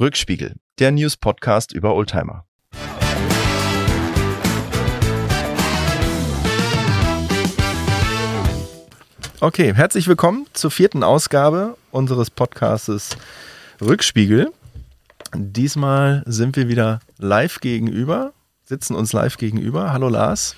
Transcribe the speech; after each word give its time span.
Rückspiegel, 0.00 0.56
der 0.80 0.90
News-Podcast 0.90 1.70
über 1.70 1.94
Oldtimer. 1.94 2.44
Okay, 9.38 9.72
herzlich 9.72 10.08
willkommen 10.08 10.48
zur 10.52 10.72
vierten 10.72 11.04
Ausgabe 11.04 11.76
unseres 11.92 12.30
Podcastes 12.30 13.10
Rückspiegel. 13.80 14.50
Diesmal 15.32 16.24
sind 16.26 16.56
wir 16.56 16.66
wieder 16.66 16.98
live 17.18 17.60
gegenüber, 17.60 18.32
sitzen 18.64 18.96
uns 18.96 19.12
live 19.12 19.36
gegenüber. 19.36 19.92
Hallo 19.92 20.08
Lars. 20.08 20.56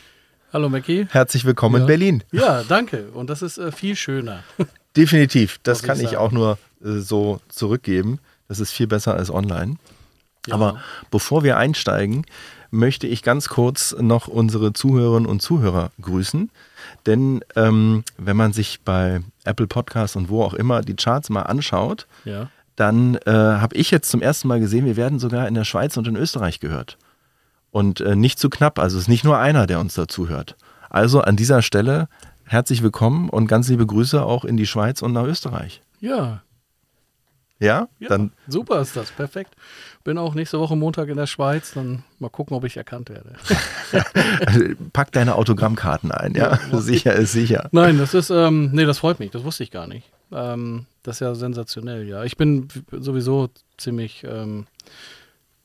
Hallo 0.51 0.71
Mackie. 0.71 1.09
Herzlich 1.11 1.45
willkommen 1.45 1.75
ja. 1.75 1.81
in 1.83 1.87
Berlin. 1.87 2.25
Ja, 2.33 2.63
danke. 2.63 3.11
Und 3.13 3.29
das 3.29 3.43
ist 3.43 3.59
äh, 3.59 3.71
viel 3.71 3.97
schöner. 3.97 4.45
Definitiv. 4.97 5.61
Das 5.63 5.83
kann 5.83 5.99
ich, 5.99 6.13
ich 6.13 6.17
auch 6.17 6.33
nur 6.33 6.57
äh, 6.83 7.01
so 7.01 7.43
zurückgeben. 7.51 8.19
Das 8.49 8.61
ist 8.61 8.73
viel 8.73 8.87
besser 8.87 9.15
als 9.15 9.31
online. 9.31 9.77
Ja. 10.47 10.55
Aber 10.55 10.81
bevor 11.11 11.43
wir 11.43 11.57
einsteigen, 11.57 12.25
möchte 12.71 13.07
ich 13.07 13.23
ganz 13.23 13.49
kurz 13.49 13.95
noch 13.99 14.29
unsere 14.29 14.73
Zuhörerinnen 14.73 15.29
und 15.29 15.41
Zuhörer 15.41 15.91
grüßen. 16.01 16.51
Denn 17.07 17.45
ähm, 17.55 18.05
wenn 18.17 18.37
man 18.37 18.53
sich 18.53 18.81
bei 18.85 19.21
Apple 19.45 19.67
Podcasts 19.67 20.17
und 20.17 20.29
wo 20.29 20.43
auch 20.43 20.55
immer 20.55 20.83
die 20.83 20.95
Charts 20.95 21.31
mal 21.31 21.43
anschaut, 21.43 22.07
ja. 22.25 22.49
dann 22.77 23.17
äh, 23.27 23.31
habe 23.31 23.77
ich 23.77 23.91
jetzt 23.91 24.11
zum 24.11 24.23
ersten 24.23 24.49
Mal 24.49 24.61
gesehen, 24.61 24.85
wir 24.85 24.97
werden 24.97 25.19
sogar 25.19 25.49
in 25.49 25.55
der 25.55 25.65
Schweiz 25.65 25.97
und 25.97 26.07
in 26.07 26.17
Österreich 26.17 26.61
gehört. 26.61 26.99
Und 27.71 28.01
äh, 28.01 28.17
nicht 28.17 28.39
zu 28.39 28.49
knapp, 28.49 28.79
also 28.79 28.97
es 28.97 29.03
ist 29.03 29.09
nicht 29.09 29.25
nur 29.25 29.39
einer, 29.39 29.67
der 29.67 29.81
uns 29.81 29.95
dazu 29.95 30.29
hört. 30.29 30.57
Also 30.89 31.21
an 31.21 31.37
dieser 31.37 31.63
Stelle 31.63 32.09
herzlich 32.45 32.83
willkommen 32.83 33.29
und 33.29 33.49
ganz 33.49 33.69
liebe 33.69 33.87
Grüße 33.87 34.23
auch 34.23 34.45
in 34.45 34.57
die 34.57 34.67
Schweiz 34.67 35.03
und 35.03 35.13
nach 35.13 35.25
Österreich. 35.25 35.83
Ja, 36.01 36.43
ja? 37.59 37.89
ja, 37.99 38.09
dann 38.09 38.33
super 38.49 38.81
ist 38.81 38.97
das, 38.97 39.11
perfekt. 39.11 39.55
Bin 40.05 40.19
auch 40.19 40.35
nächste 40.35 40.59
Woche 40.59 40.77
Montag 40.77 41.09
in 41.09 41.17
der 41.17 41.27
Schweiz, 41.27 41.73
dann 41.73 42.05
mal 42.19 42.29
gucken, 42.29 42.57
ob 42.57 42.65
ich 42.65 42.77
erkannt 42.77 43.09
werde. 43.11 43.35
also, 44.47 44.65
pack 44.93 45.13
deine 45.13 45.35
Autogrammkarten 45.37 46.13
ein, 46.13 46.35
ja. 46.35 46.59
ja 46.71 46.79
sicher 46.81 47.15
ist 47.15 47.33
sicher. 47.33 47.69
Nein, 47.73 47.99
das 47.99 48.15
ist, 48.15 48.31
ähm, 48.31 48.71
nee, 48.73 48.85
das 48.85 48.99
freut 48.99 49.19
mich, 49.19 49.31
das 49.31 49.45
wusste 49.45 49.63
ich 49.63 49.71
gar 49.71 49.87
nicht. 49.87 50.11
Ähm, 50.33 50.87
das 51.03 51.17
ist 51.17 51.21
ja 51.21 51.35
sensationell, 51.35 52.07
ja. 52.07 52.25
Ich 52.25 52.37
bin 52.37 52.69
sowieso 52.91 53.49
ziemlich 53.79 54.25
ähm, 54.29 54.67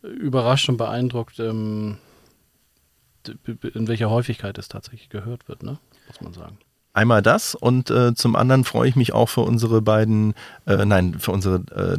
überrascht 0.02 0.70
und 0.70 0.78
beeindruckt, 0.78 1.40
ähm, 1.40 1.98
in 3.74 3.88
welcher 3.88 4.10
Häufigkeit 4.10 4.58
es 4.58 4.68
tatsächlich 4.68 5.10
gehört 5.10 5.48
wird, 5.48 5.64
ne? 5.64 5.78
muss 6.08 6.22
man 6.22 6.34
sagen. 6.34 6.58
Einmal 6.94 7.22
das 7.22 7.56
und 7.56 7.90
äh, 7.90 8.14
zum 8.14 8.36
anderen 8.36 8.66
freue 8.66 8.90
ich 8.90 8.96
mich 8.96 9.14
auch 9.14 9.30
für 9.30 9.42
unsere 9.42 9.82
beiden, 9.82 10.34
äh, 10.66 10.86
nein, 10.86 11.16
für 11.20 11.32
unsere 11.32 11.56
äh, 11.74 11.98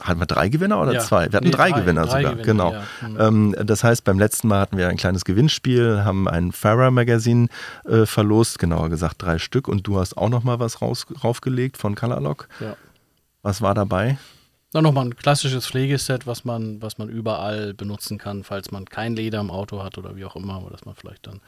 hatten 0.00 0.20
wir 0.20 0.26
drei 0.26 0.48
Gewinner 0.48 0.80
oder 0.80 0.94
ja. 0.94 1.00
zwei? 1.00 1.30
Wir 1.30 1.36
hatten 1.36 1.46
nee, 1.46 1.50
drei, 1.50 1.70
drei, 1.70 1.80
Gewinner 1.80 2.06
drei 2.06 2.22
sogar, 2.22 2.36
Gewinner, 2.36 2.44
genau. 2.44 2.72
Ja. 2.72 3.08
Mhm. 3.08 3.52
Ähm, 3.54 3.66
das 3.66 3.84
heißt, 3.84 4.04
beim 4.04 4.18
letzten 4.18 4.48
Mal 4.48 4.60
hatten 4.60 4.78
wir 4.78 4.88
ein 4.88 4.96
kleines 4.96 5.24
Gewinnspiel, 5.24 6.02
haben 6.04 6.28
ein 6.28 6.52
Farah 6.52 6.90
Magazine 6.90 7.48
äh, 7.84 8.06
verlost, 8.06 8.58
genauer 8.58 8.88
gesagt 8.88 9.22
drei 9.22 9.38
Stück 9.38 9.68
und 9.68 9.86
du 9.86 9.98
hast 9.98 10.16
auch 10.16 10.30
noch 10.30 10.44
mal 10.44 10.58
was 10.58 10.80
raus, 10.80 11.06
raufgelegt 11.22 11.76
von 11.76 11.94
Colorlock. 11.94 12.48
Ja. 12.60 12.76
Was 13.42 13.60
war 13.60 13.74
dabei? 13.74 14.16
Na, 14.72 14.80
nochmal 14.80 15.06
ein 15.06 15.16
klassisches 15.16 15.66
Pflegeset, 15.66 16.26
was 16.26 16.46
man, 16.46 16.80
was 16.80 16.96
man 16.96 17.10
überall 17.10 17.74
benutzen 17.74 18.16
kann, 18.16 18.44
falls 18.44 18.70
man 18.70 18.86
kein 18.86 19.14
Leder 19.14 19.40
im 19.40 19.50
Auto 19.50 19.82
hat 19.82 19.98
oder 19.98 20.16
wie 20.16 20.24
auch 20.24 20.36
immer, 20.36 20.54
aber 20.54 20.70
dass 20.70 20.86
man 20.86 20.94
vielleicht 20.94 21.26
dann 21.26 21.40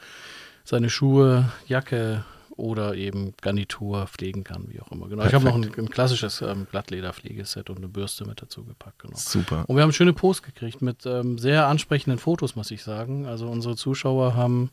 seine 0.63 0.91
Schuhe, 0.91 1.51
Jacke, 1.67 2.23
oder 2.57 2.95
eben 2.95 3.33
Garnitur 3.41 4.07
pflegen 4.07 4.43
kann, 4.43 4.67
wie 4.69 4.79
auch 4.79 4.91
immer. 4.91 5.07
Genau. 5.09 5.25
Ich 5.25 5.33
habe 5.33 5.45
noch 5.45 5.55
ein, 5.55 5.69
ein 5.77 5.89
klassisches 5.89 6.41
ähm, 6.41 6.67
Glattleder-Pflegeset 6.71 7.69
und 7.69 7.77
eine 7.77 7.87
Bürste 7.87 8.25
mit 8.25 8.41
dazu 8.41 8.63
gepackt. 8.63 8.99
Genau. 8.99 9.17
Super. 9.17 9.65
Und 9.67 9.75
wir 9.75 9.83
haben 9.83 9.91
schöne 9.91 10.13
Posts 10.13 10.43
gekriegt 10.43 10.81
mit 10.81 11.05
ähm, 11.05 11.37
sehr 11.37 11.67
ansprechenden 11.67 12.17
Fotos, 12.17 12.55
muss 12.55 12.71
ich 12.71 12.83
sagen. 12.83 13.25
Also 13.25 13.47
unsere 13.47 13.75
Zuschauer 13.75 14.35
haben 14.35 14.71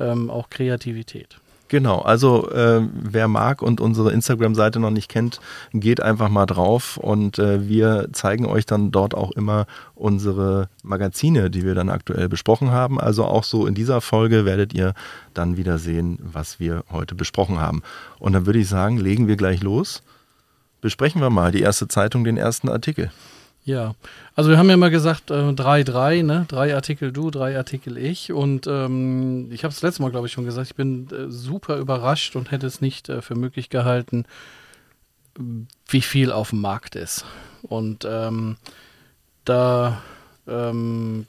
ähm, 0.00 0.30
auch 0.30 0.50
Kreativität. 0.50 1.38
Genau, 1.72 2.00
also 2.00 2.50
äh, 2.50 2.86
wer 2.92 3.28
mag 3.28 3.62
und 3.62 3.80
unsere 3.80 4.12
Instagram-Seite 4.12 4.78
noch 4.78 4.90
nicht 4.90 5.08
kennt, 5.08 5.40
geht 5.72 6.02
einfach 6.02 6.28
mal 6.28 6.44
drauf 6.44 6.98
und 6.98 7.38
äh, 7.38 7.66
wir 7.66 8.10
zeigen 8.12 8.44
euch 8.44 8.66
dann 8.66 8.90
dort 8.90 9.14
auch 9.14 9.30
immer 9.30 9.64
unsere 9.94 10.68
Magazine, 10.82 11.48
die 11.48 11.64
wir 11.64 11.74
dann 11.74 11.88
aktuell 11.88 12.28
besprochen 12.28 12.72
haben. 12.72 13.00
Also 13.00 13.24
auch 13.24 13.42
so 13.42 13.66
in 13.66 13.74
dieser 13.74 14.02
Folge 14.02 14.44
werdet 14.44 14.74
ihr 14.74 14.92
dann 15.32 15.56
wieder 15.56 15.78
sehen, 15.78 16.18
was 16.20 16.60
wir 16.60 16.84
heute 16.92 17.14
besprochen 17.14 17.58
haben. 17.58 17.80
Und 18.18 18.34
dann 18.34 18.44
würde 18.44 18.58
ich 18.58 18.68
sagen, 18.68 18.98
legen 18.98 19.26
wir 19.26 19.36
gleich 19.36 19.62
los. 19.62 20.02
Besprechen 20.82 21.22
wir 21.22 21.30
mal 21.30 21.52
die 21.52 21.62
erste 21.62 21.88
Zeitung, 21.88 22.22
den 22.24 22.36
ersten 22.36 22.68
Artikel. 22.68 23.10
Ja, 23.64 23.94
also 24.34 24.50
wir 24.50 24.58
haben 24.58 24.68
ja 24.70 24.76
mal 24.76 24.90
gesagt, 24.90 25.30
3-3, 25.30 26.12
äh, 26.12 26.22
ne? 26.24 26.46
Drei 26.48 26.74
Artikel 26.74 27.12
du, 27.12 27.30
drei 27.30 27.56
Artikel 27.56 27.96
ich. 27.96 28.32
Und 28.32 28.66
ähm, 28.66 29.52
ich 29.52 29.62
habe 29.62 29.72
es 29.72 29.82
letztes 29.82 30.00
Mal, 30.00 30.10
glaube 30.10 30.26
ich, 30.26 30.32
schon 30.32 30.44
gesagt, 30.44 30.66
ich 30.66 30.74
bin 30.74 31.08
äh, 31.10 31.30
super 31.30 31.76
überrascht 31.76 32.34
und 32.34 32.50
hätte 32.50 32.66
es 32.66 32.80
nicht 32.80 33.08
äh, 33.08 33.22
für 33.22 33.36
möglich 33.36 33.70
gehalten, 33.70 34.24
wie 35.88 36.00
viel 36.00 36.32
auf 36.32 36.50
dem 36.50 36.60
Markt 36.60 36.96
ist. 36.96 37.24
Und 37.62 38.04
ähm, 38.04 38.56
da 39.44 40.02
ähm, 40.48 41.26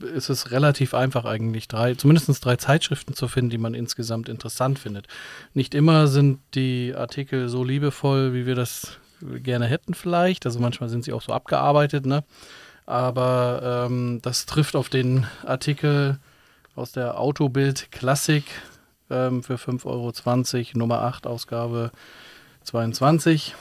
ist 0.00 0.30
es 0.30 0.50
relativ 0.50 0.94
einfach 0.94 1.24
eigentlich, 1.24 1.68
drei, 1.68 1.94
zumindest 1.94 2.44
drei 2.44 2.56
Zeitschriften 2.56 3.14
zu 3.14 3.28
finden, 3.28 3.50
die 3.50 3.58
man 3.58 3.74
insgesamt 3.74 4.28
interessant 4.28 4.80
findet. 4.80 5.06
Nicht 5.54 5.74
immer 5.74 6.08
sind 6.08 6.40
die 6.54 6.92
Artikel 6.96 7.48
so 7.48 7.62
liebevoll, 7.62 8.34
wie 8.34 8.46
wir 8.46 8.56
das 8.56 8.98
gerne 9.42 9.66
hätten 9.66 9.94
vielleicht. 9.94 10.46
Also 10.46 10.60
manchmal 10.60 10.88
sind 10.88 11.04
sie 11.04 11.12
auch 11.12 11.22
so 11.22 11.32
abgearbeitet, 11.32 12.06
ne? 12.06 12.24
Aber 12.86 13.86
ähm, 13.86 14.20
das 14.22 14.46
trifft 14.46 14.74
auf 14.74 14.88
den 14.88 15.26
Artikel 15.46 16.18
aus 16.74 16.92
der 16.92 17.18
Autobild 17.18 17.92
Klassik 17.92 18.44
ähm, 19.10 19.42
für 19.42 19.54
5,20 19.54 19.86
Euro, 19.86 20.78
Nummer 20.78 21.02
8, 21.02 21.26
Ausgabe 21.26 21.92
22. 22.64 23.54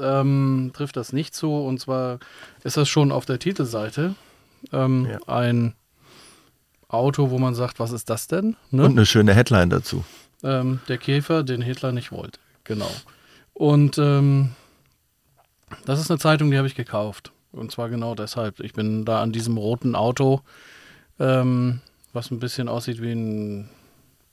Ähm, 0.00 0.70
trifft 0.74 0.96
das 0.96 1.12
nicht 1.12 1.34
zu. 1.34 1.54
Und 1.54 1.80
zwar 1.80 2.18
ist 2.64 2.76
das 2.76 2.88
schon 2.88 3.12
auf 3.12 3.26
der 3.26 3.38
Titelseite 3.38 4.14
ähm, 4.72 5.08
ja. 5.10 5.18
ein 5.26 5.74
Auto, 6.88 7.30
wo 7.30 7.38
man 7.38 7.54
sagt, 7.54 7.78
was 7.78 7.92
ist 7.92 8.10
das 8.10 8.26
denn? 8.26 8.56
Ne? 8.70 8.84
Und 8.84 8.92
eine 8.92 9.06
schöne 9.06 9.34
Headline 9.34 9.70
dazu. 9.70 10.04
Ähm, 10.42 10.80
der 10.88 10.98
Käfer, 10.98 11.42
den 11.42 11.62
Hitler 11.62 11.92
nicht 11.92 12.12
wollte. 12.12 12.38
Genau. 12.64 12.90
Und 13.54 13.98
ähm, 13.98 14.50
das 15.84 16.00
ist 16.00 16.10
eine 16.10 16.18
Zeitung, 16.18 16.50
die 16.50 16.58
habe 16.58 16.66
ich 16.66 16.74
gekauft. 16.74 17.32
Und 17.52 17.70
zwar 17.70 17.88
genau 17.88 18.14
deshalb. 18.14 18.60
Ich 18.60 18.72
bin 18.72 19.04
da 19.04 19.22
an 19.22 19.32
diesem 19.32 19.56
roten 19.58 19.94
Auto, 19.94 20.40
ähm, 21.20 21.80
was 22.12 22.30
ein 22.30 22.38
bisschen 22.38 22.68
aussieht 22.68 23.02
wie 23.02 23.12
ein, 23.12 23.68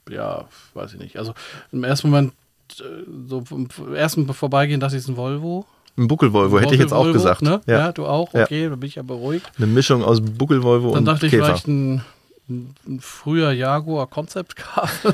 ja, 0.09 0.45
weiß 0.73 0.93
ich 0.93 0.99
nicht. 0.99 1.17
Also 1.17 1.33
im 1.71 1.83
ersten 1.83 2.09
Moment, 2.09 2.33
äh, 2.79 2.83
so 3.27 3.43
im 3.51 3.67
ersten 3.93 4.31
Vorbeigehen, 4.33 4.79
das 4.79 4.93
ist 4.93 5.09
ein 5.09 5.17
Volvo. 5.17 5.65
Ein 5.97 6.07
Buckel-Volvo, 6.07 6.59
hätte 6.61 6.75
ich 6.75 6.79
jetzt 6.79 6.93
auch 6.93 7.11
gesagt. 7.11 7.41
Ne? 7.41 7.61
Ja. 7.65 7.79
ja. 7.79 7.91
du 7.91 8.05
auch? 8.05 8.33
Okay, 8.33 8.63
ja. 8.63 8.69
da 8.69 8.75
bin 8.77 8.87
ich 8.87 8.95
ja 8.95 9.03
beruhigt. 9.03 9.51
Eine 9.57 9.67
Mischung 9.67 10.03
aus 10.03 10.21
Buckel-Volvo 10.21 10.89
und 10.89 10.95
Dann 10.95 11.05
dachte 11.05 11.25
ich 11.25 11.31
Käfer. 11.31 11.45
vielleicht 11.45 11.67
ein, 11.67 12.05
ein 12.47 12.99
früher 13.01 13.51
Jaguar 13.51 14.07
Concept 14.07 14.55
Car. 14.55 14.89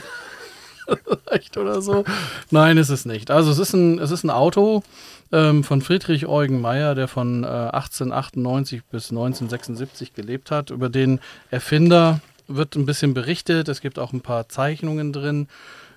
vielleicht 1.25 1.57
oder 1.57 1.81
so. 1.81 2.03
Nein, 2.51 2.77
ist 2.77 2.89
es 2.89 3.05
nicht. 3.05 3.31
Also 3.31 3.51
es 3.51 3.59
ist 3.59 3.73
ein, 3.73 3.99
es 3.99 4.11
ist 4.11 4.23
ein 4.23 4.29
Auto, 4.29 4.83
ähm, 5.31 5.63
von 5.63 5.81
Friedrich 5.81 6.27
Eugen 6.27 6.61
Meyer, 6.61 6.95
der 6.95 7.07
von 7.07 7.43
äh, 7.43 7.47
1898 7.47 8.83
bis 8.85 9.09
1976 9.09 10.13
gelebt 10.13 10.51
hat. 10.51 10.69
Über 10.69 10.89
den 10.89 11.19
Erfinder 11.51 12.21
wird 12.47 12.75
ein 12.75 12.85
bisschen 12.85 13.13
berichtet. 13.13 13.67
Es 13.67 13.81
gibt 13.81 13.99
auch 13.99 14.13
ein 14.13 14.21
paar 14.21 14.49
Zeichnungen 14.49 15.13
drin 15.13 15.47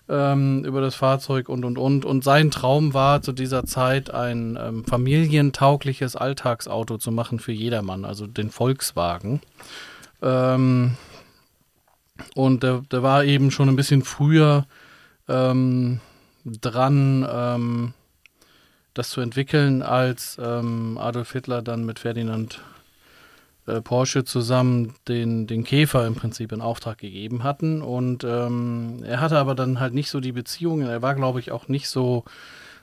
ähm, 0.08 0.64
über 0.64 0.80
das 0.80 0.94
Fahrzeug 0.94 1.48
und 1.48 1.64
und 1.64 1.78
und. 1.78 2.04
Und 2.04 2.24
sein 2.24 2.50
Traum 2.50 2.94
war 2.94 3.22
zu 3.22 3.32
dieser 3.32 3.64
Zeit 3.64 4.10
ein 4.10 4.58
ähm, 4.60 4.84
familientaugliches 4.84 6.16
Alltagsauto 6.16 6.98
zu 6.98 7.12
machen 7.12 7.38
für 7.38 7.52
jedermann, 7.52 8.04
also 8.04 8.26
den 8.26 8.50
Volkswagen. 8.50 9.40
Ähm, 10.22 10.96
und 12.34 12.62
der, 12.62 12.82
der, 12.90 13.02
war 13.02 13.24
eben 13.24 13.50
schon 13.50 13.68
ein 13.68 13.76
bisschen 13.76 14.02
früher 14.02 14.66
ähm, 15.28 16.00
dran, 16.44 17.26
ähm, 17.30 17.94
das 18.94 19.10
zu 19.10 19.20
entwickeln, 19.20 19.82
als 19.82 20.38
ähm, 20.42 20.98
Adolf 20.98 21.32
Hitler 21.32 21.62
dann 21.62 21.84
mit 21.84 21.98
Ferdinand 21.98 22.60
äh, 23.66 23.80
Porsche 23.82 24.24
zusammen 24.24 24.94
den, 25.06 25.46
den 25.46 25.62
Käfer 25.62 26.06
im 26.06 26.14
Prinzip 26.14 26.52
in 26.52 26.60
Auftrag 26.60 26.98
gegeben 26.98 27.44
hatten. 27.44 27.82
Und 27.82 28.24
ähm, 28.24 29.04
er 29.04 29.20
hatte 29.20 29.38
aber 29.38 29.54
dann 29.54 29.78
halt 29.78 29.94
nicht 29.94 30.10
so 30.10 30.20
die 30.20 30.32
Beziehungen. 30.32 30.88
Er 30.88 31.02
war, 31.02 31.14
glaube 31.14 31.38
ich, 31.38 31.52
auch 31.52 31.68
nicht 31.68 31.88
so 31.88 32.24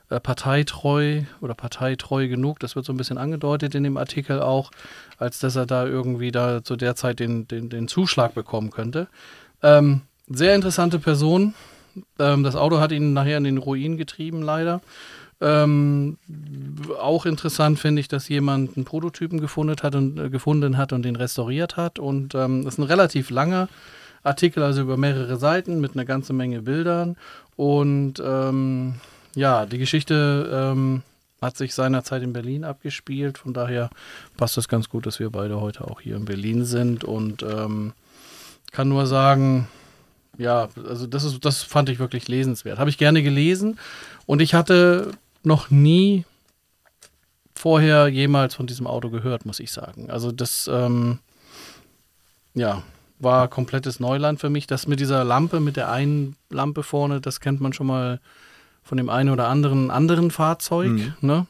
äh, 0.09 0.19
parteitreu 0.19 1.23
oder 1.41 1.55
parteitreu 1.55 2.27
genug. 2.27 2.59
Das 2.59 2.75
wird 2.75 2.85
so 2.85 2.93
ein 2.93 2.97
bisschen 2.97 3.17
angedeutet 3.17 3.73
in 3.73 3.83
dem 3.83 3.97
Artikel 3.97 4.39
auch, 4.39 4.69
als 5.17 5.39
dass 5.39 5.55
er 5.55 5.65
da 5.65 5.85
irgendwie 5.85 6.31
da 6.31 6.63
zu 6.63 6.75
der 6.75 6.95
Zeit 6.95 7.19
den, 7.19 7.47
den, 7.47 7.69
den 7.69 7.87
Zuschlag 7.87 8.35
bekommen 8.35 8.69
könnte. 8.69 9.07
Ähm, 9.63 10.01
sehr 10.27 10.53
interessante 10.53 10.99
Person. 10.99 11.55
Ähm, 12.19 12.43
das 12.43 12.55
Auto 12.55 12.79
hat 12.79 12.91
ihn 12.91 13.13
nachher 13.13 13.37
in 13.37 13.43
den 13.43 13.57
Ruin 13.57 13.97
getrieben, 13.97 14.41
leider. 14.41 14.81
Ähm, 15.41 16.17
auch 16.99 17.25
interessant 17.25 17.77
finde 17.79 17.99
ich, 17.99 18.07
dass 18.07 18.29
jemand 18.29 18.77
einen 18.77 18.85
Prototypen 18.85 19.41
gefunden 19.41 19.75
hat 19.81 19.95
und 19.95 20.17
äh, 20.17 20.29
gefunden 20.29 20.77
hat 20.77 20.93
und 20.93 21.03
den 21.03 21.15
restauriert 21.15 21.75
hat. 21.77 21.99
Und 21.99 22.35
ähm, 22.35 22.63
das 22.63 22.75
ist 22.75 22.77
ein 22.79 22.83
relativ 22.83 23.29
langer 23.29 23.67
Artikel, 24.23 24.63
also 24.63 24.81
über 24.81 24.97
mehrere 24.97 25.37
Seiten 25.37 25.79
mit 25.81 25.93
einer 25.93 26.05
ganzen 26.05 26.37
Menge 26.37 26.61
Bildern. 26.61 27.17
Und 27.57 28.21
ähm, 28.25 28.95
ja, 29.35 29.65
die 29.65 29.77
Geschichte 29.77 30.49
ähm, 30.51 31.03
hat 31.41 31.57
sich 31.57 31.75
seinerzeit 31.75 32.23
in 32.23 32.33
Berlin 32.33 32.63
abgespielt. 32.63 33.37
Von 33.37 33.53
daher 33.53 33.89
passt 34.37 34.55
das 34.55 34.69
ganz 34.69 34.89
gut, 34.89 35.05
dass 35.05 35.19
wir 35.19 35.29
beide 35.29 35.59
heute 35.59 35.83
auch 35.85 35.99
hier 35.99 36.15
in 36.15 36.25
Berlin 36.25 36.63
sind. 36.63 37.03
Und 37.03 37.43
ähm, 37.43 37.91
kann 38.71 38.87
nur 38.87 39.05
sagen, 39.05 39.67
ja, 40.37 40.69
also 40.87 41.07
das 41.07 41.23
ist, 41.23 41.43
das 41.43 41.63
fand 41.63 41.89
ich 41.89 41.99
wirklich 41.99 42.27
lesenswert. 42.27 42.79
Habe 42.79 42.89
ich 42.89 42.97
gerne 42.97 43.23
gelesen 43.23 43.79
und 44.25 44.41
ich 44.41 44.53
hatte 44.53 45.11
noch 45.43 45.69
nie 45.69 46.25
vorher 47.53 48.07
jemals 48.07 48.55
von 48.55 48.67
diesem 48.67 48.87
Auto 48.87 49.09
gehört, 49.09 49.45
muss 49.45 49.59
ich 49.59 49.71
sagen. 49.71 50.09
Also 50.09 50.31
das, 50.31 50.69
ähm, 50.71 51.19
ja, 52.53 52.83
war 53.19 53.47
komplettes 53.47 53.99
Neuland 53.99 54.39
für 54.39 54.49
mich. 54.49 54.67
Das 54.67 54.87
mit 54.87 54.99
dieser 54.99 55.23
Lampe, 55.23 55.59
mit 55.59 55.77
der 55.77 55.89
einen 55.91 56.35
Lampe 56.49 56.83
vorne, 56.83 57.21
das 57.21 57.39
kennt 57.39 57.61
man 57.61 57.73
schon 57.73 57.87
mal 57.87 58.19
von 58.83 58.97
dem 58.97 59.09
einen 59.09 59.29
oder 59.29 59.47
anderen 59.47 59.89
anderen 59.89 60.31
Fahrzeug, 60.31 60.91
mhm. 60.91 61.13
ne? 61.21 61.47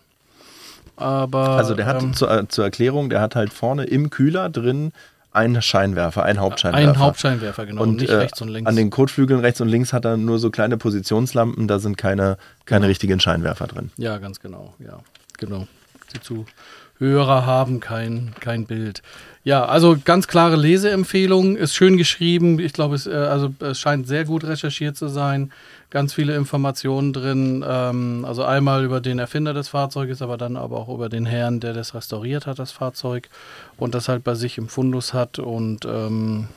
Aber 0.98 1.50
also 1.50 1.74
der 1.74 1.86
hat 1.86 2.02
ähm, 2.02 2.14
zur, 2.14 2.48
zur 2.48 2.64
Erklärung, 2.64 3.10
der 3.10 3.20
hat 3.20 3.36
halt 3.36 3.52
vorne 3.52 3.84
im 3.84 4.10
Kühler 4.10 4.50
drin 4.50 4.94
einen 5.36 5.62
Scheinwerfer, 5.62 6.24
einen 6.24 6.40
Hauptscheinwerfer. 6.40 6.92
Ein 6.92 7.00
Hauptscheinwerfer, 7.00 7.66
genau. 7.66 7.84
Und, 7.84 7.98
nicht 7.98 8.10
äh, 8.10 8.16
rechts 8.16 8.42
und 8.42 8.50
links. 8.50 8.70
An 8.70 8.76
den 8.76 8.90
Kotflügeln 8.90 9.40
rechts 9.40 9.62
und 9.62 9.68
links 9.68 9.94
hat 9.94 10.06
er 10.06 10.18
nur 10.18 10.40
so 10.40 10.50
kleine 10.50 10.78
Positionslampen, 10.78 11.68
da 11.68 11.80
sind 11.80 11.98
keine, 11.98 12.38
keine 12.66 12.82
genau. 12.82 12.88
richtigen 12.88 13.20
Scheinwerfer 13.20 13.68
drin. 13.68 13.92
Ja, 13.98 14.18
ganz 14.18 14.40
genau. 14.40 14.74
Ja, 14.80 15.00
genau. 15.38 15.68
Die 16.14 16.20
Zuhörer 16.22 17.46
haben 17.46 17.80
kein, 17.80 18.34
kein 18.40 18.66
Bild. 18.66 19.02
Ja, 19.44 19.66
also 19.66 19.98
ganz 20.04 20.28
klare 20.28 20.56
Leseempfehlung, 20.56 21.56
ist 21.56 21.76
schön 21.76 21.98
geschrieben. 21.98 22.60
Ich 22.60 22.74
glaube, 22.74 22.96
es, 22.96 23.06
äh, 23.06 23.14
also, 23.14 23.54
es 23.60 23.80
scheint 23.80 24.08
sehr 24.08 24.26
gut 24.26 24.44
recherchiert 24.44 24.98
zu 24.98 25.08
sein 25.08 25.52
ganz 25.90 26.14
viele 26.14 26.36
Informationen 26.36 27.14
drin. 27.14 27.64
Ähm, 27.68 28.26
also 28.28 28.44
einmal 28.44 28.84
über 28.84 29.02
den 29.02 29.20
Erfinder 29.20 29.54
des 29.54 29.70
Fahrzeuges, 29.70 30.22
aber 30.22 30.38
dann 30.38 30.58
aber 30.58 30.78
auch 30.78 30.90
über 30.90 31.10
den 31.10 31.26
Herrn, 31.26 31.60
der 31.60 31.74
das 31.74 31.94
restauriert 31.94 32.48
hat, 32.48 32.60
das 32.60 32.72
Fahrzeug 32.72 33.30
und 33.78 33.96
das 33.96 34.10
halt 34.10 34.24
bei 34.24 34.36
sich 34.36 34.58
im 34.58 34.68
Fundus 34.68 35.14
hat. 35.14 35.40
Und 35.40 35.86
ähm, 35.86 36.48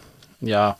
ja, 0.41 0.77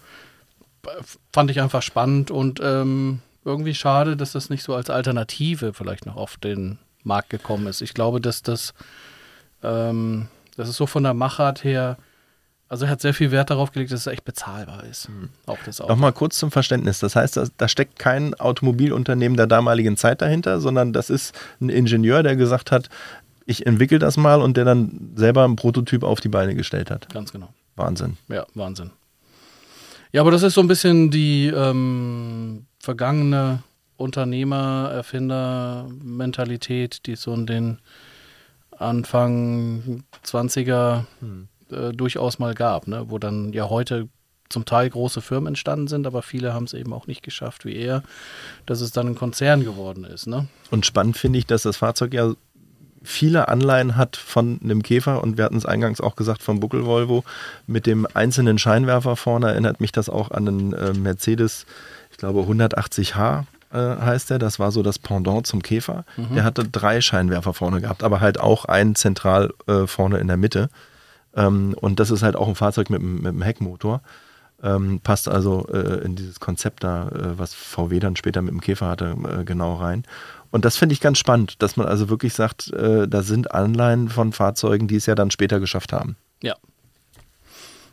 fand 1.33 1.51
ich 1.51 1.61
einfach 1.61 1.83
spannend 1.83 2.31
und 2.31 2.61
ähm, 2.63 3.21
irgendwie 3.45 3.75
schade, 3.75 4.17
dass 4.17 4.33
das 4.33 4.51
nicht 4.51 4.63
so 4.63 4.75
als 4.75 4.91
Alternative 4.91 5.73
vielleicht 5.73 6.07
noch 6.07 6.17
auf 6.17 6.37
den 6.37 6.79
Markt 7.05 7.31
gekommen 7.31 7.67
ist. 7.67 7.81
Ich 7.81 7.95
glaube, 7.95 8.21
dass 8.21 8.43
das, 8.43 8.75
ähm, 9.63 10.29
das 10.57 10.69
ist 10.69 10.77
so 10.77 10.87
von 10.87 11.03
der 11.03 11.15
Machart 11.15 11.65
her 11.65 11.97
also 12.69 12.85
er 12.85 12.91
hat 12.91 13.01
sehr 13.01 13.15
viel 13.15 13.31
Wert 13.31 13.49
darauf 13.51 13.71
gelegt, 13.73 13.93
dass 13.93 14.01
es 14.01 14.07
echt 14.07 14.25
bezahlbar 14.25 14.85
ist. 14.85 15.09
Mhm. 15.09 15.31
Auch 15.47 15.57
das 15.65 15.81
Auto. 15.81 15.91
Nochmal 15.91 16.13
kurz 16.13 16.39
zum 16.39 16.51
Verständnis. 16.51 16.99
Das 16.99 17.17
heißt, 17.17 17.41
da 17.57 17.69
steckt 17.69 17.99
kein 17.99 18.35
Automobilunternehmen 18.35 19.39
der 19.39 19.47
damaligen 19.47 19.97
Zeit 19.97 20.21
dahinter, 20.21 20.61
sondern 20.61 20.93
das 20.93 21.09
ist 21.09 21.35
ein 21.61 21.71
Ingenieur, 21.71 22.23
der 22.23 22.37
gesagt 22.37 22.71
hat, 22.71 22.91
ich 23.47 23.67
entwickle 23.67 23.99
das 23.99 24.19
mal 24.19 24.43
und 24.43 24.59
der 24.59 24.67
dann 24.67 25.13
selber 25.15 25.45
einen 25.45 25.57
Prototyp 25.57 26.05
auf 26.05 26.21
die 26.21 26.29
Beine 26.29 26.55
gestellt 26.55 26.91
hat. 26.91 27.09
Ganz 27.13 27.33
genau. 27.33 27.49
Wahnsinn. 27.77 28.19
Ja, 28.29 28.47
Wahnsinn. 28.55 28.91
Ja, 30.13 30.21
aber 30.21 30.31
das 30.31 30.43
ist 30.43 30.53
so 30.55 30.61
ein 30.61 30.69
bisschen 30.69 31.11
die 31.11 31.47
ähm, 31.47 32.67
vergangene 32.81 33.63
Unternehmer, 33.97 34.91
Erfinder-Mentalität, 34.93 37.07
die 37.07 37.17
so 37.17 37.33
in 37.33 37.47
den 37.47 37.79
Anfang 38.71 40.05
20er 40.25 41.05
hm 41.21 41.49
äh, 41.71 41.93
durchaus 41.93 42.39
mal 42.39 42.55
gab, 42.55 42.87
ne? 42.89 43.07
wo 43.09 43.19
dann 43.19 43.53
ja 43.53 43.69
heute 43.69 44.09
zum 44.49 44.65
Teil 44.65 44.89
große 44.89 45.21
Firmen 45.21 45.49
entstanden 45.49 45.89
sind, 45.89 46.07
aber 46.07 46.23
viele 46.23 46.55
haben 46.55 46.65
es 46.65 46.73
eben 46.73 46.93
auch 46.93 47.07
nicht 47.07 47.23
geschafft 47.23 47.65
wie 47.65 47.77
er, 47.77 48.03
dass 48.67 48.81
es 48.81 48.93
dann 48.93 49.09
ein 49.09 49.15
Konzern 49.15 49.63
geworden 49.63 50.05
ist. 50.05 50.27
Ne? 50.27 50.49
Und 50.71 50.87
spannend 50.87 51.17
finde 51.17 51.39
ich, 51.39 51.47
dass 51.47 51.63
das 51.63 51.77
Fahrzeug 51.77 52.15
ja 52.15 52.33
viele 53.03 53.49
Anleihen 53.49 53.97
hat 53.97 54.17
von 54.17 54.59
einem 54.63 54.83
Käfer 54.83 55.23
und 55.23 55.37
wir 55.37 55.45
hatten 55.45 55.57
es 55.57 55.67
eingangs 55.67 56.01
auch 56.01 56.17
gesagt 56.17 56.43
vom 56.43 56.61
Buckel 56.61 56.85
Volvo 56.85 57.25
mit 57.67 57.87
dem 57.87 58.07
einzelnen 58.15 58.59
Scheinwerfer 58.59 59.17
vorne 59.17 59.49
erinnert 59.49 59.81
mich 59.81 59.93
das 59.93 60.09
auch 60.09 60.31
an 60.31 60.49
einen 60.49 60.73
äh, 60.73 60.93
Mercedes, 60.95 61.65
ich 62.11 62.17
glaube 62.17 62.41
180h 62.41 63.45
äh, 63.73 63.77
heißt 63.77 64.31
der, 64.31 64.39
das 64.39 64.59
war 64.59 64.73
so 64.73 64.83
das 64.83 64.99
Pendant 64.99 65.47
zum 65.47 65.63
Käfer. 65.63 66.05
Mhm. 66.17 66.35
Der 66.35 66.45
hatte 66.45 66.65
drei 66.65 67.01
Scheinwerfer 67.01 67.53
vorne 67.53 67.81
gehabt, 67.81 68.03
aber 68.03 68.21
halt 68.21 68.41
auch 68.41 68.65
einen 68.65 68.95
zentral 68.95 69.53
äh, 69.67 69.87
vorne 69.87 70.19
in 70.19 70.27
der 70.27 70.39
Mitte. 70.39 70.71
Ähm, 71.39 71.75
und 71.81 72.01
das 72.01 72.11
ist 72.11 72.23
halt 72.23 72.37
auch 72.37 72.49
ein 72.49 72.57
Fahrzeug 72.57 72.91
mit, 72.91 73.01
mit 73.01 73.27
einem 73.27 73.43
Heckmotor. 73.43 74.03
Ähm, 74.61 75.01
passt 75.01 75.29
also 75.29 75.69
äh, 75.73 76.05
in 76.05 76.17
dieses 76.17 76.41
Konzept 76.41 76.83
da, 76.83 77.09
äh, 77.09 77.39
was 77.39 77.55
VW 77.55 78.01
dann 78.01 78.17
später 78.17 78.43
mit 78.43 78.53
dem 78.53 78.61
Käfer 78.61 78.89
hatte, 78.89 79.17
äh, 79.41 79.45
genau 79.45 79.75
rein. 79.75 80.03
Und 80.51 80.65
das 80.65 80.77
finde 80.77 80.95
ich 80.95 81.01
ganz 81.01 81.19
spannend, 81.19 81.63
dass 81.63 81.77
man 81.77 81.87
also 81.87 82.09
wirklich 82.09 82.35
sagt, 82.35 82.73
äh, 82.73 83.07
da 83.07 83.23
sind 83.23 83.53
Anleihen 83.53 84.09
von 84.09 84.33
Fahrzeugen, 84.33 84.89
die 84.89 84.97
es 84.97 85.07
ja 85.07 85.15
dann 85.15 85.31
später 85.31 85.61
geschafft 85.61 85.93
haben. 85.93 86.17
Ja. 86.43 86.57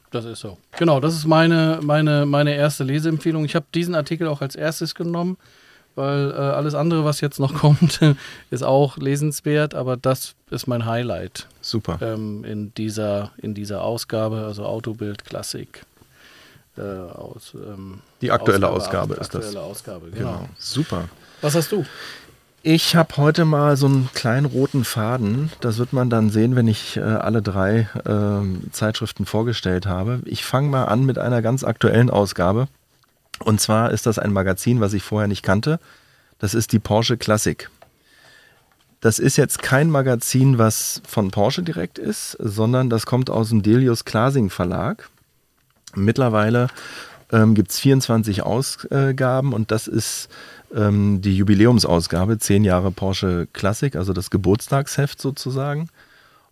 Das 0.10 0.26
ist 0.26 0.40
so. 0.40 0.58
Genau, 0.78 1.00
das 1.00 1.14
ist 1.14 1.28
meine, 1.28 1.82
meine, 1.84 2.26
meine 2.26 2.56
erste 2.56 2.84
Leseempfehlung. 2.84 3.46
Ich 3.46 3.54
habe 3.54 3.66
diesen 3.76 3.94
Artikel 3.94 4.28
auch 4.28 4.42
als 4.42 4.56
erstes 4.56 4.96
genommen 4.96 5.38
weil 5.96 6.32
äh, 6.32 6.36
alles 6.36 6.76
andere, 6.76 7.06
was 7.06 7.22
jetzt 7.22 7.40
noch 7.40 7.54
kommt, 7.60 8.00
ist 8.52 8.64
auch 8.64 8.98
lesenswert, 8.98 9.74
aber 9.74 9.98
das 9.98 10.36
ist 10.52 10.68
mein 10.68 10.86
Highlight. 10.86 11.48
Super. 11.62 11.98
Ähm, 12.02 12.44
in, 12.44 12.74
dieser, 12.76 13.32
in 13.38 13.54
dieser 13.54 13.82
Ausgabe, 13.82 14.46
also 14.46 14.66
Autobild 14.66 15.26
Klassik. 15.26 15.84
Äh, 16.78 16.82
aus, 16.82 17.54
ähm, 17.56 18.00
Die 18.22 18.32
aktuelle 18.32 18.68
Ausgabe, 18.68 19.14
Ausgabe 19.14 19.14
ist 19.14 19.36
aktuelle 19.36 19.54
das. 19.54 19.56
Ausgabe, 19.56 20.12
genau. 20.12 20.32
genau. 20.34 20.50
Super. 20.58 21.06
Was 21.42 21.56
hast 21.56 21.72
du? 21.72 21.86
Ich 22.68 22.96
habe 22.96 23.18
heute 23.18 23.46
mal 23.46 23.78
so 23.78 23.86
einen 23.86 24.10
kleinen 24.16 24.48
roten 24.48 24.86
Faden. 24.86 25.52
Das 25.62 25.78
wird 25.78 25.94
man 25.94 26.10
dann 26.10 26.32
sehen, 26.32 26.56
wenn 26.56 26.68
ich 26.68 26.98
äh, 26.98 27.02
alle 27.02 27.44
drei 27.44 27.88
äh, 28.06 28.72
Zeitschriften 28.72 29.28
vorgestellt 29.28 29.86
habe. 29.86 30.22
Ich 30.26 30.44
fange 30.44 30.70
mal 30.70 30.86
an 30.86 31.06
mit 31.06 31.20
einer 31.20 31.44
ganz 31.44 31.64
aktuellen 31.64 32.10
Ausgabe. 32.10 32.68
Und 33.40 33.60
zwar 33.60 33.92
ist 33.92 34.06
das 34.06 34.20
ein 34.20 34.34
Magazin, 34.34 34.80
was 34.80 34.94
ich 34.94 35.04
vorher 35.04 35.28
nicht 35.28 35.44
kannte. 35.44 35.80
Das 36.40 36.54
ist 36.54 36.72
die 36.72 36.80
Porsche 36.80 37.18
Classic. 37.18 37.70
Das 39.02 39.20
ist 39.20 39.38
jetzt 39.38 39.62
kein 39.62 39.90
Magazin, 39.90 40.58
was 40.58 41.02
von 41.08 41.32
Porsche 41.32 41.64
direkt 41.64 42.00
ist, 42.00 42.38
sondern 42.40 42.90
das 42.90 43.06
kommt 43.06 43.30
aus 43.30 43.50
dem 43.50 43.62
Delius 43.62 44.06
Klasing 44.06 44.50
Verlag. 44.50 45.10
Mittlerweile 45.96 46.70
ähm, 47.32 47.54
gibt 47.56 47.72
es 47.72 47.80
24 47.80 48.44
Ausgaben 48.44 49.54
und 49.54 49.72
das 49.72 49.88
ist 49.88 50.30
ähm, 50.74 51.22
die 51.22 51.38
Jubiläumsausgabe, 51.38 52.38
10 52.38 52.64
Jahre 52.64 52.92
Porsche 52.92 53.48
Classic, 53.54 53.96
also 53.96 54.14
das 54.14 54.30
Geburtstagsheft 54.30 55.22
sozusagen. 55.22 55.90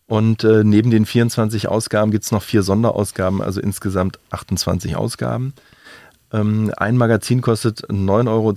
Und 0.08 0.44
äh, 0.44 0.64
neben 0.64 0.92
den 0.92 1.06
24 1.06 1.68
Ausgaben 1.68 2.12
gibt 2.12 2.26
es 2.26 2.32
noch 2.32 2.44
vier 2.44 2.62
Sonderausgaben, 2.62 3.42
also 3.42 3.62
insgesamt 3.62 4.20
28 4.32 4.96
Ausgaben. 4.96 5.54
Ähm, 6.34 6.72
ein 6.76 6.98
Magazin 6.98 7.42
kostet 7.42 7.88
9,92 7.90 8.28
Euro, 8.28 8.54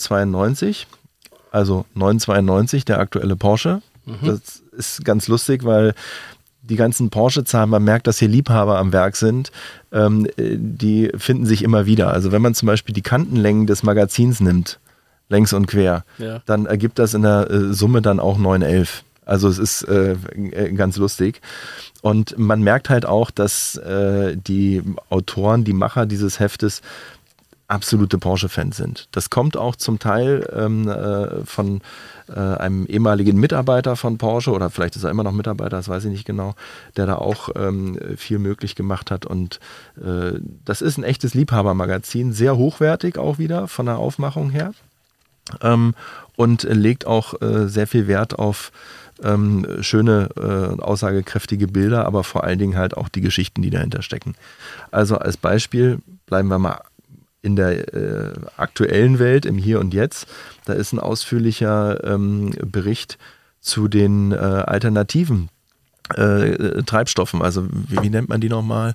also 1.52 1.85
9,92 1.95 2.85
der 2.85 2.99
aktuelle 2.99 3.37
Porsche. 3.37 3.83
Mhm. 4.06 4.26
Das 4.26 4.62
ist 4.73 5.04
ganz 5.04 5.28
lustig, 5.28 5.64
weil 5.64 5.95
die 6.62 6.76
ganzen 6.76 7.11
Porsche-Zahlen, 7.11 7.71
man 7.71 7.85
merkt, 7.85 8.06
dass 8.06 8.18
hier 8.18 8.28
Liebhaber 8.28 8.78
am 8.78 8.92
Werk 8.92 9.16
sind, 9.16 9.52
ähm, 9.92 10.26
die 10.37 11.12
finden 11.16 11.47
sich 11.47 11.62
immer 11.62 11.87
wieder. 11.87 12.12
Also 12.12 12.33
wenn 12.33 12.42
man 12.42 12.54
zum 12.54 12.66
Beispiel 12.66 12.95
die 12.95 13.02
Kantenlängen 13.02 13.66
des 13.66 13.83
Magazins 13.83 14.40
nimmt, 14.40 14.80
längs 15.28 15.52
und 15.52 15.66
quer, 15.66 16.04
ja. 16.18 16.42
dann 16.47 16.66
ergibt 16.66 16.99
das 16.99 17.14
in 17.14 17.23
der 17.23 17.50
äh, 17.50 17.73
Summe 17.73 18.02
dann 18.02 18.21
auch 18.21 18.38
911. 18.38 19.04
Also 19.25 19.49
es 19.49 19.59
ist 19.59 19.83
äh, 19.83 20.16
ganz 20.75 20.97
lustig. 20.97 21.40
Und 22.00 22.38
man 22.38 22.62
merkt 22.62 22.90
halt 22.90 23.06
auch, 23.06 23.33
dass 23.33 23.76
äh, 23.76 24.37
die 24.37 24.83
Autoren, 25.11 25.64
die 25.64 25.73
Macher 25.73 26.06
dieses 26.06 26.38
Heftes 26.38 26.80
absolute 27.68 28.18
Porsche-Fans 28.18 28.76
sind. 28.76 29.08
Das 29.12 29.30
kommt 29.30 29.56
auch 29.56 29.76
zum 29.76 29.99
Teil 29.99 30.49
ähm, 30.54 30.88
äh, 30.88 31.44
von 31.44 31.80
äh, 32.28 32.38
einem 32.38 32.87
ehemaligen 32.87 33.38
Mitarbeiter 33.38 33.96
von 33.96 34.18
Porsche 34.18 34.52
oder 34.52 34.70
vielleicht 34.70 34.96
ist 34.96 35.04
er 35.04 35.11
immer 35.11 35.25
noch 35.25 35.32
Mitarbeiter, 35.32 35.76
das 35.76 35.88
weiß 35.88 36.04
ich 36.04 36.11
nicht 36.11 36.25
genau, 36.25 36.54
der 36.96 37.06
da 37.06 37.16
auch 37.16 37.50
ähm, 37.56 37.99
viel 38.16 38.38
möglich 38.38 38.75
gemacht 38.75 39.11
hat. 39.11 39.26
Und 39.26 39.58
äh, 39.96 40.38
das 40.64 40.80
ist 40.80 40.96
ein 40.96 41.04
echtes 41.04 41.35
Liebhabermagazin, 41.35 42.32
sehr 42.32 42.56
hochwertig 42.56 43.18
auch 43.18 43.38
wieder 43.38 43.68
von 43.68 43.87
der 43.87 43.99
Aufmachung 43.99 44.50
her 44.50 44.73
ähm, 45.61 45.94
und 46.37 46.62
legt 46.64 47.06
auch 47.06 47.40
äh, 47.40 47.68
sehr 47.68 47.87
viel 47.87 48.06
Wert 48.06 48.38
auf 48.38 48.73
ähm, 49.23 49.66
schöne, 49.80 50.28
äh, 50.37 50.80
aussagekräftige 50.80 51.68
Bilder, 51.68 52.04
aber 52.04 52.23
vor 52.23 52.44
allen 52.44 52.58
Dingen 52.58 52.76
halt 52.76 52.96
auch 52.96 53.08
die 53.08 53.23
Geschichten, 53.23 53.62
die 53.62 53.70
dahinter 53.70 54.02
stecken. 54.02 54.35
Also 54.90 55.16
als 55.16 55.37
Beispiel 55.37 56.00
bleiben 56.26 56.49
wir 56.49 56.58
mal 56.58 56.82
in 57.47 57.57
der 57.57 57.95
äh, 57.95 58.33
aktuellen 58.57 59.19
Welt, 59.19 59.47
im 59.47 59.57
Hier 59.57 59.81
und 59.81 59.95
Jetzt. 59.95 60.26
Da 60.65 60.73
ist 60.73 60.93
ein 60.93 60.99
ausführlicher 60.99 62.05
ähm, 62.05 62.50
Bericht 62.61 63.17
zu 63.61 63.88
den 63.88 64.33
äh, 64.33 64.37
alternativen 64.37 65.49
äh, 66.15 66.83
Treibstoffen. 66.83 67.43
Also 67.43 67.67
wie, 67.71 68.03
wie, 68.03 68.11
nennt 68.11 68.29
man 68.29 68.41
die 68.41 68.49
nochmal? 68.49 68.95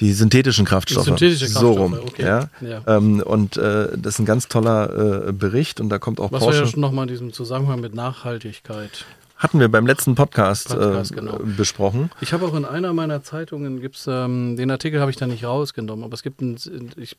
Die 0.00 0.12
synthetischen 0.12 0.64
Kraftstoffe. 0.64 1.04
Die 1.04 1.10
synthetische 1.10 1.46
Kraftstoffe, 1.46 1.76
so 1.76 1.82
rum. 1.82 1.94
Okay. 1.94 2.22
Ja? 2.22 2.48
ja. 2.60 2.82
Ähm, 2.86 3.20
und 3.20 3.56
äh, 3.56 3.88
das 3.96 4.14
ist 4.14 4.18
ein 4.20 4.26
ganz 4.26 4.46
toller 4.46 5.28
äh, 5.28 5.32
Bericht 5.32 5.80
und 5.80 5.88
da 5.88 5.98
kommt 5.98 6.20
auch 6.20 6.30
Was 6.30 6.40
Porsche. 6.40 6.46
Was 6.46 6.56
war 6.56 6.66
ja 6.66 6.70
schon 6.72 6.80
nochmal 6.80 7.04
in 7.04 7.08
diesem 7.08 7.32
Zusammenhang 7.32 7.80
mit 7.80 7.94
Nachhaltigkeit. 7.94 9.06
Hatten 9.38 9.60
wir 9.60 9.68
beim 9.68 9.86
letzten 9.86 10.14
Podcast, 10.14 10.68
Podcast 10.68 11.12
äh, 11.12 11.14
genau. 11.14 11.38
besprochen. 11.38 12.10
Ich 12.20 12.32
habe 12.32 12.44
auch 12.44 12.54
in 12.54 12.64
einer 12.64 12.92
meiner 12.92 13.22
Zeitungen, 13.22 13.80
gibt's, 13.80 14.06
ähm, 14.08 14.56
den 14.56 14.70
Artikel 14.70 15.00
habe 15.00 15.10
ich 15.10 15.16
da 15.16 15.26
nicht 15.26 15.44
rausgenommen, 15.44 16.04
aber 16.04 16.14
es 16.14 16.22
gibt 16.22 16.40
ein, 16.40 16.58
ich 16.96 17.16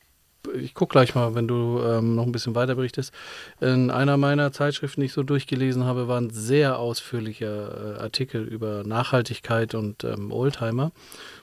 ich 0.54 0.74
gucke 0.74 0.92
gleich 0.92 1.14
mal, 1.14 1.34
wenn 1.34 1.48
du 1.48 1.80
ähm, 1.82 2.14
noch 2.14 2.24
ein 2.24 2.32
bisschen 2.32 2.54
weiter 2.54 2.74
berichtest. 2.74 3.12
In 3.60 3.90
einer 3.90 4.16
meiner 4.16 4.52
Zeitschriften, 4.52 5.00
die 5.00 5.06
ich 5.06 5.12
so 5.12 5.22
durchgelesen 5.22 5.84
habe, 5.84 6.08
war 6.08 6.20
ein 6.20 6.30
sehr 6.30 6.78
ausführlicher 6.78 7.96
äh, 7.96 8.00
Artikel 8.00 8.42
über 8.42 8.82
Nachhaltigkeit 8.84 9.74
und 9.74 10.04
ähm, 10.04 10.32
Oldtimer. 10.32 10.92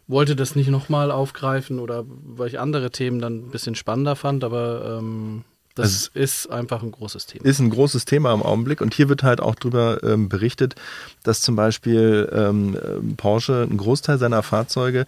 Wollte 0.08 0.36
das 0.36 0.56
nicht 0.56 0.70
nochmal 0.70 1.12
aufgreifen 1.12 1.80
oder 1.80 2.06
weil 2.08 2.48
ich 2.48 2.60
andere 2.60 2.92
Themen 2.92 3.20
dann 3.20 3.48
ein 3.48 3.52
bisschen 3.52 3.76
spannender 3.76 4.16
fand, 4.16 4.44
aber 4.44 4.98
ähm, 5.00 5.44
das 5.78 6.10
also 6.10 6.10
ist 6.14 6.52
einfach 6.52 6.84
ein 6.84 6.92
großes 6.92 7.26
Thema. 7.26 7.46
Ist 7.46 7.60
ein 7.60 7.70
großes 7.70 8.06
Thema 8.06 8.34
im 8.34 8.44
Augenblick 8.44 8.82
und 8.82 8.94
hier 8.94 9.10
wird 9.10 9.24
halt 9.24 9.42
auch 9.42 9.56
darüber 9.56 10.04
ähm, 10.04 10.30
berichtet, 10.30 10.76
dass 11.24 11.42
zum 11.42 11.56
Beispiel 11.56 12.30
ähm, 12.34 12.78
Porsche 13.18 13.66
einen 13.68 13.78
Großteil 13.78 14.18
seiner 14.18 14.44
Fahrzeuge 14.44 15.06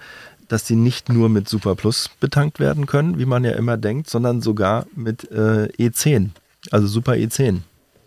dass 0.50 0.66
sie 0.66 0.76
nicht 0.76 1.10
nur 1.10 1.30
mit 1.30 1.48
Super 1.48 1.76
Plus 1.76 2.10
betankt 2.20 2.60
werden 2.60 2.88
können, 2.88 3.20
wie 3.20 3.26
man 3.26 3.44
ja 3.46 3.52
immer 3.52 3.78
denkt, 3.78 4.10
sondern 4.10 4.42
sogar 4.42 4.88
mit 4.96 5.32
äh, 5.32 5.68
E10, 5.78 6.30
also 6.72 6.88
Super 6.88 7.14
E10. 7.14 7.60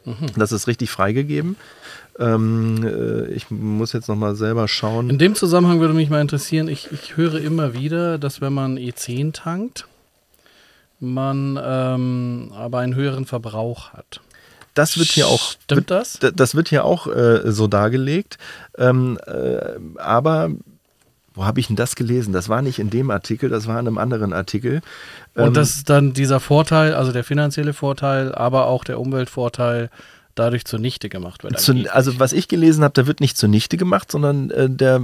Mhm. 0.04 0.26
Das 0.37 0.52
ist 0.52 0.66
richtig 0.66 0.90
freigegeben. 0.90 1.57
Ähm, 2.19 2.85
äh, 2.85 3.26
ich 3.33 3.50
muss 3.50 3.92
jetzt 3.92 4.09
nochmal 4.09 4.35
selber 4.35 4.69
schauen. 4.69 5.09
In 5.09 5.19
dem 5.19 5.35
Zusammenhang 5.35 5.81
würde 5.81 5.95
mich 5.95 6.11
mal 6.11 6.21
interessieren, 6.21 6.69
ich, 6.69 6.90
ich 6.92 7.16
höre 7.16 7.40
immer 7.40 7.75
wieder, 7.75 8.19
dass 8.19 8.40
wenn 8.40 8.52
man 8.52 8.76
E10 8.76 9.33
tankt, 9.33 9.87
man 11.02 11.59
ähm, 11.62 12.52
aber 12.54 12.78
einen 12.78 12.94
höheren 12.94 13.26
Verbrauch 13.26 13.92
hat. 13.92 14.21
Das 14.75 14.97
wird 14.97 15.09
hier 15.09 15.26
auch. 15.26 15.56
Stimmt 15.64 15.90
das? 15.90 16.18
Das 16.35 16.54
wird 16.54 16.68
hier 16.68 16.85
auch 16.85 17.06
äh, 17.06 17.52
so 17.52 17.66
dargelegt. 17.66 18.38
Ähm, 18.78 19.18
äh, 19.26 19.59
aber 19.99 20.50
wo 21.35 21.44
habe 21.44 21.61
ich 21.61 21.66
denn 21.66 21.76
das 21.76 21.94
gelesen? 21.97 22.32
Das 22.32 22.49
war 22.49 22.62
nicht 22.62 22.78
in 22.78 22.90
dem 22.90 23.11
Artikel, 23.11 23.49
das 23.49 23.66
war 23.66 23.78
in 23.78 23.87
einem 23.87 23.99
anderen 23.99 24.32
Artikel. 24.32 24.82
Und 25.35 25.49
ähm, 25.49 25.54
das 25.54 25.76
ist 25.76 25.90
dann 25.90 26.12
dieser 26.12 26.40
Vorteil, 26.40 26.94
also 26.94 27.12
der 27.12 27.25
finanzielle 27.25 27.73
Vorteil, 27.73 28.35
aber 28.35 28.66
auch 28.66 28.85
der 28.85 29.00
Umweltvorteil 29.00 29.90
dadurch 30.35 30.64
zunichte 30.64 31.09
gemacht 31.09 31.44
wird. 31.44 31.59
Zu, 31.61 31.85
also 31.90 32.18
was 32.18 32.32
ich 32.32 32.49
gelesen 32.49 32.85
habe, 32.85 32.94
da 32.94 33.06
wird 33.06 33.21
nicht 33.21 33.37
zunichte 33.37 33.76
gemacht, 33.76 34.11
sondern 34.11 34.50
äh, 34.50 34.71
der 34.71 35.02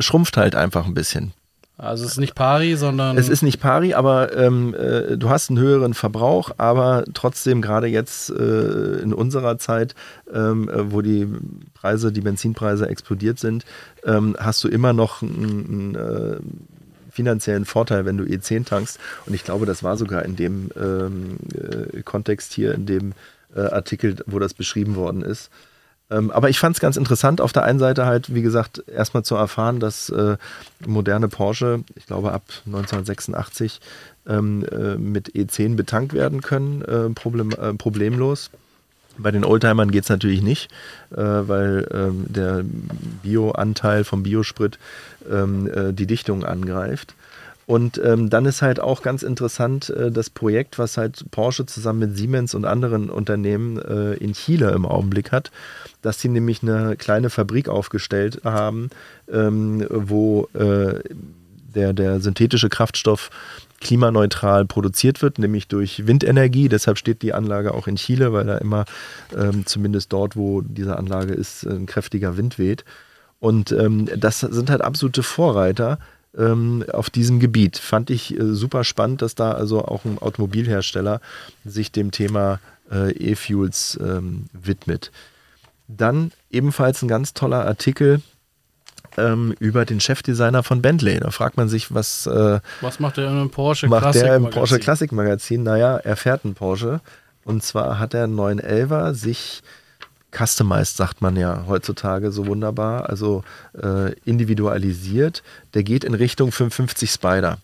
schrumpft 0.00 0.36
halt 0.36 0.54
einfach 0.54 0.86
ein 0.86 0.94
bisschen. 0.94 1.32
Also 1.78 2.04
es 2.04 2.12
ist 2.12 2.18
nicht 2.18 2.34
pari, 2.34 2.74
sondern. 2.74 3.16
Es 3.16 3.28
ist 3.28 3.42
nicht 3.42 3.60
pari, 3.60 3.94
aber 3.94 4.36
ähm, 4.36 4.74
äh, 4.74 5.16
du 5.16 5.30
hast 5.30 5.48
einen 5.48 5.60
höheren 5.60 5.94
Verbrauch, 5.94 6.50
aber 6.58 7.04
trotzdem 7.14 7.62
gerade 7.62 7.86
jetzt 7.86 8.30
äh, 8.30 8.98
in 9.00 9.12
unserer 9.12 9.58
Zeit, 9.58 9.94
ähm, 10.34 10.68
äh, 10.68 10.92
wo 10.92 11.02
die 11.02 11.28
Preise, 11.74 12.10
die 12.10 12.20
Benzinpreise 12.20 12.88
explodiert 12.88 13.38
sind, 13.38 13.64
ähm, 14.04 14.36
hast 14.40 14.64
du 14.64 14.68
immer 14.68 14.92
noch 14.92 15.22
einen, 15.22 15.94
einen 15.94 15.94
äh, 15.94 16.36
finanziellen 17.12 17.64
Vorteil, 17.64 18.04
wenn 18.04 18.16
du 18.16 18.24
E10 18.24 18.64
tankst. 18.64 18.98
Und 19.26 19.34
ich 19.34 19.44
glaube, 19.44 19.64
das 19.64 19.84
war 19.84 19.96
sogar 19.96 20.24
in 20.24 20.34
dem 20.34 20.70
ähm, 20.76 21.36
äh, 21.54 22.02
Kontext 22.02 22.54
hier, 22.54 22.74
in 22.74 22.86
dem 22.86 23.12
äh, 23.54 23.60
Artikel, 23.60 24.16
wo 24.26 24.40
das 24.40 24.52
beschrieben 24.52 24.96
worden 24.96 25.22
ist. 25.22 25.48
Ähm, 26.10 26.30
aber 26.30 26.48
ich 26.48 26.58
fand 26.58 26.76
es 26.76 26.80
ganz 26.80 26.96
interessant, 26.96 27.40
auf 27.40 27.52
der 27.52 27.64
einen 27.64 27.78
Seite 27.78 28.06
halt, 28.06 28.34
wie 28.34 28.42
gesagt, 28.42 28.82
erstmal 28.86 29.24
zu 29.24 29.34
erfahren, 29.34 29.78
dass 29.78 30.08
äh, 30.10 30.36
moderne 30.86 31.28
Porsche, 31.28 31.84
ich 31.96 32.06
glaube 32.06 32.32
ab 32.32 32.44
1986, 32.66 33.80
ähm, 34.26 34.64
äh, 34.64 34.96
mit 34.96 35.34
E10 35.34 35.76
betankt 35.76 36.14
werden 36.14 36.40
können, 36.40 36.82
äh, 36.82 37.10
problem, 37.10 37.50
äh, 37.52 37.74
problemlos. 37.74 38.50
Bei 39.18 39.32
den 39.32 39.44
Oldtimern 39.44 39.90
geht 39.90 40.04
es 40.04 40.08
natürlich 40.08 40.42
nicht, 40.42 40.70
äh, 41.10 41.16
weil 41.16 41.88
ähm, 41.92 42.26
der 42.28 42.64
Bioanteil 43.22 44.04
vom 44.04 44.22
Biosprit 44.22 44.78
ähm, 45.30 45.68
äh, 45.68 45.92
die 45.92 46.06
Dichtung 46.06 46.44
angreift. 46.44 47.14
Und 47.68 48.00
ähm, 48.02 48.30
dann 48.30 48.46
ist 48.46 48.62
halt 48.62 48.80
auch 48.80 49.02
ganz 49.02 49.22
interessant 49.22 49.90
äh, 49.90 50.10
das 50.10 50.30
Projekt, 50.30 50.78
was 50.78 50.96
halt 50.96 51.30
Porsche 51.30 51.66
zusammen 51.66 51.98
mit 51.98 52.16
Siemens 52.16 52.54
und 52.54 52.64
anderen 52.64 53.10
Unternehmen 53.10 53.76
äh, 53.76 54.14
in 54.14 54.32
Chile 54.32 54.70
im 54.70 54.86
Augenblick 54.86 55.32
hat, 55.32 55.50
dass 56.00 56.18
sie 56.18 56.30
nämlich 56.30 56.62
eine 56.62 56.96
kleine 56.96 57.28
Fabrik 57.28 57.68
aufgestellt 57.68 58.40
haben, 58.42 58.88
ähm, 59.30 59.86
wo 59.90 60.48
äh, 60.54 61.00
der, 61.74 61.92
der 61.92 62.20
synthetische 62.20 62.70
Kraftstoff 62.70 63.28
klimaneutral 63.82 64.64
produziert 64.64 65.20
wird, 65.20 65.38
nämlich 65.38 65.68
durch 65.68 66.06
Windenergie. 66.06 66.70
Deshalb 66.70 66.96
steht 66.96 67.20
die 67.20 67.34
Anlage 67.34 67.74
auch 67.74 67.86
in 67.86 67.96
Chile, 67.96 68.32
weil 68.32 68.46
da 68.46 68.56
immer, 68.56 68.86
ähm, 69.36 69.66
zumindest 69.66 70.10
dort, 70.14 70.36
wo 70.36 70.62
diese 70.62 70.96
Anlage 70.96 71.34
ist, 71.34 71.66
ein 71.66 71.84
kräftiger 71.84 72.38
Wind 72.38 72.58
weht. 72.58 72.86
Und 73.40 73.72
ähm, 73.72 74.08
das 74.16 74.40
sind 74.40 74.70
halt 74.70 74.80
absolute 74.80 75.22
Vorreiter 75.22 75.98
ähm, 76.36 76.84
auf 76.92 77.10
diesem 77.10 77.40
Gebiet. 77.40 77.78
Fand 77.78 78.10
ich 78.10 78.38
äh, 78.38 78.54
super 78.54 78.84
spannend, 78.84 79.22
dass 79.22 79.34
da 79.34 79.52
also 79.52 79.84
auch 79.84 80.04
ein 80.04 80.18
Automobilhersteller 80.18 81.20
sich 81.64 81.92
dem 81.92 82.10
Thema 82.10 82.60
äh, 82.90 83.12
E-Fuels 83.12 83.98
ähm, 84.02 84.46
widmet. 84.52 85.10
Dann 85.88 86.32
ebenfalls 86.50 87.02
ein 87.02 87.08
ganz 87.08 87.34
toller 87.34 87.64
Artikel 87.64 88.20
ähm, 89.16 89.54
über 89.58 89.84
den 89.84 90.00
Chefdesigner 90.00 90.62
von 90.62 90.82
Bentley. 90.82 91.18
Da 91.18 91.30
fragt 91.30 91.56
man 91.56 91.68
sich, 91.68 91.94
was, 91.94 92.26
äh, 92.26 92.60
was 92.80 93.00
macht 93.00 93.18
er 93.18 93.30
im 93.30 93.50
Porsche 93.50 93.88
macht 93.88 94.14
der 94.14 94.36
im 94.36 94.50
Porsche 94.50 94.78
Classic 94.78 95.10
Magazin? 95.12 95.62
Naja, 95.62 95.96
er 95.96 96.16
fährt 96.16 96.44
einen 96.44 96.54
Porsche. 96.54 97.00
Und 97.44 97.62
zwar 97.62 97.98
hat 97.98 98.14
er 98.14 98.24
einen 98.24 98.38
911er 98.38 99.14
sich 99.14 99.62
customized, 100.30 100.96
sagt 100.96 101.22
man 101.22 101.36
ja 101.36 101.64
heutzutage 101.66 102.30
so 102.32 102.46
wunderbar, 102.46 103.08
also 103.08 103.42
äh, 103.80 104.12
individualisiert. 104.24 105.42
Der 105.74 105.82
geht 105.82 106.04
in 106.04 106.14
Richtung 106.14 106.52
550 106.52 107.10
Spider. 107.10 107.58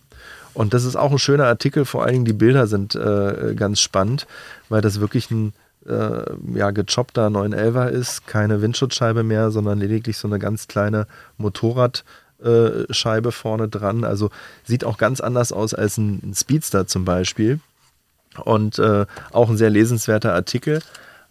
Und 0.55 0.73
das 0.73 0.85
ist 0.85 0.97
auch 0.97 1.11
ein 1.11 1.19
schöner 1.19 1.47
Artikel, 1.47 1.85
vor 1.85 2.05
allen 2.05 2.13
Dingen 2.13 2.25
die 2.25 2.33
Bilder 2.33 2.67
sind 2.67 2.95
äh, 2.95 3.55
ganz 3.57 3.81
spannend, 3.81 4.27
weil 4.69 4.81
das 4.81 5.01
wirklich 5.01 5.31
ein 5.31 5.53
äh, 5.87 6.25
ja, 6.55 6.71
gechoppter 6.71 7.27
911er 7.27 7.89
ist, 7.89 8.27
keine 8.27 8.63
Windschutzscheibe 8.63 9.23
mehr, 9.23 9.51
sondern 9.51 9.79
lediglich 9.81 10.17
so 10.17 10.29
eine 10.29 10.39
ganz 10.39 10.69
kleine 10.69 11.07
Motorradscheibe 11.37 13.33
vorne 13.33 13.69
dran. 13.69 14.05
Also 14.05 14.31
sieht 14.65 14.85
auch 14.85 14.97
ganz 14.97 15.21
anders 15.21 15.53
aus 15.53 15.75
als 15.75 15.99
ein 15.99 16.33
Speedster 16.35 16.87
zum 16.87 17.05
Beispiel. 17.05 17.61
Und 18.45 18.79
äh, 18.79 19.07
auch 19.33 19.51
ein 19.51 19.57
sehr 19.57 19.71
lesenswerter 19.71 20.35
Artikel. 20.35 20.81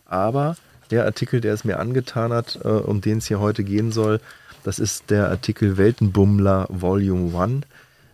Aber 0.05 0.55
der 0.93 1.05
Artikel, 1.05 1.41
der 1.41 1.53
es 1.55 1.63
mir 1.63 1.79
angetan 1.79 2.31
hat, 2.31 2.59
äh, 2.63 2.67
um 2.67 3.01
den 3.01 3.17
es 3.17 3.27
hier 3.27 3.39
heute 3.39 3.63
gehen 3.63 3.91
soll, 3.91 4.19
das 4.63 4.77
ist 4.77 5.09
der 5.09 5.29
Artikel 5.29 5.77
Weltenbummler 5.77 6.67
Volume 6.69 7.37
1. 7.37 7.65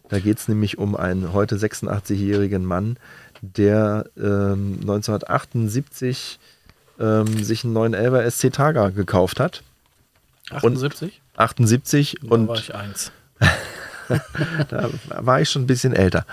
Da 0.07 0.19
geht 0.19 0.39
es 0.39 0.47
nämlich 0.47 0.77
um 0.77 0.95
einen 0.95 1.33
heute 1.33 1.57
86-jährigen 1.57 2.65
Mann, 2.65 2.97
der 3.41 4.05
ähm, 4.17 4.77
1978 4.81 6.39
ähm, 6.99 7.43
sich 7.43 7.63
einen 7.63 7.73
neuen 7.73 7.93
Elber 7.93 8.29
SC 8.29 8.51
Targa 8.51 8.89
gekauft 8.89 9.39
hat. 9.39 9.61
78? 10.49 11.21
Und 11.33 11.39
78 11.39 12.17
da 12.21 12.27
und 12.29 12.47
war 12.47 12.57
ich 12.57 12.73
eins. 12.73 13.11
da 14.69 14.89
war 15.17 15.41
ich 15.41 15.49
schon 15.49 15.63
ein 15.63 15.67
bisschen 15.67 15.93
älter. 15.93 16.25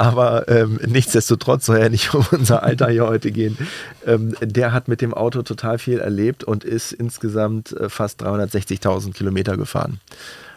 Aber 0.00 0.48
ähm, 0.48 0.80
nichtsdestotrotz 0.86 1.66
soll 1.66 1.78
ja 1.78 1.90
nicht 1.90 2.14
um 2.14 2.24
unser 2.30 2.62
Alter 2.62 2.88
hier 2.88 3.06
heute 3.06 3.30
gehen. 3.30 3.58
Ähm, 4.06 4.34
der 4.40 4.72
hat 4.72 4.88
mit 4.88 5.02
dem 5.02 5.12
Auto 5.12 5.42
total 5.42 5.78
viel 5.78 5.98
erlebt 5.98 6.42
und 6.42 6.64
ist 6.64 6.92
insgesamt 6.92 7.72
äh, 7.72 7.90
fast 7.90 8.22
360.000 8.22 9.12
Kilometer 9.12 9.58
gefahren. 9.58 10.00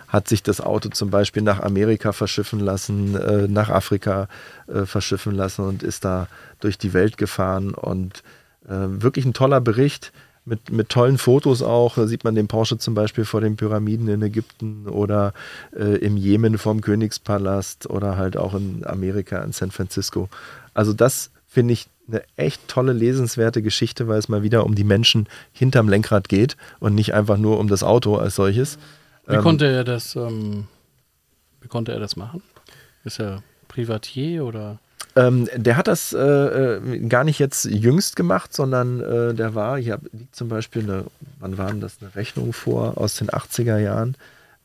Hat 0.07 0.29
sich 0.29 0.43
das 0.43 0.61
Auto 0.61 0.87
zum 0.87 1.09
Beispiel 1.09 1.41
nach 1.43 1.59
Amerika 1.59 2.13
verschiffen 2.13 2.61
lassen, 2.61 3.17
äh, 3.17 3.49
nach 3.49 3.69
Afrika 3.69 4.29
äh, 4.67 4.85
verschiffen 4.85 5.35
lassen 5.35 5.67
und 5.67 5.83
ist 5.83 6.05
da 6.05 6.29
durch 6.61 6.77
die 6.77 6.93
Welt 6.93 7.17
gefahren. 7.17 7.73
Und 7.73 8.23
äh, 8.65 8.71
wirklich 8.87 9.25
ein 9.25 9.33
toller 9.33 9.59
Bericht 9.59 10.13
mit, 10.45 10.71
mit 10.71 10.89
tollen 10.89 11.17
Fotos 11.17 11.61
auch. 11.61 11.95
Da 11.95 12.07
sieht 12.07 12.23
man 12.23 12.35
den 12.35 12.47
Porsche 12.47 12.77
zum 12.77 12.93
Beispiel 12.93 13.25
vor 13.25 13.41
den 13.41 13.55
Pyramiden 13.55 14.07
in 14.07 14.21
Ägypten 14.21 14.87
oder 14.87 15.33
äh, 15.75 15.97
im 15.97 16.17
Jemen 16.17 16.57
vorm 16.57 16.81
Königspalast 16.81 17.89
oder 17.89 18.17
halt 18.17 18.37
auch 18.37 18.53
in 18.53 18.85
Amerika, 18.85 19.41
in 19.43 19.51
San 19.51 19.71
Francisco. 19.71 20.29
Also 20.73 20.93
das 20.93 21.31
finde 21.47 21.73
ich 21.73 21.87
eine 22.07 22.23
echt 22.35 22.67
tolle, 22.67 22.91
lesenswerte 22.93 23.61
Geschichte, 23.61 24.07
weil 24.07 24.19
es 24.19 24.27
mal 24.27 24.43
wieder 24.43 24.65
um 24.65 24.75
die 24.75 24.83
Menschen 24.83 25.27
hinterm 25.53 25.87
Lenkrad 25.87 26.27
geht 26.27 26.57
und 26.79 26.95
nicht 26.95 27.13
einfach 27.13 27.37
nur 27.37 27.59
um 27.59 27.67
das 27.67 27.83
Auto 27.83 28.17
als 28.17 28.35
solches. 28.35 28.77
Wie 29.25 29.35
ähm, 29.35 29.41
konnte 29.41 29.65
er 29.67 29.83
das, 29.83 30.15
ähm, 30.15 30.67
wie 31.61 31.69
konnte 31.69 31.93
er 31.93 31.99
das 31.99 32.17
machen? 32.17 32.41
Ist 33.05 33.19
er 33.19 33.41
Privatier 33.69 34.45
oder? 34.45 34.79
Ähm, 35.15 35.47
der 35.55 35.77
hat 35.77 35.87
das 35.87 36.13
äh, 36.13 36.17
äh, 36.17 36.99
gar 37.07 37.23
nicht 37.23 37.39
jetzt 37.39 37.65
jüngst 37.65 38.15
gemacht, 38.15 38.53
sondern 38.53 38.99
äh, 38.99 39.33
der 39.33 39.53
war, 39.53 39.77
hier 39.77 39.99
liegt 40.11 40.35
zum 40.35 40.49
Beispiel 40.49 40.83
eine, 40.83 41.05
wann 41.39 41.57
war 41.57 41.67
denn 41.67 41.81
das, 41.81 41.97
eine 42.01 42.15
Rechnung 42.15 42.51
vor 42.51 42.97
aus 42.97 43.15
den 43.15 43.29
80er 43.29 43.77
Jahren 43.77 44.15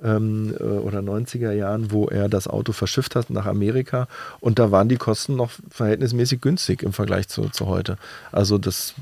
ähm, 0.02 0.54
äh, 0.58 0.62
oder 0.62 1.00
90er 1.00 1.52
Jahren, 1.52 1.90
wo 1.90 2.06
er 2.06 2.30
das 2.30 2.48
Auto 2.48 2.72
verschifft 2.72 3.14
hat 3.14 3.28
nach 3.28 3.44
Amerika 3.44 4.08
und 4.40 4.58
da 4.58 4.70
waren 4.70 4.88
die 4.88 4.96
Kosten 4.96 5.36
noch 5.36 5.50
verhältnismäßig 5.70 6.40
günstig 6.40 6.82
im 6.82 6.94
Vergleich 6.94 7.28
zu, 7.28 7.50
zu 7.50 7.66
heute. 7.66 7.98
Also 8.32 8.56
das 8.56 8.94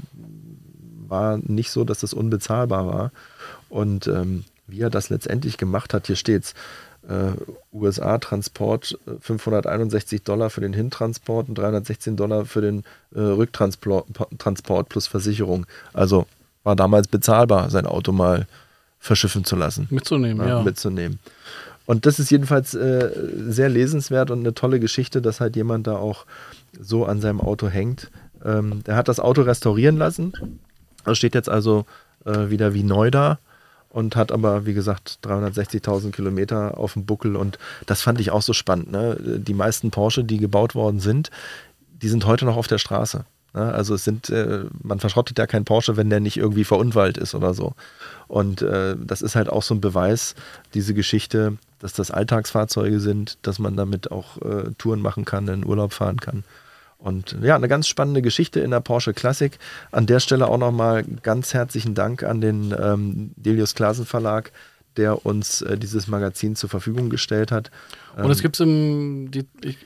war 1.09 1.39
nicht 1.39 1.71
so, 1.71 1.85
dass 1.85 2.01
das 2.01 2.13
unbezahlbar 2.13 2.87
war. 2.87 3.13
Und 3.69 4.07
ähm, 4.07 4.45
wie 4.67 4.81
er 4.81 4.91
das 4.91 5.11
letztendlich 5.11 5.59
gemacht 5.59 5.95
hat, 5.95 6.07
hier 6.07 6.17
steht 6.17 6.45
es, 6.45 6.55
äh, 7.09 7.33
USA-Transport 7.73 8.99
561 9.21 10.21
äh, 10.21 10.25
Dollar 10.25 10.51
für 10.51 10.61
den 10.61 10.73
Hintransport 10.73 11.49
und 11.49 11.57
316 11.57 12.17
Dollar 12.17 12.45
für 12.47 12.61
den 12.61 12.85
äh, 13.15 13.21
Rücktransport 13.21 14.89
plus 14.89 15.07
Versicherung. 15.07 15.67
Also 15.93 16.27
war 16.65 16.77
damals 16.77 17.09
bezahlbar, 17.09 17.71
sein 17.71 17.87
Auto 17.87 18.13
mal 18.13 18.47
verschiffen 18.99 19.45
zu 19.45 19.57
lassen. 19.57 19.87
Mitzunehmen, 19.91 20.47
ja. 20.47 20.59
ja. 20.59 20.63
Mitzunehmen. 20.63 21.21
Und 21.87 22.05
das 22.05 22.19
ist 22.19 22.31
jedenfalls 22.31 22.75
äh, 22.75 23.11
sehr 23.49 23.69
lesenswert 23.69 24.33
und 24.33 24.41
eine 24.41 24.55
tolle 24.55 24.81
Geschichte, 24.81 25.23
dass 25.23 25.41
halt 25.41 25.55
jemand 25.55 25.87
da 25.87 25.97
auch 25.97 26.27
so 26.79 27.05
an 27.05 27.21
seinem 27.21 27.41
Auto 27.41 27.69
hängt. 27.69 28.11
Ähm, 28.45 28.83
der 28.85 28.97
hat 28.97 29.07
das 29.07 29.21
Auto 29.21 29.43
restaurieren 29.43 29.97
lassen. 29.97 30.33
Das 31.05 31.17
steht 31.19 31.37
jetzt 31.37 31.49
also 31.49 31.87
äh, 32.25 32.51
wieder 32.51 32.75
wie 32.75 32.83
neu 32.83 33.13
da 33.13 33.39
und 33.97 34.15
hat 34.15 34.31
aber, 34.31 34.67
wie 34.67 34.75
gesagt, 34.75 35.21
360.000 35.25 36.11
Kilometer 36.11 36.77
auf 36.77 36.93
dem 36.93 37.07
Buckel. 37.07 37.35
Und 37.35 37.59
das 37.87 38.03
fand 38.03 38.21
ich 38.21 38.31
auch 38.31 38.43
so 38.43 38.53
spannend. 38.53 38.93
Ne? 38.93 39.17
Die 39.19 39.55
meisten 39.55 39.91
Porsche, 39.91 40.23
die 40.23 40.37
gebaut 40.37 40.75
worden 40.75 41.01
sind, 41.01 41.31
die 42.03 42.11
sind 42.11 42.27
heute 42.27 42.45
noch 42.45 42.59
auf 42.59 42.67
der 42.67 42.77
Straße. 42.77 43.25
Ne? 43.55 43.73
Also 43.73 43.95
es 43.95 44.05
sind, 44.05 44.29
äh, 44.29 44.65
man 44.83 45.01
verschrottet 45.01 45.39
ja 45.39 45.47
keinen 45.47 45.65
Porsche, 45.65 45.97
wenn 45.97 46.11
der 46.11 46.21
nicht 46.21 46.37
irgendwie 46.37 46.65
verunwallt 46.65 47.17
ist 47.17 47.35
oder 47.35 47.55
so. 47.55 47.73
Und 48.29 48.61
äh, 48.61 48.97
das 49.03 49.23
ist 49.23 49.35
halt 49.35 49.49
auch 49.49 49.63
so 49.63 49.75
ein 49.75 49.81
Beweis, 49.81 50.35
diese 50.75 50.93
Geschichte, 50.93 51.57
dass 51.79 51.95
das 51.95 52.11
Alltagsfahrzeuge 52.11 53.01
sind, 53.01 53.39
dass 53.41 53.59
man 53.59 53.79
damit 53.79 54.11
auch 54.13 54.37
äh, 54.43 54.73
Touren 54.77 55.01
machen 55.01 55.25
kann, 55.25 55.49
in 55.49 55.65
Urlaub 55.65 55.95
fahren 55.95 56.21
kann. 56.21 56.45
Und 57.07 57.37
ja, 57.41 57.55
eine 57.55 57.69
ganz 57.69 57.87
spannende 57.87 58.21
Geschichte 58.21 58.59
in 58.59 58.73
der 58.73 58.81
Porsche 58.81 59.15
Classic. 59.15 59.57
An 59.93 60.07
der 60.07 60.19
Stelle 60.19 60.49
auch 60.49 60.59
nochmal 60.59 61.05
ganz 61.23 61.55
herzlichen 61.55 61.95
Dank 61.95 62.25
an 62.25 62.41
den 62.41 62.75
ähm, 62.77 63.31
Delius 63.37 63.77
Klasen 63.77 64.05
Verlag, 64.05 64.51
der 64.97 65.25
uns 65.25 65.63
äh, 65.63 65.79
dieses 65.79 66.09
Magazin 66.09 66.57
zur 66.57 66.69
Verfügung 66.69 67.09
gestellt 67.09 67.53
hat. 67.53 67.71
Und 68.17 68.29
es 68.29 68.39
ähm, 68.39 68.43
gibt 68.43 68.57
es 68.57 68.61
im, 68.61 69.31
die, 69.31 69.47
ich, 69.63 69.79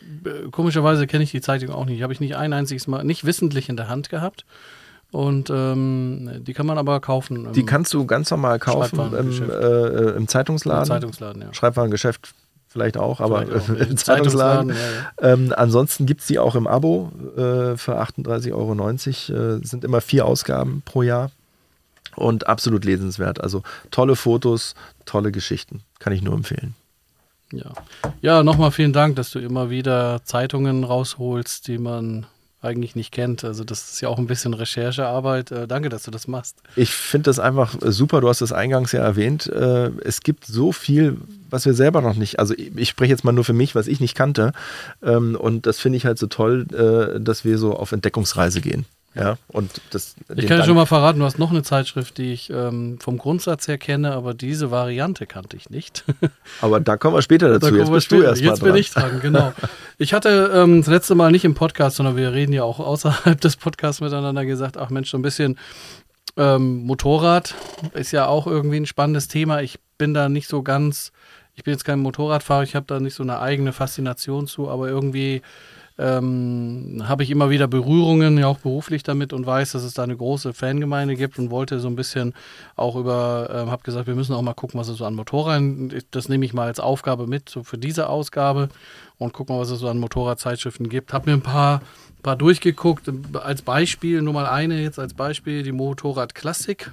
komischerweise 0.50 1.06
kenne 1.06 1.22
ich 1.22 1.30
die 1.30 1.42
Zeitung 1.42 1.68
auch 1.74 1.84
nicht, 1.84 2.02
habe 2.02 2.14
ich 2.14 2.20
nicht 2.20 2.36
ein 2.36 2.54
einziges 2.54 2.86
Mal, 2.86 3.04
nicht 3.04 3.26
wissentlich 3.26 3.68
in 3.68 3.76
der 3.76 3.90
Hand 3.90 4.08
gehabt. 4.08 4.46
Und 5.10 5.50
ähm, 5.50 6.40
die 6.40 6.54
kann 6.54 6.64
man 6.64 6.78
aber 6.78 7.00
kaufen. 7.00 7.52
Die 7.52 7.66
kannst 7.66 7.92
du 7.92 8.06
ganz 8.06 8.30
normal 8.30 8.58
kaufen 8.58 9.12
im, 9.12 9.50
äh, 9.50 10.10
im 10.12 10.26
Zeitungsladen. 10.26 10.84
Im 10.84 10.88
Zeitungsladen, 10.88 11.42
ja. 11.42 11.52
Schreibwarengeschäft 11.52 12.32
vielleicht 12.70 12.96
auch, 12.96 13.20
aber 13.20 13.44
vielleicht 13.46 13.70
auch. 13.70 13.86
im 13.90 13.96
Zeitungsladen. 13.96 14.70
Ja, 14.70 14.74
ja. 14.74 15.32
Ähm, 15.32 15.52
ansonsten 15.56 16.06
gibt 16.06 16.22
es 16.22 16.28
die 16.28 16.38
auch 16.38 16.54
im 16.54 16.66
Abo 16.66 17.10
äh, 17.36 17.76
für 17.76 18.00
38,90 18.00 18.54
Euro. 18.54 19.58
Äh, 19.58 19.66
sind 19.66 19.84
immer 19.84 20.00
vier 20.00 20.24
Ausgaben 20.24 20.82
pro 20.84 21.02
Jahr 21.02 21.30
und 22.16 22.46
absolut 22.46 22.84
lesenswert. 22.84 23.40
Also 23.40 23.62
tolle 23.90 24.16
Fotos, 24.16 24.74
tolle 25.04 25.32
Geschichten. 25.32 25.82
Kann 25.98 26.12
ich 26.12 26.22
nur 26.22 26.34
empfehlen. 26.34 26.74
Ja, 27.52 27.72
ja 28.20 28.42
nochmal 28.42 28.70
vielen 28.70 28.92
Dank, 28.92 29.16
dass 29.16 29.30
du 29.30 29.40
immer 29.40 29.70
wieder 29.70 30.20
Zeitungen 30.24 30.84
rausholst, 30.84 31.66
die 31.66 31.78
man 31.78 32.26
eigentlich 32.62 32.94
nicht 32.94 33.12
kennt. 33.12 33.44
Also 33.44 33.64
das 33.64 33.92
ist 33.92 34.00
ja 34.00 34.08
auch 34.08 34.18
ein 34.18 34.26
bisschen 34.26 34.54
Recherchearbeit. 34.54 35.50
Äh, 35.50 35.66
danke, 35.66 35.88
dass 35.88 36.02
du 36.02 36.10
das 36.10 36.28
machst. 36.28 36.56
Ich 36.76 36.90
finde 36.90 37.24
das 37.24 37.38
einfach 37.38 37.76
super. 37.80 38.20
Du 38.20 38.28
hast 38.28 38.40
es 38.42 38.52
eingangs 38.52 38.92
ja 38.92 39.00
erwähnt. 39.00 39.46
Äh, 39.46 39.90
es 40.04 40.20
gibt 40.20 40.44
so 40.44 40.72
viel, 40.72 41.16
was 41.48 41.64
wir 41.64 41.74
selber 41.74 42.02
noch 42.02 42.16
nicht, 42.16 42.38
also 42.38 42.54
ich, 42.54 42.88
spreche 42.88 43.10
jetzt 43.10 43.24
mal 43.24 43.32
nur 43.32 43.44
für 43.44 43.52
mich, 43.52 43.74
was 43.74 43.86
ich 43.86 44.00
nicht 44.00 44.14
kannte. 44.14 44.52
Ähm, 45.02 45.36
und 45.36 45.66
das 45.66 45.78
finde 45.78 45.96
ich 45.96 46.06
halt 46.06 46.18
so 46.18 46.26
toll, 46.26 46.66
äh, 46.72 47.20
dass 47.20 47.44
wir 47.44 47.56
so 47.58 47.74
auf 47.74 47.92
Entdeckungsreise 47.92 48.60
gehen. 48.60 48.84
Ja, 49.14 49.38
und 49.48 49.80
das, 49.90 50.14
ich 50.36 50.46
kann 50.46 50.58
dir 50.58 50.64
schon 50.64 50.76
mal 50.76 50.86
verraten, 50.86 51.18
du 51.18 51.24
hast 51.24 51.38
noch 51.38 51.50
eine 51.50 51.64
Zeitschrift, 51.64 52.16
die 52.18 52.32
ich 52.32 52.48
ähm, 52.50 52.98
vom 53.00 53.18
Grundsatz 53.18 53.66
her 53.66 53.76
kenne, 53.76 54.12
aber 54.12 54.34
diese 54.34 54.70
Variante 54.70 55.26
kannte 55.26 55.56
ich 55.56 55.68
nicht. 55.68 56.04
aber 56.60 56.78
da 56.78 56.96
kommen 56.96 57.16
wir 57.16 57.22
später 57.22 57.48
dazu. 57.48 57.74
Jetzt 57.74 57.90
bist 57.90 58.06
später. 58.06 58.22
du 58.22 58.28
erst 58.28 58.42
Jetzt 58.42 58.62
bin 58.62 58.76
ich 58.76 58.90
dran, 58.90 59.18
genau. 59.20 59.52
Ich 59.98 60.14
hatte 60.14 60.52
ähm, 60.54 60.80
das 60.82 60.86
letzte 60.86 61.16
Mal 61.16 61.32
nicht 61.32 61.44
im 61.44 61.54
Podcast, 61.54 61.96
sondern 61.96 62.16
wir 62.16 62.32
reden 62.32 62.52
ja 62.52 62.62
auch 62.62 62.78
außerhalb 62.78 63.40
des 63.40 63.56
Podcasts 63.56 64.00
miteinander 64.00 64.44
gesagt, 64.44 64.76
ach 64.76 64.90
Mensch, 64.90 65.10
so 65.10 65.18
ein 65.18 65.22
bisschen 65.22 65.58
ähm, 66.36 66.84
Motorrad 66.84 67.56
ist 67.94 68.12
ja 68.12 68.26
auch 68.26 68.46
irgendwie 68.46 68.76
ein 68.76 68.86
spannendes 68.86 69.26
Thema. 69.26 69.60
Ich 69.60 69.80
bin 69.98 70.14
da 70.14 70.28
nicht 70.28 70.46
so 70.46 70.62
ganz, 70.62 71.10
ich 71.54 71.64
bin 71.64 71.72
jetzt 71.72 71.84
kein 71.84 71.98
Motorradfahrer, 71.98 72.62
ich 72.62 72.76
habe 72.76 72.86
da 72.86 73.00
nicht 73.00 73.14
so 73.14 73.24
eine 73.24 73.40
eigene 73.40 73.72
Faszination 73.72 74.46
zu, 74.46 74.70
aber 74.70 74.88
irgendwie 74.88 75.42
ähm, 76.00 77.02
habe 77.06 77.22
ich 77.22 77.30
immer 77.30 77.50
wieder 77.50 77.68
Berührungen, 77.68 78.38
ja 78.38 78.46
auch 78.46 78.58
beruflich 78.58 79.02
damit 79.02 79.32
und 79.34 79.44
weiß, 79.44 79.72
dass 79.72 79.82
es 79.82 79.92
da 79.92 80.02
eine 80.02 80.16
große 80.16 80.54
Fangemeinde 80.54 81.14
gibt 81.14 81.38
und 81.38 81.50
wollte 81.50 81.78
so 81.78 81.88
ein 81.88 81.96
bisschen 81.96 82.32
auch 82.74 82.96
über, 82.96 83.50
äh, 83.50 83.70
habe 83.70 83.82
gesagt, 83.82 84.06
wir 84.06 84.14
müssen 84.14 84.34
auch 84.34 84.42
mal 84.42 84.54
gucken, 84.54 84.80
was 84.80 84.88
es 84.88 84.96
so 84.96 85.04
an 85.04 85.14
Motorrädern, 85.14 85.92
das 86.10 86.28
nehme 86.28 86.46
ich 86.46 86.54
mal 86.54 86.66
als 86.66 86.80
Aufgabe 86.80 87.26
mit, 87.26 87.50
so 87.50 87.62
für 87.62 87.76
diese 87.76 88.08
Ausgabe 88.08 88.70
und 89.18 89.34
guck 89.34 89.50
mal, 89.50 89.58
was 89.58 89.70
es 89.70 89.80
so 89.80 89.88
an 89.88 89.98
Motorradzeitschriften 89.98 90.88
gibt. 90.88 91.12
Habe 91.12 91.30
mir 91.30 91.36
ein 91.36 91.42
paar, 91.42 91.82
paar 92.22 92.36
durchgeguckt, 92.36 93.10
als 93.34 93.60
Beispiel, 93.60 94.22
nur 94.22 94.32
mal 94.32 94.46
eine 94.46 94.80
jetzt 94.80 94.98
als 94.98 95.12
Beispiel, 95.12 95.62
die 95.62 95.72
Motorrad 95.72 96.34
Klassik 96.34 96.92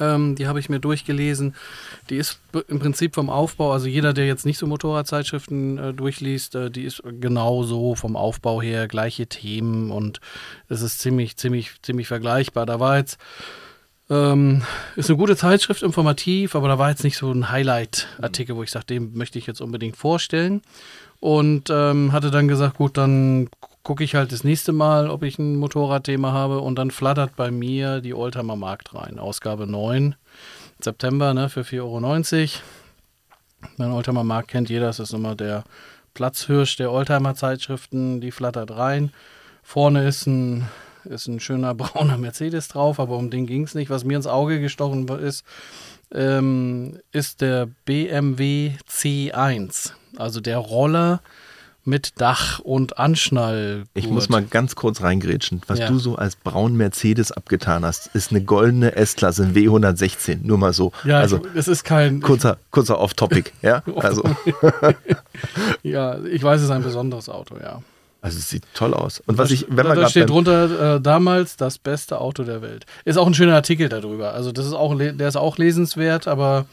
ähm, 0.00 0.34
die 0.36 0.46
habe 0.46 0.60
ich 0.60 0.68
mir 0.68 0.80
durchgelesen. 0.80 1.54
Die 2.10 2.16
ist 2.16 2.40
im 2.68 2.78
Prinzip 2.78 3.14
vom 3.14 3.30
Aufbau, 3.30 3.72
also 3.72 3.86
jeder, 3.86 4.12
der 4.12 4.26
jetzt 4.26 4.46
nicht 4.46 4.58
so 4.58 4.66
Motorradzeitschriften 4.66 5.78
äh, 5.78 5.94
durchliest, 5.94 6.54
äh, 6.54 6.70
die 6.70 6.84
ist 6.84 7.02
genau 7.20 7.62
so 7.62 7.94
vom 7.94 8.16
Aufbau 8.16 8.62
her, 8.62 8.88
gleiche 8.88 9.26
Themen 9.26 9.90
und 9.90 10.20
es 10.68 10.82
ist 10.82 11.00
ziemlich, 11.00 11.36
ziemlich, 11.36 11.72
ziemlich 11.82 12.08
vergleichbar. 12.08 12.66
Da 12.66 12.80
war 12.80 12.98
jetzt, 12.98 13.18
ähm, 14.10 14.62
ist 14.96 15.10
eine 15.10 15.18
gute 15.18 15.36
Zeitschrift, 15.36 15.82
informativ, 15.82 16.54
aber 16.54 16.68
da 16.68 16.78
war 16.78 16.90
jetzt 16.90 17.04
nicht 17.04 17.16
so 17.16 17.30
ein 17.30 17.50
Highlight-Artikel, 17.50 18.56
wo 18.56 18.62
ich 18.62 18.70
sage, 18.70 18.86
den 18.86 19.14
möchte 19.14 19.38
ich 19.38 19.46
jetzt 19.46 19.60
unbedingt 19.60 19.96
vorstellen. 19.96 20.62
Und 21.20 21.70
ähm, 21.70 22.10
hatte 22.10 22.32
dann 22.32 22.48
gesagt, 22.48 22.78
gut, 22.78 22.96
dann 22.96 23.48
gucke 23.82 24.04
ich 24.04 24.14
halt 24.14 24.32
das 24.32 24.44
nächste 24.44 24.72
Mal, 24.72 25.10
ob 25.10 25.22
ich 25.22 25.38
ein 25.38 25.56
Motorradthema 25.56 26.32
habe 26.32 26.60
und 26.60 26.76
dann 26.76 26.90
flattert 26.90 27.36
bei 27.36 27.50
mir 27.50 28.00
die 28.00 28.14
Oldtimer 28.14 28.56
Markt 28.56 28.94
rein. 28.94 29.18
Ausgabe 29.18 29.66
9, 29.66 30.14
September, 30.80 31.34
ne, 31.34 31.48
für 31.48 31.62
4,90 31.62 31.80
Euro. 31.80 32.00
Mein 33.76 33.92
Oldtimer 33.92 34.24
Markt 34.24 34.48
kennt 34.48 34.70
jeder, 34.70 34.86
das 34.86 34.98
ist 34.98 35.12
immer 35.12 35.34
der 35.34 35.64
Platzhirsch 36.14 36.76
der 36.76 36.92
Oldtimer-Zeitschriften, 36.92 38.20
die 38.20 38.30
flattert 38.30 38.70
rein. 38.72 39.12
Vorne 39.62 40.06
ist 40.06 40.26
ein, 40.26 40.68
ist 41.04 41.26
ein 41.26 41.40
schöner 41.40 41.74
brauner 41.74 42.18
Mercedes 42.18 42.68
drauf, 42.68 43.00
aber 43.00 43.16
um 43.16 43.30
den 43.30 43.46
ging 43.46 43.64
es 43.64 43.74
nicht. 43.74 43.90
Was 43.90 44.04
mir 44.04 44.16
ins 44.16 44.26
Auge 44.26 44.60
gestochen 44.60 45.08
ist, 45.08 45.44
ähm, 46.12 46.98
ist 47.12 47.40
der 47.40 47.68
BMW 47.84 48.72
C1, 48.88 49.92
also 50.16 50.40
der 50.40 50.58
Roller, 50.58 51.22
mit 51.84 52.20
Dach 52.20 52.58
und 52.60 52.98
Anschnall. 52.98 53.84
Ich 53.94 54.08
muss 54.08 54.28
mal 54.28 54.42
ganz 54.42 54.74
kurz 54.76 55.02
reingrätschen. 55.02 55.62
Was 55.66 55.78
ja. 55.78 55.88
du 55.88 55.98
so 55.98 56.16
als 56.16 56.36
braun 56.36 56.76
Mercedes 56.76 57.32
abgetan 57.32 57.84
hast, 57.84 58.08
ist 58.14 58.30
eine 58.30 58.42
goldene 58.42 58.96
S-Klasse, 58.96 59.44
ein 59.44 59.54
W116. 59.54 60.38
Nur 60.42 60.58
mal 60.58 60.72
so. 60.72 60.92
Ja, 61.04 61.18
also 61.18 61.40
es 61.54 61.68
ist 61.68 61.84
kein 61.84 62.20
kurzer, 62.20 62.58
kurzer 62.70 62.98
Off-Topic. 62.98 63.50
Ja, 63.62 63.82
also. 63.96 64.24
ja, 65.82 66.18
ich 66.24 66.42
weiß, 66.42 66.60
es 66.60 66.64
ist 66.64 66.70
ein 66.70 66.82
besonderes 66.82 67.28
Auto. 67.28 67.56
Ja. 67.62 67.80
Also 68.20 68.38
es 68.38 68.48
sieht 68.48 68.64
toll 68.74 68.94
aus. 68.94 69.20
Und 69.26 69.36
was 69.36 69.50
ich, 69.50 69.66
wenn 69.68 69.86
man 69.86 69.96
da 69.96 70.08
steht 70.08 70.30
drunter 70.30 70.96
äh, 70.96 71.00
damals 71.00 71.56
das 71.56 71.78
beste 71.78 72.20
Auto 72.20 72.44
der 72.44 72.62
Welt. 72.62 72.86
Ist 73.04 73.18
auch 73.18 73.26
ein 73.26 73.34
schöner 73.34 73.54
Artikel 73.54 73.88
darüber. 73.88 74.32
Also 74.32 74.52
das 74.52 74.66
ist 74.66 74.74
auch, 74.74 74.96
der 74.96 75.28
ist 75.28 75.36
auch 75.36 75.58
lesenswert, 75.58 76.28
aber 76.28 76.66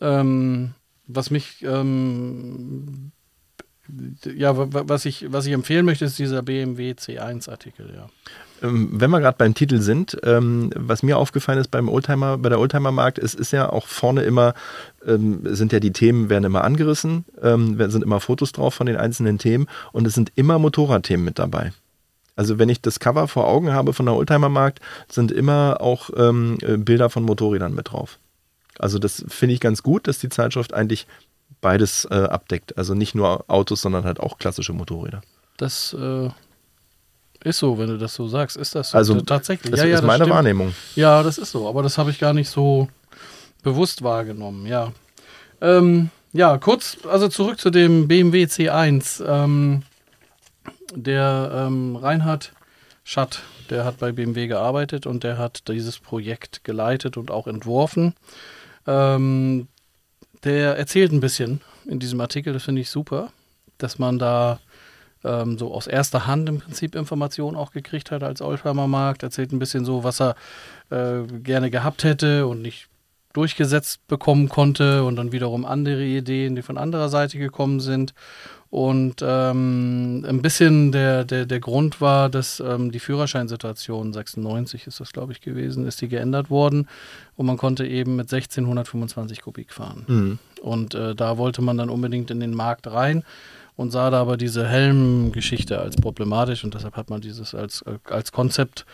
ähm, 0.00 0.74
was 1.06 1.30
mich 1.30 1.62
ähm, 1.62 3.12
ja, 4.34 4.52
was 4.56 5.04
ich, 5.04 5.32
was 5.32 5.46
ich 5.46 5.52
empfehlen 5.52 5.86
möchte, 5.86 6.04
ist 6.04 6.18
dieser 6.18 6.42
BMW 6.42 6.92
C1-Artikel, 6.92 7.92
ja. 7.94 8.08
Ähm, 8.62 8.88
wenn 8.92 9.10
wir 9.10 9.20
gerade 9.20 9.36
beim 9.36 9.54
Titel 9.54 9.80
sind, 9.80 10.16
ähm, 10.22 10.70
was 10.74 11.02
mir 11.02 11.18
aufgefallen 11.18 11.58
ist 11.58 11.70
beim 11.70 11.88
Oldtimer, 11.88 12.38
bei 12.38 12.48
der 12.48 12.58
Oldtimer-Markt, 12.58 13.18
es 13.18 13.34
ist 13.34 13.52
ja 13.52 13.70
auch 13.70 13.86
vorne 13.86 14.22
immer, 14.22 14.54
ähm, 15.06 15.40
sind 15.42 15.72
ja 15.72 15.80
die 15.80 15.92
Themen, 15.92 16.30
werden 16.30 16.44
immer 16.44 16.64
angerissen, 16.64 17.24
ähm, 17.42 17.76
sind 17.90 18.02
immer 18.02 18.20
Fotos 18.20 18.52
drauf 18.52 18.74
von 18.74 18.86
den 18.86 18.96
einzelnen 18.96 19.38
Themen 19.38 19.66
und 19.92 20.06
es 20.06 20.14
sind 20.14 20.32
immer 20.36 20.58
Motorradthemen 20.58 21.24
mit 21.24 21.38
dabei. 21.38 21.72
Also 22.34 22.58
wenn 22.58 22.68
ich 22.68 22.82
das 22.82 23.00
Cover 23.00 23.28
vor 23.28 23.46
Augen 23.48 23.72
habe 23.72 23.92
von 23.92 24.06
der 24.06 24.14
Oldtimer-Markt, 24.14 24.80
sind 25.10 25.32
immer 25.32 25.78
auch 25.80 26.10
ähm, 26.16 26.58
Bilder 26.78 27.10
von 27.10 27.24
Motorrädern 27.24 27.74
mit 27.74 27.92
drauf. 27.92 28.18
Also 28.78 28.98
das 28.98 29.24
finde 29.28 29.54
ich 29.54 29.60
ganz 29.60 29.82
gut, 29.82 30.06
dass 30.06 30.18
die 30.18 30.28
Zeitschrift 30.28 30.74
eigentlich 30.74 31.06
beides 31.66 32.06
äh, 32.12 32.14
abdeckt. 32.14 32.78
Also 32.78 32.94
nicht 32.94 33.16
nur 33.16 33.44
Autos, 33.48 33.80
sondern 33.80 34.04
halt 34.04 34.20
auch 34.20 34.38
klassische 34.38 34.72
Motorräder. 34.72 35.20
Das 35.56 35.96
äh, 35.98 36.28
ist 37.42 37.58
so, 37.58 37.76
wenn 37.76 37.88
du 37.88 37.98
das 37.98 38.14
so 38.14 38.28
sagst. 38.28 38.56
Ist 38.56 38.76
das 38.76 38.90
so? 38.90 38.98
Also 38.98 39.20
tatsächlich? 39.20 39.72
Das 39.72 39.80
ja, 39.80 39.86
ja, 39.86 39.96
ist 39.96 40.04
meine 40.04 40.18
stimmt. 40.18 40.36
Wahrnehmung. 40.36 40.74
Ja, 40.94 41.24
das 41.24 41.38
ist 41.38 41.50
so, 41.50 41.68
aber 41.68 41.82
das 41.82 41.98
habe 41.98 42.12
ich 42.12 42.20
gar 42.20 42.34
nicht 42.34 42.48
so 42.48 42.88
bewusst 43.64 44.04
wahrgenommen, 44.04 44.66
ja. 44.66 44.92
Ähm, 45.60 46.10
ja, 46.32 46.56
kurz, 46.58 46.98
also 47.10 47.26
zurück 47.26 47.58
zu 47.58 47.70
dem 47.70 48.06
BMW 48.06 48.44
C1. 48.44 49.24
Ähm, 49.26 49.82
der 50.94 51.50
ähm, 51.52 51.96
Reinhard 51.96 52.52
Schatt, 53.02 53.42
der 53.70 53.84
hat 53.84 53.98
bei 53.98 54.12
BMW 54.12 54.46
gearbeitet 54.46 55.04
und 55.04 55.24
der 55.24 55.36
hat 55.36 55.66
dieses 55.66 55.98
Projekt 55.98 56.62
geleitet 56.62 57.16
und 57.16 57.32
auch 57.32 57.48
entworfen. 57.48 58.14
Ähm, 58.86 59.66
der 60.46 60.76
erzählt 60.76 61.12
ein 61.12 61.20
bisschen 61.20 61.60
in 61.86 61.98
diesem 61.98 62.20
Artikel, 62.20 62.52
das 62.52 62.64
finde 62.64 62.80
ich 62.80 62.90
super, 62.90 63.30
dass 63.78 63.98
man 63.98 64.18
da 64.18 64.60
ähm, 65.24 65.58
so 65.58 65.74
aus 65.74 65.86
erster 65.86 66.26
Hand 66.26 66.48
im 66.48 66.60
Prinzip 66.60 66.94
Informationen 66.94 67.56
auch 67.56 67.72
gekriegt 67.72 68.10
hat 68.10 68.22
als 68.22 68.40
Oldtimer 68.40 68.86
Markt. 68.86 69.22
Erzählt 69.22 69.52
ein 69.52 69.58
bisschen 69.58 69.84
so, 69.84 70.04
was 70.04 70.20
er 70.20 70.36
äh, 70.90 71.22
gerne 71.40 71.70
gehabt 71.70 72.04
hätte 72.04 72.46
und 72.46 72.62
nicht 72.62 72.88
durchgesetzt 73.32 74.06
bekommen 74.06 74.48
konnte 74.48 75.04
und 75.04 75.16
dann 75.16 75.30
wiederum 75.30 75.66
andere 75.66 76.02
Ideen, 76.02 76.56
die 76.56 76.62
von 76.62 76.78
anderer 76.78 77.10
Seite 77.10 77.38
gekommen 77.38 77.80
sind. 77.80 78.14
Und 78.70 79.22
ähm, 79.22 80.24
ein 80.28 80.42
bisschen 80.42 80.90
der, 80.90 81.24
der, 81.24 81.46
der 81.46 81.60
Grund 81.60 82.00
war, 82.00 82.28
dass 82.28 82.60
ähm, 82.60 82.90
die 82.90 82.98
Führerscheinsituation 82.98 84.12
96 84.12 84.86
ist 84.86 85.00
das, 85.00 85.12
glaube 85.12 85.32
ich, 85.32 85.40
gewesen, 85.40 85.86
ist 85.86 86.00
die 86.00 86.08
geändert 86.08 86.50
worden 86.50 86.88
und 87.36 87.46
man 87.46 87.56
konnte 87.56 87.86
eben 87.86 88.16
mit 88.16 88.32
1625 88.32 89.42
Kubik 89.42 89.72
fahren. 89.72 90.04
Mhm. 90.06 90.38
Und 90.62 90.94
äh, 90.94 91.14
da 91.14 91.38
wollte 91.38 91.62
man 91.62 91.78
dann 91.78 91.90
unbedingt 91.90 92.30
in 92.30 92.40
den 92.40 92.54
Markt 92.54 92.88
rein 92.88 93.22
und 93.76 93.92
sah 93.92 94.10
da 94.10 94.20
aber 94.20 94.36
diese 94.36 94.66
Helmgeschichte 94.66 95.78
als 95.78 95.96
problematisch 95.96 96.64
und 96.64 96.74
deshalb 96.74 96.96
hat 96.96 97.10
man 97.10 97.20
dieses 97.20 97.54
als, 97.54 97.84
als 98.04 98.32
Konzept 98.32 98.84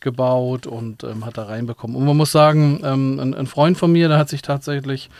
gebaut 0.00 0.66
und 0.66 1.04
ähm, 1.04 1.26
hat 1.26 1.36
da 1.36 1.44
reinbekommen. 1.44 1.96
Und 1.96 2.04
man 2.04 2.16
muss 2.16 2.32
sagen, 2.32 2.80
ähm, 2.84 3.18
ein, 3.18 3.34
ein, 3.34 3.46
Freund 3.46 3.76
von 3.76 3.90
mir, 3.92 4.08
der 4.08 4.16
hat 4.16 4.28
sich 4.28 4.42
tatsächlich 4.42 5.10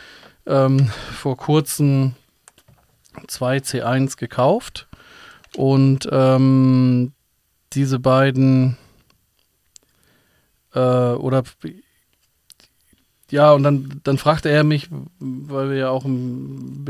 ähm, 0.47 0.89
vor 1.13 1.35
kurzem 1.35 2.13
zwei 3.27 3.57
C1 3.57 4.17
gekauft 4.17 4.87
und 5.55 6.07
ähm, 6.11 7.13
diese 7.73 7.99
beiden 7.99 8.77
äh, 10.73 10.79
oder 10.79 11.43
ja, 13.31 13.53
und 13.53 13.61
dann, 13.61 14.01
dann 14.03 14.17
fragte 14.17 14.49
er 14.49 14.63
mich, 14.63 14.89
weil 15.19 15.69
wir 15.69 15.77
ja 15.77 15.89
auch 15.89 16.03
im, 16.03 16.83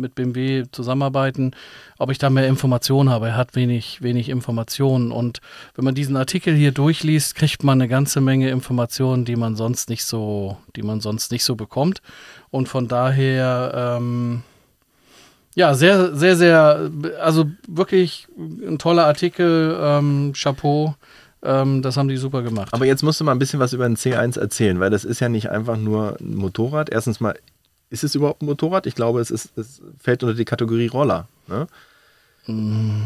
mit 0.00 0.14
BMW 0.14 0.64
zusammenarbeiten, 0.70 1.52
ob 1.98 2.10
ich 2.10 2.18
da 2.18 2.28
mehr 2.28 2.46
Informationen 2.46 3.08
habe. 3.08 3.28
Er 3.28 3.36
hat 3.36 3.54
wenig, 3.54 4.02
wenig 4.02 4.28
Informationen. 4.28 5.12
Und 5.12 5.40
wenn 5.74 5.86
man 5.86 5.94
diesen 5.94 6.16
Artikel 6.16 6.54
hier 6.54 6.72
durchliest, 6.72 7.36
kriegt 7.36 7.64
man 7.64 7.80
eine 7.80 7.88
ganze 7.88 8.20
Menge 8.20 8.50
Informationen, 8.50 9.24
die 9.24 9.36
man 9.36 9.56
sonst 9.56 9.88
nicht 9.88 10.04
so, 10.04 10.58
die 10.76 10.82
man 10.82 11.00
sonst 11.00 11.32
nicht 11.32 11.44
so 11.44 11.56
bekommt. 11.56 12.02
Und 12.50 12.68
von 12.68 12.86
daher, 12.86 13.96
ähm, 13.98 14.42
ja, 15.54 15.74
sehr, 15.74 16.14
sehr, 16.14 16.36
sehr, 16.36 16.90
also 17.20 17.50
wirklich 17.68 18.26
ein 18.38 18.78
toller 18.78 19.06
Artikel, 19.06 19.76
ähm, 19.80 20.32
Chapeau. 20.34 20.94
Ähm, 21.42 21.82
das 21.82 21.96
haben 21.96 22.08
die 22.08 22.16
super 22.16 22.42
gemacht. 22.42 22.72
Aber 22.72 22.86
jetzt 22.86 23.02
musst 23.02 23.20
du 23.20 23.24
mal 23.24 23.32
ein 23.32 23.38
bisschen 23.38 23.60
was 23.60 23.72
über 23.72 23.86
den 23.86 23.96
C1 23.96 24.38
erzählen, 24.38 24.78
weil 24.80 24.90
das 24.90 25.04
ist 25.04 25.20
ja 25.20 25.28
nicht 25.28 25.50
einfach 25.50 25.76
nur 25.76 26.16
ein 26.20 26.36
Motorrad. 26.36 26.90
Erstens 26.90 27.20
mal, 27.20 27.34
ist 27.90 28.04
es 28.04 28.14
überhaupt 28.14 28.42
ein 28.42 28.46
Motorrad? 28.46 28.86
Ich 28.86 28.94
glaube, 28.94 29.20
es, 29.20 29.30
ist, 29.30 29.56
es 29.58 29.82
fällt 29.98 30.22
unter 30.22 30.34
die 30.34 30.44
Kategorie 30.44 30.86
Roller. 30.86 31.28
Ne? 31.48 31.66
Mm. 32.46 33.02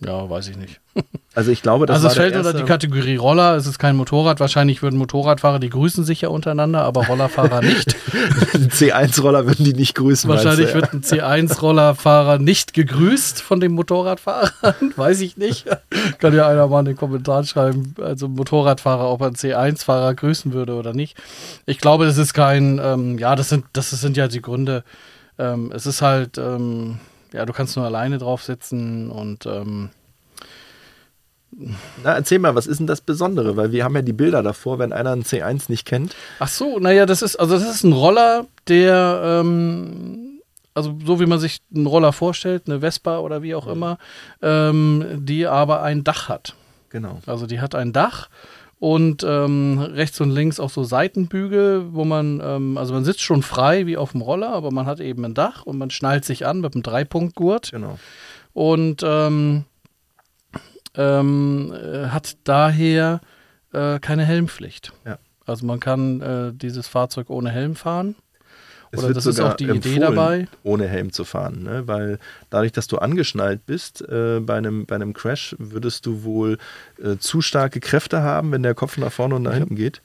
Ja, 0.00 0.28
weiß 0.28 0.48
ich 0.48 0.56
nicht. 0.56 0.80
Also 1.38 1.52
ich 1.52 1.62
glaube, 1.62 1.86
das 1.86 1.94
Also 1.94 2.08
es 2.08 2.14
fällt 2.14 2.34
unter 2.34 2.52
die 2.52 2.64
Kategorie 2.64 3.14
Roller, 3.14 3.54
es 3.54 3.68
ist 3.68 3.78
kein 3.78 3.94
Motorrad. 3.94 4.40
Wahrscheinlich 4.40 4.82
würden 4.82 4.98
Motorradfahrer, 4.98 5.60
die 5.60 5.70
grüßen 5.70 6.02
sich 6.02 6.22
ja 6.22 6.30
untereinander, 6.30 6.82
aber 6.82 7.06
Rollerfahrer 7.06 7.62
nicht. 7.62 7.94
C1-Roller 8.54 9.46
würden 9.46 9.64
die 9.64 9.72
nicht 9.72 9.94
grüßen. 9.94 10.28
Wahrscheinlich 10.28 10.74
wird 10.74 10.92
ein 10.92 11.02
C1-Rollerfahrer 11.02 12.40
nicht 12.40 12.74
gegrüßt 12.74 13.40
von 13.40 13.60
dem 13.60 13.70
Motorradfahrer. 13.74 14.50
weiß 14.96 15.20
ich 15.20 15.36
nicht. 15.36 15.66
Kann 16.18 16.34
ja 16.34 16.48
einer 16.48 16.66
mal 16.66 16.80
in 16.80 16.86
den 16.86 16.96
Kommentaren 16.96 17.46
schreiben, 17.46 17.94
also 18.02 18.26
Motorradfahrer, 18.26 19.08
ob 19.08 19.20
er 19.20 19.28
einen 19.28 19.36
C1-Fahrer 19.36 20.16
grüßen 20.16 20.52
würde 20.52 20.74
oder 20.74 20.92
nicht. 20.92 21.16
Ich 21.66 21.78
glaube, 21.78 22.04
das 22.04 22.18
ist 22.18 22.34
kein, 22.34 22.80
ähm, 22.82 23.16
ja, 23.16 23.36
das 23.36 23.48
sind, 23.48 23.64
das 23.74 23.90
sind 23.90 24.16
ja 24.16 24.26
die 24.26 24.42
Gründe. 24.42 24.82
Ähm, 25.38 25.70
es 25.72 25.86
ist 25.86 26.02
halt, 26.02 26.36
ähm, 26.36 26.98
ja, 27.32 27.46
du 27.46 27.52
kannst 27.52 27.76
nur 27.76 27.86
alleine 27.86 28.18
drauf 28.18 28.42
sitzen 28.42 29.08
und 29.12 29.46
ähm 29.46 29.90
na, 32.04 32.14
erzähl 32.14 32.38
mal, 32.38 32.54
was 32.54 32.66
ist 32.66 32.78
denn 32.78 32.86
das 32.86 33.00
Besondere? 33.00 33.56
Weil 33.56 33.72
wir 33.72 33.84
haben 33.84 33.96
ja 33.96 34.02
die 34.02 34.12
Bilder 34.12 34.42
davor, 34.42 34.78
wenn 34.78 34.92
einer 34.92 35.10
einen 35.10 35.24
C1 35.24 35.64
nicht 35.68 35.84
kennt. 35.84 36.14
Ach 36.38 36.48
so, 36.48 36.78
naja, 36.78 37.04
das 37.04 37.22
ist, 37.22 37.36
also 37.36 37.54
das 37.54 37.68
ist 37.68 37.84
ein 37.84 37.92
Roller, 37.92 38.46
der, 38.68 39.20
ähm, 39.24 40.40
also 40.74 40.96
so 41.04 41.18
wie 41.20 41.26
man 41.26 41.40
sich 41.40 41.60
einen 41.74 41.86
Roller 41.86 42.12
vorstellt, 42.12 42.64
eine 42.66 42.80
Vespa 42.80 43.18
oder 43.18 43.42
wie 43.42 43.54
auch 43.54 43.66
immer, 43.66 43.98
ähm, 44.40 45.04
die 45.16 45.46
aber 45.46 45.82
ein 45.82 46.04
Dach 46.04 46.28
hat. 46.28 46.54
Genau. 46.90 47.20
Also 47.26 47.46
die 47.46 47.60
hat 47.60 47.74
ein 47.74 47.92
Dach 47.92 48.28
und 48.78 49.24
ähm, 49.24 49.80
rechts 49.80 50.20
und 50.20 50.30
links 50.30 50.60
auch 50.60 50.70
so 50.70 50.84
Seitenbügel, 50.84 51.92
wo 51.92 52.04
man, 52.04 52.40
ähm, 52.42 52.78
also 52.78 52.94
man 52.94 53.04
sitzt 53.04 53.22
schon 53.22 53.42
frei 53.42 53.86
wie 53.86 53.96
auf 53.96 54.12
dem 54.12 54.20
Roller, 54.20 54.50
aber 54.50 54.70
man 54.70 54.86
hat 54.86 55.00
eben 55.00 55.24
ein 55.24 55.34
Dach 55.34 55.64
und 55.64 55.78
man 55.78 55.90
schnallt 55.90 56.24
sich 56.24 56.46
an 56.46 56.60
mit 56.60 56.74
einem 56.74 56.84
Dreipunktgurt. 56.84 57.72
Genau. 57.72 57.98
Und 58.52 59.02
ähm, 59.04 59.64
ähm, 60.94 61.72
äh, 61.72 62.06
hat 62.08 62.36
daher 62.44 63.20
äh, 63.72 63.98
keine 63.98 64.24
Helmpflicht. 64.24 64.92
Ja. 65.04 65.18
Also 65.46 65.64
man 65.64 65.80
kann 65.80 66.20
äh, 66.20 66.52
dieses 66.52 66.88
Fahrzeug 66.88 67.30
ohne 67.30 67.50
Helm 67.50 67.74
fahren. 67.74 68.16
Es 68.90 69.04
Oder 69.04 69.12
das 69.12 69.26
ist 69.26 69.40
auch 69.40 69.54
die 69.54 69.68
Idee 69.68 69.98
dabei. 69.98 70.48
Ohne 70.62 70.88
Helm 70.88 71.12
zu 71.12 71.24
fahren, 71.24 71.62
ne? 71.62 71.86
weil 71.86 72.18
dadurch, 72.48 72.72
dass 72.72 72.86
du 72.86 72.98
angeschnallt 72.98 73.66
bist 73.66 74.00
äh, 74.08 74.40
bei, 74.40 74.56
einem, 74.56 74.86
bei 74.86 74.94
einem 74.94 75.12
Crash, 75.12 75.54
würdest 75.58 76.06
du 76.06 76.22
wohl 76.22 76.58
äh, 77.02 77.16
zu 77.18 77.42
starke 77.42 77.80
Kräfte 77.80 78.22
haben, 78.22 78.50
wenn 78.50 78.62
der 78.62 78.74
Kopf 78.74 78.96
nach 78.96 79.12
vorne 79.12 79.34
und 79.34 79.42
nach 79.42 79.54
hinten 79.54 79.76
geht. 79.76 80.00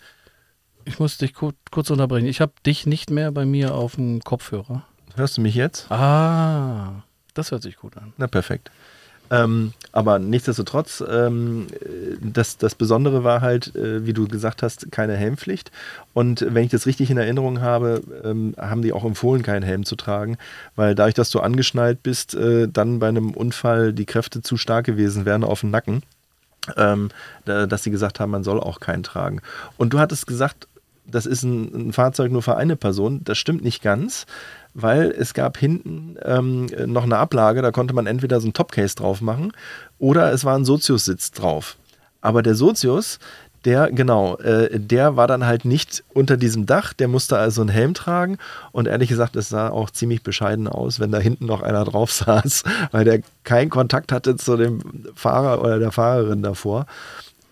Ich 0.86 1.00
muss 1.00 1.17
dich 1.17 1.34
kur 1.34 1.54
kurz 1.72 1.89
unterbrechen. 1.91 2.28
Ich 2.28 2.41
habe 2.41 2.52
dich 2.65 2.86
nicht 2.86 3.10
mehr 3.10 3.32
bei 3.32 3.46
mir 3.46 3.74
auf 3.74 3.96
dem 3.96 4.19
Kopfhörer. 4.22 4.86
Hörst 5.15 5.38
du 5.38 5.41
mich 5.41 5.56
jetzt? 5.56 5.89
Ah, 5.89 7.04
das 7.34 7.52
hört 7.52 7.63
sich 7.63 7.78
gut 7.78 7.96
an. 7.96 8.12
Na 8.17 8.28
perfekt. 8.28 8.69
Ähm, 9.34 9.74
aber 9.91 10.19
nichtsdestotrotz, 10.19 11.04
ähm, 11.10 11.65
das, 12.22 12.58
das 12.58 12.76
Besondere 12.76 13.24
war 13.24 13.41
halt, 13.41 13.76
äh, 13.76 14.06
wie 14.06 14.13
du 14.13 14.28
gesagt 14.28 14.62
hast, 14.62 14.91
keine 14.91 15.15
Helmpflicht. 15.15 15.72
Und 16.13 16.46
wenn 16.48 16.65
ich 16.65 16.72
das 16.72 16.86
richtig 16.86 17.10
in 17.10 17.17
Erinnerung 17.17 17.60
habe, 17.60 18.04
ähm, 18.24 18.54
haben 18.58 18.84
die 18.84 18.93
auch 18.93 19.04
empfohlen, 19.04 19.41
keinen 19.41 19.63
Helm 19.63 19.86
zu 19.86 19.96
tragen, 19.96 20.38
weil 20.76 20.93
dadurch, 20.93 21.15
dass 21.15 21.32
du 21.32 21.39
angeschnallt 21.39 22.04
bist, 22.04 22.36
äh, 22.36 22.67
dann 22.67 23.00
bei 23.00 23.08
einem 23.08 23.32
Unfall 23.32 23.91
die 23.91 24.06
Kräfte 24.06 24.43
zu 24.43 24.56
stark 24.56 24.86
gewesen 24.86 25.26
wären 25.26 25.43
auf 25.43 25.62
dem 25.62 25.72
Nacken, 25.72 26.04
ähm, 26.78 27.10
dass 27.46 27.84
sie 27.84 27.91
gesagt 27.91 28.19
haben, 28.19 28.32
man 28.32 28.43
soll 28.43 28.60
auch 28.60 28.80
keinen 28.80 29.04
tragen. 29.04 29.41
Und 29.78 29.93
du 29.93 30.00
hattest 30.00 30.28
gesagt, 30.28 30.67
das 31.06 31.26
ist 31.26 31.43
ein, 31.43 31.89
ein 31.89 31.93
Fahrzeug 31.93 32.32
nur 32.32 32.41
für 32.41 32.56
eine 32.56 32.78
Person. 32.78 33.22
Das 33.26 33.38
stimmt 33.38 33.63
nicht 33.63 33.82
ganz 33.82 34.26
weil 34.74 35.12
es 35.12 35.34
gab 35.34 35.58
hinten 35.58 36.18
ähm, 36.24 36.68
noch 36.86 37.04
eine 37.04 37.18
Ablage, 37.18 37.62
da 37.62 37.72
konnte 37.72 37.94
man 37.94 38.08
entweder 38.08 38.42
so 38.42 38.48
ein 38.48 38.54
Topcase 38.54 38.96
drauf 38.96 39.22
machen 39.22 39.54
oder 40.00 40.32
es 40.32 40.46
war 40.46 40.56
ein 40.56 40.66
Sozius-Sitz 40.66 41.32
drauf. 41.32 41.78
Aber 42.22 42.42
der 42.42 42.56
Sozius, 42.56 43.20
der, 43.66 43.92
genau, 43.92 44.38
äh, 44.38 44.80
der 44.80 45.16
war 45.16 45.28
dann 45.28 45.46
halt 45.46 45.66
nicht 45.66 46.04
unter 46.14 46.38
diesem 46.38 46.66
Dach, 46.66 46.94
der 46.94 47.08
musste 47.08 47.38
also 47.38 47.62
einen 47.62 47.70
Helm 47.70 47.94
tragen 47.94 48.38
und 48.72 48.88
ehrlich 48.88 49.10
gesagt, 49.10 49.36
es 49.36 49.50
sah 49.50 49.70
auch 49.70 49.90
ziemlich 49.90 50.24
bescheiden 50.24 50.68
aus, 50.68 51.00
wenn 51.00 51.12
da 51.12 51.20
hinten 51.20 51.46
noch 51.46 51.62
einer 51.62 51.86
drauf 51.86 52.12
saß, 52.14 52.64
weil 52.92 53.06
der 53.06 53.22
keinen 53.44 53.70
Kontakt 53.70 54.12
hatte 54.12 54.36
zu 54.36 54.58
dem 54.58 54.82
Fahrer 55.16 55.62
oder 55.62 55.80
der 55.80 55.92
Fahrerin 55.92 56.42
davor. 56.42 56.88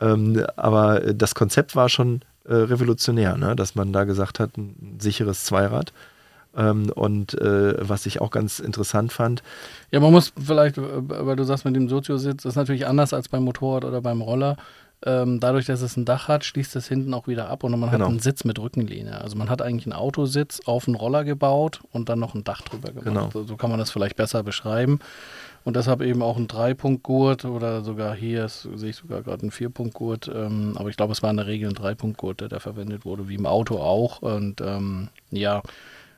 Ähm, 0.01 0.43
aber 0.55 0.99
das 1.13 1.35
Konzept 1.35 1.75
war 1.75 1.87
schon 1.87 2.21
äh, 2.45 2.55
revolutionär, 2.55 3.37
ne? 3.37 3.55
dass 3.55 3.75
man 3.75 3.93
da 3.93 4.03
gesagt 4.03 4.39
hat, 4.39 4.57
ein 4.57 4.97
sicheres 4.99 5.45
Zweirad. 5.45 5.93
Ähm, 6.55 6.91
und 6.93 7.39
äh, 7.39 7.75
was 7.79 8.05
ich 8.05 8.19
auch 8.19 8.31
ganz 8.31 8.59
interessant 8.59 9.13
fand. 9.13 9.41
Ja, 9.91 9.99
man 9.99 10.11
muss 10.11 10.33
vielleicht, 10.43 10.77
äh, 10.77 10.81
weil 10.83 11.35
du 11.35 11.43
sagst 11.43 11.65
mit 11.65 11.75
dem 11.75 11.87
Soziositz, 11.87 12.45
ist 12.45 12.55
natürlich 12.55 12.87
anders 12.87 13.13
als 13.13 13.29
beim 13.29 13.43
Motorrad 13.43 13.85
oder 13.85 14.01
beim 14.01 14.21
Roller. 14.21 14.57
Ähm, 15.03 15.39
dadurch, 15.39 15.65
dass 15.65 15.81
es 15.81 15.97
ein 15.97 16.05
Dach 16.05 16.27
hat, 16.27 16.45
schließt 16.45 16.75
es 16.75 16.87
hinten 16.87 17.13
auch 17.15 17.27
wieder 17.27 17.49
ab 17.49 17.63
und 17.63 17.71
man 17.71 17.89
genau. 17.89 18.05
hat 18.05 18.11
einen 18.11 18.19
Sitz 18.19 18.43
mit 18.43 18.59
Rückenlehne. 18.59 19.19
Also 19.19 19.35
man 19.35 19.49
hat 19.49 19.61
eigentlich 19.61 19.87
einen 19.87 19.99
Autositz 19.99 20.61
auf 20.65 20.87
einen 20.87 20.95
Roller 20.95 21.23
gebaut 21.23 21.79
und 21.91 22.07
dann 22.07 22.19
noch 22.19 22.35
ein 22.35 22.43
Dach 22.43 22.61
drüber 22.61 22.89
gemacht. 22.89 23.05
Genau. 23.05 23.29
So, 23.31 23.43
so 23.43 23.55
kann 23.55 23.71
man 23.71 23.79
das 23.79 23.89
vielleicht 23.89 24.15
besser 24.15 24.43
beschreiben. 24.43 24.99
Und 25.63 25.75
deshalb 25.75 26.01
eben 26.01 26.21
auch 26.21 26.37
ein 26.37 26.47
Dreipunktgurt 26.47 27.45
oder 27.45 27.81
sogar 27.81 28.15
hier 28.15 28.47
sehe 28.47 28.89
ich 28.89 28.95
sogar 28.95 29.23
gerade 29.23 29.41
einen 29.41 29.51
Vierpunktgurt. 29.51 30.29
Ähm, 30.33 30.73
aber 30.75 30.89
ich 30.89 30.97
glaube, 30.97 31.13
es 31.13 31.23
war 31.23 31.31
in 31.31 31.37
der 31.37 31.47
Regel 31.47 31.69
ein 31.69 31.75
Dreipunktgurt, 31.75 32.41
der 32.41 32.49
da 32.49 32.59
verwendet 32.59 33.03
wurde, 33.05 33.27
wie 33.27 33.35
im 33.35 33.47
Auto 33.47 33.77
auch. 33.77 34.21
Und 34.21 34.61
ähm, 34.61 35.09
ja, 35.31 35.63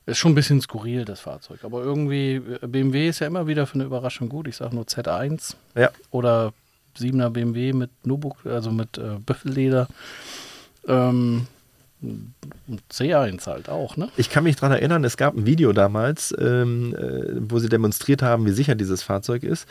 Ist 0.05 0.17
schon 0.17 0.33
ein 0.33 0.35
bisschen 0.35 0.59
skurril, 0.61 1.05
das 1.05 1.21
Fahrzeug. 1.21 1.63
Aber 1.63 1.81
irgendwie, 1.81 2.39
BMW 2.61 3.07
ist 3.07 3.19
ja 3.19 3.27
immer 3.27 3.47
wieder 3.47 3.65
für 3.65 3.75
eine 3.75 3.85
Überraschung 3.85 4.27
gut. 4.29 4.47
Ich 4.47 4.57
sage 4.57 4.75
nur 4.75 4.83
Z1 4.85 5.55
Ja. 5.75 5.89
oder 6.11 6.53
7er 6.97 7.29
BMW 7.29 7.73
mit 7.73 7.89
Nubuck, 8.05 8.45
also 8.45 8.71
mit 8.71 8.97
äh, 8.97 9.17
Büffelleder. 9.25 9.87
Ähm, 10.87 11.47
und 12.01 12.81
C1 12.91 13.47
halt 13.47 13.69
auch, 13.69 13.95
ne? 13.95 14.09
Ich 14.17 14.29
kann 14.29 14.43
mich 14.43 14.57
daran 14.57 14.73
erinnern, 14.73 15.05
es 15.05 15.15
gab 15.15 15.35
ein 15.37 15.45
Video 15.45 15.71
damals, 15.71 16.35
ähm, 16.37 16.93
äh, 16.95 17.35
wo 17.49 17.59
sie 17.59 17.69
demonstriert 17.69 18.21
haben, 18.21 18.45
wie 18.45 18.51
sicher 18.51 18.75
dieses 18.75 19.01
Fahrzeug 19.03 19.43
ist. 19.43 19.65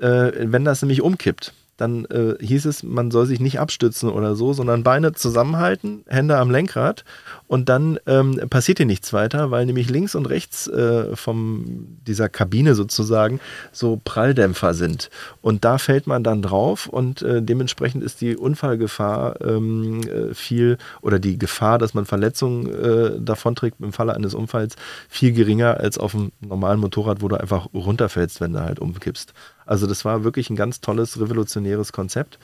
Äh, 0.00 0.32
wenn 0.52 0.64
das 0.64 0.82
nämlich 0.82 1.02
umkippt, 1.02 1.52
dann 1.78 2.04
äh, 2.06 2.34
hieß 2.44 2.66
es, 2.66 2.82
man 2.82 3.10
soll 3.10 3.26
sich 3.26 3.38
nicht 3.40 3.60
abstützen 3.60 4.10
oder 4.10 4.34
so, 4.34 4.52
sondern 4.52 4.82
Beine 4.82 5.12
zusammenhalten, 5.12 6.04
Hände 6.08 6.36
am 6.36 6.50
Lenkrad 6.50 7.04
und 7.46 7.68
dann 7.68 7.98
ähm, 8.06 8.40
passiert 8.50 8.78
hier 8.78 8.86
nichts 8.86 9.12
weiter, 9.12 9.52
weil 9.52 9.64
nämlich 9.64 9.88
links 9.88 10.16
und 10.16 10.26
rechts 10.26 10.66
äh, 10.66 11.14
von 11.14 11.98
dieser 12.06 12.28
Kabine 12.28 12.74
sozusagen 12.74 13.38
so 13.70 14.00
Pralldämpfer 14.04 14.74
sind. 14.74 15.08
Und 15.40 15.64
da 15.64 15.78
fällt 15.78 16.08
man 16.08 16.24
dann 16.24 16.42
drauf 16.42 16.88
und 16.88 17.22
äh, 17.22 17.40
dementsprechend 17.42 18.02
ist 18.02 18.20
die 18.20 18.36
Unfallgefahr 18.36 19.40
ähm, 19.40 20.00
äh, 20.00 20.34
viel 20.34 20.78
oder 21.00 21.20
die 21.20 21.38
Gefahr, 21.38 21.78
dass 21.78 21.94
man 21.94 22.06
Verletzungen 22.06 22.66
äh, 22.74 23.20
davonträgt 23.20 23.80
im 23.80 23.92
Falle 23.92 24.14
eines 24.14 24.34
Unfalls 24.34 24.74
viel 25.08 25.32
geringer 25.32 25.78
als 25.78 25.96
auf 25.96 26.14
einem 26.14 26.32
normalen 26.40 26.80
Motorrad, 26.80 27.22
wo 27.22 27.28
du 27.28 27.36
einfach 27.36 27.68
runterfällst, 27.72 28.40
wenn 28.40 28.52
du 28.52 28.64
halt 28.64 28.80
umkippst. 28.80 29.32
Also 29.68 29.86
das 29.86 30.04
war 30.06 30.24
wirklich 30.24 30.48
ein 30.48 30.56
ganz 30.56 30.80
tolles, 30.80 31.20
revolutionäres 31.20 31.92
Konzept. 31.92 32.38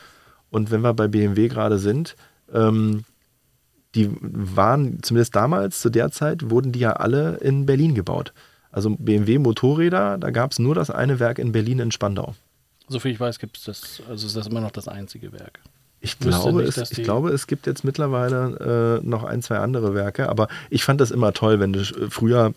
Und 0.50 0.70
wenn 0.70 0.82
wir 0.82 0.92
bei 0.92 1.08
BMW 1.08 1.48
gerade 1.48 1.78
sind, 1.78 2.16
ähm, 2.52 3.04
die 3.94 4.10
waren 4.20 5.02
zumindest 5.02 5.34
damals, 5.34 5.80
zu 5.80 5.88
der 5.88 6.10
Zeit, 6.10 6.50
wurden 6.50 6.72
die 6.72 6.80
ja 6.80 6.92
alle 6.94 7.36
in 7.36 7.64
Berlin 7.64 7.94
gebaut. 7.94 8.34
Also 8.70 8.90
BMW 8.90 9.38
Motorräder, 9.38 10.18
da 10.18 10.30
gab 10.30 10.52
es 10.52 10.58
nur 10.58 10.74
das 10.74 10.90
eine 10.90 11.18
Werk 11.18 11.38
in 11.38 11.52
Berlin 11.52 11.78
in 11.78 11.92
Spandau. 11.92 12.34
Soviel 12.88 13.12
ich 13.12 13.20
weiß, 13.20 13.38
gibt 13.38 13.56
es 13.56 13.64
das, 13.64 14.02
also 14.06 14.26
ist 14.26 14.36
das 14.36 14.48
immer 14.48 14.60
noch 14.60 14.72
das 14.72 14.86
einzige 14.86 15.32
Werk. 15.32 15.60
Ich 16.00 16.18
glaube, 16.18 16.64
nicht, 16.64 16.76
es, 16.76 16.90
ich 16.90 17.02
glaube, 17.02 17.30
es 17.30 17.46
gibt 17.46 17.66
jetzt 17.66 17.84
mittlerweile 17.84 19.00
äh, 19.02 19.06
noch 19.06 19.24
ein, 19.24 19.40
zwei 19.40 19.56
andere 19.60 19.94
Werke, 19.94 20.28
aber 20.28 20.48
ich 20.68 20.84
fand 20.84 21.00
das 21.00 21.10
immer 21.10 21.32
toll, 21.32 21.60
wenn 21.60 21.72
du 21.72 21.82
früher 22.10 22.52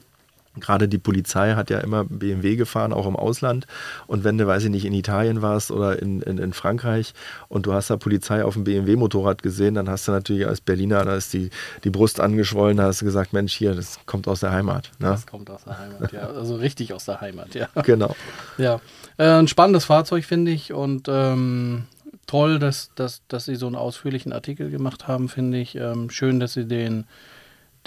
Gerade 0.60 0.88
die 0.88 0.98
Polizei 0.98 1.54
hat 1.54 1.70
ja 1.70 1.80
immer 1.80 2.04
BMW 2.06 2.56
gefahren, 2.56 2.94
auch 2.94 3.08
im 3.08 3.16
Ausland. 3.16 3.68
Und 4.08 4.24
wenn 4.24 4.38
du, 4.38 4.48
weiß 4.48 4.66
ich 4.66 4.70
nicht, 4.70 4.86
in 4.86 4.94
Italien 4.94 5.42
warst 5.42 5.72
oder 5.72 6.02
in, 6.02 6.22
in, 6.22 6.38
in 6.38 6.54
Frankreich 6.54 7.14
und 7.50 7.66
du 7.66 7.74
hast 7.74 7.90
da 7.90 7.98
Polizei 7.98 8.44
auf 8.44 8.54
dem 8.54 8.64
BMW-Motorrad 8.64 9.44
gesehen, 9.44 9.76
dann 9.76 9.90
hast 9.90 10.08
du 10.08 10.12
natürlich 10.12 10.48
als 10.48 10.62
Berliner, 10.62 11.06
da 11.06 11.16
ist 11.16 11.34
die, 11.34 11.50
die 11.84 11.90
Brust 11.90 12.20
angeschwollen, 12.20 12.78
da 12.78 12.84
hast 12.84 13.02
du 13.02 13.06
gesagt, 13.06 13.34
Mensch, 13.34 13.54
hier, 13.54 13.76
das 13.76 14.00
kommt 14.06 14.28
aus 14.28 14.40
der 14.40 14.52
Heimat. 14.52 14.92
Ne? 15.00 15.10
Das 15.10 15.28
kommt 15.28 15.50
aus 15.50 15.64
der 15.64 15.80
Heimat, 15.80 16.12
ja. 16.12 16.28
Also 16.28 16.56
richtig 16.56 16.94
aus 16.94 17.06
der 17.06 17.22
Heimat, 17.22 17.56
ja. 17.56 17.68
Genau. 17.84 18.16
Ja, 18.58 18.82
äh, 19.18 19.26
ein 19.26 19.48
spannendes 19.48 19.86
Fahrzeug, 19.86 20.26
finde 20.26 20.52
ich. 20.52 20.74
Und 20.74 21.08
ähm, 21.08 21.84
toll, 22.28 22.60
dass, 22.60 22.92
dass, 22.96 23.22
dass 23.28 23.46
sie 23.46 23.56
so 23.56 23.66
einen 23.66 23.76
ausführlichen 23.76 24.34
Artikel 24.34 24.70
gemacht 24.70 25.08
haben, 25.08 25.30
finde 25.30 25.58
ich. 25.60 25.76
Ähm, 25.76 26.10
schön, 26.10 26.40
dass 26.40 26.54
sie 26.54 26.66
den, 26.66 27.06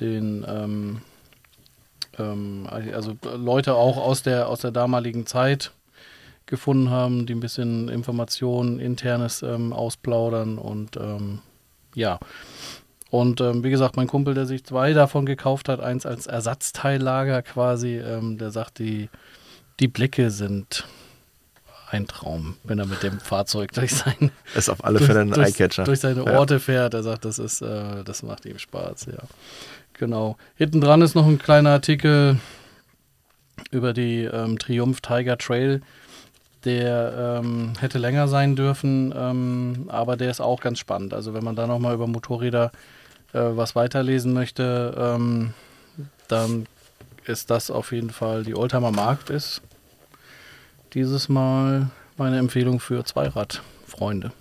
den 0.00 0.44
ähm, 0.48 1.00
ähm, 2.20 2.68
also 2.70 3.16
Leute 3.36 3.74
auch 3.74 3.96
aus 3.96 4.22
der, 4.22 4.48
aus 4.48 4.60
der 4.60 4.70
damaligen 4.70 5.26
Zeit 5.26 5.72
gefunden 6.46 6.90
haben, 6.90 7.26
die 7.26 7.34
ein 7.34 7.40
bisschen 7.40 7.88
Informationen, 7.88 8.80
internes 8.80 9.42
ähm, 9.42 9.72
ausplaudern 9.72 10.58
und 10.58 10.96
ähm, 10.96 11.40
ja. 11.94 12.18
Und 13.10 13.40
ähm, 13.40 13.64
wie 13.64 13.70
gesagt, 13.70 13.96
mein 13.96 14.06
Kumpel, 14.06 14.34
der 14.34 14.46
sich 14.46 14.64
zwei 14.64 14.92
davon 14.92 15.26
gekauft 15.26 15.68
hat, 15.68 15.80
eins 15.80 16.06
als 16.06 16.26
Ersatzteillager 16.28 17.42
quasi, 17.42 17.96
ähm, 17.98 18.38
der 18.38 18.50
sagt, 18.52 18.78
die, 18.78 19.08
die 19.80 19.88
Blicke 19.88 20.30
sind 20.30 20.84
ein 21.90 22.06
Traum, 22.06 22.56
wenn 22.62 22.78
er 22.78 22.86
mit 22.86 23.02
dem 23.02 23.18
Fahrzeug 23.18 23.72
durch, 23.72 23.92
sein, 23.92 24.30
Ist 24.54 24.68
auf 24.70 24.84
alle 24.84 25.00
Fälle 25.00 25.20
ein 25.22 25.30
durch, 25.32 25.48
Eyecatcher. 25.48 25.82
durch 25.84 25.98
seine 25.98 26.24
Ja. 26.24 26.38
Orte 26.38 26.60
fährt. 26.60 26.94
Er 26.94 27.02
sagt, 27.02 27.24
das 27.24 27.40
ist, 27.40 27.62
äh, 27.62 28.04
das 28.04 28.22
macht 28.22 28.44
ihm 28.46 28.58
Spaß, 28.58 29.06
ja. 29.06 29.18
Genau. 30.00 30.38
Hinten 30.54 30.80
dran 30.80 31.02
ist 31.02 31.14
noch 31.14 31.26
ein 31.26 31.38
kleiner 31.38 31.72
Artikel 31.72 32.40
über 33.70 33.92
die 33.92 34.22
ähm, 34.22 34.58
Triumph 34.58 35.02
Tiger 35.02 35.36
Trail. 35.36 35.82
Der 36.64 37.42
ähm, 37.42 37.74
hätte 37.78 37.98
länger 37.98 38.26
sein 38.26 38.56
dürfen, 38.56 39.12
ähm, 39.14 39.84
aber 39.88 40.16
der 40.16 40.30
ist 40.30 40.40
auch 40.40 40.62
ganz 40.62 40.78
spannend. 40.78 41.12
Also 41.12 41.34
wenn 41.34 41.44
man 41.44 41.54
da 41.54 41.66
nochmal 41.66 41.94
über 41.94 42.06
Motorräder 42.06 42.72
äh, 43.34 43.40
was 43.40 43.76
weiterlesen 43.76 44.32
möchte, 44.32 44.94
ähm, 44.96 45.52
dann 46.28 46.66
ist 47.26 47.50
das 47.50 47.70
auf 47.70 47.92
jeden 47.92 48.10
Fall 48.10 48.42
die 48.42 48.54
Oldtimer 48.54 48.92
Markt 48.92 49.28
ist 49.28 49.60
dieses 50.94 51.28
Mal 51.28 51.90
meine 52.16 52.38
Empfehlung 52.38 52.80
für 52.80 53.04
Zweiradfreunde. 53.04 54.32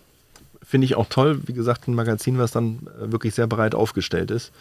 Finde 0.64 0.86
ich 0.86 0.96
auch 0.96 1.08
toll, 1.10 1.42
wie 1.48 1.54
gesagt, 1.54 1.90
ein 1.90 1.96
Magazin, 1.96 2.38
was 2.38 2.52
dann 2.52 2.88
äh, 2.98 3.12
wirklich 3.12 3.36
sehr 3.36 3.48
breit 3.48 3.76
aufgestellt 3.76 4.32
ist. 4.32 4.54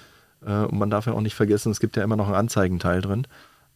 Äh, 0.46 0.52
und 0.52 0.78
man 0.78 0.90
darf 0.90 1.06
ja 1.06 1.12
auch 1.12 1.20
nicht 1.20 1.34
vergessen, 1.34 1.70
es 1.72 1.80
gibt 1.80 1.96
ja 1.96 2.04
immer 2.04 2.16
noch 2.16 2.26
einen 2.26 2.36
Anzeigenteil 2.36 3.00
drin. 3.00 3.26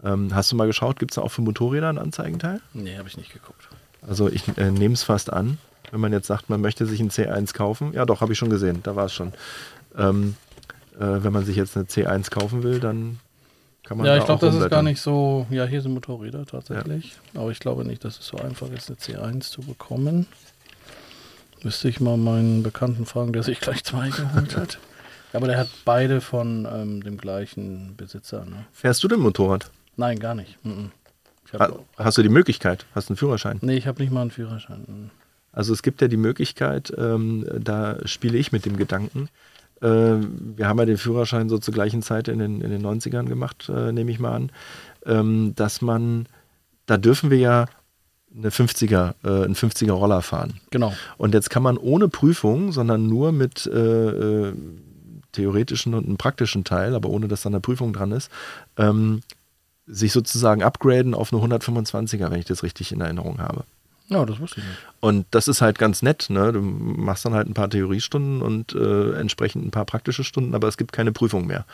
Ähm, 0.04 0.34
hast 0.34 0.50
du 0.50 0.56
mal 0.56 0.66
geschaut, 0.66 0.98
gibt 0.98 1.12
es 1.12 1.16
da 1.16 1.22
auch 1.22 1.30
für 1.30 1.42
Motorräder 1.42 1.88
einen 1.88 1.98
Anzeigenteil? 1.98 2.60
Nee, 2.74 2.96
habe 2.98 3.08
ich 3.08 3.16
nicht 3.16 3.32
geguckt. 3.32 3.68
Also 4.06 4.28
ich 4.28 4.56
äh, 4.58 4.70
nehme 4.70 4.94
es 4.94 5.04
fast 5.04 5.32
an, 5.32 5.58
wenn 5.92 6.00
man 6.00 6.12
jetzt 6.12 6.26
sagt, 6.26 6.50
man 6.50 6.60
möchte 6.60 6.86
sich 6.86 7.00
einen 7.00 7.10
C1 7.10 7.54
kaufen. 7.54 7.92
Ja, 7.92 8.04
doch, 8.04 8.20
habe 8.20 8.32
ich 8.32 8.38
schon 8.38 8.50
gesehen, 8.50 8.80
da 8.82 8.96
war 8.96 9.06
es 9.06 9.12
schon. 9.12 9.32
Ähm, 9.96 10.34
äh, 10.96 11.22
wenn 11.22 11.32
man 11.32 11.44
sich 11.44 11.56
jetzt 11.56 11.76
eine 11.76 11.86
C1 11.86 12.30
kaufen 12.30 12.62
will, 12.64 12.80
dann 12.80 13.20
kann 13.84 13.98
man 13.98 14.06
Ja, 14.06 14.14
da 14.14 14.18
ich 14.18 14.24
glaube, 14.24 14.46
auch 14.46 14.52
das 14.52 14.62
ist 14.62 14.70
gar 14.70 14.82
nicht 14.82 15.00
so. 15.00 15.46
Ja, 15.50 15.66
hier 15.66 15.82
sind 15.82 15.94
Motorräder 15.94 16.46
tatsächlich. 16.46 17.16
Aber 17.34 17.50
ich 17.50 17.60
glaube 17.60 17.84
nicht, 17.84 18.04
dass 18.04 18.18
es 18.18 18.26
so 18.26 18.38
einfach 18.38 18.70
ist, 18.70 18.88
eine 18.88 18.98
C1 18.98 19.40
zu 19.42 19.60
bekommen. 19.60 20.26
Müsste 21.62 21.88
ich 21.88 22.00
mal 22.00 22.16
meinen 22.16 22.64
Bekannten 22.64 23.06
fragen, 23.06 23.32
der 23.32 23.44
sich 23.44 23.60
gleich 23.60 23.84
zwei 23.84 24.08
geholt 24.08 24.56
hat. 24.56 24.78
Aber 25.32 25.46
der 25.46 25.58
hat 25.58 25.68
beide 25.84 26.20
von 26.20 26.68
ähm, 26.70 27.02
dem 27.02 27.16
gleichen 27.16 27.96
Besitzer. 27.96 28.44
Ne? 28.44 28.66
Fährst 28.72 29.02
du 29.02 29.08
denn 29.08 29.20
Motorrad? 29.20 29.70
Nein, 29.96 30.18
gar 30.18 30.34
nicht. 30.34 30.64
Mhm. 30.64 30.90
Ha 31.58 31.70
hast 31.98 32.16
du 32.16 32.22
die 32.22 32.30
Möglichkeit? 32.30 32.86
Hast 32.94 33.08
du 33.08 33.12
einen 33.12 33.18
Führerschein? 33.18 33.58
nee, 33.60 33.76
ich 33.76 33.86
habe 33.86 34.00
nicht 34.02 34.12
mal 34.12 34.22
einen 34.22 34.30
Führerschein. 34.30 34.84
Mhm. 34.86 35.10
Also 35.52 35.74
es 35.74 35.82
gibt 35.82 36.00
ja 36.00 36.08
die 36.08 36.16
Möglichkeit, 36.16 36.92
ähm, 36.96 37.46
da 37.60 37.98
spiele 38.06 38.38
ich 38.38 38.52
mit 38.52 38.64
dem 38.64 38.78
Gedanken. 38.78 39.28
Ähm, 39.82 40.54
wir 40.56 40.66
haben 40.66 40.78
ja 40.78 40.86
den 40.86 40.96
Führerschein 40.96 41.50
so 41.50 41.58
zur 41.58 41.74
gleichen 41.74 42.00
Zeit 42.02 42.28
in 42.28 42.38
den, 42.38 42.62
in 42.62 42.70
den 42.70 42.82
90ern 42.82 43.26
gemacht, 43.26 43.68
äh, 43.68 43.92
nehme 43.92 44.10
ich 44.10 44.18
mal 44.18 44.34
an, 44.34 44.52
ähm, 45.04 45.52
dass 45.54 45.82
man, 45.82 46.26
da 46.86 46.96
dürfen 46.96 47.30
wir 47.30 47.38
ja 47.38 47.66
eine 48.34 48.48
50er, 48.48 49.14
äh, 49.24 49.44
einen 49.44 49.54
50er 49.54 49.92
Roller 49.92 50.22
fahren. 50.22 50.60
Genau. 50.70 50.94
Und 51.18 51.34
jetzt 51.34 51.50
kann 51.50 51.62
man 51.62 51.76
ohne 51.76 52.08
Prüfung, 52.08 52.72
sondern 52.72 53.06
nur 53.08 53.32
mit 53.32 53.66
äh, 53.66 53.78
äh, 53.78 54.52
theoretischen 55.32 55.94
und 55.94 56.06
einem 56.06 56.16
praktischen 56.16 56.64
Teil, 56.64 56.94
aber 56.94 57.08
ohne 57.08 57.28
dass 57.28 57.42
da 57.42 57.48
eine 57.48 57.60
Prüfung 57.60 57.92
dran 57.92 58.12
ist, 58.12 58.30
ähm, 58.76 59.22
sich 59.86 60.12
sozusagen 60.12 60.62
upgraden 60.62 61.14
auf 61.14 61.32
eine 61.32 61.42
125er, 61.42 62.30
wenn 62.30 62.38
ich 62.38 62.44
das 62.44 62.62
richtig 62.62 62.92
in 62.92 63.00
Erinnerung 63.00 63.40
habe. 63.40 63.64
Ja, 64.08 64.24
das 64.26 64.38
wusste 64.40 64.60
ich 64.60 64.66
nicht. 64.66 64.78
Und 65.00 65.26
das 65.30 65.48
ist 65.48 65.62
halt 65.62 65.78
ganz 65.78 66.02
nett. 66.02 66.26
Ne? 66.28 66.52
Du 66.52 66.60
machst 66.60 67.24
dann 67.24 67.34
halt 67.34 67.48
ein 67.48 67.54
paar 67.54 67.70
Theoriestunden 67.70 68.42
und 68.42 68.74
äh, 68.74 69.12
entsprechend 69.14 69.64
ein 69.64 69.70
paar 69.70 69.86
praktische 69.86 70.24
Stunden, 70.24 70.54
aber 70.54 70.68
es 70.68 70.76
gibt 70.76 70.92
keine 70.92 71.12
Prüfung 71.12 71.46
mehr. 71.46 71.64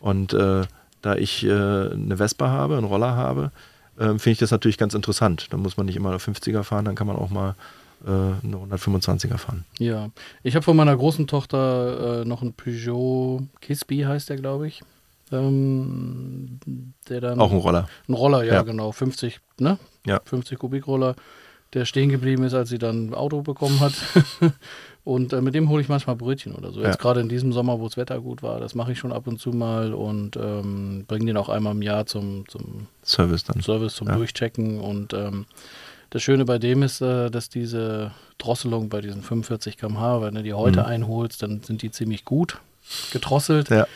Und 0.00 0.32
äh, 0.32 0.62
da 1.02 1.16
ich 1.16 1.44
äh, 1.44 1.50
eine 1.50 2.16
Vespa 2.16 2.48
habe, 2.48 2.76
einen 2.76 2.86
Roller 2.86 3.16
habe, 3.16 3.50
äh, 3.96 4.06
finde 4.06 4.30
ich 4.30 4.38
das 4.38 4.52
natürlich 4.52 4.78
ganz 4.78 4.94
interessant. 4.94 5.48
Da 5.50 5.56
muss 5.56 5.76
man 5.76 5.86
nicht 5.86 5.96
immer 5.96 6.10
eine 6.10 6.18
50er 6.18 6.62
fahren, 6.62 6.84
dann 6.84 6.94
kann 6.94 7.06
man 7.06 7.16
auch 7.16 7.30
mal 7.30 7.56
äh, 8.04 8.08
eine 8.10 8.56
125er 8.56 9.38
fahren. 9.38 9.64
Ja, 9.78 10.10
ich 10.42 10.54
habe 10.54 10.62
von 10.64 10.76
meiner 10.76 10.96
großen 10.96 11.26
Tochter 11.26 12.22
äh, 12.22 12.24
noch 12.24 12.42
einen 12.42 12.52
Peugeot 12.52 13.42
Kisby, 13.60 14.00
heißt 14.02 14.28
der, 14.30 14.36
glaube 14.36 14.68
ich. 14.68 14.82
Ähm, 15.30 16.58
der 17.08 17.20
dann 17.20 17.40
Auch 17.40 17.52
ein 17.52 17.58
Roller. 17.58 17.88
ein 18.08 18.14
Roller, 18.14 18.42
ja, 18.44 18.54
Ja. 18.54 18.62
genau, 18.62 18.92
50, 18.92 19.40
ne? 19.58 19.78
Ja. 20.06 20.20
50 20.24 20.58
Kubikroller, 20.58 21.14
der 21.72 21.84
stehen 21.86 22.10
geblieben 22.10 22.44
ist, 22.44 22.52
als 22.54 22.68
sie 22.68 22.78
dann 22.78 23.08
ein 23.08 23.14
Auto 23.14 23.40
bekommen 23.40 23.80
hat. 23.80 23.94
und 25.04 25.32
äh, 25.32 25.40
mit 25.40 25.54
dem 25.54 25.70
hole 25.70 25.80
ich 25.80 25.88
manchmal 25.88 26.16
Brötchen 26.16 26.54
oder 26.54 26.70
so. 26.70 26.80
Jetzt 26.82 26.96
Ja. 26.96 27.00
gerade 27.00 27.20
in 27.20 27.30
diesem 27.30 27.52
Sommer, 27.54 27.80
wo 27.80 27.84
das 27.86 27.96
Wetter 27.96 28.20
gut 28.20 28.42
war, 28.42 28.60
das 28.60 28.74
mache 28.74 28.92
ich 28.92 28.98
schon 28.98 29.12
ab 29.12 29.26
und 29.26 29.40
zu 29.40 29.50
mal 29.52 29.94
und 29.94 30.36
ähm, 30.36 31.04
bringe 31.08 31.24
den 31.26 31.36
auch 31.38 31.48
einmal 31.48 31.72
im 31.72 31.80
Jahr 31.82 32.04
zum, 32.04 32.46
zum 32.48 32.88
Service 33.02 33.44
dann. 33.44 33.62
Service 33.62 33.94
zum 33.94 34.08
Ja. 34.08 34.16
Durchchecken. 34.16 34.80
Und 34.80 35.14
ähm, 35.14 35.46
das 36.12 36.22
Schöne 36.22 36.44
bei 36.44 36.58
dem 36.58 36.82
ist, 36.82 37.00
äh, 37.00 37.30
dass 37.30 37.48
diese 37.48 38.12
Drosselung 38.38 38.88
bei 38.90 39.00
diesen 39.00 39.22
45 39.22 39.78
km/h, 39.78 40.20
wenn 40.22 40.34
du 40.34 40.42
die 40.42 40.52
heute 40.54 40.80
Mhm. 40.80 40.86
einholst, 40.86 41.42
dann 41.42 41.62
sind 41.62 41.82
die 41.82 41.90
ziemlich 41.90 42.24
gut 42.24 42.60
gedrosselt. 43.12 43.70
Ja. 43.70 43.86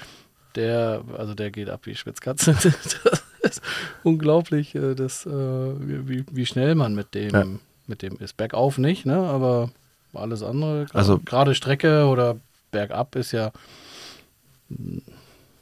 Der, 0.55 1.02
also 1.18 1.35
der 1.35 1.50
geht 1.50 1.68
ab 1.68 1.81
wie 1.85 1.94
Schwitzkatze. 1.94 2.55
das 3.42 3.59
ist 3.59 3.62
unglaublich, 4.02 4.74
äh, 4.74 4.94
das, 4.94 5.26
äh, 5.26 5.31
wie, 5.31 6.24
wie 6.31 6.46
schnell 6.46 6.74
man 6.74 6.94
mit 6.94 7.14
dem, 7.14 7.31
Ja. 7.35 7.44
mit 7.87 8.00
dem 8.02 8.16
ist. 8.16 8.37
Bergauf 8.38 8.79
nicht, 8.79 9.05
ne? 9.05 9.16
Aber 9.16 9.70
alles 10.14 10.42
andere, 10.42 10.87
Also- 10.94 11.18
gerade 11.18 11.55
Strecke 11.55 12.07
oder 12.07 12.37
bergab 12.70 13.14
ist 13.16 13.33
ja 13.33 13.52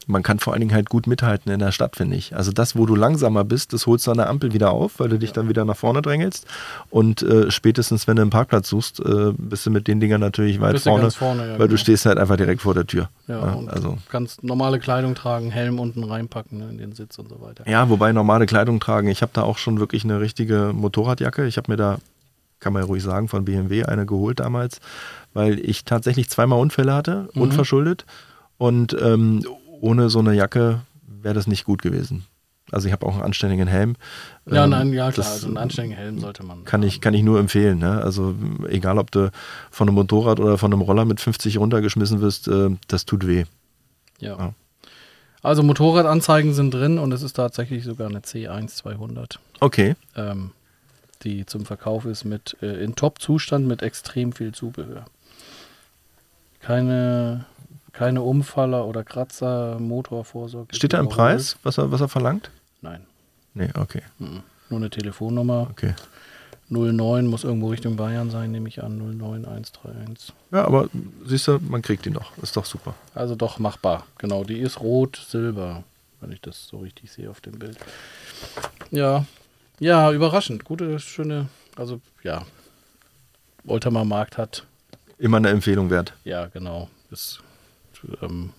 man 0.06 0.22
kann 0.22 0.38
vor 0.38 0.52
allen 0.52 0.60
Dingen 0.60 0.74
halt 0.74 0.88
gut 0.90 1.06
mithalten 1.06 1.50
in 1.50 1.60
der 1.60 1.72
Stadt, 1.72 1.96
finde 1.96 2.16
ich. 2.16 2.36
Also 2.36 2.52
das, 2.52 2.76
wo 2.76 2.86
du 2.86 2.94
langsamer 2.94 3.44
bist, 3.44 3.72
das 3.72 3.86
holst 3.86 4.06
du 4.06 4.10
an 4.10 4.18
der 4.18 4.28
Ampel 4.28 4.52
wieder 4.52 4.70
auf, 4.72 5.00
weil 5.00 5.08
du 5.08 5.18
dich 5.18 5.32
dann 5.32 5.48
wieder 5.48 5.64
nach 5.64 5.76
vorne 5.76 6.02
drängelst. 6.02 6.46
Und 6.90 7.22
äh, 7.22 7.50
spätestens, 7.50 8.06
wenn 8.06 8.16
du 8.16 8.22
einen 8.22 8.30
Parkplatz 8.30 8.68
suchst, 8.68 9.00
äh, 9.00 9.32
bist 9.36 9.66
du 9.66 9.70
mit 9.70 9.88
den 9.88 10.00
Dingern 10.00 10.20
natürlich 10.20 10.60
weit 10.60 10.80
vorne, 10.80 11.10
vorne 11.10 11.42
ja, 11.42 11.48
weil 11.50 11.58
genau. 11.58 11.68
du 11.68 11.78
stehst 11.78 12.06
halt 12.06 12.18
einfach 12.18 12.36
direkt 12.36 12.62
vor 12.62 12.74
der 12.74 12.86
Tür. 12.86 13.08
Ja, 13.26 13.40
ja 13.40 13.66
also 13.68 13.98
ganz 14.10 14.42
normale 14.42 14.78
Kleidung 14.78 15.14
tragen, 15.14 15.50
Helm 15.50 15.78
unten 15.78 16.04
reinpacken 16.04 16.58
ne, 16.58 16.68
in 16.70 16.78
den 16.78 16.92
Sitz 16.92 17.18
und 17.18 17.28
so 17.28 17.40
weiter. 17.40 17.68
Ja, 17.68 17.88
wobei 17.88 18.12
normale 18.12 18.46
Kleidung 18.46 18.80
tragen. 18.80 19.08
Ich 19.08 19.22
habe 19.22 19.32
da 19.34 19.42
auch 19.42 19.58
schon 19.58 19.80
wirklich 19.80 20.04
eine 20.04 20.20
richtige 20.20 20.72
Motorradjacke. 20.74 21.46
Ich 21.46 21.56
habe 21.56 21.70
mir 21.72 21.76
da, 21.76 21.98
kann 22.60 22.72
man 22.72 22.82
ja 22.82 22.86
ruhig 22.86 23.02
sagen, 23.02 23.28
von 23.28 23.44
BMW 23.44 23.84
eine 23.84 24.06
geholt 24.06 24.40
damals, 24.40 24.80
weil 25.32 25.58
ich 25.58 25.84
tatsächlich 25.84 26.28
zweimal 26.30 26.58
Unfälle 26.58 26.94
hatte, 26.94 27.28
mhm. 27.34 27.42
unverschuldet. 27.42 28.04
Und 28.56 28.96
ähm, 29.00 29.44
ohne 29.84 30.08
so 30.08 30.18
eine 30.18 30.32
Jacke 30.32 30.80
wäre 31.06 31.34
das 31.34 31.46
nicht 31.46 31.64
gut 31.64 31.82
gewesen. 31.82 32.24
Also 32.72 32.86
ich 32.86 32.92
habe 32.92 33.04
auch 33.04 33.12
einen 33.12 33.22
anständigen 33.22 33.68
Helm. 33.68 33.96
Ja, 34.50 34.64
ähm, 34.64 34.70
nein, 34.70 34.92
ja 34.94 35.12
klar, 35.12 35.26
also 35.26 35.46
einen 35.46 35.58
anständigen 35.58 35.96
Helm 35.96 36.18
sollte 36.18 36.42
man. 36.42 36.64
Kann 36.64 36.82
ich, 36.82 37.02
kann 37.02 37.12
ich 37.12 37.22
nur 37.22 37.38
empfehlen. 37.38 37.78
Ne? 37.78 38.02
Also 38.02 38.34
egal, 38.68 38.98
ob 38.98 39.10
du 39.10 39.30
von 39.70 39.86
einem 39.86 39.96
Motorrad 39.96 40.40
oder 40.40 40.56
von 40.56 40.72
einem 40.72 40.80
Roller 40.80 41.04
mit 41.04 41.20
50 41.20 41.58
runtergeschmissen 41.58 42.22
wirst, 42.22 42.48
äh, 42.48 42.70
das 42.88 43.04
tut 43.04 43.26
weh. 43.26 43.44
Ja. 44.20 44.38
ja. 44.38 44.54
Also 45.42 45.62
Motorradanzeigen 45.62 46.54
sind 46.54 46.72
drin 46.72 46.98
und 46.98 47.12
es 47.12 47.22
ist 47.22 47.34
tatsächlich 47.34 47.84
sogar 47.84 48.08
eine 48.08 48.20
C1200. 48.20 49.36
Okay. 49.60 49.94
Ähm, 50.16 50.52
die 51.22 51.44
zum 51.44 51.66
Verkauf 51.66 52.06
ist 52.06 52.24
mit 52.24 52.56
äh, 52.62 52.82
in 52.82 52.94
Top-Zustand 52.94 53.66
mit 53.66 53.82
extrem 53.82 54.32
viel 54.32 54.52
Zubehör. 54.52 55.04
Keine 56.60 57.44
keine 57.94 58.22
Umfaller 58.22 58.86
oder 58.86 59.04
Kratzer, 59.04 59.78
Motorvorsorge. 59.78 60.74
Steht 60.74 60.92
da 60.92 60.98
ein 60.98 61.08
Preis, 61.08 61.56
was 61.62 61.78
er, 61.78 61.90
was 61.90 62.00
er 62.00 62.08
verlangt? 62.08 62.50
Nein. 62.82 63.06
Nee, 63.54 63.70
okay. 63.74 64.02
Mhm. 64.18 64.42
Nur 64.68 64.80
eine 64.80 64.90
Telefonnummer. 64.90 65.68
Okay. 65.70 65.94
09 66.70 67.26
muss 67.26 67.44
irgendwo 67.44 67.68
Richtung 67.68 67.96
Bayern 67.96 68.30
sein, 68.30 68.50
nehme 68.50 68.68
ich 68.68 68.82
an. 68.82 68.98
09131. 68.98 70.34
Ja, 70.50 70.64
aber 70.64 70.88
siehst 71.24 71.46
du, 71.46 71.58
man 71.60 71.82
kriegt 71.82 72.04
die 72.04 72.10
noch. 72.10 72.36
Ist 72.38 72.56
doch 72.56 72.64
super. 72.64 72.94
Also 73.14 73.36
doch 73.36 73.58
machbar. 73.58 74.06
Genau, 74.18 74.42
die 74.44 74.58
ist 74.58 74.80
rot-silber, 74.80 75.84
wenn 76.20 76.32
ich 76.32 76.40
das 76.40 76.66
so 76.66 76.78
richtig 76.78 77.12
sehe 77.12 77.30
auf 77.30 77.40
dem 77.40 77.58
Bild. 77.58 77.78
Ja, 78.90 79.24
ja, 79.78 80.10
überraschend. 80.10 80.64
Gute, 80.64 80.98
schöne, 80.98 81.48
also 81.76 82.00
ja, 82.22 82.44
Oldtimer 83.66 84.04
Markt 84.04 84.36
hat. 84.36 84.66
Immer 85.18 85.36
eine 85.36 85.50
Empfehlung 85.50 85.90
wert. 85.90 86.14
Ja, 86.24 86.46
genau. 86.46 86.88
Ist 87.10 87.40
ähm, 88.22 88.50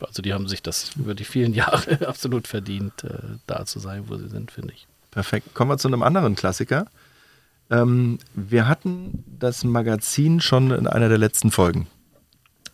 also 0.00 0.22
die 0.22 0.32
haben 0.32 0.48
sich 0.48 0.62
das 0.62 0.92
über 0.96 1.14
die 1.14 1.24
vielen 1.24 1.54
Jahre 1.54 2.06
absolut 2.08 2.46
verdient, 2.46 3.04
äh, 3.04 3.38
da 3.46 3.64
zu 3.66 3.78
sein, 3.78 4.04
wo 4.06 4.16
sie 4.16 4.28
sind, 4.28 4.50
finde 4.50 4.74
ich. 4.74 4.86
Perfekt. 5.10 5.54
Kommen 5.54 5.70
wir 5.70 5.78
zu 5.78 5.88
einem 5.88 6.02
anderen 6.02 6.34
Klassiker. 6.34 6.86
Ähm, 7.70 8.18
wir 8.34 8.68
hatten 8.68 9.24
das 9.38 9.64
Magazin 9.64 10.40
schon 10.40 10.70
in 10.70 10.86
einer 10.86 11.08
der 11.08 11.18
letzten 11.18 11.50
Folgen. 11.50 11.86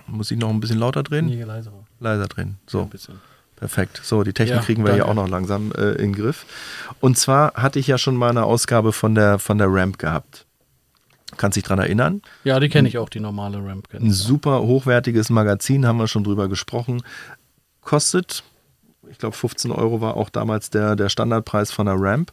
Muss 0.06 0.30
ich 0.30 0.38
noch 0.38 0.50
ein 0.50 0.60
bisschen 0.60 0.78
lauter 0.78 1.02
drehen? 1.02 1.26
Nee, 1.26 1.42
leiser. 1.42 1.72
Leiser 2.00 2.28
drehen. 2.28 2.58
So. 2.66 2.78
Ja, 2.78 2.84
ein 2.84 2.90
bisschen. 2.90 3.20
Perfekt. 3.56 4.00
So, 4.02 4.24
die 4.24 4.32
Technik 4.32 4.56
ja, 4.56 4.62
kriegen 4.62 4.82
wir 4.82 4.90
danke. 4.90 5.04
ja 5.04 5.10
auch 5.10 5.14
noch 5.14 5.28
langsam 5.28 5.72
äh, 5.72 5.92
in 5.92 6.12
den 6.12 6.14
Griff. 6.14 6.44
Und 7.00 7.16
zwar 7.16 7.54
hatte 7.54 7.78
ich 7.78 7.86
ja 7.86 7.98
schon 7.98 8.16
mal 8.16 8.30
eine 8.30 8.44
Ausgabe 8.44 8.92
von 8.92 9.14
der, 9.14 9.38
von 9.38 9.58
der 9.58 9.68
Ramp 9.70 9.98
gehabt. 9.98 10.43
Kannst 11.36 11.56
dich 11.56 11.64
dran 11.64 11.78
erinnern? 11.78 12.22
Ja, 12.44 12.60
die 12.60 12.68
kenne 12.68 12.88
ich 12.88 12.98
auch, 12.98 13.08
die 13.08 13.20
normale 13.20 13.58
Ramp. 13.64 13.88
Ein 13.92 14.12
super 14.12 14.62
hochwertiges 14.62 15.30
Magazin, 15.30 15.86
haben 15.86 15.98
wir 15.98 16.08
schon 16.08 16.24
drüber 16.24 16.48
gesprochen. 16.48 17.02
Kostet, 17.80 18.44
ich 19.10 19.18
glaube, 19.18 19.36
15 19.36 19.70
Euro 19.70 20.00
war 20.00 20.16
auch 20.16 20.30
damals 20.30 20.70
der, 20.70 20.96
der 20.96 21.08
Standardpreis 21.08 21.72
von 21.72 21.86
der 21.86 21.96
Ramp. 21.98 22.32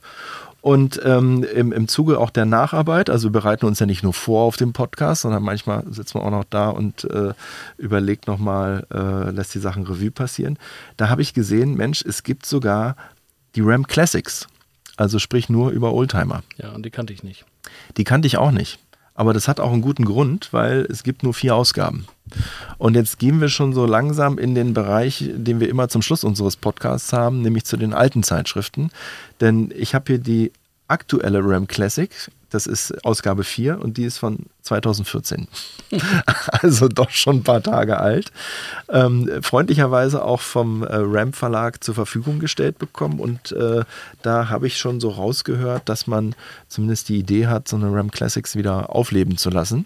Und 0.61 1.01
ähm, 1.03 1.43
im, 1.43 1.71
im 1.71 1.87
Zuge 1.87 2.19
auch 2.19 2.29
der 2.29 2.45
Nacharbeit, 2.45 3.09
also 3.09 3.29
wir 3.29 3.31
bereiten 3.31 3.65
uns 3.65 3.79
ja 3.79 3.87
nicht 3.87 4.03
nur 4.03 4.13
vor 4.13 4.43
auf 4.43 4.57
dem 4.57 4.73
Podcast, 4.73 5.23
sondern 5.23 5.41
manchmal 5.41 5.83
sitzt 5.89 6.13
man 6.13 6.23
auch 6.23 6.29
noch 6.29 6.43
da 6.43 6.69
und 6.69 7.03
äh, 7.05 7.33
überlegt 7.77 8.27
nochmal, 8.27 8.85
äh, 8.93 9.31
lässt 9.31 9.55
die 9.55 9.59
Sachen 9.59 9.87
Revue 9.87 10.11
passieren. 10.11 10.59
Da 10.97 11.09
habe 11.09 11.23
ich 11.23 11.33
gesehen, 11.33 11.75
Mensch, 11.75 12.03
es 12.07 12.21
gibt 12.21 12.45
sogar 12.45 12.95
die 13.55 13.61
Ramp 13.61 13.87
Classics. 13.87 14.47
Also 14.97 15.17
sprich 15.17 15.49
nur 15.49 15.71
über 15.71 15.93
Oldtimer. 15.93 16.43
Ja, 16.57 16.69
und 16.73 16.85
die 16.85 16.91
kannte 16.91 17.11
ich 17.11 17.23
nicht. 17.23 17.43
Die 17.97 18.03
kannte 18.03 18.27
ich 18.27 18.37
auch 18.37 18.51
nicht. 18.51 18.77
Aber 19.21 19.33
das 19.33 19.47
hat 19.47 19.59
auch 19.59 19.71
einen 19.71 19.83
guten 19.83 20.03
Grund, 20.03 20.51
weil 20.51 20.87
es 20.89 21.03
gibt 21.03 21.21
nur 21.21 21.35
vier 21.35 21.53
Ausgaben. 21.53 22.07
Und 22.79 22.95
jetzt 22.95 23.19
gehen 23.19 23.39
wir 23.39 23.49
schon 23.49 23.71
so 23.71 23.85
langsam 23.85 24.39
in 24.39 24.55
den 24.55 24.73
Bereich, 24.73 25.29
den 25.35 25.59
wir 25.59 25.69
immer 25.69 25.89
zum 25.89 26.01
Schluss 26.01 26.23
unseres 26.23 26.55
Podcasts 26.55 27.13
haben, 27.13 27.43
nämlich 27.43 27.63
zu 27.65 27.77
den 27.77 27.93
alten 27.93 28.23
Zeitschriften. 28.23 28.89
Denn 29.39 29.71
ich 29.77 29.93
habe 29.93 30.05
hier 30.07 30.17
die 30.17 30.51
aktuelle 30.87 31.39
RAM 31.43 31.67
Classic 31.67 32.09
das 32.51 32.67
ist 32.67 33.03
Ausgabe 33.05 33.43
4 33.43 33.79
und 33.79 33.97
die 33.97 34.03
ist 34.03 34.19
von 34.19 34.45
2014. 34.61 35.47
also 36.61 36.87
doch 36.87 37.09
schon 37.09 37.37
ein 37.37 37.43
paar 37.43 37.63
Tage 37.63 37.99
alt. 37.99 38.31
Ähm, 38.89 39.29
freundlicherweise 39.41 40.23
auch 40.23 40.41
vom 40.41 40.83
äh, 40.83 40.89
Ramp 40.91 41.35
Verlag 41.35 41.83
zur 41.83 41.95
Verfügung 41.95 42.39
gestellt 42.39 42.77
bekommen 42.77 43.19
und 43.19 43.53
äh, 43.53 43.83
da 44.21 44.49
habe 44.49 44.67
ich 44.67 44.77
schon 44.77 44.99
so 44.99 45.09
rausgehört, 45.09 45.87
dass 45.89 46.07
man 46.07 46.35
zumindest 46.67 47.09
die 47.09 47.17
Idee 47.17 47.47
hat, 47.47 47.67
so 47.67 47.77
eine 47.77 47.91
Ramp 47.91 48.11
Classics 48.11 48.55
wieder 48.55 48.93
aufleben 48.93 49.37
zu 49.37 49.49
lassen. 49.49 49.85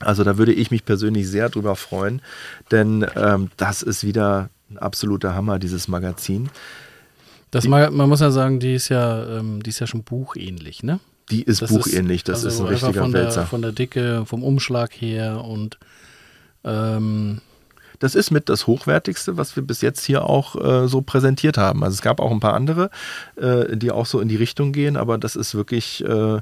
Also 0.00 0.24
da 0.24 0.38
würde 0.38 0.52
ich 0.52 0.70
mich 0.70 0.84
persönlich 0.84 1.28
sehr 1.28 1.48
drüber 1.48 1.76
freuen, 1.76 2.22
denn 2.70 3.06
ähm, 3.14 3.50
das 3.56 3.82
ist 3.82 4.02
wieder 4.02 4.48
ein 4.70 4.78
absoluter 4.78 5.34
Hammer, 5.34 5.58
dieses 5.58 5.86
Magazin. 5.86 6.50
Das, 7.50 7.68
man, 7.68 7.94
man 7.94 8.08
muss 8.08 8.20
ja 8.20 8.30
sagen, 8.30 8.60
die 8.60 8.74
ist 8.74 8.88
ja, 8.88 9.38
ähm, 9.38 9.62
die 9.62 9.70
ist 9.70 9.78
ja 9.78 9.86
schon 9.86 10.02
buchähnlich, 10.02 10.82
ne? 10.82 11.00
Die 11.30 11.42
ist 11.42 11.62
das 11.62 11.70
buchähnlich, 11.70 12.24
das 12.24 12.40
ist, 12.40 12.60
also 12.60 12.64
ist 12.64 12.82
ein 12.82 12.88
richtiger 12.88 13.02
von 13.02 13.12
Wälzer. 13.12 13.40
Der, 13.40 13.46
von 13.46 13.62
der 13.62 13.72
Dicke, 13.72 14.24
vom 14.26 14.42
Umschlag 14.42 14.92
her 14.92 15.44
und 15.44 15.78
ähm, 16.64 17.40
das 18.02 18.16
ist 18.16 18.32
mit 18.32 18.48
das 18.48 18.66
Hochwertigste, 18.66 19.36
was 19.36 19.54
wir 19.54 19.62
bis 19.62 19.80
jetzt 19.80 20.04
hier 20.04 20.24
auch 20.24 20.56
äh, 20.56 20.88
so 20.88 21.02
präsentiert 21.02 21.56
haben. 21.56 21.84
Also 21.84 21.94
es 21.94 22.02
gab 22.02 22.18
auch 22.18 22.32
ein 22.32 22.40
paar 22.40 22.54
andere, 22.54 22.90
äh, 23.36 23.76
die 23.76 23.92
auch 23.92 24.06
so 24.06 24.18
in 24.18 24.26
die 24.26 24.34
Richtung 24.34 24.72
gehen, 24.72 24.96
aber 24.96 25.18
das 25.18 25.36
ist 25.36 25.54
wirklich 25.54 26.04
äh, 26.04 26.40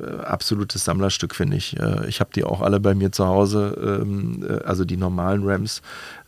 absolutes 0.00 0.84
Sammlerstück, 0.84 1.34
finde 1.34 1.56
ich. 1.56 1.78
Äh, 1.78 2.08
ich 2.08 2.20
habe 2.20 2.30
die 2.34 2.44
auch 2.44 2.60
alle 2.60 2.80
bei 2.80 2.94
mir 2.94 3.12
zu 3.12 3.26
Hause, 3.26 4.00
ähm, 4.02 4.44
äh, 4.48 4.64
also 4.64 4.84
die 4.84 4.96
normalen 4.96 5.42
Rams, 5.44 5.82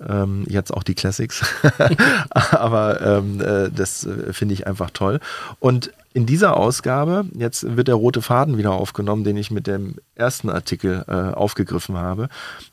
ähm, 0.06 0.44
jetzt 0.48 0.72
auch 0.72 0.82
die 0.82 0.94
Classics. 0.94 1.44
aber 2.30 3.00
ähm, 3.00 3.40
äh, 3.40 3.70
das 3.70 4.06
finde 4.32 4.54
ich 4.54 4.66
einfach 4.66 4.90
toll. 4.90 5.20
Und 5.60 5.92
in 6.12 6.26
dieser 6.26 6.56
Ausgabe, 6.56 7.24
jetzt 7.34 7.76
wird 7.76 7.88
der 7.88 7.96
rote 7.96 8.22
Faden 8.22 8.56
wieder 8.56 8.70
aufgenommen, 8.70 9.24
den 9.24 9.36
ich 9.36 9.50
mit 9.50 9.66
dem 9.66 9.96
ersten 10.14 10.48
Artikel 10.48 11.04
äh, 11.08 11.12
aufgegriffen 11.12 11.96
habe. 11.96 12.28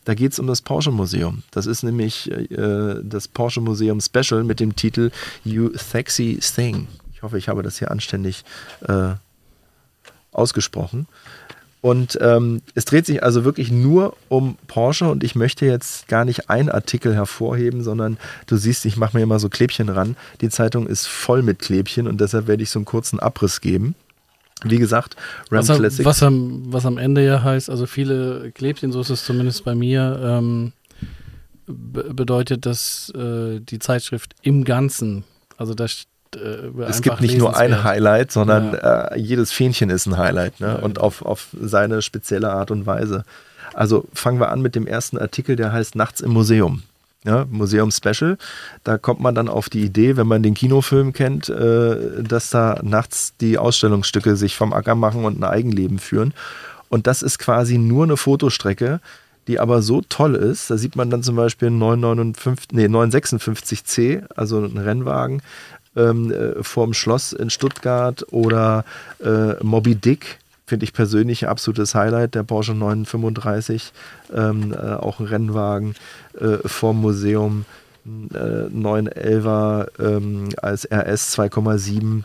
Da 0.06 0.13
geht 0.13 0.34
es 0.34 0.39
um 0.39 0.45
das 0.45 0.62
Porsche 0.62 0.91
Museum. 0.91 1.41
Das 1.49 1.65
ist 1.65 1.82
nämlich 1.82 2.30
äh, 2.30 2.95
das 3.01 3.27
Porsche 3.27 3.62
Museum 3.62 3.99
Special 3.99 4.43
mit 4.43 4.60
dem 4.60 4.75
Titel 4.75 5.10
You 5.43 5.71
Sexy 5.75 6.39
Thing. 6.39 6.88
Ich 7.13 7.23
hoffe, 7.23 7.39
ich 7.39 7.49
habe 7.49 7.63
das 7.63 7.80
hier 7.80 7.89
anständig 7.89 8.43
äh, 8.88 9.13
ausgesprochen. 10.32 11.08
Und 11.82 12.17
ähm, 12.22 12.62
es 12.76 12.86
dreht 12.86 13.08
sich 13.08 13.24
also 13.24 13.44
wirklich 13.44 13.72
nur 13.72 14.15
um 14.30 14.56
Porsche 14.67 15.10
und 15.10 15.24
ich 15.24 15.34
möchte 15.34 15.65
jetzt 15.65 16.08
gar 16.08 16.26
nicht 16.26 16.48
einen 16.48 16.70
Artikel 16.70 17.15
hervorheben, 17.15 17.84
sondern 17.84 18.17
du 18.46 18.56
siehst, 18.56 18.86
ich 18.86 18.98
mache 18.98 19.17
mir 19.17 19.24
immer 19.24 19.39
so 19.39 19.50
Klebchen 19.50 19.89
ran. 19.89 20.15
Die 20.41 20.50
Zeitung 20.50 20.86
ist 20.86 21.08
voll 21.08 21.41
mit 21.41 21.58
Klebchen 21.58 22.08
und 22.08 22.22
deshalb 22.22 22.46
werde 22.46 22.62
ich 22.62 22.70
so 22.70 22.78
einen 22.78 22.86
kurzen 22.86 23.20
Abriss 23.20 23.62
geben. 23.62 23.96
Wie 24.63 24.78
gesagt, 24.78 25.15
Ram 25.50 25.67
was, 25.67 25.76
Classic. 25.76 26.06
Was 26.06 26.22
am, 26.22 26.72
was 26.72 26.86
am 26.86 27.00
Ende 27.00 27.26
ja 27.26 27.41
heißt, 27.41 27.67
also 27.67 27.88
viele 27.88 28.52
Klebchen, 28.52 28.91
so 28.91 29.02
ist 29.02 29.10
es 29.10 29.26
zumindest 29.26 29.65
bei 29.65 29.74
mir, 29.74 30.20
ähm, 30.24 30.74
bedeutet, 31.65 32.67
dass 32.67 33.12
äh, 33.15 33.60
die 33.60 33.80
Zeitschrift 33.80 34.36
im 34.44 34.65
Ganzen, 34.65 35.24
also 35.58 35.74
da 35.74 35.88
äh, 36.36 36.82
es 36.88 37.02
gibt 37.02 37.22
nicht 37.22 37.38
nur 37.38 37.58
ein 37.58 37.84
Highlight, 37.84 38.32
sondern 38.32 38.74
ja. 38.74 39.08
äh, 39.08 39.20
jedes 39.20 39.52
Fähnchen 39.52 39.89
ist 39.89 40.06
ein 40.06 40.17
Highlight 40.17 40.60
ne? 40.60 40.80
Und 40.80 41.00
auf, 41.00 41.24
auf 41.24 41.48
seine 41.60 42.02
spezielle 42.02 42.52
Art 42.52 42.72
und 42.72 42.86
Weise. 42.86 43.24
Also 43.74 44.06
fangen 44.13 44.39
wir 44.39 44.50
an 44.50 44.62
mit 44.62 44.76
dem 44.76 44.88
ersten 44.88 45.17
Artikel, 45.17 45.56
der 45.56 45.72
heißt 45.72 45.96
Nachts 45.96 46.22
im 46.22 46.32
Museum. 46.32 46.84
Ja, 47.24 47.45
Museum 47.51 47.91
Special. 47.91 48.38
Da 48.84 48.97
kommt 48.97 49.20
man 49.20 49.36
dann 49.36 49.47
auf 49.47 49.70
die 49.70 49.84
Idee, 49.84 50.18
wenn 50.18 50.26
man 50.26 50.41
den 50.41 50.55
Kinofilm 50.55 51.14
kennt, 51.14 51.49
äh, 51.49 52.24
dass 52.24 52.49
da 52.49 52.80
nachts 52.82 53.34
die 53.39 53.60
Ausstellungsstücke 53.60 54.36
sich 54.36 54.55
vom 54.55 54.74
Acker 54.74 54.95
machen 54.95 55.24
und 55.24 55.39
ein 55.39 55.43
Eigenleben 55.43 55.99
führen. 55.99 56.34
Und 56.89 57.05
das 57.05 57.22
ist 57.22 57.38
quasi 57.38 57.78
nur 57.78 58.05
eine 58.05 58.18
Fotostrecke, 58.18 59.01
die 59.47 59.60
aber 59.60 59.84
so 59.84 60.01
toll 60.01 60.36
ist. 60.36 60.72
Da 60.72 60.78
sieht 60.78 60.95
man 60.95 61.12
dann 61.12 61.22
zum 61.22 61.36
Beispiel 61.36 61.68
einen 61.68 61.78
959, 61.78 62.70
nee, 62.72 62.86
956C, 62.86 64.24
also 64.36 64.58
einen 64.58 64.80
Rennwagen, 64.80 65.43
ähm, 65.96 66.32
äh, 66.32 66.64
vorm 66.64 66.94
Schloss 66.94 67.34
in 67.34 67.50
Stuttgart 67.50 68.26
oder 68.32 68.86
äh, 69.24 69.62
Moby 69.64 69.96
Dick 69.96 70.39
finde 70.72 70.86
ich 70.86 70.94
persönlich 70.94 71.44
ein 71.44 71.50
absolutes 71.50 71.96
Highlight, 71.96 72.34
der 72.34 72.44
Porsche 72.44 72.74
935, 72.74 73.92
ähm, 74.34 74.74
äh, 74.74 74.78
auch 74.78 75.20
ein 75.20 75.26
Rennwagen 75.26 75.96
äh, 76.39 76.66
vorm 76.66 77.02
Museum. 77.02 77.66
äh, 78.06 78.38
911er 78.38 79.88
ähm, 80.00 80.48
als 80.62 80.86
RS 80.89 81.38
2,7. 81.38 82.24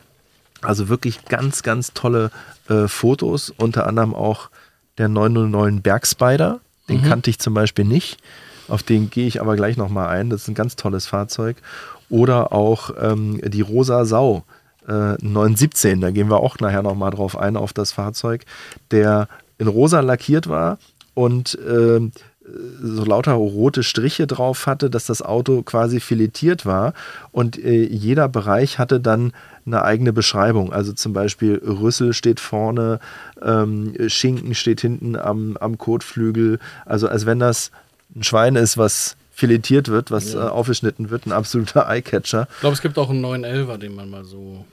Also 0.62 0.89
wirklich 0.89 1.25
ganz, 1.25 1.64
ganz 1.64 1.93
tolle 1.93 2.31
äh, 2.69 2.87
Fotos, 2.87 3.53
unter 3.57 3.87
anderem 3.87 4.14
auch 4.14 4.49
der 4.99 5.09
909 5.09 5.83
Bergspider. 5.83 6.61
Den 6.89 7.01
mhm. 7.01 7.09
kannte 7.09 7.31
ich 7.31 7.41
zum 7.41 7.53
Beispiel 7.53 7.85
nicht. 7.85 8.19
Auf 8.69 8.83
den 8.83 9.11
gehe 9.11 9.27
ich 9.27 9.41
aber 9.41 9.57
gleich 9.57 9.77
nochmal 9.77 10.09
ein. 10.09 10.31
Das 10.31 10.43
ist 10.43 10.49
ein 10.49 10.55
ganz 10.55 10.77
tolles 10.77 11.07
Fahrzeug. 11.07 11.57
Oder 12.09 12.52
auch 12.52 12.90
ähm, 13.00 13.40
die 13.44 13.62
Rosa 13.62 14.04
Sau 14.04 14.44
äh, 14.88 15.14
917. 15.20 16.00
Da 16.00 16.11
gehen 16.11 16.30
wir 16.30 16.38
auch 16.38 16.59
nachher 16.59 16.82
nochmal 16.82 17.11
drauf 17.11 17.36
ein, 17.36 17.57
auf 17.57 17.72
das 17.72 17.92
Fahrzeug, 17.92 18.44
der 18.90 19.28
in 19.59 19.68
rosa 19.68 20.00
lackiert 20.00 20.48
war 20.48 20.78
und 21.14 21.59
äh, 21.59 22.00
so 22.80 23.04
lauter 23.04 23.32
rote 23.32 23.82
Striche 23.82 24.26
drauf 24.26 24.66
hatte, 24.66 24.88
dass 24.88 25.07
das 25.07 25.22
Auto 25.22 25.62
quasi 25.62 25.98
filetiert 25.98 26.64
war 26.64 26.92
und 27.32 27.59
äh, 27.59 27.84
jeder 27.84 28.28
Bereich 28.28 28.78
hatte 28.78 29.00
dann 29.00 29.32
eine 29.66 29.82
eigene 29.82 30.12
Beschreibung. 30.12 30.72
Also 30.72 30.92
zum 30.92 31.12
Beispiel 31.12 31.61
Rüssel 31.64 32.12
steht 32.12 32.38
vorne, 32.38 33.00
ähm, 33.42 33.94
Schinken 34.07 34.54
steht 34.54 34.80
hinten 34.80 35.16
am, 35.16 35.57
am 35.57 35.76
Kotflügel. 35.76 36.61
Also 36.84 37.09
als 37.09 37.26
wenn 37.26 37.40
das 37.40 37.72
ein 38.14 38.22
Schwein 38.22 38.54
ist, 38.54 38.78
was 38.78 39.16
filetiert 39.37 39.89
wird, 39.89 40.11
was 40.11 40.32
ja. 40.32 40.47
äh, 40.47 40.49
aufgeschnitten 40.49 41.11
wird, 41.11 41.26
ein 41.26 41.32
absoluter 41.32 41.87
Eyecatcher. 41.91 42.49
Ich 42.51 42.61
glaube, 42.61 42.74
es 42.74 42.80
gibt 42.80 42.99
auch 42.99 43.11
einen 43.11 43.24
911er, 43.24 43.76
den 43.76 43.95
man 43.95 44.09
mal 44.09 44.24
so 44.24 44.64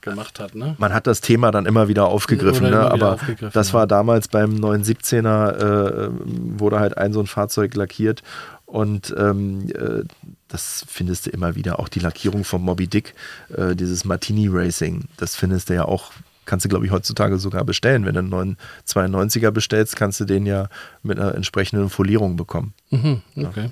gemacht 0.00 0.40
hat. 0.40 0.54
Ne? 0.54 0.74
Man 0.78 0.94
hat 0.94 1.06
das 1.06 1.20
Thema 1.20 1.50
dann 1.50 1.66
immer 1.66 1.86
wieder 1.86 2.06
aufgegriffen, 2.06 2.70
ne? 2.70 2.80
aber 2.80 3.14
aufgegriffen, 3.14 3.50
das 3.52 3.68
ja. 3.68 3.74
war 3.74 3.86
damals 3.86 4.28
beim 4.28 4.54
917er, 4.56 6.06
äh, 6.06 6.10
wurde 6.58 6.80
halt 6.80 6.96
ein 6.96 7.12
so 7.12 7.20
ein 7.20 7.26
Fahrzeug 7.26 7.74
lackiert 7.74 8.22
und 8.64 9.14
ähm, 9.18 9.68
äh, 9.74 10.04
das 10.48 10.84
findest 10.88 11.26
du 11.26 11.30
immer 11.30 11.54
wieder. 11.54 11.78
Auch 11.78 11.88
die 11.88 12.00
Lackierung 12.00 12.44
vom 12.44 12.62
Moby 12.62 12.86
Dick, 12.86 13.14
äh, 13.54 13.74
dieses 13.76 14.04
Martini 14.04 14.48
Racing, 14.50 15.04
das 15.16 15.36
findest 15.36 15.68
du 15.68 15.74
ja 15.74 15.84
auch 15.84 16.12
kannst 16.44 16.64
du, 16.64 16.68
glaube 16.68 16.86
ich, 16.86 16.92
heutzutage 16.92 17.38
sogar 17.38 17.64
bestellen. 17.64 18.04
Wenn 18.04 18.14
du 18.14 18.20
einen 18.20 18.56
992er 18.86 19.50
bestellst, 19.50 19.96
kannst 19.96 20.20
du 20.20 20.24
den 20.24 20.46
ja 20.46 20.68
mit 21.02 21.18
einer 21.18 21.34
entsprechenden 21.34 21.90
Folierung 21.90 22.36
bekommen. 22.36 22.74
Mhm, 22.90 23.22
okay. 23.36 23.64
Ja. 23.64 23.70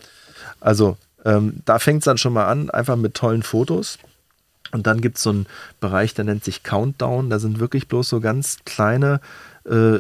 Also 0.61 0.97
ähm, 1.25 1.61
da 1.65 1.79
fängt 1.79 2.01
es 2.01 2.05
dann 2.05 2.19
schon 2.19 2.33
mal 2.33 2.47
an, 2.47 2.71
einfach 2.71 2.97
mit 2.97 3.15
tollen 3.15 3.43
Fotos. 3.43 3.99
Und 4.73 4.87
dann 4.87 5.01
gibt 5.01 5.19
es 5.19 5.23
so 5.23 5.31
einen 5.31 5.47
Bereich, 5.81 6.15
der 6.15 6.25
nennt 6.25 6.45
sich 6.45 6.63
Countdown. 6.63 7.29
Da 7.31 7.39
sind 7.39 7.61
wirklich 7.61 7.89
bloß 7.89 8.09
so 8.09 8.21
ganz 8.21 8.59
kleine 8.65 9.21
äh, 9.65 9.99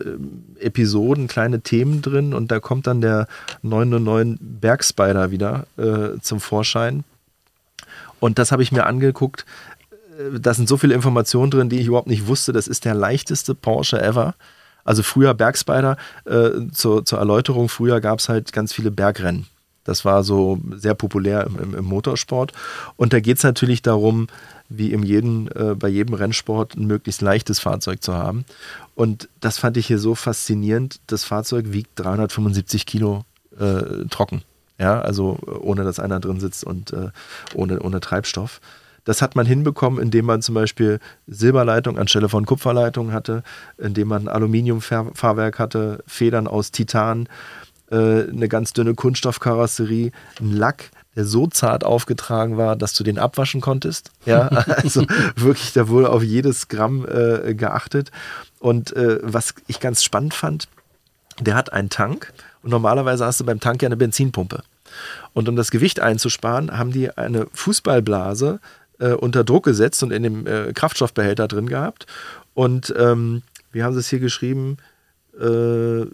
Episoden, 0.58 1.28
kleine 1.28 1.60
Themen 1.60 2.00
drin. 2.00 2.32
Und 2.32 2.50
da 2.50 2.58
kommt 2.58 2.86
dann 2.86 3.00
der 3.00 3.28
909 3.62 4.38
Bergspider 4.40 5.30
wieder 5.30 5.66
äh, 5.76 6.18
zum 6.20 6.40
Vorschein. 6.40 7.04
Und 8.18 8.38
das 8.38 8.52
habe 8.52 8.62
ich 8.62 8.72
mir 8.72 8.86
angeguckt. 8.86 9.44
Äh, 10.18 10.40
da 10.40 10.54
sind 10.54 10.68
so 10.68 10.76
viele 10.76 10.94
Informationen 10.94 11.50
drin, 11.50 11.68
die 11.68 11.80
ich 11.80 11.86
überhaupt 11.86 12.08
nicht 12.08 12.26
wusste. 12.26 12.52
Das 12.52 12.68
ist 12.68 12.84
der 12.84 12.94
leichteste 12.94 13.54
Porsche 13.54 14.00
ever. 14.00 14.34
Also 14.84 15.02
früher 15.02 15.34
Bergspider, 15.34 15.96
äh, 16.24 16.50
zur, 16.72 17.04
zur 17.04 17.18
Erläuterung, 17.18 17.68
früher 17.68 18.00
gab 18.00 18.18
es 18.18 18.28
halt 18.28 18.52
ganz 18.52 18.72
viele 18.72 18.90
Bergrennen. 18.90 19.46
Das 19.84 20.04
war 20.04 20.22
so 20.22 20.60
sehr 20.74 20.94
populär 20.94 21.46
im, 21.46 21.74
im 21.74 21.84
Motorsport. 21.84 22.52
Und 22.96 23.12
da 23.12 23.20
geht 23.20 23.38
es 23.38 23.42
natürlich 23.42 23.82
darum, 23.82 24.28
wie 24.68 24.92
im 24.92 25.02
jeden, 25.02 25.48
äh, 25.52 25.74
bei 25.76 25.88
jedem 25.88 26.14
Rennsport 26.14 26.76
ein 26.76 26.86
möglichst 26.86 27.20
leichtes 27.20 27.58
Fahrzeug 27.58 28.02
zu 28.02 28.14
haben. 28.14 28.44
Und 28.94 29.28
das 29.40 29.58
fand 29.58 29.76
ich 29.76 29.86
hier 29.86 29.98
so 29.98 30.14
faszinierend. 30.14 31.00
Das 31.06 31.24
Fahrzeug 31.24 31.72
wiegt 31.72 31.90
375 31.96 32.86
Kilo 32.86 33.24
äh, 33.58 34.06
trocken. 34.08 34.42
Ja, 34.78 35.00
also 35.00 35.38
ohne 35.60 35.84
dass 35.84 36.00
einer 36.00 36.18
drin 36.18 36.40
sitzt 36.40 36.64
und 36.64 36.92
äh, 36.92 37.10
ohne, 37.54 37.80
ohne 37.80 38.00
Treibstoff. 38.00 38.60
Das 39.04 39.20
hat 39.20 39.34
man 39.34 39.46
hinbekommen, 39.46 40.00
indem 40.00 40.26
man 40.26 40.42
zum 40.42 40.54
Beispiel 40.54 41.00
Silberleitung 41.26 41.98
anstelle 41.98 42.28
von 42.28 42.46
Kupferleitung 42.46 43.12
hatte, 43.12 43.42
indem 43.78 44.08
man 44.08 44.28
Aluminiumfahrwerk 44.28 45.58
hatte, 45.58 46.04
Federn 46.06 46.46
aus 46.46 46.70
Titan, 46.70 47.28
äh, 47.90 48.28
eine 48.28 48.48
ganz 48.48 48.72
dünne 48.72 48.94
Kunststoffkarosserie, 48.94 50.12
ein 50.40 50.52
Lack, 50.52 50.90
der 51.16 51.24
so 51.24 51.46
zart 51.46 51.84
aufgetragen 51.84 52.56
war, 52.56 52.76
dass 52.76 52.94
du 52.94 53.04
den 53.04 53.18
abwaschen 53.18 53.60
konntest. 53.60 54.10
Ja, 54.24 54.46
also 54.82 55.04
wirklich, 55.36 55.72
da 55.72 55.88
wurde 55.88 56.10
auf 56.10 56.22
jedes 56.22 56.68
Gramm 56.68 57.06
äh, 57.06 57.54
geachtet. 57.54 58.10
Und 58.60 58.94
äh, 58.94 59.18
was 59.22 59.54
ich 59.66 59.80
ganz 59.80 60.04
spannend 60.04 60.34
fand, 60.34 60.68
der 61.40 61.54
hat 61.54 61.72
einen 61.72 61.90
Tank 61.90 62.32
und 62.62 62.70
normalerweise 62.70 63.26
hast 63.26 63.40
du 63.40 63.44
beim 63.44 63.60
Tank 63.60 63.82
ja 63.82 63.88
eine 63.88 63.96
Benzinpumpe. 63.96 64.62
Und 65.32 65.48
um 65.48 65.56
das 65.56 65.70
Gewicht 65.70 66.00
einzusparen, 66.00 66.76
haben 66.76 66.92
die 66.92 67.16
eine 67.16 67.46
Fußballblase 67.52 68.60
äh, 69.02 69.14
unter 69.14 69.44
Druck 69.44 69.64
gesetzt 69.64 70.02
und 70.02 70.12
in 70.12 70.22
dem 70.22 70.46
äh, 70.46 70.72
Kraftstoffbehälter 70.72 71.48
drin 71.48 71.68
gehabt. 71.68 72.06
Und 72.54 72.94
ähm, 72.96 73.42
wie 73.72 73.82
haben 73.82 73.94
sie 73.94 74.00
es 74.00 74.08
hier 74.08 74.20
geschrieben? 74.20 74.76
Äh, 75.38 76.04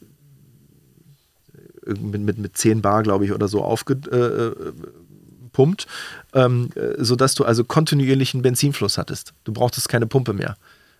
mit, 1.86 2.20
mit, 2.20 2.38
mit 2.38 2.56
10 2.56 2.82
Bar, 2.82 3.02
glaube 3.02 3.24
ich, 3.24 3.32
oder 3.32 3.48
so 3.48 3.62
aufgepumpt, 3.62 5.86
äh, 6.34 6.40
ähm, 6.40 6.70
sodass 6.98 7.34
du 7.34 7.44
also 7.44 7.64
kontinuierlichen 7.64 8.42
Benzinfluss 8.42 8.98
hattest. 8.98 9.32
Du 9.44 9.52
brauchtest 9.52 9.88
keine 9.88 10.06
Pumpe 10.06 10.34
mehr. 10.34 10.56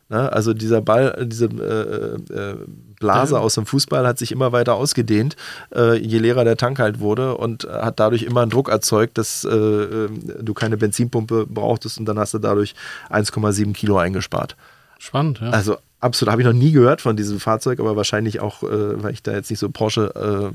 Ne? 0.09 0.32
Also 0.32 0.54
dieser 0.54 0.80
Ball, 0.80 1.26
diese 1.26 1.46
äh, 1.46 2.34
äh, 2.34 2.56
Blase 2.98 3.34
ja. 3.34 3.40
aus 3.40 3.54
dem 3.54 3.66
Fußball 3.66 4.06
hat 4.06 4.18
sich 4.18 4.32
immer 4.32 4.52
weiter 4.52 4.74
ausgedehnt, 4.74 5.36
äh, 5.74 5.98
je 5.98 6.18
leerer 6.18 6.44
der 6.44 6.56
Tank 6.56 6.78
halt 6.78 7.00
wurde 7.00 7.36
und 7.36 7.64
hat 7.64 8.00
dadurch 8.00 8.22
immer 8.22 8.40
einen 8.40 8.50
Druck 8.50 8.70
erzeugt, 8.70 9.18
dass 9.18 9.44
äh, 9.44 9.54
äh, 9.54 10.09
du 10.40 10.54
keine 10.54 10.78
Benzinpumpe 10.78 11.46
brauchtest 11.46 11.98
und 11.98 12.06
dann 12.06 12.18
hast 12.18 12.32
du 12.32 12.38
dadurch 12.38 12.74
1,7 13.11 13.74
Kilo 13.74 13.98
eingespart. 13.98 14.56
Spannend, 14.98 15.40
ja. 15.40 15.50
Also 15.50 15.76
absolut, 16.00 16.32
habe 16.32 16.42
ich 16.42 16.46
noch 16.46 16.54
nie 16.54 16.72
gehört 16.72 17.02
von 17.02 17.16
diesem 17.16 17.38
Fahrzeug, 17.38 17.78
aber 17.78 17.94
wahrscheinlich 17.94 18.40
auch, 18.40 18.62
äh, 18.62 19.02
weil 19.02 19.12
ich 19.12 19.22
da 19.22 19.32
jetzt 19.32 19.50
nicht 19.50 19.61
so 19.61 19.68
Porsche 19.68 20.52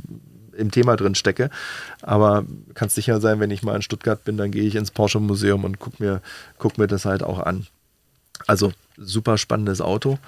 im 0.55 0.69
Thema 0.69 0.95
drin 0.95 1.15
stecke. 1.15 1.49
Aber 2.01 2.45
kannst 2.75 2.95
sicher 2.95 3.19
sein, 3.19 3.39
wenn 3.39 3.49
ich 3.49 3.63
mal 3.63 3.75
in 3.75 3.81
Stuttgart 3.81 4.23
bin, 4.23 4.37
dann 4.37 4.51
gehe 4.51 4.63
ich 4.63 4.75
ins 4.75 4.91
Porsche 4.91 5.19
Museum 5.19 5.63
und 5.63 5.79
gucke 5.79 6.01
mir, 6.03 6.21
guck 6.59 6.77
mir 6.77 6.85
das 6.85 7.05
halt 7.05 7.23
auch 7.23 7.39
an. 7.39 7.65
Also 8.45 8.71
super 8.97 9.37
spannendes 9.37 9.81
Auto. 9.81 10.19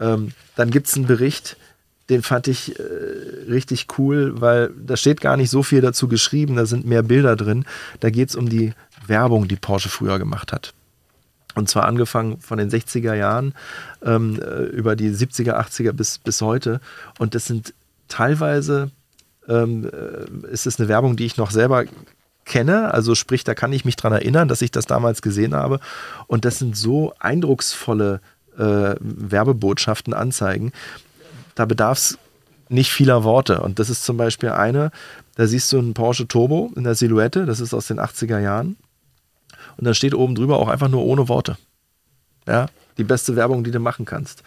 Ähm, 0.00 0.32
dann 0.56 0.70
gibt 0.70 0.88
es 0.88 0.96
einen 0.96 1.06
Bericht, 1.06 1.56
den 2.08 2.22
fand 2.22 2.48
ich 2.48 2.78
äh, 2.78 2.82
richtig 3.48 3.86
cool, 3.98 4.40
weil 4.40 4.70
da 4.78 4.96
steht 4.96 5.20
gar 5.20 5.36
nicht 5.36 5.50
so 5.50 5.62
viel 5.62 5.80
dazu 5.80 6.08
geschrieben, 6.08 6.56
da 6.56 6.66
sind 6.66 6.86
mehr 6.86 7.02
Bilder 7.02 7.36
drin. 7.36 7.64
Da 8.00 8.10
geht 8.10 8.28
es 8.28 8.36
um 8.36 8.48
die 8.48 8.74
Werbung, 9.06 9.48
die 9.48 9.56
Porsche 9.56 9.88
früher 9.88 10.18
gemacht 10.18 10.52
hat. 10.52 10.72
Und 11.54 11.68
zwar 11.68 11.86
angefangen 11.86 12.38
von 12.40 12.58
den 12.58 12.70
60er 12.70 13.14
Jahren 13.14 13.54
ähm, 14.02 14.40
äh, 14.40 14.64
über 14.64 14.94
die 14.94 15.10
70er, 15.10 15.58
80er 15.58 15.92
bis, 15.92 16.18
bis 16.18 16.42
heute. 16.42 16.80
Und 17.18 17.34
das 17.34 17.46
sind 17.46 17.72
teilweise, 18.08 18.90
ähm, 19.48 19.90
äh, 19.90 20.52
ist 20.52 20.66
es 20.66 20.78
eine 20.78 20.88
Werbung, 20.88 21.16
die 21.16 21.24
ich 21.24 21.38
noch 21.38 21.50
selber 21.50 21.84
kenne. 22.46 22.94
Also 22.94 23.14
sprich, 23.14 23.44
da 23.44 23.54
kann 23.54 23.72
ich 23.72 23.84
mich 23.84 23.96
dran 23.96 24.12
erinnern, 24.12 24.48
dass 24.48 24.62
ich 24.62 24.70
das 24.70 24.86
damals 24.86 25.20
gesehen 25.20 25.54
habe. 25.54 25.80
Und 26.26 26.46
das 26.46 26.58
sind 26.58 26.76
so 26.76 27.12
eindrucksvolle 27.18 28.20
äh, 28.56 28.94
Werbebotschaften, 29.00 30.14
Anzeigen. 30.14 30.72
Da 31.54 31.66
bedarf 31.66 31.98
es 31.98 32.18
nicht 32.68 32.90
vieler 32.90 33.24
Worte. 33.24 33.60
Und 33.60 33.78
das 33.78 33.90
ist 33.90 34.04
zum 34.04 34.16
Beispiel 34.16 34.50
eine, 34.50 34.90
da 35.36 35.46
siehst 35.46 35.72
du 35.72 35.78
einen 35.78 35.94
Porsche 35.94 36.26
Turbo 36.26 36.72
in 36.76 36.84
der 36.84 36.94
Silhouette, 36.94 37.46
das 37.46 37.60
ist 37.60 37.74
aus 37.74 37.86
den 37.86 38.00
80er 38.00 38.38
Jahren. 38.38 38.76
Und 39.76 39.84
da 39.84 39.94
steht 39.94 40.14
oben 40.14 40.34
drüber 40.34 40.58
auch 40.58 40.68
einfach 40.68 40.88
nur 40.88 41.04
ohne 41.04 41.28
Worte. 41.28 41.58
Ja, 42.46 42.66
die 42.96 43.04
beste 43.04 43.36
Werbung, 43.36 43.64
die 43.64 43.70
du 43.70 43.80
machen 43.80 44.04
kannst. 44.04 44.42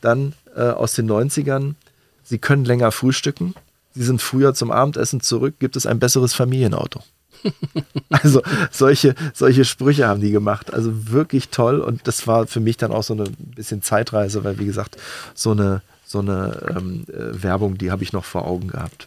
Dann 0.00 0.34
äh, 0.54 0.62
aus 0.62 0.92
den 0.92 1.10
90ern, 1.10 1.74
sie 2.22 2.38
können 2.38 2.64
länger 2.64 2.92
frühstücken, 2.92 3.54
sie 3.94 4.04
sind 4.04 4.20
früher 4.20 4.52
zum 4.54 4.70
Abendessen 4.70 5.20
zurück, 5.20 5.54
gibt 5.58 5.76
es 5.76 5.86
ein 5.86 5.98
besseres 5.98 6.34
Familienauto. 6.34 7.02
also 8.10 8.42
solche, 8.70 9.14
solche 9.34 9.64
Sprüche 9.64 10.06
haben 10.06 10.20
die 10.20 10.30
gemacht. 10.30 10.72
Also 10.72 11.10
wirklich 11.10 11.48
toll. 11.48 11.80
Und 11.80 12.06
das 12.06 12.26
war 12.26 12.46
für 12.46 12.60
mich 12.60 12.76
dann 12.76 12.92
auch 12.92 13.02
so 13.02 13.14
eine 13.14 13.24
bisschen 13.38 13.82
Zeitreise, 13.82 14.44
weil 14.44 14.58
wie 14.58 14.66
gesagt, 14.66 14.96
so 15.34 15.52
eine, 15.52 15.82
so 16.04 16.20
eine 16.20 16.74
ähm, 16.76 17.04
äh, 17.08 17.42
Werbung, 17.42 17.78
die 17.78 17.90
habe 17.90 18.02
ich 18.02 18.12
noch 18.12 18.24
vor 18.24 18.46
Augen 18.46 18.68
gehabt. 18.68 19.06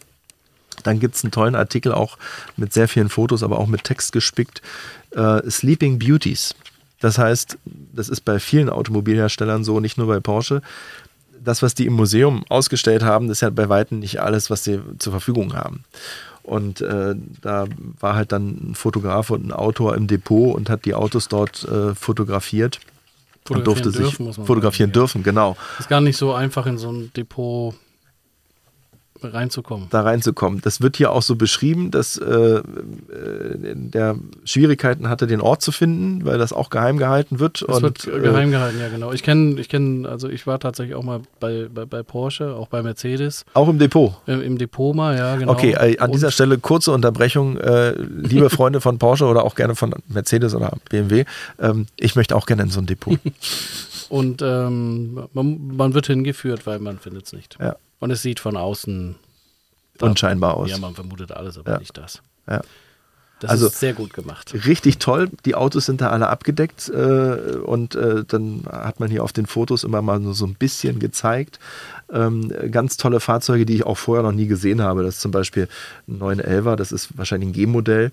Dann 0.82 1.00
gibt 1.00 1.14
es 1.14 1.24
einen 1.24 1.32
tollen 1.32 1.54
Artikel 1.54 1.92
auch 1.92 2.16
mit 2.56 2.72
sehr 2.72 2.88
vielen 2.88 3.08
Fotos, 3.08 3.42
aber 3.42 3.58
auch 3.58 3.66
mit 3.66 3.84
Text 3.84 4.12
gespickt. 4.12 4.62
Äh, 5.10 5.48
Sleeping 5.50 5.98
Beauties. 5.98 6.54
Das 7.00 7.18
heißt, 7.18 7.58
das 7.94 8.08
ist 8.08 8.22
bei 8.22 8.38
vielen 8.38 8.68
Automobilherstellern 8.68 9.64
so, 9.64 9.80
nicht 9.80 9.98
nur 9.98 10.06
bei 10.06 10.20
Porsche. 10.20 10.62
Das, 11.42 11.62
was 11.62 11.74
die 11.74 11.86
im 11.86 11.94
Museum 11.94 12.44
ausgestellt 12.50 13.02
haben, 13.02 13.30
ist 13.30 13.40
ja 13.40 13.48
bei 13.48 13.70
Weitem 13.70 13.98
nicht 13.98 14.20
alles, 14.20 14.50
was 14.50 14.64
sie 14.64 14.80
zur 14.98 15.12
Verfügung 15.12 15.54
haben. 15.54 15.84
Und 16.42 16.80
äh, 16.80 17.14
da 17.42 17.66
war 18.00 18.14
halt 18.14 18.32
dann 18.32 18.70
ein 18.70 18.74
Fotograf 18.74 19.30
und 19.30 19.46
ein 19.46 19.52
Autor 19.52 19.94
im 19.94 20.06
Depot 20.06 20.54
und 20.54 20.70
hat 20.70 20.84
die 20.84 20.94
Autos 20.94 21.28
dort 21.28 21.64
äh, 21.64 21.94
fotografiert. 21.94 22.80
Und 23.48 23.66
durfte 23.66 23.90
sich 23.90 24.16
dürfen, 24.16 24.32
fotografieren 24.32 24.90
sagen, 24.90 25.00
dürfen, 25.00 25.22
genau. 25.24 25.56
Ist 25.78 25.88
gar 25.88 26.00
nicht 26.00 26.16
so 26.16 26.32
einfach 26.32 26.66
in 26.66 26.78
so 26.78 26.92
ein 26.92 27.12
Depot 27.16 27.74
reinzukommen. 29.22 29.88
Da 29.90 30.02
reinzukommen. 30.02 30.60
Das 30.62 30.80
wird 30.80 30.96
hier 30.96 31.10
auch 31.12 31.22
so 31.22 31.36
beschrieben, 31.36 31.90
dass 31.90 32.16
äh, 32.16 32.24
äh, 32.24 32.62
der 33.74 34.16
Schwierigkeiten 34.44 35.08
hatte, 35.08 35.26
den 35.26 35.40
Ort 35.40 35.62
zu 35.62 35.72
finden, 35.72 36.24
weil 36.24 36.38
das 36.38 36.52
auch 36.52 36.70
geheim 36.70 36.98
gehalten 36.98 37.38
wird. 37.40 37.64
Das 37.66 37.82
wird 37.82 38.06
äh, 38.06 38.20
geheim 38.20 38.50
gehalten, 38.50 38.78
ja 38.78 38.88
genau. 38.88 39.12
Ich 39.12 39.22
kenne, 39.22 39.60
ich 39.60 39.68
kenne, 39.68 40.08
also 40.08 40.28
ich 40.28 40.46
war 40.46 40.58
tatsächlich 40.58 40.94
auch 40.94 41.02
mal 41.04 41.20
bei, 41.38 41.68
bei, 41.72 41.84
bei 41.84 42.02
Porsche, 42.02 42.54
auch 42.54 42.68
bei 42.68 42.82
Mercedes. 42.82 43.44
Auch 43.54 43.68
im 43.68 43.78
Depot. 43.78 44.14
Im, 44.26 44.42
im 44.42 44.58
Depot 44.58 44.94
mal, 44.94 45.16
ja 45.16 45.36
genau. 45.36 45.52
Okay, 45.52 45.72
äh, 45.72 45.98
an 45.98 46.06
Und- 46.06 46.14
dieser 46.14 46.30
Stelle 46.30 46.58
kurze 46.58 46.92
Unterbrechung. 46.92 47.56
Äh, 47.58 47.92
liebe 47.92 48.50
Freunde 48.50 48.80
von 48.80 48.98
Porsche 48.98 49.26
oder 49.26 49.44
auch 49.44 49.54
gerne 49.54 49.74
von 49.74 49.94
Mercedes 50.08 50.54
oder 50.54 50.72
BMW, 50.88 51.24
ähm, 51.58 51.86
ich 51.96 52.16
möchte 52.16 52.36
auch 52.36 52.46
gerne 52.46 52.62
in 52.62 52.70
so 52.70 52.80
ein 52.80 52.86
Depot. 52.86 53.18
Und 54.08 54.42
ähm, 54.42 55.20
man, 55.32 55.76
man 55.76 55.94
wird 55.94 56.08
hingeführt, 56.08 56.66
weil 56.66 56.80
man 56.80 56.98
findet 56.98 57.26
es 57.26 57.32
nicht. 57.32 57.56
Ja. 57.60 57.76
Und 58.00 58.10
es 58.10 58.22
sieht 58.22 58.40
von 58.40 58.56
außen 58.56 59.14
Unscheinbar 60.00 60.56
aus. 60.56 60.70
Ja, 60.70 60.78
man 60.78 60.94
vermutet 60.94 61.30
alles, 61.30 61.58
aber 61.58 61.72
Ja. 61.72 61.78
nicht 61.78 61.96
das. 61.96 62.22
Ja. 62.48 62.62
Das 63.40 63.50
Also- 63.52 63.66
ist 63.68 63.78
sehr 63.80 63.92
gut 63.94 64.12
gemacht. 64.14 64.52
Richtig 64.66 64.98
toll. 64.98 65.30
Die 65.44 65.54
Autos 65.54 65.86
sind 65.86 66.00
da 66.00 66.10
alle 66.10 66.28
abgedeckt 66.28 66.88
äh, 66.90 67.56
und 67.64 67.94
äh, 67.94 68.24
dann 68.26 68.64
hat 68.70 69.00
man 69.00 69.10
hier 69.10 69.22
auf 69.24 69.32
den 69.32 69.46
Fotos 69.46 69.82
immer 69.84 70.00
mal 70.02 70.18
nur 70.18 70.34
so 70.34 70.46
ein 70.46 70.54
bisschen 70.54 70.98
gezeigt. 71.00 71.58
Ähm, 72.12 72.52
ganz 72.70 72.96
tolle 72.98 73.20
Fahrzeuge, 73.20 73.64
die 73.66 73.76
ich 73.76 73.84
auch 73.86 73.96
vorher 73.98 74.22
noch 74.22 74.32
nie 74.32 74.46
gesehen 74.46 74.82
habe. 74.82 75.02
Das 75.02 75.16
ist 75.16 75.20
zum 75.22 75.30
Beispiel 75.32 75.68
ein 76.08 76.18
911er, 76.18 76.76
das 76.76 76.92
ist 76.92 77.16
wahrscheinlich 77.16 77.50
ein 77.50 77.52
G-Modell. 77.54 78.12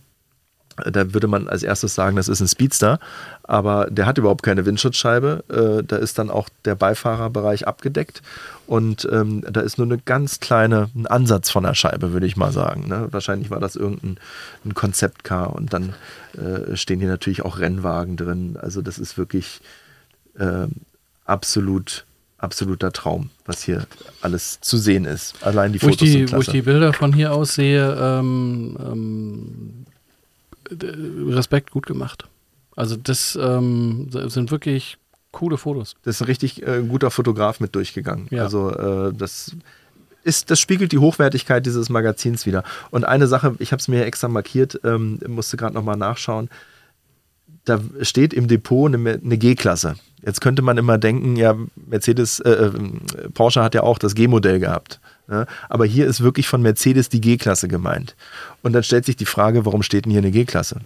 Äh, 0.84 0.92
Da 0.92 1.14
würde 1.14 1.28
man 1.28 1.48
als 1.50 1.64
erstes 1.64 1.94
sagen, 1.96 2.16
das 2.16 2.28
ist 2.30 2.40
ein 2.40 2.48
Speedster, 2.48 3.00
aber 3.44 3.88
der 3.90 4.06
hat 4.06 4.18
überhaupt 4.18 4.44
keine 4.44 4.66
Windschutzscheibe. 4.66 5.44
Äh, 5.80 5.84
da 5.84 5.98
ist 5.98 6.20
dann 6.20 6.30
auch 6.30 6.48
der 6.66 6.76
Beifahrerbereich 6.76 7.68
abgedeckt 7.68 8.22
und 8.68 9.08
ähm, 9.12 9.44
da 9.50 9.62
ist 9.62 9.78
nur 9.78 9.88
eine 9.88 9.98
ganz 9.98 10.42
kleine, 10.42 10.90
ein 10.94 11.08
Ansatz 11.08 11.50
von 11.50 11.64
der 11.64 11.74
Scheibe, 11.74 12.12
würde 12.12 12.28
ich 12.28 12.36
mal 12.36 12.52
sagen. 12.52 12.88
Ne? 12.88 13.08
Wahrscheinlich 13.12 13.50
war 13.50 13.62
das 13.62 13.78
irgendein 13.78 14.18
ein 14.66 14.74
Konzeptcar 14.74 15.56
und 15.56 15.72
dann 15.72 15.94
äh, 16.34 16.76
stehen 16.76 17.00
hier 17.00 17.08
natürlich 17.08 17.44
auch 17.44 17.60
Rennwagen 17.60 18.18
drin. 18.18 18.58
Also 18.62 18.82
das 18.82 19.00
ist 19.00 19.18
wirklich 19.18 19.62
ähm, 20.38 20.72
absolut, 21.24 22.06
absoluter 22.38 22.92
Traum, 22.92 23.30
was 23.46 23.64
hier 23.64 23.88
alles 24.22 24.60
zu 24.60 24.78
sehen 24.78 25.06
ist. 25.06 25.36
Allein 25.46 25.72
die 25.72 25.82
Wo 25.82 25.88
ich 25.88 25.94
Fotos 25.94 26.10
sind 26.10 26.30
die, 26.30 26.36
wo 26.36 26.42
ich 26.42 26.50
die 26.50 26.62
Bilder 26.62 26.92
von 26.92 27.14
hier 27.14 27.34
aus 27.34 27.56
sehe, 27.56 27.98
ähm, 27.98 28.78
ähm, 28.82 29.86
Respekt 31.34 31.72
gut 31.72 31.86
gemacht. 31.86 32.28
Also 32.76 32.98
das 32.98 33.40
ähm, 33.42 34.10
sind 34.12 34.52
wirklich 34.52 34.98
coole 35.38 35.58
Fotos. 35.58 35.96
Das 36.04 36.16
ist 36.16 36.22
ein 36.22 36.26
richtig 36.26 36.66
äh, 36.66 36.82
guter 36.82 37.12
Fotograf 37.12 37.60
mit 37.60 37.76
durchgegangen. 37.76 38.28
Ja. 38.32 38.44
Also 38.44 38.72
äh, 38.72 39.14
das 39.14 39.56
ist, 40.24 40.50
das 40.50 40.60
spiegelt 40.60 40.92
die 40.92 40.98
Hochwertigkeit 40.98 41.66
dieses 41.66 41.90
Magazins 41.90 42.46
wieder. 42.46 42.64
Und 42.90 43.06
eine 43.06 43.28
Sache, 43.28 43.56
ich 43.60 43.72
habe 43.72 43.80
es 43.80 43.88
mir 43.88 44.06
extra 44.06 44.28
markiert, 44.28 44.80
ähm, 44.84 45.20
musste 45.28 45.56
gerade 45.56 45.76
nochmal 45.76 45.96
nachschauen. 45.96 46.50
Da 47.66 47.80
steht 48.02 48.34
im 48.34 48.48
Depot 48.48 48.94
eine, 48.94 49.20
eine 49.24 49.38
G-Klasse. 49.38 49.96
Jetzt 50.26 50.42
könnte 50.42 50.64
man 50.64 50.78
immer 50.78 50.98
denken, 50.98 51.36
ja, 51.36 51.56
Mercedes, 51.76 52.40
äh, 52.40 52.50
äh, 52.50 52.72
Porsche 53.34 53.62
hat 53.62 53.76
ja 53.76 53.84
auch 53.84 54.00
das 54.00 54.16
G-Modell 54.16 54.60
gehabt. 54.60 55.00
Ne? 55.28 55.46
Aber 55.70 55.86
hier 55.86 56.08
ist 56.08 56.22
wirklich 56.22 56.48
von 56.48 56.64
Mercedes 56.64 57.10
die 57.10 57.22
G-Klasse 57.22 57.68
gemeint. 57.68 58.16
Und 58.64 58.74
dann 58.74 58.84
stellt 58.84 59.06
sich 59.06 59.18
die 59.18 59.26
Frage, 59.26 59.66
warum 59.66 59.84
steht 59.84 60.06
denn 60.06 60.12
hier 60.12 60.22
eine 60.22 60.32
G-Klasse? 60.32 60.82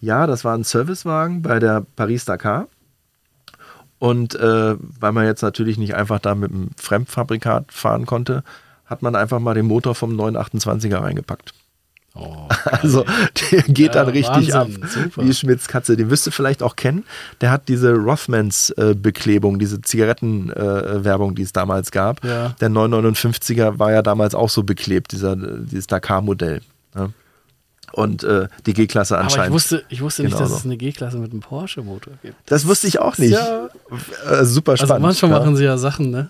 Ja, 0.00 0.26
das 0.26 0.44
war 0.44 0.54
ein 0.54 0.64
Servicewagen 0.64 1.40
bei 1.40 1.58
der 1.58 1.86
Paris-Dakar. 1.96 2.68
Und 3.98 4.34
äh, 4.34 4.74
weil 4.78 5.12
man 5.12 5.24
jetzt 5.24 5.42
natürlich 5.42 5.78
nicht 5.78 5.94
einfach 5.94 6.18
da 6.18 6.34
mit 6.34 6.50
einem 6.52 6.70
Fremdfabrikat 6.76 7.72
fahren 7.72 8.06
konnte, 8.06 8.42
hat 8.84 9.02
man 9.02 9.16
einfach 9.16 9.40
mal 9.40 9.54
den 9.54 9.66
Motor 9.66 9.94
vom 9.94 10.18
928er 10.18 11.00
reingepackt. 11.00 11.54
Oh, 12.14 12.48
Also 12.64 13.04
der 13.50 13.62
geht 13.62 13.94
Ja, 13.94 14.04
dann 14.04 14.08
richtig 14.08 14.52
Wahnsinn, 14.54 14.82
ab, 14.82 14.88
super. 14.90 15.24
wie 15.24 15.34
Schmitz 15.34 15.68
Katze. 15.68 15.96
Den 15.96 16.10
wirst 16.10 16.26
du 16.26 16.30
vielleicht 16.30 16.62
auch 16.62 16.76
kennen. 16.76 17.04
Der 17.40 17.50
hat 17.50 17.68
diese 17.68 17.92
Rothmans 17.94 18.70
äh, 18.70 18.94
Beklebung, 18.94 19.58
diese 19.58 19.80
Zigarettenwerbung, 19.82 21.32
äh, 21.32 21.34
die 21.34 21.42
es 21.42 21.52
damals 21.52 21.90
gab. 21.90 22.24
Ja. 22.24 22.54
Der 22.60 22.70
959er 22.70 23.78
war 23.78 23.92
ja 23.92 24.02
damals 24.02 24.34
auch 24.34 24.48
so 24.50 24.62
beklebt, 24.62 25.12
dieser, 25.12 25.36
dieses 25.36 25.86
Dakar-Modell. 25.86 26.60
Und 27.92 28.24
äh, 28.24 28.48
die 28.66 28.74
G-Klasse 28.74 29.16
Aber 29.16 29.26
ich 29.26 29.32
anscheinend. 29.32 29.54
wusste, 29.54 29.84
ich 29.88 30.02
wusste 30.02 30.24
nicht, 30.24 30.38
dass 30.38 30.50
es 30.50 30.64
eine 30.64 30.76
G-Klasse 30.76 31.18
mit 31.18 31.32
einem 31.32 31.40
Porsche-Motor 31.40 32.14
gibt. 32.22 32.34
das 32.46 32.66
wusste 32.66 32.86
ich 32.88 32.98
auch 32.98 33.16
nicht. 33.18 33.32
Ja. 33.32 33.68
Äh, 34.28 34.44
super 34.44 34.76
spannend. 34.76 34.92
Also 34.92 35.02
manchmal 35.02 35.30
ja. 35.30 35.38
machen 35.38 35.56
sie 35.56 35.64
ja 35.64 35.78
Sachen, 35.78 36.10
ne? 36.10 36.28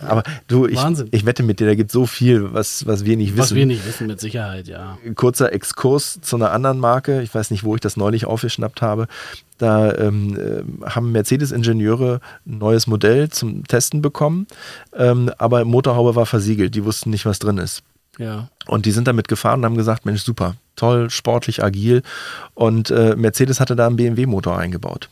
Aber 0.00 0.22
du, 0.48 0.66
ich, 0.66 0.78
ich 1.10 1.26
wette 1.26 1.42
mit 1.42 1.60
dir, 1.60 1.66
da 1.66 1.74
gibt 1.74 1.92
so 1.92 2.06
viel, 2.06 2.54
was, 2.54 2.86
was 2.86 3.04
wir 3.04 3.16
nicht 3.16 3.36
Was 3.36 3.46
wissen. 3.46 3.56
wir 3.56 3.66
nicht 3.66 3.86
wissen, 3.86 4.06
mit 4.06 4.18
Sicherheit, 4.18 4.66
ja. 4.66 4.96
Kurzer 5.14 5.52
Exkurs 5.52 6.20
zu 6.22 6.36
einer 6.36 6.52
anderen 6.52 6.78
Marke. 6.78 7.20
Ich 7.22 7.34
weiß 7.34 7.50
nicht, 7.50 7.62
wo 7.62 7.74
ich 7.74 7.80
das 7.80 7.96
neulich 7.96 8.24
aufgeschnappt 8.24 8.80
habe. 8.80 9.08
Da 9.58 9.94
ähm, 9.94 10.38
äh, 10.38 10.88
haben 10.88 11.12
Mercedes-Ingenieure 11.12 12.20
ein 12.46 12.58
neues 12.58 12.86
Modell 12.86 13.28
zum 13.28 13.66
Testen 13.66 14.00
bekommen, 14.00 14.46
ähm, 14.96 15.30
aber 15.36 15.64
Motorhaube 15.64 16.16
war 16.16 16.26
versiegelt. 16.26 16.74
Die 16.74 16.84
wussten 16.84 17.10
nicht, 17.10 17.26
was 17.26 17.38
drin 17.38 17.58
ist. 17.58 17.82
Ja. 18.18 18.48
Und 18.66 18.86
die 18.86 18.92
sind 18.92 19.06
damit 19.06 19.28
gefahren 19.28 19.60
und 19.60 19.66
haben 19.66 19.76
gesagt, 19.76 20.06
Mensch, 20.06 20.22
super, 20.22 20.54
toll, 20.76 21.10
sportlich, 21.10 21.62
agil. 21.62 22.02
Und 22.54 22.90
äh, 22.90 23.14
Mercedes 23.16 23.60
hatte 23.60 23.76
da 23.76 23.86
einen 23.86 23.96
BMW-Motor 23.96 24.58
eingebaut. 24.58 25.08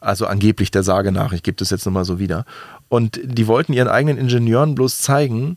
Also 0.00 0.26
angeblich 0.26 0.70
der 0.70 0.82
Sage 0.82 1.10
nach, 1.10 1.32
ich 1.32 1.42
gebe 1.42 1.56
das 1.56 1.70
jetzt 1.70 1.86
nochmal 1.86 2.04
so 2.04 2.18
wieder. 2.18 2.44
Und 2.88 3.18
die 3.24 3.46
wollten 3.46 3.72
ihren 3.72 3.88
eigenen 3.88 4.18
Ingenieuren 4.18 4.74
bloß 4.74 4.98
zeigen, 4.98 5.56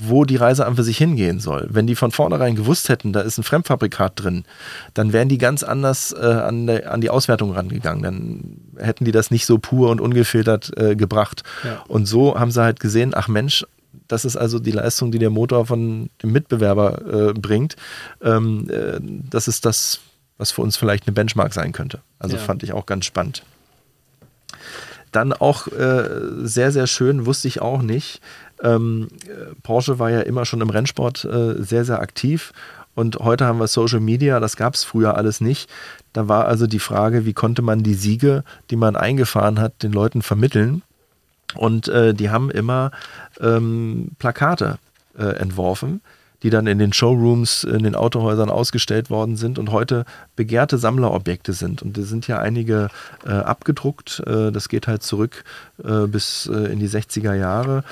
wo 0.00 0.24
die 0.24 0.36
Reise 0.36 0.64
an 0.64 0.76
für 0.76 0.84
sich 0.84 0.96
hingehen 0.96 1.40
soll. 1.40 1.66
Wenn 1.70 1.88
die 1.88 1.96
von 1.96 2.12
vornherein 2.12 2.54
gewusst 2.54 2.88
hätten, 2.88 3.12
da 3.12 3.20
ist 3.20 3.36
ein 3.36 3.42
Fremdfabrikat 3.42 4.12
drin, 4.14 4.44
dann 4.94 5.12
wären 5.12 5.28
die 5.28 5.38
ganz 5.38 5.64
anders 5.64 6.12
äh, 6.12 6.24
an, 6.24 6.68
der, 6.68 6.92
an 6.92 7.00
die 7.00 7.10
Auswertung 7.10 7.52
rangegangen. 7.52 8.02
Dann 8.02 8.84
hätten 8.84 9.04
die 9.04 9.12
das 9.12 9.32
nicht 9.32 9.44
so 9.44 9.58
pur 9.58 9.90
und 9.90 10.00
ungefiltert 10.00 10.70
äh, 10.76 10.94
gebracht. 10.94 11.42
Ja. 11.64 11.82
Und 11.88 12.06
so 12.06 12.38
haben 12.38 12.52
sie 12.52 12.62
halt 12.62 12.78
gesehen, 12.78 13.12
ach 13.14 13.26
Mensch, 13.26 13.66
das 14.06 14.24
ist 14.24 14.36
also 14.36 14.58
die 14.58 14.70
Leistung, 14.70 15.10
die 15.10 15.18
der 15.18 15.30
Motor 15.30 15.66
von 15.66 16.10
dem 16.22 16.32
Mitbewerber 16.32 17.30
äh, 17.30 17.32
bringt. 17.32 17.76
Ähm, 18.22 18.68
äh, 18.70 18.98
das 19.30 19.48
ist 19.48 19.64
das, 19.64 20.00
was 20.36 20.52
für 20.52 20.62
uns 20.62 20.76
vielleicht 20.76 21.06
eine 21.06 21.14
Benchmark 21.14 21.52
sein 21.52 21.72
könnte. 21.72 22.00
Also 22.18 22.36
Ja. 22.36 22.42
fand 22.42 22.62
ich 22.62 22.72
auch 22.72 22.86
ganz 22.86 23.04
spannend. 23.04 23.42
Dann 25.12 25.32
auch 25.32 25.68
äh, 25.68 26.04
sehr, 26.42 26.70
sehr 26.70 26.86
schön, 26.86 27.26
wusste 27.26 27.48
ich 27.48 27.60
auch 27.62 27.82
nicht. 27.82 28.20
Ähm, 28.62 29.08
äh, 29.26 29.54
Porsche 29.62 29.98
war 29.98 30.10
ja 30.10 30.20
immer 30.20 30.44
schon 30.44 30.60
im 30.60 30.70
Rennsport 30.70 31.24
äh, 31.24 31.62
sehr, 31.62 31.84
sehr 31.84 32.00
aktiv. 32.00 32.52
Und 32.94 33.16
heute 33.20 33.46
haben 33.46 33.60
wir 33.60 33.68
Social 33.68 34.00
Media, 34.00 34.40
das 34.40 34.56
gab 34.56 34.74
es 34.74 34.84
früher 34.84 35.16
alles 35.16 35.40
nicht. 35.40 35.70
Da 36.12 36.26
war 36.28 36.46
also 36.46 36.66
die 36.66 36.80
Frage, 36.80 37.24
wie 37.24 37.32
konnte 37.32 37.62
man 37.62 37.82
die 37.82 37.94
Siege, 37.94 38.42
die 38.70 38.76
man 38.76 38.96
eingefahren 38.96 39.60
hat, 39.60 39.82
den 39.82 39.92
Leuten 39.92 40.20
vermitteln. 40.20 40.82
Und 41.54 41.88
äh, 41.88 42.14
die 42.14 42.30
haben 42.30 42.50
immer 42.50 42.90
ähm, 43.40 44.10
Plakate 44.18 44.78
äh, 45.18 45.24
entworfen, 45.24 46.00
die 46.42 46.50
dann 46.50 46.66
in 46.66 46.78
den 46.78 46.92
Showrooms, 46.92 47.64
in 47.64 47.82
den 47.82 47.94
Autohäusern 47.94 48.50
ausgestellt 48.50 49.10
worden 49.10 49.36
sind 49.36 49.58
und 49.58 49.72
heute 49.72 50.04
begehrte 50.36 50.78
Sammlerobjekte 50.78 51.52
sind. 51.52 51.82
Und 51.82 51.96
da 51.96 52.02
sind 52.02 52.28
ja 52.28 52.38
einige 52.38 52.88
äh, 53.26 53.30
abgedruckt. 53.30 54.22
Äh, 54.26 54.52
das 54.52 54.68
geht 54.68 54.86
halt 54.86 55.02
zurück 55.02 55.44
äh, 55.82 56.06
bis 56.06 56.46
äh, 56.46 56.72
in 56.72 56.78
die 56.78 56.88
60er 56.88 57.34
Jahre. 57.34 57.82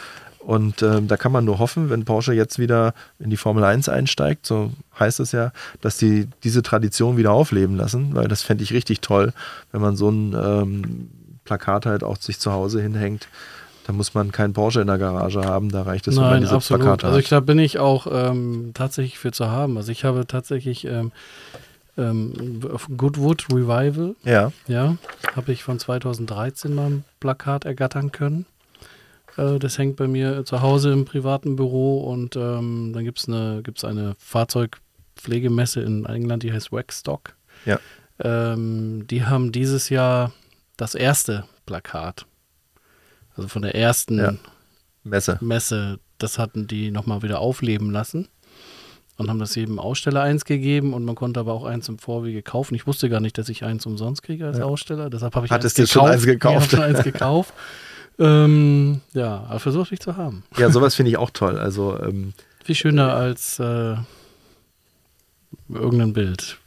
Und 0.47 0.81
äh, 0.81 1.03
da 1.03 1.17
kann 1.17 1.33
man 1.33 1.45
nur 1.45 1.59
hoffen, 1.59 1.91
wenn 1.91 2.05
Porsche 2.05 2.33
jetzt 2.33 2.61
wieder 2.61 2.95
in 3.19 3.31
die 3.31 3.37
Formel 3.37 3.65
1 3.65 3.89
einsteigt, 3.89 4.47
so 4.47 4.71
heißt 4.97 5.19
es 5.19 5.33
ja, 5.33 5.51
dass 5.81 5.99
die 5.99 6.29
diese 6.45 6.63
Tradition 6.63 7.17
wieder 7.17 7.33
aufleben 7.33 7.77
lassen, 7.77 8.15
weil 8.15 8.29
das 8.29 8.43
fände 8.43 8.63
ich 8.63 8.73
richtig 8.73 9.01
toll, 9.01 9.33
wenn 9.73 9.81
man 9.81 9.97
so 9.97 10.09
ein 10.09 10.37
ähm, 10.41 11.09
Plakat 11.47 11.87
halt 11.87 12.05
auch 12.05 12.19
sich 12.19 12.39
zu 12.39 12.53
Hause 12.53 12.83
hinhängt. 12.83 13.29
Da 13.87 13.93
muss 13.93 14.15
man 14.15 14.33
keinen 14.33 14.53
Porsche 14.53 14.81
in 14.81 14.89
der 14.89 14.99
Garage 14.99 15.41
haben, 15.43 15.71
da 15.71 15.83
reicht 15.83 16.09
es, 16.09 16.17
wenn 16.17 16.23
man 16.23 16.33
Nein, 16.33 16.43
diese 16.43 16.57
absolut. 16.57 16.83
Plakate 16.83 17.07
Also 17.07 17.19
ich 17.19 17.27
hat. 17.27 17.33
da 17.33 17.41
bin 17.41 17.59
ich 17.61 17.79
auch 17.79 18.09
ähm, 18.11 18.73
tatsächlich 18.75 19.19
für 19.19 19.31
zu 19.31 19.49
haben. 19.49 19.77
Also 19.77 19.93
ich 19.93 20.05
habe 20.05 20.27
tatsächlich 20.27 20.85
ähm, 20.87 21.13
ähm, 21.97 22.61
auf 22.73 22.89
Goodwood 22.97 23.47
Revival, 23.53 24.17
Ja, 24.25 24.51
ja, 24.67 24.97
habe 25.35 25.53
ich 25.53 25.63
von 25.63 25.79
2013 25.79 26.75
mal 26.75 26.87
ein 26.91 27.05
Plakat 27.21 27.65
ergattern 27.65 28.11
können. 28.13 28.45
Äh, 29.37 29.59
das 29.61 29.79
hängt 29.79 29.97
bei 29.97 30.09
mir 30.09 30.45
zu 30.45 30.63
Hause 30.63 30.93
im 30.93 31.05
privaten 31.05 31.55
Büro 31.57 32.01
und 32.01 32.35
ähm, 32.37 32.91
dann 32.93 33.05
gibt 33.05 33.21
es 33.21 33.29
eine, 33.29 33.61
gibt's 33.63 33.85
eine 33.85 34.15
Fahrzeugpflegemesse 34.19 35.81
in 35.81 36.05
England, 36.07 36.43
die 36.43 36.53
heißt 36.53 36.73
Waxstock. 36.73 37.35
Ja. 37.65 37.79
Ähm, 38.19 39.07
die 39.09 39.25
haben 39.25 39.53
dieses 39.53 39.89
Jahr 39.91 40.33
das 40.77 40.95
erste 40.95 41.45
Plakat. 41.67 42.27
Also 43.37 43.49
von 43.49 43.63
der 43.63 43.75
ersten 43.75 44.19
Ja. 44.19 44.35
Messe. 45.05 45.39
Messe, 45.41 45.99
das 46.19 46.39
hatten 46.39 46.67
die 46.67 46.91
nochmal 46.91 47.23
wieder 47.23 47.39
aufleben 47.41 47.91
lassen 47.91 48.29
und 49.19 49.29
haben 49.31 49.39
das 49.39 49.55
jedem 49.55 49.79
Aussteller 49.79 50.23
eins 50.23 50.45
gegeben 50.45 50.95
und 50.95 51.05
man 51.05 51.15
konnte 51.15 51.41
aber 51.41 51.53
auch 51.53 51.65
eins 51.65 51.89
im 51.89 51.99
Vorwege 51.99 52.43
kaufen. 52.43 52.75
Ich 52.75 52.87
wusste 52.87 53.09
gar 53.09 53.21
nicht, 53.21 53.39
dass 53.39 53.49
ich 53.49 53.65
eins 53.65 53.87
umsonst 53.87 54.23
kriege 54.23 54.47
als 54.47 54.59
Ja. 54.59 54.65
Aussteller, 54.65 55.09
deshalb 55.11 55.35
habe 55.37 55.47
ich 55.47 55.53
Hattest 55.53 55.79
eins 55.79 55.91
schon 55.91 56.07
eins 56.09 56.25
gekauft? 56.25 56.71
Schon 56.73 56.81
eins 56.81 57.03
gekauft. 57.03 57.55
ähm, 58.19 59.01
ja, 59.13 59.45
aber 59.49 59.61
versuchte 59.61 59.95
ich 59.95 60.01
zu 60.01 60.17
haben. 60.17 60.43
Ja, 60.57 60.71
sowas 60.71 60.95
finde 60.95 61.11
ich 61.11 61.17
auch 61.19 61.31
toll. 61.31 61.59
Also 61.59 61.99
ähm, 62.03 62.33
Viel 62.65 62.75
schöner 62.75 63.15
als 63.15 63.59
äh, 63.61 63.97
irgendein 65.69 66.13
Bild 66.13 66.59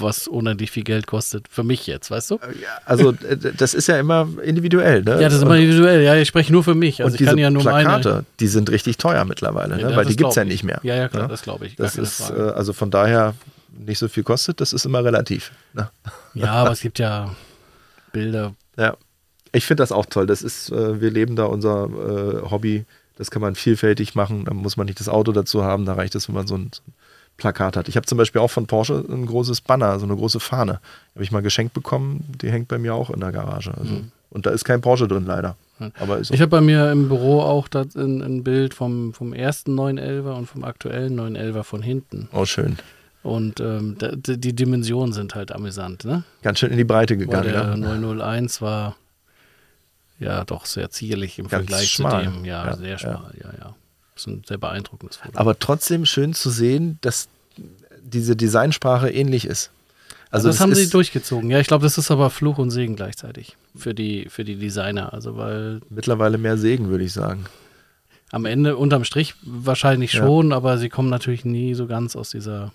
was 0.00 0.28
unendlich 0.28 0.70
viel 0.70 0.84
Geld 0.84 1.06
kostet. 1.06 1.48
Für 1.48 1.64
mich 1.64 1.86
jetzt, 1.86 2.10
weißt 2.10 2.30
du? 2.30 2.38
Also 2.84 3.10
äh, 3.12 3.36
das 3.36 3.74
ist 3.74 3.88
ja 3.88 3.98
immer 3.98 4.28
individuell, 4.42 5.02
ne? 5.02 5.12
Ja, 5.12 5.28
das 5.28 5.34
ist 5.34 5.42
immer 5.42 5.56
individuell. 5.56 6.02
Ja, 6.02 6.14
ich 6.14 6.28
spreche 6.28 6.52
nur 6.52 6.64
für 6.64 6.74
mich. 6.74 7.02
Also 7.02 7.14
und 7.14 7.20
diese 7.20 7.38
ja 7.38 7.50
Plakate, 7.50 8.08
meine... 8.08 8.24
die 8.40 8.46
sind 8.46 8.70
richtig 8.70 8.98
teuer 8.98 9.24
mittlerweile, 9.24 9.80
ja, 9.80 9.90
ne? 9.90 9.96
weil 9.96 10.06
die 10.06 10.16
gibt 10.16 10.30
es 10.30 10.36
ja 10.36 10.44
nicht 10.44 10.64
mehr. 10.64 10.80
Ja, 10.82 10.94
ja, 10.94 11.08
klar? 11.08 11.24
Ne? 11.24 11.28
das 11.28 11.42
glaube 11.42 11.66
ich. 11.66 11.76
Das 11.76 11.96
ist, 11.96 12.22
Frage. 12.22 12.48
Äh, 12.48 12.52
also 12.52 12.72
von 12.72 12.90
daher 12.90 13.34
nicht 13.78 13.98
so 13.98 14.08
viel 14.08 14.22
kostet, 14.22 14.60
das 14.60 14.72
ist 14.72 14.86
immer 14.86 15.04
relativ. 15.04 15.52
Ne? 15.74 15.90
Ja, 16.34 16.52
aber 16.52 16.72
es 16.72 16.80
gibt 16.80 16.98
ja 16.98 17.34
Bilder. 18.12 18.54
Ja, 18.78 18.96
ich 19.52 19.66
finde 19.66 19.82
das 19.82 19.92
auch 19.92 20.06
toll. 20.06 20.26
Das 20.26 20.42
ist, 20.42 20.70
äh, 20.70 21.00
wir 21.00 21.10
leben 21.10 21.36
da 21.36 21.44
unser 21.44 21.84
äh, 21.84 22.50
Hobby. 22.50 22.84
Das 23.16 23.30
kann 23.30 23.40
man 23.40 23.54
vielfältig 23.54 24.14
machen. 24.14 24.44
Da 24.44 24.52
muss 24.52 24.76
man 24.76 24.86
nicht 24.86 25.00
das 25.00 25.08
Auto 25.08 25.32
dazu 25.32 25.64
haben. 25.64 25.86
Da 25.86 25.94
reicht 25.94 26.14
es, 26.14 26.28
wenn 26.28 26.34
man 26.34 26.46
so 26.46 26.56
ein, 26.56 26.70
so 26.72 26.82
ein 26.86 26.94
Plakat 27.36 27.76
hat. 27.76 27.88
Ich 27.88 27.96
habe 27.96 28.06
zum 28.06 28.18
Beispiel 28.18 28.40
auch 28.40 28.50
von 28.50 28.66
Porsche 28.66 29.04
ein 29.08 29.26
großes 29.26 29.60
Banner, 29.60 29.98
so 29.98 30.06
eine 30.06 30.16
große 30.16 30.40
Fahne. 30.40 30.80
Habe 31.14 31.24
ich 31.24 31.32
mal 31.32 31.42
geschenkt 31.42 31.74
bekommen. 31.74 32.24
Die 32.40 32.50
hängt 32.50 32.68
bei 32.68 32.78
mir 32.78 32.94
auch 32.94 33.10
in 33.10 33.20
der 33.20 33.32
Garage. 33.32 33.72
Also, 33.76 33.92
mhm. 33.92 34.12
Und 34.30 34.46
da 34.46 34.50
ist 34.50 34.64
kein 34.64 34.80
Porsche 34.80 35.08
drin, 35.08 35.24
leider. 35.26 35.56
Aber 35.98 36.20
ich 36.20 36.40
habe 36.40 36.48
bei 36.48 36.60
mir 36.60 36.90
im 36.90 37.08
Büro 37.08 37.40
auch 37.40 37.68
das 37.68 37.94
ein, 37.96 38.22
ein 38.22 38.44
Bild 38.44 38.72
vom, 38.72 39.12
vom 39.12 39.34
ersten 39.34 39.78
911er 39.78 40.32
und 40.32 40.46
vom 40.46 40.64
aktuellen 40.64 41.18
911er 41.18 41.62
von 41.62 41.82
hinten. 41.82 42.28
Oh, 42.32 42.46
schön. 42.46 42.76
Und 43.22 43.60
ähm, 43.60 43.96
die, 43.98 44.38
die 44.38 44.54
Dimensionen 44.54 45.12
sind 45.12 45.34
halt 45.34 45.52
amüsant, 45.52 46.04
ne? 46.04 46.22
Ganz 46.42 46.60
schön 46.60 46.70
in 46.70 46.76
die 46.76 46.84
Breite 46.84 47.16
gegangen. 47.16 47.44
Weil 47.44 47.52
der 47.52 47.62
ja. 47.62 47.76
901 47.76 48.62
war 48.62 48.96
ja 50.18 50.44
doch 50.44 50.64
sehr 50.64 50.90
zierlich 50.90 51.38
im 51.38 51.48
Ganz 51.48 51.66
Vergleich 51.66 51.90
schmal. 51.90 52.24
zu 52.24 52.30
dem. 52.30 52.44
Ja, 52.44 52.66
ja 52.66 52.76
sehr 52.76 52.98
schmal, 52.98 53.32
ja, 53.42 53.50
ja. 53.58 53.74
Ist 54.16 54.26
ein 54.26 54.42
sehr 54.46 54.58
beeindruckendes 54.58 55.18
Foto. 55.18 55.38
Aber 55.38 55.58
trotzdem 55.58 56.06
schön 56.06 56.34
zu 56.34 56.50
sehen, 56.50 56.98
dass 57.02 57.28
diese 58.02 58.36
Designsprache 58.36 59.10
ähnlich 59.10 59.44
ist. 59.44 59.70
Also 60.30 60.48
das, 60.48 60.56
das 60.56 60.62
haben 60.62 60.74
sie 60.74 60.88
durchgezogen. 60.88 61.50
Ja, 61.50 61.60
ich 61.60 61.66
glaube, 61.66 61.84
das 61.84 61.98
ist 61.98 62.10
aber 62.10 62.30
Fluch 62.30 62.58
und 62.58 62.70
Segen 62.70 62.96
gleichzeitig 62.96 63.56
für 63.76 63.94
die, 63.94 64.26
für 64.28 64.44
die 64.44 64.56
Designer. 64.56 65.12
Also 65.12 65.36
weil 65.36 65.80
mittlerweile 65.88 66.38
mehr 66.38 66.58
Segen, 66.58 66.88
würde 66.88 67.04
ich 67.04 67.12
sagen. 67.12 67.46
Am 68.32 68.44
Ende 68.44 68.76
unterm 68.76 69.04
Strich 69.04 69.34
wahrscheinlich 69.42 70.10
schon, 70.10 70.50
ja. 70.50 70.56
aber 70.56 70.78
sie 70.78 70.88
kommen 70.88 71.10
natürlich 71.10 71.44
nie 71.44 71.74
so 71.74 71.86
ganz 71.86 72.16
aus 72.16 72.30
dieser. 72.30 72.72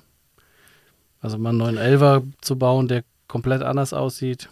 Also 1.19 1.37
mal 1.37 1.49
einen 1.49 1.57
neuen 1.59 1.77
Elver 1.77 2.23
zu 2.41 2.57
bauen, 2.57 2.87
der 2.87 3.03
komplett 3.27 3.61
anders 3.61 3.93
aussieht. 3.93 4.49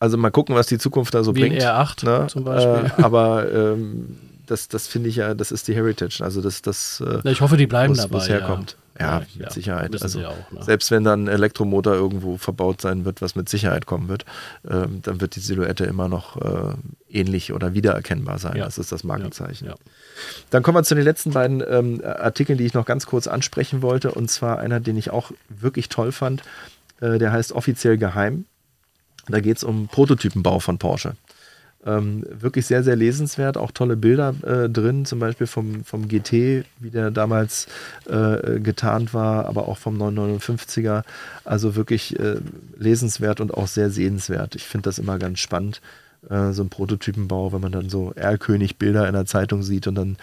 Also 0.00 0.16
mal 0.16 0.30
gucken, 0.30 0.54
was 0.54 0.66
die 0.66 0.78
Zukunft 0.78 1.14
da 1.14 1.22
so 1.22 1.36
Wie 1.36 1.40
bringt. 1.40 1.62
Ein 1.62 1.86
R8 1.86 2.04
ne? 2.04 2.26
zum 2.28 2.44
Beispiel. 2.44 2.90
Äh, 2.98 3.02
aber 3.02 3.52
ähm, 3.74 4.16
das, 4.48 4.68
das 4.68 4.86
finde 4.86 5.08
ich 5.08 5.16
ja, 5.16 5.34
das 5.34 5.52
ist 5.52 5.68
die 5.68 5.74
Heritage. 5.74 6.22
Also 6.22 6.40
das, 6.40 6.62
das 6.62 7.02
äh, 7.06 7.20
ja, 7.22 7.30
ich 7.30 7.40
hoffe, 7.40 7.56
die 7.56 7.66
bleiben 7.66 7.94
dabei. 7.94 8.14
Wo 8.14 8.18
es 8.18 8.28
herkommt. 8.28 8.76
Ja, 8.98 9.06
ja 9.06 9.18
mit 9.20 9.36
ja, 9.36 9.50
Sicherheit. 9.50 10.02
Also 10.02 10.24
auch, 10.24 10.50
ne? 10.50 10.62
selbst 10.62 10.90
wenn 10.90 11.04
dann 11.04 11.24
ein 11.24 11.28
Elektromotor 11.28 11.94
irgendwo 11.94 12.36
verbaut 12.36 12.80
sein 12.80 13.04
wird, 13.04 13.22
was 13.22 13.36
mit 13.36 13.48
Sicherheit 13.48 13.86
kommen 13.86 14.08
wird, 14.08 14.24
ähm, 14.68 15.00
dann 15.02 15.20
wird 15.20 15.36
die 15.36 15.40
Silhouette 15.40 15.84
immer 15.84 16.08
noch 16.08 16.36
äh, 16.36 16.74
ähnlich 17.08 17.52
oder 17.52 17.74
wiedererkennbar 17.74 18.38
sein. 18.38 18.56
Das 18.56 18.78
ist 18.78 18.90
das 18.90 19.04
Markenzeichen. 19.04 19.72
Dann 20.50 20.62
kommen 20.62 20.76
wir 20.76 20.82
zu 20.82 20.94
den 20.94 21.04
letzten 21.04 21.32
beiden 21.32 21.62
ähm, 21.68 22.02
Artikeln, 22.04 22.58
die 22.58 22.66
ich 22.66 22.74
noch 22.74 22.86
ganz 22.86 23.06
kurz 23.06 23.26
ansprechen 23.26 23.82
wollte. 23.82 24.10
Und 24.10 24.30
zwar 24.30 24.58
einer, 24.58 24.80
den 24.80 24.96
ich 24.96 25.10
auch 25.10 25.30
wirklich 25.48 25.88
toll 25.88 26.10
fand. 26.10 26.42
Äh, 27.00 27.18
der 27.18 27.32
heißt 27.32 27.52
offiziell 27.52 27.98
geheim. 27.98 28.46
Da 29.28 29.40
geht 29.40 29.58
es 29.58 29.64
um 29.64 29.88
Prototypenbau 29.88 30.58
von 30.58 30.78
Porsche. 30.78 31.12
Ähm, 31.86 32.24
wirklich 32.28 32.66
sehr, 32.66 32.82
sehr 32.82 32.96
lesenswert, 32.96 33.56
auch 33.56 33.70
tolle 33.70 33.96
Bilder 33.96 34.34
äh, 34.42 34.68
drin, 34.68 35.04
zum 35.04 35.20
Beispiel 35.20 35.46
vom, 35.46 35.84
vom 35.84 36.08
GT, 36.08 36.64
wie 36.80 36.90
der 36.90 37.12
damals 37.12 37.68
äh, 38.06 38.58
getarnt 38.58 39.14
war, 39.14 39.46
aber 39.46 39.68
auch 39.68 39.78
vom 39.78 39.96
959er. 39.96 41.04
Also 41.44 41.76
wirklich 41.76 42.18
äh, 42.18 42.36
lesenswert 42.76 43.40
und 43.40 43.54
auch 43.54 43.68
sehr 43.68 43.90
sehenswert. 43.90 44.56
Ich 44.56 44.64
finde 44.64 44.88
das 44.88 44.98
immer 44.98 45.18
ganz 45.18 45.38
spannend, 45.38 45.80
äh, 46.28 46.52
so 46.52 46.64
ein 46.64 46.68
Prototypenbau, 46.68 47.52
wenn 47.52 47.60
man 47.60 47.72
dann 47.72 47.88
so 47.88 48.12
Erlkönig-Bilder 48.12 49.06
in 49.06 49.14
der 49.14 49.26
Zeitung 49.26 49.62
sieht 49.62 49.86
und 49.86 49.94
dann 49.94 50.16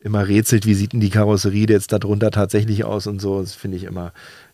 immer 0.00 0.26
rätselt, 0.26 0.66
wie 0.66 0.74
sieht 0.74 0.92
denn 0.92 1.00
die 1.00 1.10
Karosserie 1.10 1.66
jetzt 1.68 1.92
darunter 1.92 2.30
tatsächlich 2.30 2.84
aus 2.84 3.06
und 3.06 3.20
so. 3.20 3.40
Das 3.40 3.54
finde 3.54 3.76
ich 3.76 3.84
immer 3.84 4.12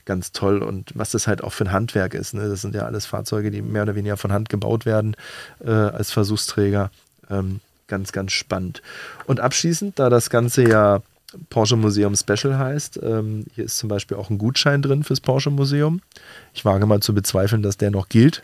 ganz 0.08 0.32
toll 0.32 0.62
und 0.62 0.90
was 0.94 1.10
das 1.10 1.26
halt 1.26 1.44
auch 1.44 1.52
für 1.52 1.64
ein 1.64 1.72
Handwerk 1.72 2.14
ist. 2.14 2.32
Ne? 2.32 2.48
Das 2.48 2.62
sind 2.62 2.74
ja 2.74 2.82
alles 2.82 3.04
Fahrzeuge, 3.04 3.50
die 3.50 3.60
mehr 3.60 3.82
oder 3.82 3.94
weniger 3.94 4.16
von 4.16 4.32
Hand 4.32 4.48
gebaut 4.48 4.86
werden 4.86 5.14
äh, 5.64 5.70
als 5.70 6.10
Versuchsträger. 6.10 6.90
Ähm, 7.30 7.60
ganz, 7.88 8.10
ganz 8.12 8.32
spannend. 8.32 8.82
Und 9.26 9.38
abschließend, 9.38 9.98
da 9.98 10.08
das 10.08 10.30
Ganze 10.30 10.66
ja 10.66 11.02
Porsche 11.50 11.76
Museum 11.76 12.16
Special 12.16 12.58
heißt, 12.58 13.00
ähm, 13.02 13.44
hier 13.54 13.66
ist 13.66 13.76
zum 13.76 13.90
Beispiel 13.90 14.16
auch 14.16 14.30
ein 14.30 14.38
Gutschein 14.38 14.80
drin 14.80 15.04
fürs 15.04 15.20
Porsche 15.20 15.50
Museum. 15.50 16.00
Ich 16.54 16.64
wage 16.64 16.86
mal 16.86 17.00
zu 17.00 17.14
bezweifeln, 17.14 17.62
dass 17.62 17.76
der 17.76 17.90
noch 17.90 18.08
gilt 18.08 18.42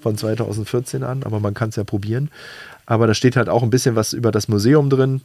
von 0.00 0.18
2014 0.18 1.04
an, 1.04 1.22
aber 1.22 1.38
man 1.38 1.54
kann 1.54 1.68
es 1.68 1.76
ja 1.76 1.84
probieren. 1.84 2.28
Aber 2.86 3.06
da 3.06 3.14
steht 3.14 3.36
halt 3.36 3.48
auch 3.48 3.62
ein 3.62 3.70
bisschen 3.70 3.94
was 3.94 4.12
über 4.12 4.32
das 4.32 4.48
Museum 4.48 4.90
drin. 4.90 5.22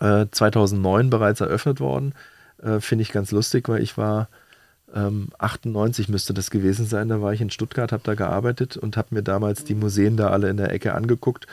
Äh, 0.00 0.26
2009 0.30 1.08
bereits 1.08 1.40
eröffnet 1.40 1.80
worden. 1.80 2.12
Äh, 2.62 2.80
Finde 2.80 3.02
ich 3.02 3.12
ganz 3.12 3.30
lustig, 3.30 3.68
weil 3.70 3.82
ich 3.82 3.96
war 3.96 4.28
ähm, 4.94 5.28
98 5.38 6.08
müsste 6.08 6.34
das 6.34 6.50
gewesen 6.50 6.86
sein. 6.86 7.08
Da 7.08 7.20
war 7.20 7.32
ich 7.32 7.40
in 7.40 7.50
Stuttgart, 7.50 7.92
habe 7.92 8.02
da 8.04 8.14
gearbeitet 8.14 8.76
und 8.76 8.96
habe 8.96 9.08
mir 9.10 9.22
damals 9.22 9.64
die 9.64 9.74
Museen 9.74 10.16
da 10.16 10.30
alle 10.30 10.48
in 10.48 10.56
der 10.56 10.72
Ecke 10.72 10.94
angeguckt. 10.94 11.46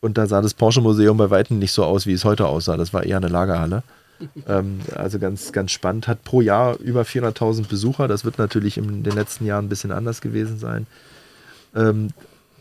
Und 0.00 0.18
da 0.18 0.26
sah 0.26 0.40
das 0.40 0.54
Porsche 0.54 0.80
Museum 0.80 1.16
bei 1.16 1.30
Weitem 1.30 1.58
nicht 1.58 1.72
so 1.72 1.84
aus, 1.84 2.06
wie 2.06 2.12
es 2.12 2.24
heute 2.24 2.46
aussah. 2.46 2.76
Das 2.76 2.92
war 2.92 3.04
eher 3.04 3.18
eine 3.18 3.28
Lagerhalle. 3.28 3.82
ähm, 4.48 4.80
also 4.94 5.18
ganz, 5.18 5.52
ganz 5.52 5.70
spannend. 5.70 6.08
Hat 6.08 6.24
pro 6.24 6.40
Jahr 6.40 6.78
über 6.78 7.02
400.000 7.02 7.68
Besucher. 7.68 8.08
Das 8.08 8.24
wird 8.24 8.38
natürlich 8.38 8.78
in 8.78 9.02
den 9.02 9.14
letzten 9.14 9.46
Jahren 9.46 9.66
ein 9.66 9.68
bisschen 9.68 9.92
anders 9.92 10.20
gewesen 10.20 10.58
sein. 10.58 10.86
Ähm, 11.74 12.08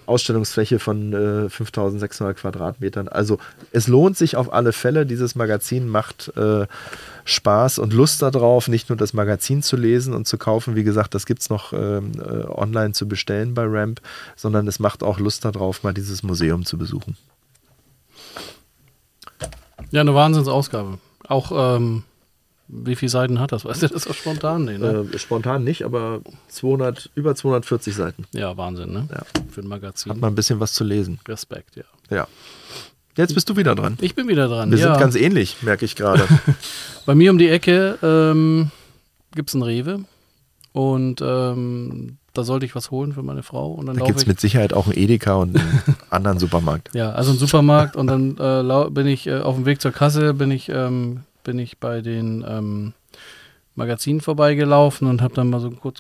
Ausstellungsfläche 0.06 0.80
von 0.80 1.14
äh, 1.14 1.50
5600 1.50 2.38
Quadratmetern. 2.38 3.08
Also 3.08 3.38
es 3.72 3.88
lohnt 3.88 4.18
sich 4.18 4.36
auf 4.36 4.54
alle 4.54 4.74
Fälle. 4.74 5.06
Dieses 5.06 5.36
Magazin 5.36 5.88
macht 5.88 6.32
äh, 6.36 6.68
Spaß 7.26 7.80
und 7.80 7.94
Lust 7.94 8.22
darauf, 8.22 8.68
nicht 8.68 8.90
nur 8.90 8.98
das 8.98 9.14
Magazin 9.14 9.62
zu 9.64 9.78
lesen 9.78 10.14
und 10.14 10.28
zu 10.28 10.38
kaufen. 10.38 10.76
Wie 10.76 10.84
gesagt, 10.84 11.16
das 11.16 11.26
gibt 11.26 11.42
es 11.42 11.50
noch 11.50 11.74
ähm, 11.74 12.12
äh, 12.18 12.46
online 12.48 12.94
zu 12.94 13.08
bestellen 13.08 13.54
bei 13.54 13.66
Ramp, 13.66 14.02
sondern 14.36 14.68
es 14.68 14.80
macht 14.80 15.04
auch 15.04 15.20
Lust 15.20 15.46
darauf, 15.46 15.84
mal 15.84 15.94
dieses 15.94 16.24
Museum 16.24 16.66
zu 16.66 16.78
besuchen. 16.78 17.18
Ja, 19.92 20.02
eine 20.02 20.16
Wahnsinnsausgabe. 20.16 21.00
Auch 21.28 21.52
ähm, 21.78 22.04
wie 22.72 22.96
viele 22.96 23.10
Seiten 23.10 23.40
hat 23.40 23.52
das? 23.52 23.66
Weißt 23.66 23.84
du 23.84 23.88
das 23.88 24.08
auch 24.08 24.14
spontan? 24.14 24.66
Nee, 24.66 24.78
ne? 24.78 25.08
äh, 25.14 25.20
spontan 25.20 25.64
nicht, 25.64 25.84
aber 25.84 26.22
200, 26.48 27.12
über 27.16 27.36
240 27.36 27.94
Seiten. 27.94 28.26
Ja, 28.32 28.56
Wahnsinn, 28.56 28.94
ne? 28.94 29.08
Ja. 29.12 29.24
Für 29.50 29.62
ein 29.62 29.68
Magazin. 29.68 30.12
Hat 30.12 30.20
man 30.20 30.32
ein 30.32 30.36
bisschen 30.36 30.60
was 30.60 30.74
zu 30.74 30.84
lesen. 30.84 31.20
Respekt, 31.28 31.76
ja. 31.76 31.84
Ja. 32.10 32.28
Jetzt 33.18 33.34
bist 33.34 33.50
du 33.50 33.58
wieder 33.58 33.76
dran. 33.76 33.98
Ich 34.00 34.16
bin 34.16 34.30
wieder 34.30 34.48
dran. 34.48 34.72
Wir 34.72 34.78
ja. 34.78 34.94
sind 34.94 35.00
ganz 35.02 35.16
ähnlich, 35.16 35.58
merke 35.62 35.84
ich 35.84 35.98
gerade. 35.98 36.26
Bei 37.06 37.14
mir 37.14 37.30
um 37.32 37.38
die 37.38 37.50
Ecke 37.50 37.98
ähm, 38.02 38.72
gibt 39.36 39.50
es 39.50 39.56
einen 39.56 39.64
Rewe 39.64 40.06
und 40.72 41.22
ähm, 41.22 42.18
da 42.34 42.44
sollte 42.46 42.66
ich 42.66 42.74
was 42.74 42.90
holen 42.90 43.12
für 43.12 43.24
meine 43.24 43.44
Frau. 43.44 43.72
Und 43.74 43.88
dann 43.88 43.98
da 43.98 44.06
gibt 44.06 44.18
es 44.18 44.26
mit 44.26 44.40
Sicherheit 44.40 44.72
auch 44.72 44.86
einen 44.86 44.98
Edeka 44.98 45.36
und 45.36 45.58
einen 45.58 45.84
anderen 46.10 46.40
Supermarkt. 46.40 46.90
Ja, 46.94 47.12
also 47.12 47.32
einen 47.32 47.40
Supermarkt 47.40 47.98
und 47.98 48.08
dann 48.08 48.38
äh, 48.38 48.90
bin 48.90 49.08
ich 49.08 49.28
äh, 49.28 49.40
auf 49.40 49.56
dem 49.56 49.66
Weg 49.66 49.82
zur 49.82 49.92
Kasse, 49.92 50.34
bin 50.34 50.50
ich 50.50 50.70
ähm, 50.70 51.24
bin 51.44 51.60
ich 51.60 51.80
bei 51.80 52.02
den 52.02 52.46
ähm, 52.48 52.94
Magazinen 53.76 54.22
vorbeigelaufen 54.22 55.08
und 55.08 55.22
habe 55.22 55.34
dann 55.34 55.50
mal 55.50 55.60
so 55.60 55.72
kurz 55.72 56.00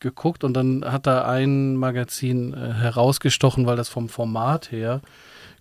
geguckt 0.00 0.44
und 0.44 0.54
dann 0.54 0.84
hat 0.84 1.06
da 1.06 1.26
ein 1.26 1.76
Magazin 1.76 2.52
äh, 2.54 2.72
herausgestochen, 2.74 3.66
weil 3.66 3.76
das 3.76 3.88
vom 3.88 4.08
Format 4.08 4.70
her 4.70 5.00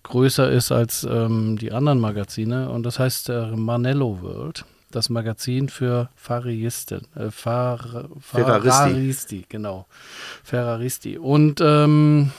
größer 0.03 0.51
ist 0.51 0.71
als 0.71 1.03
ähm, 1.03 1.57
die 1.57 1.71
anderen 1.71 1.99
Magazine 1.99 2.69
und 2.69 2.83
das 2.83 2.99
heißt 2.99 3.29
äh, 3.29 3.47
Manello 3.55 4.21
World, 4.21 4.65
das 4.91 5.09
Magazin 5.09 5.69
für 5.69 6.09
Ferraristen, 6.15 7.07
äh, 7.15 7.31
Far 7.31 8.07
Ferraristi. 8.19 8.69
Ferraristi, 8.69 9.45
genau, 9.49 9.87
Ferraristi. 10.43 11.17
Und 11.17 11.59
ähm, 11.61 12.31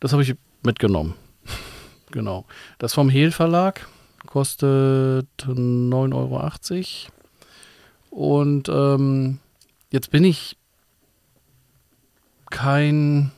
das 0.00 0.12
habe 0.12 0.22
ich 0.22 0.34
mitgenommen, 0.62 1.14
genau, 2.10 2.46
das 2.78 2.94
vom 2.94 3.08
Hehl 3.08 3.30
Verlag 3.30 3.86
kostet 4.26 5.28
9,80 5.38 6.10
Euro. 6.14 6.50
Und 8.10 8.68
ähm, 8.68 9.38
jetzt 9.90 10.10
bin 10.10 10.24
ich 10.24 10.56
kein 12.50 13.32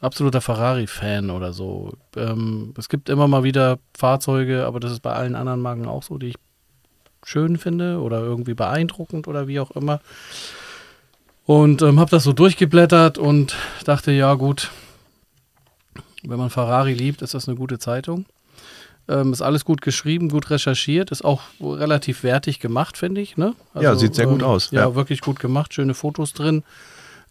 absoluter 0.00 0.40
Ferrari-Fan 0.40 1.30
oder 1.30 1.52
so. 1.52 1.92
Ähm, 2.16 2.74
es 2.76 2.88
gibt 2.88 3.08
immer 3.08 3.28
mal 3.28 3.42
wieder 3.42 3.78
Fahrzeuge, 3.96 4.66
aber 4.66 4.80
das 4.80 4.92
ist 4.92 5.00
bei 5.00 5.12
allen 5.12 5.34
anderen 5.34 5.60
Marken 5.60 5.86
auch 5.86 6.02
so, 6.02 6.18
die 6.18 6.28
ich 6.28 6.36
schön 7.24 7.56
finde 7.56 8.00
oder 8.00 8.20
irgendwie 8.20 8.54
beeindruckend 8.54 9.28
oder 9.28 9.48
wie 9.48 9.60
auch 9.60 9.70
immer. 9.70 10.00
Und 11.46 11.82
ähm, 11.82 12.00
habe 12.00 12.10
das 12.10 12.24
so 12.24 12.32
durchgeblättert 12.32 13.18
und 13.18 13.56
dachte, 13.84 14.12
ja 14.12 14.34
gut, 14.34 14.70
wenn 16.22 16.38
man 16.38 16.50
Ferrari 16.50 16.94
liebt, 16.94 17.22
ist 17.22 17.34
das 17.34 17.48
eine 17.48 17.56
gute 17.56 17.78
Zeitung. 17.78 18.26
Ähm, 19.06 19.32
ist 19.32 19.42
alles 19.42 19.64
gut 19.64 19.82
geschrieben, 19.82 20.30
gut 20.30 20.48
recherchiert, 20.50 21.10
ist 21.10 21.24
auch 21.24 21.42
relativ 21.60 22.22
wertig 22.22 22.58
gemacht, 22.58 22.96
finde 22.96 23.20
ich. 23.20 23.36
Ne? 23.36 23.54
Also, 23.74 23.84
ja, 23.84 23.94
sieht 23.96 24.14
sehr 24.14 24.26
gut 24.26 24.40
ähm, 24.40 24.48
aus. 24.48 24.70
Ja, 24.70 24.80
ja, 24.80 24.94
wirklich 24.94 25.20
gut 25.20 25.38
gemacht, 25.40 25.74
schöne 25.74 25.92
Fotos 25.92 26.32
drin. 26.32 26.62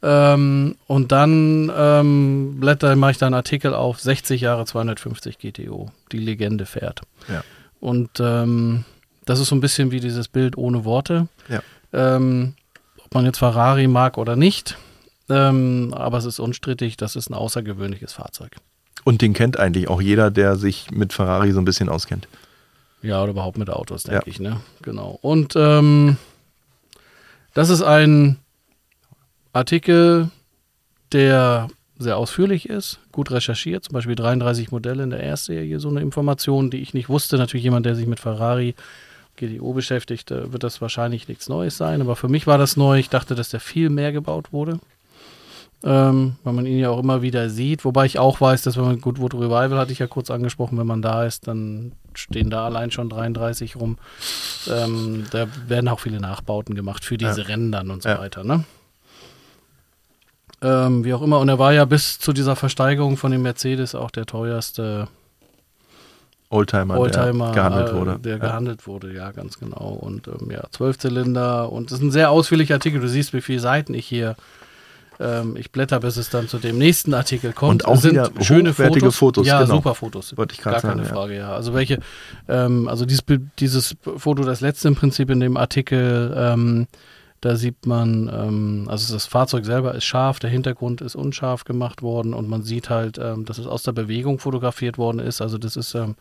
Ähm, 0.03 0.75
und 0.85 1.11
dann 1.11 1.71
ähm, 1.75 2.59
blätter, 2.59 2.95
mache 2.95 3.11
ich 3.11 3.17
da 3.17 3.25
einen 3.25 3.35
Artikel 3.35 3.73
auf 3.73 4.01
60 4.01 4.41
Jahre 4.41 4.65
250 4.65 5.39
GTO, 5.39 5.91
die 6.11 6.17
Legende 6.19 6.65
fährt. 6.65 7.01
Ja. 7.29 7.41
Und 7.79 8.19
ähm, 8.19 8.83
das 9.25 9.39
ist 9.39 9.47
so 9.47 9.55
ein 9.55 9.61
bisschen 9.61 9.91
wie 9.91 9.99
dieses 9.99 10.27
Bild 10.27 10.57
ohne 10.57 10.83
Worte. 10.85 11.27
Ja. 11.47 11.61
Ähm, 11.93 12.55
ob 13.03 13.13
man 13.13 13.25
jetzt 13.25 13.37
Ferrari 13.37 13.87
mag 13.87 14.17
oder 14.17 14.35
nicht, 14.35 14.77
ähm, 15.29 15.93
aber 15.95 16.17
es 16.17 16.25
ist 16.25 16.39
unstrittig, 16.39 16.97
das 16.97 17.15
ist 17.15 17.29
ein 17.29 17.33
außergewöhnliches 17.33 18.13
Fahrzeug. 18.13 18.57
Und 19.03 19.21
den 19.21 19.33
kennt 19.33 19.59
eigentlich 19.59 19.89
auch 19.89 20.01
jeder, 20.01 20.31
der 20.31 20.55
sich 20.55 20.91
mit 20.91 21.13
Ferrari 21.13 21.51
so 21.51 21.59
ein 21.59 21.65
bisschen 21.65 21.89
auskennt. 21.89 22.27
Ja, 23.01 23.21
oder 23.21 23.31
überhaupt 23.31 23.57
mit 23.57 23.69
Autos, 23.69 24.03
denke 24.03 24.25
ja. 24.25 24.31
ich, 24.31 24.39
ne? 24.39 24.61
Genau. 24.81 25.19
Und 25.21 25.55
ähm, 25.57 26.17
das 27.53 27.69
ist 27.69 27.81
ein 27.81 28.37
Artikel, 29.51 30.31
der 31.11 31.67
sehr 31.99 32.17
ausführlich 32.17 32.69
ist, 32.69 32.99
gut 33.11 33.29
recherchiert, 33.29 33.83
zum 33.83 33.93
Beispiel 33.93 34.15
33 34.15 34.71
Modelle 34.71 35.03
in 35.03 35.09
der 35.09 35.19
Erstserie, 35.19 35.79
so 35.79 35.89
eine 35.89 36.01
Information, 36.01 36.71
die 36.71 36.81
ich 36.81 36.93
nicht 36.93 37.09
wusste. 37.09 37.37
Natürlich 37.37 37.63
jemand, 37.63 37.85
der 37.85 37.95
sich 37.95 38.07
mit 38.07 38.19
Ferrari 38.19 38.73
GTO 39.35 39.73
beschäftigt, 39.73 40.31
wird 40.31 40.63
das 40.63 40.81
wahrscheinlich 40.81 41.27
nichts 41.27 41.49
Neues 41.49 41.77
sein, 41.77 42.01
aber 42.01 42.15
für 42.15 42.29
mich 42.29 42.47
war 42.47 42.57
das 42.57 42.77
neu. 42.77 42.99
Ich 42.99 43.09
dachte, 43.09 43.35
dass 43.35 43.49
der 43.49 43.59
viel 43.59 43.89
mehr 43.89 44.11
gebaut 44.11 44.53
wurde 44.53 44.79
ähm, 45.83 46.35
weil 46.43 46.53
man 46.53 46.65
ihn 46.65 46.79
ja 46.79 46.89
auch 46.89 46.99
immer 46.99 47.21
wieder 47.21 47.49
sieht. 47.49 47.83
Wobei 47.83 48.05
ich 48.05 48.17
auch 48.17 48.39
weiß, 48.39 48.61
dass 48.61 48.77
wenn 48.77 48.85
man 48.85 49.01
Goodwood 49.01 49.33
Revival 49.33 49.77
hatte 49.77 49.91
ich 49.91 49.99
ja 49.99 50.07
kurz 50.07 50.31
angesprochen, 50.31 50.77
wenn 50.77 50.87
man 50.87 51.01
da 51.01 51.25
ist, 51.25 51.47
dann 51.47 51.91
stehen 52.13 52.49
da 52.49 52.65
allein 52.65 52.91
schon 52.91 53.09
33 53.09 53.75
rum. 53.75 53.97
Ähm, 54.69 55.25
da 55.31 55.47
werden 55.67 55.89
auch 55.89 55.99
viele 55.99 56.21
Nachbauten 56.21 56.75
gemacht 56.75 57.03
für 57.03 57.17
diese 57.17 57.41
ja. 57.41 57.47
Rennen 57.47 57.71
dann 57.71 57.91
und 57.91 58.03
so 58.03 58.09
ja. 58.09 58.19
weiter. 58.19 58.43
Ne? 58.43 58.63
Ähm, 60.61 61.03
wie 61.03 61.13
auch 61.13 61.21
immer. 61.21 61.39
Und 61.39 61.49
er 61.49 61.59
war 61.59 61.73
ja 61.73 61.83
bis 61.83 62.17
zu 62.17 62.31
dieser 62.31 62.55
Versteigerung 62.55 63.17
von 63.17 63.31
dem 63.31 63.41
Mercedes 63.41 63.93
auch 63.93 64.11
der 64.11 64.25
teuerste 64.25 65.09
Oldtimer, 66.49 66.97
Oldtimer 66.97 67.51
der 67.51 67.55
gehandelt 67.55 67.89
äh, 67.89 67.93
wurde. 67.93 68.19
Der 68.19 68.31
ja. 68.33 68.37
gehandelt 68.37 68.87
wurde, 68.87 69.13
ja, 69.13 69.31
ganz 69.31 69.59
genau. 69.59 69.97
Und 69.99 70.29
ähm, 70.29 70.49
ja, 70.49 70.63
Zwölfzylinder. 70.71 71.69
Und 71.69 71.91
es 71.91 71.97
ist 71.97 72.03
ein 72.03 72.11
sehr 72.11 72.31
ausführlicher 72.31 72.75
Artikel. 72.75 73.01
Du 73.01 73.09
siehst, 73.09 73.33
wie 73.33 73.41
viele 73.41 73.59
Seiten 73.59 73.93
ich 73.93 74.05
hier 74.05 74.37
ähm, 75.19 75.55
ich 75.57 75.71
blätter, 75.71 75.99
bis 75.99 76.17
es 76.17 76.29
dann 76.29 76.47
zu 76.47 76.57
dem 76.57 76.77
nächsten 76.77 77.13
Artikel 77.13 77.53
kommt. 77.53 77.83
Und 77.83 77.85
auch 77.85 77.95
sind 77.95 78.19
schöne 78.41 78.73
Fotos. 78.73 79.15
Fotos. 79.15 79.47
Ja, 79.47 79.61
genau. 79.61 79.75
super 79.75 79.95
Fotos. 79.95 80.35
Wollte 80.37 80.53
ich 80.53 80.61
Gar 80.61 80.79
sagen, 80.79 80.95
keine 80.95 81.07
ja. 81.07 81.13
Frage, 81.13 81.37
ja. 81.37 81.53
Also 81.53 81.73
welche, 81.73 81.99
ähm, 82.47 82.87
also 82.87 83.05
dieses, 83.05 83.23
dieses 83.59 83.95
Foto, 84.17 84.43
das 84.43 84.61
letzte 84.61 84.87
im 84.87 84.95
Prinzip 84.95 85.29
in 85.29 85.39
dem 85.39 85.57
Artikel, 85.57 86.33
ähm, 86.35 86.87
da 87.41 87.57
sieht 87.57 87.85
man, 87.85 88.31
ähm, 88.33 88.85
also 88.87 89.13
das 89.13 89.25
Fahrzeug 89.25 89.65
selber 89.65 89.93
ist 89.95 90.05
scharf, 90.05 90.39
der 90.39 90.49
Hintergrund 90.49 91.01
ist 91.01 91.15
unscharf 91.15 91.65
gemacht 91.65 92.01
worden 92.01 92.33
und 92.33 92.47
man 92.47 92.63
sieht 92.63 92.89
halt, 92.89 93.17
ähm, 93.17 93.45
dass 93.45 93.57
es 93.57 93.67
aus 93.67 93.83
der 93.83 93.91
Bewegung 93.91 94.39
fotografiert 94.39 94.97
worden 94.97 95.19
ist. 95.19 95.41
Also 95.41 95.57
das 95.57 95.75
ist 95.75 95.93
ähm, 95.93 96.15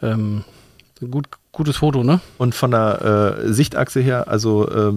ein 0.00 1.10
gut, 1.10 1.26
gutes 1.50 1.78
Foto, 1.78 2.04
ne? 2.04 2.20
Und 2.38 2.54
von 2.54 2.70
der 2.70 3.38
äh, 3.42 3.52
Sichtachse 3.52 4.00
her, 4.00 4.28
also 4.28 4.94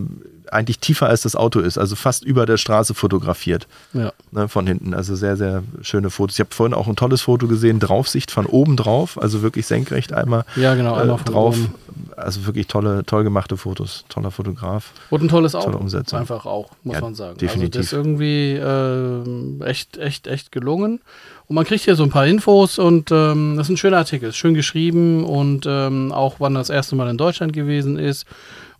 eigentlich 0.52 0.80
tiefer 0.80 1.08
als 1.08 1.22
das 1.22 1.36
Auto 1.36 1.60
ist, 1.60 1.78
also 1.78 1.96
fast 1.96 2.24
über 2.24 2.46
der 2.46 2.58
Straße 2.58 2.94
fotografiert. 2.94 3.68
Ja. 3.94 4.12
Ne, 4.32 4.48
von 4.48 4.68
hinten. 4.68 4.94
Also 4.94 5.16
sehr, 5.16 5.38
sehr 5.38 5.64
schöne 5.82 6.10
Fotos. 6.10 6.36
Ich 6.36 6.40
habe 6.40 6.54
vorhin 6.54 6.74
auch 6.74 6.88
ein 6.88 6.96
tolles 6.96 7.22
Foto 7.22 7.48
gesehen, 7.48 7.80
Draufsicht 7.80 8.32
von 8.32 8.46
oben 8.46 8.78
drauf, 8.78 9.22
also 9.22 9.42
wirklich 9.42 9.66
senkrecht 9.66 10.14
einmal, 10.14 10.46
ja, 10.56 10.76
genau, 10.76 10.96
einmal 10.96 11.20
äh, 11.20 11.24
drauf. 11.24 11.56
Oben. 11.58 11.74
Also 12.16 12.46
wirklich 12.46 12.68
tolle, 12.68 13.06
toll 13.06 13.24
gemachte 13.24 13.58
Fotos. 13.58 14.06
Toller 14.10 14.32
Fotograf. 14.32 14.92
Und 15.10 15.24
ein 15.24 15.30
tolles 15.30 15.56
Auto. 15.56 15.66
Tolle 15.66 15.78
Umsetzung. 15.78 16.20
Einfach 16.20 16.46
auch, 16.46 16.72
muss 16.84 16.96
ja, 16.96 17.02
man 17.02 17.16
sagen. 17.16 17.38
Definitiv. 17.38 17.80
Also 17.80 17.80
das 17.80 17.86
ist 17.86 17.94
irgendwie 17.94 18.54
äh, 18.54 19.66
echt, 19.66 19.98
echt, 19.98 20.28
echt 20.28 20.52
gelungen. 20.52 21.02
Und 21.48 21.56
man 21.56 21.66
kriegt 21.66 21.84
hier 21.84 21.96
so 21.96 22.04
ein 22.04 22.10
paar 22.10 22.28
Infos 22.28 22.78
und 22.78 23.12
ähm, 23.12 23.56
das 23.56 23.68
ist 23.68 23.74
ein 23.74 23.78
schöner 23.78 23.98
Artikel, 23.98 24.30
ist 24.30 24.36
schön 24.36 24.54
geschrieben 24.54 25.24
und 25.24 25.66
ähm, 25.68 26.12
auch 26.12 26.36
wann 26.40 26.56
das 26.56 26.70
erste 26.70 26.96
Mal 26.96 27.10
in 27.10 27.18
Deutschland 27.18 27.54
gewesen 27.54 27.98
ist 27.98 28.26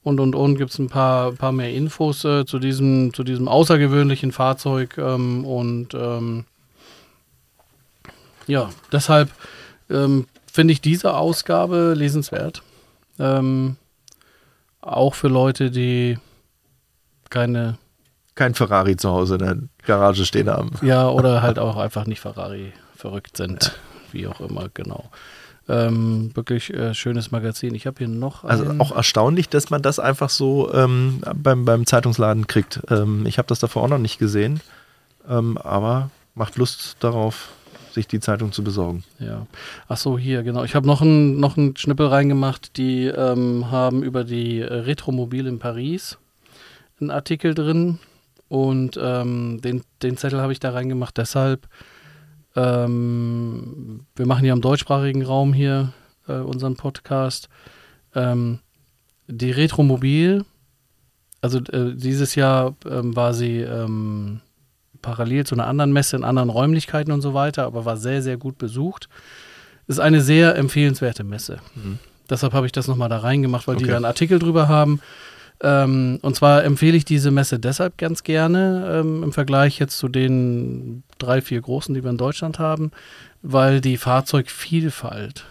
und 0.08 0.22
und 0.22 0.36
und 0.36 0.56
gibt 0.56 0.72
es 0.72 0.80
ein 0.80 0.88
paar, 0.88 1.34
paar 1.34 1.52
mehr 1.52 1.74
Infos 1.74 2.24
äh, 2.24 2.46
zu, 2.46 2.60
diesem, 2.60 3.14
zu 3.14 3.24
diesem 3.24 3.48
außergewöhnlichen 3.48 4.32
Fahrzeug 4.32 4.98
ähm, 4.98 5.44
und 5.46 5.94
ähm, 5.94 6.46
ja, 8.48 8.70
deshalb 8.92 9.30
ähm, 9.90 10.28
finde 10.52 10.72
ich 10.72 10.80
diese 10.80 11.16
Ausgabe 11.16 11.94
lesenswert. 11.96 12.64
Ähm, 13.20 13.76
auch 14.80 15.14
für 15.14 15.28
Leute, 15.28 15.70
die 15.70 16.18
keine 17.30 17.78
kein 18.36 18.54
Ferrari 18.54 18.96
zu 18.96 19.10
Hause 19.10 19.36
in 19.36 19.40
der 19.40 19.58
Garage 19.84 20.24
stehen 20.24 20.50
haben. 20.50 20.72
Ja, 20.82 21.10
oder 21.10 21.42
halt 21.42 21.60
auch 21.60 21.76
einfach 21.76 22.06
nicht 22.06 22.22
Ferrari 22.22 22.72
verrückt 22.96 23.36
sind, 23.36 23.66
ja. 23.66 23.72
wie 24.14 24.28
auch 24.28 24.40
immer, 24.40 24.70
genau. 24.74 25.10
Ähm, 25.70 26.32
wirklich 26.34 26.74
äh, 26.74 26.94
schönes 26.94 27.32
Magazin. 27.32 27.76
Ich 27.76 27.88
habe 27.88 27.98
hier 27.98 28.08
noch. 28.08 28.46
Also 28.46 28.66
auch 28.80 28.96
erstaunlich, 28.96 29.50
dass 29.50 29.70
man 29.70 29.82
das 29.82 30.00
einfach 30.00 30.30
so 30.30 30.74
ähm, 30.74 31.22
beim, 31.36 31.66
beim 31.66 31.86
Zeitungsladen 31.86 32.48
kriegt. 32.48 32.82
Ähm, 32.90 33.26
ich 33.26 33.38
habe 33.38 33.48
das 33.48 33.60
davor 33.60 33.84
auch 33.84 33.90
noch 33.90 33.98
nicht 33.98 34.18
gesehen, 34.18 34.62
ähm, 35.30 35.58
aber 35.58 36.10
macht 36.36 36.56
Lust 36.56 36.96
darauf, 37.02 37.50
sich 37.92 38.08
die 38.08 38.20
Zeitung 38.20 38.52
zu 38.52 38.64
besorgen. 38.64 39.04
Ja. 39.20 39.46
Ach 39.90 39.98
so, 39.98 40.18
hier, 40.18 40.44
genau. 40.44 40.64
Ich 40.64 40.76
habe 40.76 40.88
noch 40.88 41.02
einen 41.02 41.40
noch 41.40 41.58
Schnippel 41.76 42.08
reingemacht. 42.08 42.78
Die 42.78 43.08
ähm, 43.08 43.70
haben 43.72 44.04
über 44.04 44.24
die 44.24 44.62
Retromobil 44.62 45.48
in 45.48 45.60
Paris 45.60 46.18
einen 47.00 47.12
Artikel 47.12 47.54
drin 47.54 48.00
und 48.50 49.00
ähm, 49.02 49.60
den, 49.62 49.84
den 50.02 50.18
Zettel 50.18 50.42
habe 50.42 50.54
ich 50.54 50.60
da 50.60 50.72
reingemacht 50.72 51.18
deshalb, 51.18 51.68
ähm, 52.58 54.08
wir 54.16 54.26
machen 54.26 54.44
ja 54.44 54.54
im 54.54 54.62
deutschsprachigen 54.62 55.24
Raum 55.24 55.54
hier 55.54 55.94
äh, 56.28 56.34
unseren 56.34 56.76
Podcast. 56.76 57.50
Ähm, 58.16 58.60
die 59.28 59.52
Retromobil, 59.52 60.44
also 61.40 61.60
äh, 61.60 61.94
dieses 61.96 62.34
Jahr 62.34 62.76
ähm, 62.90 63.16
war 63.16 63.36
sie 63.36 63.60
ähm, 63.60 64.42
parallel 65.04 65.46
zu 65.46 65.54
einer 65.54 65.68
anderen 65.68 65.94
Messe 65.94 66.16
in 66.16 66.24
anderen 66.24 66.50
Räumlichkeiten 66.50 67.12
und 67.12 67.22
so 67.22 67.36
weiter, 67.36 67.66
aber 67.66 67.86
war 67.86 67.98
sehr, 67.98 68.24
sehr 68.24 68.38
gut 68.38 68.58
besucht. 68.58 69.08
Ist 69.86 70.00
eine 70.00 70.22
sehr 70.22 70.56
empfehlenswerte 70.56 71.24
Messe. 71.24 71.60
Mhm. 71.76 72.00
Deshalb 72.28 72.54
habe 72.54 72.66
ich 72.66 72.72
das 72.72 72.88
nochmal 72.88 73.10
da 73.10 73.20
reingemacht, 73.20 73.68
weil 73.68 73.76
okay. 73.76 73.86
die 73.86 73.90
da 73.92 73.98
einen 73.98 74.06
Artikel 74.06 74.40
drüber 74.40 74.68
haben. 74.68 75.00
Ähm, 75.62 76.18
und 76.24 76.36
zwar 76.36 76.64
empfehle 76.64 76.98
ich 76.98 77.06
diese 77.06 77.30
Messe 77.30 77.60
deshalb 77.60 77.98
ganz 77.98 78.24
gerne 78.24 79.00
ähm, 79.00 79.24
im 79.24 79.32
Vergleich 79.32 79.80
jetzt 79.80 79.98
zu 79.98 80.08
den 80.08 81.04
drei, 81.18 81.42
vier 81.42 81.62
großen, 81.62 81.94
die 81.94 82.04
wir 82.04 82.12
in 82.12 82.18
Deutschland 82.18 82.60
haben, 82.60 82.92
weil 83.42 83.82
die 83.82 83.98
Fahrzeugvielfalt 83.98 85.46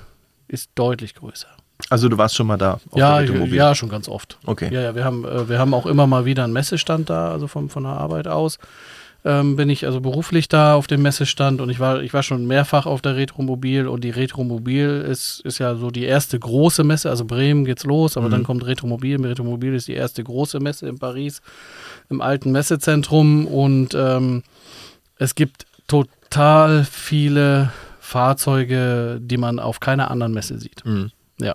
ist 0.49 0.71
deutlich 0.75 1.15
größer. 1.15 1.49
Also 1.91 2.09
du 2.09 2.17
warst 2.17 2.35
schon 2.35 2.47
mal 2.47 2.57
da? 2.57 2.81
Ja, 2.95 3.21
ja, 3.21 3.75
schon 3.75 3.89
ganz 3.91 4.09
oft. 4.09 4.39
Okay. 4.47 4.73
Ja, 4.73 4.81
ja, 4.81 4.95
wir 4.95 5.05
haben, 5.05 5.25
äh, 5.25 5.49
wir 5.49 5.59
haben 5.59 5.75
auch 5.75 5.87
immer 5.87 6.07
mal 6.07 6.25
wieder 6.25 6.45
einen 6.45 6.53
Messestand 6.53 7.11
da, 7.11 7.31
also 7.31 7.49
vom, 7.49 7.69
von 7.69 7.83
der 7.83 7.93
Arbeit 7.93 8.29
aus 8.29 8.59
ähm, 9.27 9.57
bin 9.57 9.69
ich 9.69 9.85
also 9.85 10.01
beruflich 10.01 10.49
da 10.49 10.77
auf 10.77 10.87
dem 10.87 11.03
Messestand 11.03 11.61
und 11.61 11.69
ich 11.69 11.81
war, 11.81 12.01
ich 12.01 12.15
war 12.15 12.23
schon 12.23 12.47
mehrfach 12.47 12.87
auf 12.87 13.03
der 13.03 13.17
Retromobil 13.17 13.89
und 13.89 14.05
die 14.05 14.11
Retromobil 14.11 15.05
ist, 15.11 15.41
ist 15.41 15.59
ja 15.59 15.75
so 15.75 15.91
die 15.91 16.05
erste 16.05 16.39
große 16.39 16.85
Messe, 16.85 17.11
also 17.11 17.25
Bremen 17.25 17.65
geht's 17.65 17.83
los, 17.83 18.17
aber 18.17 18.29
mhm. 18.29 18.31
dann 18.31 18.43
kommt 18.45 18.65
Retromobil. 18.65 19.21
Retromobil 19.21 19.75
ist 19.75 19.89
die 19.89 19.95
erste 19.95 20.23
große 20.23 20.61
Messe 20.61 20.89
in 20.89 21.01
Paris, 21.01 21.43
im 22.09 22.21
alten 22.21 22.53
Messezentrum 22.53 23.49
und 23.49 23.97
ähm, 23.97 24.45
es 25.19 25.35
gibt 25.35 25.67
total 25.87 26.85
viele 26.85 27.73
Fahrzeuge, 28.01 29.19
die 29.21 29.37
man 29.37 29.59
auf 29.59 29.81
keiner 29.81 30.11
anderen 30.11 30.33
Messe 30.33 30.59
sieht. 30.59 30.85
Mhm. 30.85 31.11
Ja. 31.41 31.55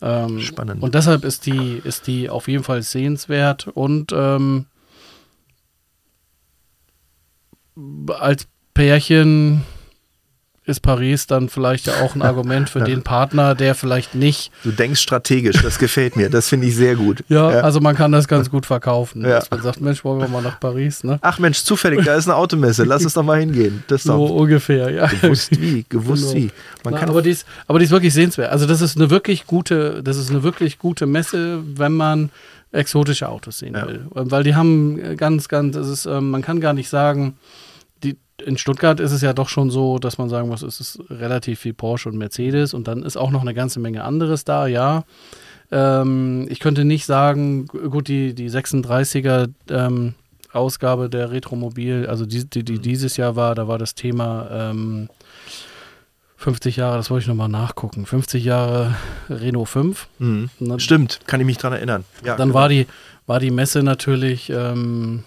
Ähm, 0.00 0.40
Spannend. 0.40 0.82
Und 0.82 0.94
deshalb 0.94 1.24
ist 1.24 1.46
die, 1.46 1.80
ist 1.82 2.06
die 2.06 2.28
auf 2.28 2.48
jeden 2.48 2.64
Fall 2.64 2.82
sehenswert 2.82 3.68
und 3.68 4.12
ähm, 4.12 4.66
als 8.08 8.46
Pärchen 8.74 9.62
ist 10.66 10.80
Paris 10.80 11.26
dann 11.26 11.48
vielleicht 11.48 11.86
ja 11.86 11.94
auch 12.02 12.14
ein 12.16 12.22
Argument 12.22 12.68
für 12.68 12.80
den 12.84 13.02
Partner, 13.02 13.54
der 13.54 13.74
vielleicht 13.74 14.14
nicht. 14.14 14.50
Du 14.64 14.72
denkst 14.72 15.00
strategisch, 15.00 15.62
das 15.62 15.78
gefällt 15.78 16.16
mir, 16.16 16.28
das 16.28 16.48
finde 16.48 16.66
ich 16.66 16.74
sehr 16.74 16.96
gut. 16.96 17.22
Ja, 17.28 17.50
ja, 17.50 17.60
also 17.60 17.80
man 17.80 17.94
kann 17.94 18.12
das 18.12 18.26
ganz 18.26 18.50
gut 18.50 18.66
verkaufen. 18.66 19.22
Ja. 19.22 19.36
Dass 19.36 19.50
man 19.50 19.62
sagt, 19.62 19.80
Mensch, 19.80 20.04
wollen 20.04 20.20
wir 20.20 20.28
mal 20.28 20.42
nach 20.42 20.58
Paris, 20.58 21.04
ne? 21.04 21.18
Ach 21.22 21.38
Mensch, 21.38 21.62
zufällig, 21.62 22.04
da 22.04 22.16
ist 22.16 22.26
eine 22.28 22.36
Automesse, 22.36 22.84
lass 22.84 23.04
uns 23.04 23.14
doch 23.14 23.22
mal 23.22 23.38
hingehen. 23.38 23.84
Das 23.86 24.02
so 24.02 24.26
doch 24.26 24.34
ungefähr, 24.34 24.90
ja. 24.90 25.06
Gewusst 25.06 25.60
wie, 25.60 25.86
gewusst 25.88 26.32
genau. 26.32 26.46
wie. 26.46 26.50
Man 26.84 26.94
Na, 26.94 27.00
kann 27.00 27.10
aber, 27.10 27.22
die 27.22 27.30
ist, 27.30 27.46
aber 27.68 27.78
die 27.78 27.84
ist 27.84 27.92
wirklich 27.92 28.12
sehenswert. 28.12 28.50
Also 28.50 28.66
das 28.66 28.80
ist 28.80 28.96
eine 28.96 29.08
wirklich 29.08 29.46
gute, 29.46 30.02
das 30.02 30.16
ist 30.16 30.30
eine 30.30 30.42
wirklich 30.42 30.78
gute 30.78 31.06
Messe, 31.06 31.60
wenn 31.76 31.92
man 31.92 32.30
exotische 32.72 33.28
Autos 33.28 33.60
sehen 33.60 33.74
ja. 33.74 33.86
will. 33.86 34.06
Weil 34.10 34.42
die 34.42 34.56
haben 34.56 35.16
ganz, 35.16 35.48
ganz, 35.48 35.76
es 35.76 35.88
ist, 35.88 36.06
ähm, 36.06 36.30
man 36.30 36.42
kann 36.42 36.60
gar 36.60 36.72
nicht 36.72 36.88
sagen, 36.88 37.36
in 38.44 38.58
Stuttgart 38.58 39.00
ist 39.00 39.12
es 39.12 39.22
ja 39.22 39.32
doch 39.32 39.48
schon 39.48 39.70
so, 39.70 39.98
dass 39.98 40.18
man 40.18 40.28
sagen 40.28 40.48
muss, 40.48 40.62
es 40.62 40.80
ist 40.80 41.00
relativ 41.10 41.60
viel 41.60 41.74
Porsche 41.74 42.08
und 42.08 42.18
Mercedes 42.18 42.74
und 42.74 42.88
dann 42.88 43.02
ist 43.02 43.16
auch 43.16 43.30
noch 43.30 43.40
eine 43.40 43.54
ganze 43.54 43.80
Menge 43.80 44.04
anderes 44.04 44.44
da, 44.44 44.66
ja. 44.66 45.04
Ähm, 45.72 46.46
ich 46.48 46.60
könnte 46.60 46.84
nicht 46.84 47.06
sagen, 47.06 47.66
gut, 47.66 48.08
die, 48.08 48.34
die 48.34 48.50
36er 48.50 49.48
ähm, 49.70 50.14
Ausgabe 50.52 51.08
der 51.08 51.30
Retromobil, 51.30 52.06
also 52.06 52.26
die, 52.26 52.48
die, 52.48 52.64
die, 52.64 52.74
mhm. 52.74 52.82
dieses 52.82 53.16
Jahr 53.16 53.36
war, 53.36 53.54
da 53.54 53.68
war 53.68 53.78
das 53.78 53.94
Thema 53.94 54.48
ähm, 54.50 55.08
50 56.36 56.76
Jahre, 56.76 56.96
das 56.96 57.10
wollte 57.10 57.22
ich 57.22 57.28
nochmal 57.28 57.48
nachgucken. 57.48 58.06
50 58.06 58.44
Jahre 58.44 58.94
Renault 59.28 59.68
5. 59.68 60.08
Mhm. 60.18 60.50
Dann, 60.60 60.80
Stimmt, 60.80 61.20
kann 61.26 61.40
ich 61.40 61.46
mich 61.46 61.58
dran 61.58 61.72
erinnern. 61.72 62.04
Ja, 62.24 62.36
dann 62.36 62.48
genau. 62.48 62.60
war, 62.60 62.68
die, 62.68 62.86
war 63.26 63.40
die 63.40 63.50
Messe 63.50 63.82
natürlich, 63.82 64.50
ähm, 64.50 65.24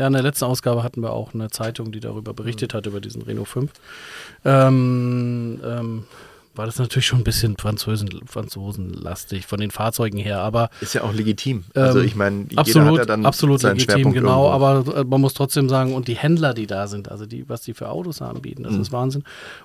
ja, 0.00 0.06
in 0.06 0.14
der 0.14 0.22
letzten 0.22 0.46
Ausgabe 0.46 0.82
hatten 0.82 1.02
wir 1.02 1.12
auch 1.12 1.34
eine 1.34 1.50
Zeitung, 1.50 1.92
die 1.92 2.00
darüber 2.00 2.32
berichtet 2.32 2.72
mhm. 2.72 2.78
hat, 2.78 2.86
über 2.86 3.02
diesen 3.02 3.20
Renault 3.20 3.48
5. 3.48 3.70
Ähm, 4.46 5.60
ähm, 5.62 6.04
war 6.54 6.64
das 6.64 6.78
natürlich 6.78 7.06
schon 7.06 7.20
ein 7.20 7.24
bisschen 7.24 7.58
Franzosen, 7.58 8.08
franzosenlastig 8.24 9.46
von 9.46 9.60
den 9.60 9.70
Fahrzeugen 9.70 10.16
her, 10.16 10.40
aber 10.40 10.70
ist 10.80 10.94
ja 10.94 11.02
auch 11.02 11.12
legitim. 11.12 11.64
Also 11.74 12.00
ähm, 12.00 12.06
ich 12.06 12.16
meine, 12.16 12.46
absolut, 12.56 12.98
ja 12.98 13.04
dann 13.04 13.26
absolut 13.26 13.62
legitim, 13.62 14.14
genau. 14.14 14.50
Irgendwo. 14.50 14.66
Aber 14.66 15.00
äh, 15.00 15.04
man 15.04 15.20
muss 15.20 15.34
trotzdem 15.34 15.68
sagen 15.68 15.92
und 15.92 16.08
die 16.08 16.16
Händler, 16.16 16.54
die 16.54 16.66
da 16.66 16.86
sind, 16.86 17.10
also 17.10 17.26
die, 17.26 17.46
was 17.48 17.60
die 17.60 17.74
für 17.74 17.90
Autos 17.90 18.22
anbieten, 18.22 18.62
das 18.62 18.72
mhm. 18.72 18.80
ist 18.80 18.90
Wahnsinn. 18.90 19.24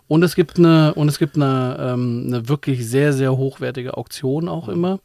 Und 0.09 0.21
es 0.23 0.35
gibt 0.35 0.59
eine 0.59 0.93
und 0.95 1.07
es 1.07 1.17
gibt 1.17 1.37
eine, 1.37 1.77
ähm, 1.79 2.25
eine 2.27 2.49
wirklich 2.49 2.85
sehr 2.85 3.13
sehr 3.13 3.37
hochwertige 3.37 3.95
Auktion 3.95 4.49
auch 4.49 4.67
mhm. 4.67 4.73
immer. 4.73 4.99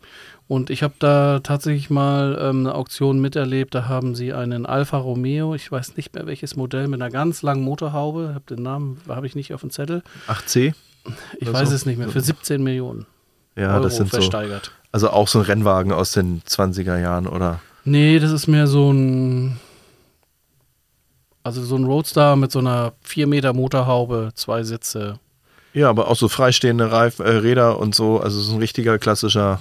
Und 0.51 0.69
ich 0.69 0.83
habe 0.83 0.95
da 0.99 1.39
tatsächlich 1.39 1.91
mal 1.91 2.37
ähm, 2.41 2.67
eine 2.67 2.75
Auktion 2.75 3.21
miterlebt. 3.21 3.73
Da 3.73 3.87
haben 3.87 4.17
sie 4.17 4.33
einen 4.33 4.67
Alfa 4.67 4.97
Romeo, 4.97 5.55
ich 5.55 5.71
weiß 5.71 5.97
nicht 5.97 6.13
mehr 6.13 6.27
welches 6.27 6.57
Modell, 6.57 6.89
mit 6.89 7.01
einer 7.01 7.09
ganz 7.09 7.43
langen 7.43 7.63
Motorhaube. 7.63 8.33
Hab 8.35 8.49
den 8.49 8.65
Namen 8.65 9.01
habe 9.09 9.29
ich 9.29 9.37
nicht 9.37 9.55
auf 9.55 9.61
dem 9.61 9.71
Zettel. 9.71 10.03
8C? 10.27 10.75
Ich 11.39 11.53
weiß 11.53 11.69
so? 11.69 11.75
es 11.77 11.87
nicht 11.87 11.99
mehr. 11.99 12.09
Für 12.09 12.21
17 12.21 12.61
Millionen. 12.65 13.07
Ja, 13.55 13.75
Euro 13.75 13.85
das 13.85 13.99
sind 13.99 14.11
versteigert. 14.11 14.65
so. 14.65 14.73
Also 14.91 15.11
auch 15.11 15.29
so 15.29 15.39
ein 15.39 15.45
Rennwagen 15.45 15.93
aus 15.93 16.11
den 16.11 16.43
20er 16.43 16.99
Jahren, 16.99 17.29
oder? 17.29 17.61
Nee, 17.85 18.19
das 18.19 18.33
ist 18.33 18.49
mehr 18.49 18.67
so 18.67 18.93
ein. 18.93 19.61
Also 21.45 21.63
so 21.63 21.77
ein 21.77 21.85
Roadster 21.85 22.35
mit 22.35 22.51
so 22.51 22.59
einer 22.59 22.95
4 23.03 23.29
Meter 23.29 23.53
Motorhaube, 23.53 24.31
zwei 24.35 24.65
Sitze. 24.65 25.21
Ja, 25.75 25.89
aber 25.89 26.09
auch 26.09 26.17
so 26.17 26.29
freistehende 26.29 26.91
Reif, 26.91 27.21
äh, 27.21 27.29
Räder 27.29 27.79
und 27.79 27.95
so. 27.95 28.19
Also 28.19 28.41
so 28.41 28.55
ein 28.55 28.59
richtiger 28.59 28.99
klassischer 28.99 29.61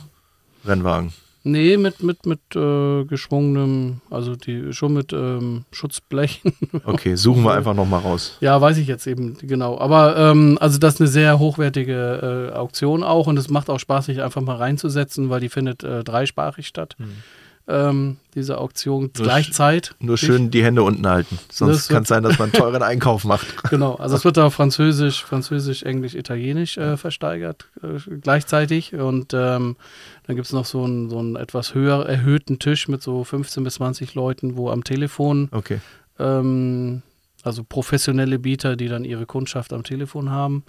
Rennwagen. 0.66 1.14
Nee, 1.44 1.78
mit, 1.78 2.04
mit, 2.04 2.26
mit 2.26 2.40
äh, 2.54 3.06
geschwungenem, 3.06 4.02
also 4.10 4.36
die 4.36 4.74
schon 4.74 4.94
mit 4.94 5.14
ähm, 5.14 5.64
Schutzblechen. 5.72 6.54
Okay, 6.84 7.16
suchen 7.16 7.44
wir 7.44 7.54
einfach 7.54 7.74
nochmal 7.74 8.02
raus. 8.02 8.38
Ja, 8.42 8.60
weiß 8.60 8.78
ich 8.78 8.88
jetzt 8.88 9.08
eben 9.08 9.38
genau. 9.42 9.80
Aber 9.80 10.18
ähm, 10.18 10.58
also 10.60 10.78
das 10.78 10.96
ist 10.96 11.02
eine 11.02 11.10
sehr 11.10 11.40
hochwertige 11.40 12.52
äh, 12.52 12.56
Auktion 12.56 13.04
auch 13.04 13.28
und 13.28 13.38
es 13.38 13.50
macht 13.50 13.70
auch 13.70 13.80
Spaß, 13.80 14.06
sich 14.06 14.22
einfach 14.22 14.42
mal 14.42 14.58
reinzusetzen, 14.58 15.30
weil 15.30 15.40
die 15.40 15.50
findet 15.50 15.84
äh, 15.84 16.04
dreisprachig 16.04 16.68
statt. 16.68 16.96
Hm 17.00 17.10
ähm, 17.70 18.18
diese 18.34 18.58
Auktion 18.58 19.12
nur 19.16 19.26
gleichzeitig. 19.26 19.94
Nur 20.00 20.18
schön 20.18 20.50
die 20.50 20.64
Hände 20.64 20.84
unten 20.84 21.08
halten. 21.08 21.38
Sonst 21.52 21.88
kann 21.88 22.04
es 22.04 22.10
sein, 22.10 22.24
dass 22.24 22.40
man 22.40 22.50
einen 22.50 22.60
teuren 22.60 22.84
Einkauf 22.84 23.24
macht. 23.24 23.48
Genau, 23.70 23.96
also 23.96 24.16
es 24.16 24.26
wird 24.26 24.38
da 24.38 24.50
Französisch, 24.50 25.24
Französisch, 25.24 25.84
Englisch, 25.84 26.16
Italienisch 26.16 26.78
äh, 26.78 26.98
versteigert 26.98 27.68
äh, 27.84 28.00
gleichzeitig. 28.22 28.96
Und 28.96 29.34
ähm, 29.34 29.76
dann 30.26 30.36
gibt 30.36 30.48
es 30.48 30.54
noch 30.54 30.66
so 30.66 30.84
einen, 30.84 31.10
so 31.10 31.20
einen 31.20 31.36
etwas 31.36 31.76
höher 31.76 32.06
erhöhten 32.08 32.58
Tisch 32.58 32.88
mit 32.88 33.04
so 33.04 33.24
15 33.24 33.64
bis 33.64 33.76
20 33.76 34.16
Leuten, 34.16 34.58
wo 34.58 34.72
am 34.72 34.84
Telefon 34.84 35.50
okay. 35.52 35.80
ähm, 36.18 37.04
also 37.44 37.64
professionelle 37.64 38.40
Bieter, 38.40 38.76
die 38.76 38.88
dann 38.88 39.06
ihre 39.06 39.28
Kundschaft 39.28 39.72
am 39.72 39.84
Telefon 39.84 40.32
haben, 40.32 40.64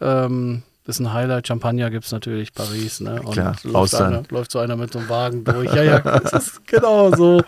ähm, 0.00 0.62
ist 0.88 1.00
ein 1.00 1.12
Highlight. 1.12 1.46
Champagner 1.46 1.90
gibt 1.90 2.06
es 2.06 2.12
natürlich, 2.12 2.52
Paris, 2.52 3.00
ne? 3.00 3.20
Und 3.22 3.32
Klar, 3.32 3.54
läuft, 3.62 3.94
einer, 3.94 4.22
läuft 4.30 4.50
so 4.50 4.58
einer 4.58 4.76
mit 4.76 4.92
so 4.92 4.98
einem 4.98 5.08
Wagen 5.08 5.44
durch. 5.44 5.72
Ja, 5.74 5.82
ja, 5.82 5.98
das 6.00 6.32
ist 6.32 6.66
genau 6.66 7.14
so. 7.14 7.42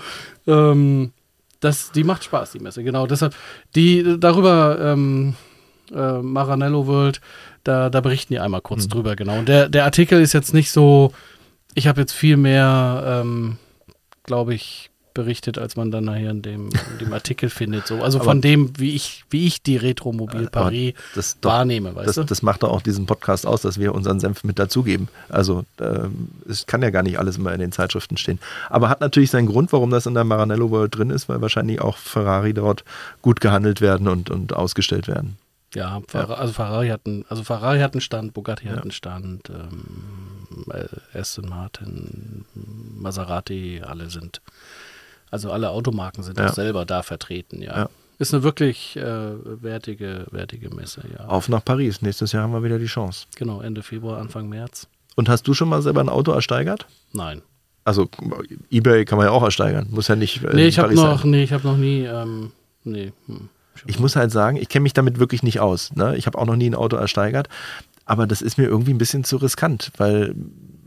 Ähm, 0.46 1.12
das, 1.60 1.90
die 1.92 2.04
macht 2.04 2.24
Spaß, 2.24 2.52
die 2.52 2.58
Messe, 2.58 2.84
genau. 2.84 3.06
Deshalb, 3.06 3.34
die 3.74 4.16
darüber, 4.18 4.78
ähm, 4.80 5.34
äh, 5.92 6.18
Maranello 6.18 6.86
World, 6.86 7.20
da, 7.64 7.90
da 7.90 8.00
berichten 8.00 8.34
die 8.34 8.40
einmal 8.40 8.60
kurz 8.60 8.84
mhm. 8.84 8.90
drüber, 8.90 9.16
genau. 9.16 9.38
Und 9.38 9.48
der, 9.48 9.68
der 9.68 9.84
Artikel 9.84 10.20
ist 10.20 10.32
jetzt 10.32 10.54
nicht 10.54 10.70
so, 10.70 11.12
ich 11.74 11.86
habe 11.86 12.00
jetzt 12.00 12.12
viel 12.12 12.36
mehr, 12.36 13.22
ähm, 13.22 13.56
glaube 14.24 14.54
ich, 14.54 14.89
berichtet, 15.14 15.58
als 15.58 15.76
man 15.76 15.90
dann 15.90 16.04
nachher 16.04 16.30
in 16.30 16.42
dem, 16.42 16.68
in 16.68 16.98
dem 17.00 17.12
Artikel 17.12 17.50
findet. 17.50 17.86
So. 17.86 18.02
Also 18.02 18.18
aber 18.18 18.24
von 18.24 18.40
dem, 18.40 18.78
wie 18.78 18.94
ich, 18.94 19.24
wie 19.30 19.46
ich 19.46 19.62
die 19.62 19.76
Retromobil 19.76 20.48
Paris 20.48 20.94
das 21.14 21.38
doch, 21.40 21.50
wahrnehme, 21.50 21.94
weißt 21.94 22.08
das, 22.08 22.14
du? 22.16 22.24
Das 22.24 22.42
macht 22.42 22.62
doch 22.62 22.70
auch 22.70 22.82
diesen 22.82 23.06
Podcast 23.06 23.46
aus, 23.46 23.62
dass 23.62 23.78
wir 23.78 23.94
unseren 23.94 24.20
Senf 24.20 24.44
mit 24.44 24.58
dazugeben. 24.58 25.08
Also 25.28 25.64
ähm, 25.80 26.28
es 26.48 26.66
kann 26.66 26.82
ja 26.82 26.90
gar 26.90 27.02
nicht 27.02 27.18
alles 27.18 27.36
immer 27.36 27.52
in 27.52 27.60
den 27.60 27.72
Zeitschriften 27.72 28.16
stehen. 28.16 28.38
Aber 28.68 28.88
hat 28.88 29.00
natürlich 29.00 29.30
seinen 29.30 29.46
Grund, 29.46 29.72
warum 29.72 29.90
das 29.90 30.06
in 30.06 30.14
der 30.14 30.24
Maranello 30.24 30.70
World 30.70 30.96
drin 30.96 31.10
ist, 31.10 31.28
weil 31.28 31.40
wahrscheinlich 31.40 31.80
auch 31.80 31.96
Ferrari 31.96 32.54
dort 32.54 32.84
gut 33.22 33.40
gehandelt 33.40 33.80
werden 33.80 34.08
und, 34.08 34.30
und 34.30 34.54
ausgestellt 34.54 35.08
werden. 35.08 35.36
Ja, 35.74 36.02
ja, 36.12 36.24
also 36.26 36.52
Ferrari 36.52 36.88
hat 36.88 37.02
einen, 37.06 37.24
also 37.28 37.44
Ferrari 37.44 37.78
hat 37.78 37.94
einen 37.94 38.00
Stand, 38.00 38.34
Bugatti 38.34 38.66
ja. 38.66 38.72
hat 38.72 38.82
einen 38.82 38.90
Stand, 38.90 39.50
ähm, 39.50 40.64
Aston 41.14 41.48
Martin, 41.48 42.44
Maserati, 42.54 43.80
alle 43.84 44.10
sind 44.10 44.40
also 45.30 45.50
alle 45.50 45.70
Automarken 45.70 46.22
sind 46.22 46.38
ja. 46.38 46.48
auch 46.48 46.54
selber 46.54 46.84
da 46.84 47.02
vertreten, 47.02 47.62
ja. 47.62 47.76
ja. 47.76 47.90
Ist 48.18 48.34
eine 48.34 48.42
wirklich 48.42 48.96
äh, 48.96 49.02
wertige, 49.62 50.26
wertige 50.30 50.68
Messe, 50.74 51.02
ja. 51.10 51.24
Auf 51.24 51.48
nach 51.48 51.64
Paris. 51.64 52.02
Nächstes 52.02 52.32
Jahr 52.32 52.42
haben 52.42 52.52
wir 52.52 52.62
wieder 52.62 52.78
die 52.78 52.86
Chance. 52.86 53.26
Genau, 53.36 53.62
Ende 53.62 53.82
Februar, 53.82 54.18
Anfang 54.18 54.48
März. 54.48 54.88
Und 55.16 55.30
hast 55.30 55.48
du 55.48 55.54
schon 55.54 55.70
mal 55.70 55.80
selber 55.80 56.02
ein 56.02 56.10
Auto 56.10 56.32
ersteigert? 56.32 56.86
Nein. 57.12 57.40
Also 57.84 58.10
Ebay 58.70 59.06
kann 59.06 59.16
man 59.16 59.26
ja 59.26 59.32
auch 59.32 59.42
ersteigern. 59.42 59.86
Muss 59.90 60.08
ja 60.08 60.16
nicht. 60.16 60.44
Äh, 60.44 60.54
nee, 60.54 60.66
ich 60.66 60.78
habe 60.78 60.94
noch, 60.94 61.24
nee, 61.24 61.42
ich 61.42 61.52
hab 61.52 61.64
noch 61.64 61.78
nie. 61.78 62.04
Ähm, 62.04 62.52
nee. 62.84 63.12
Hm, 63.26 63.48
ich 63.86 63.98
muss 63.98 64.16
halt 64.16 64.30
sagen, 64.30 64.58
ich 64.58 64.68
kenne 64.68 64.82
mich 64.82 64.92
damit 64.92 65.18
wirklich 65.18 65.42
nicht 65.42 65.60
aus. 65.60 65.94
Ne? 65.94 66.14
Ich 66.16 66.26
habe 66.26 66.38
auch 66.38 66.46
noch 66.46 66.56
nie 66.56 66.68
ein 66.68 66.74
Auto 66.74 66.96
ersteigert. 66.96 67.48
Aber 68.04 68.26
das 68.26 68.42
ist 68.42 68.58
mir 68.58 68.66
irgendwie 68.66 68.92
ein 68.92 68.98
bisschen 68.98 69.24
zu 69.24 69.36
riskant, 69.38 69.92
weil 69.96 70.34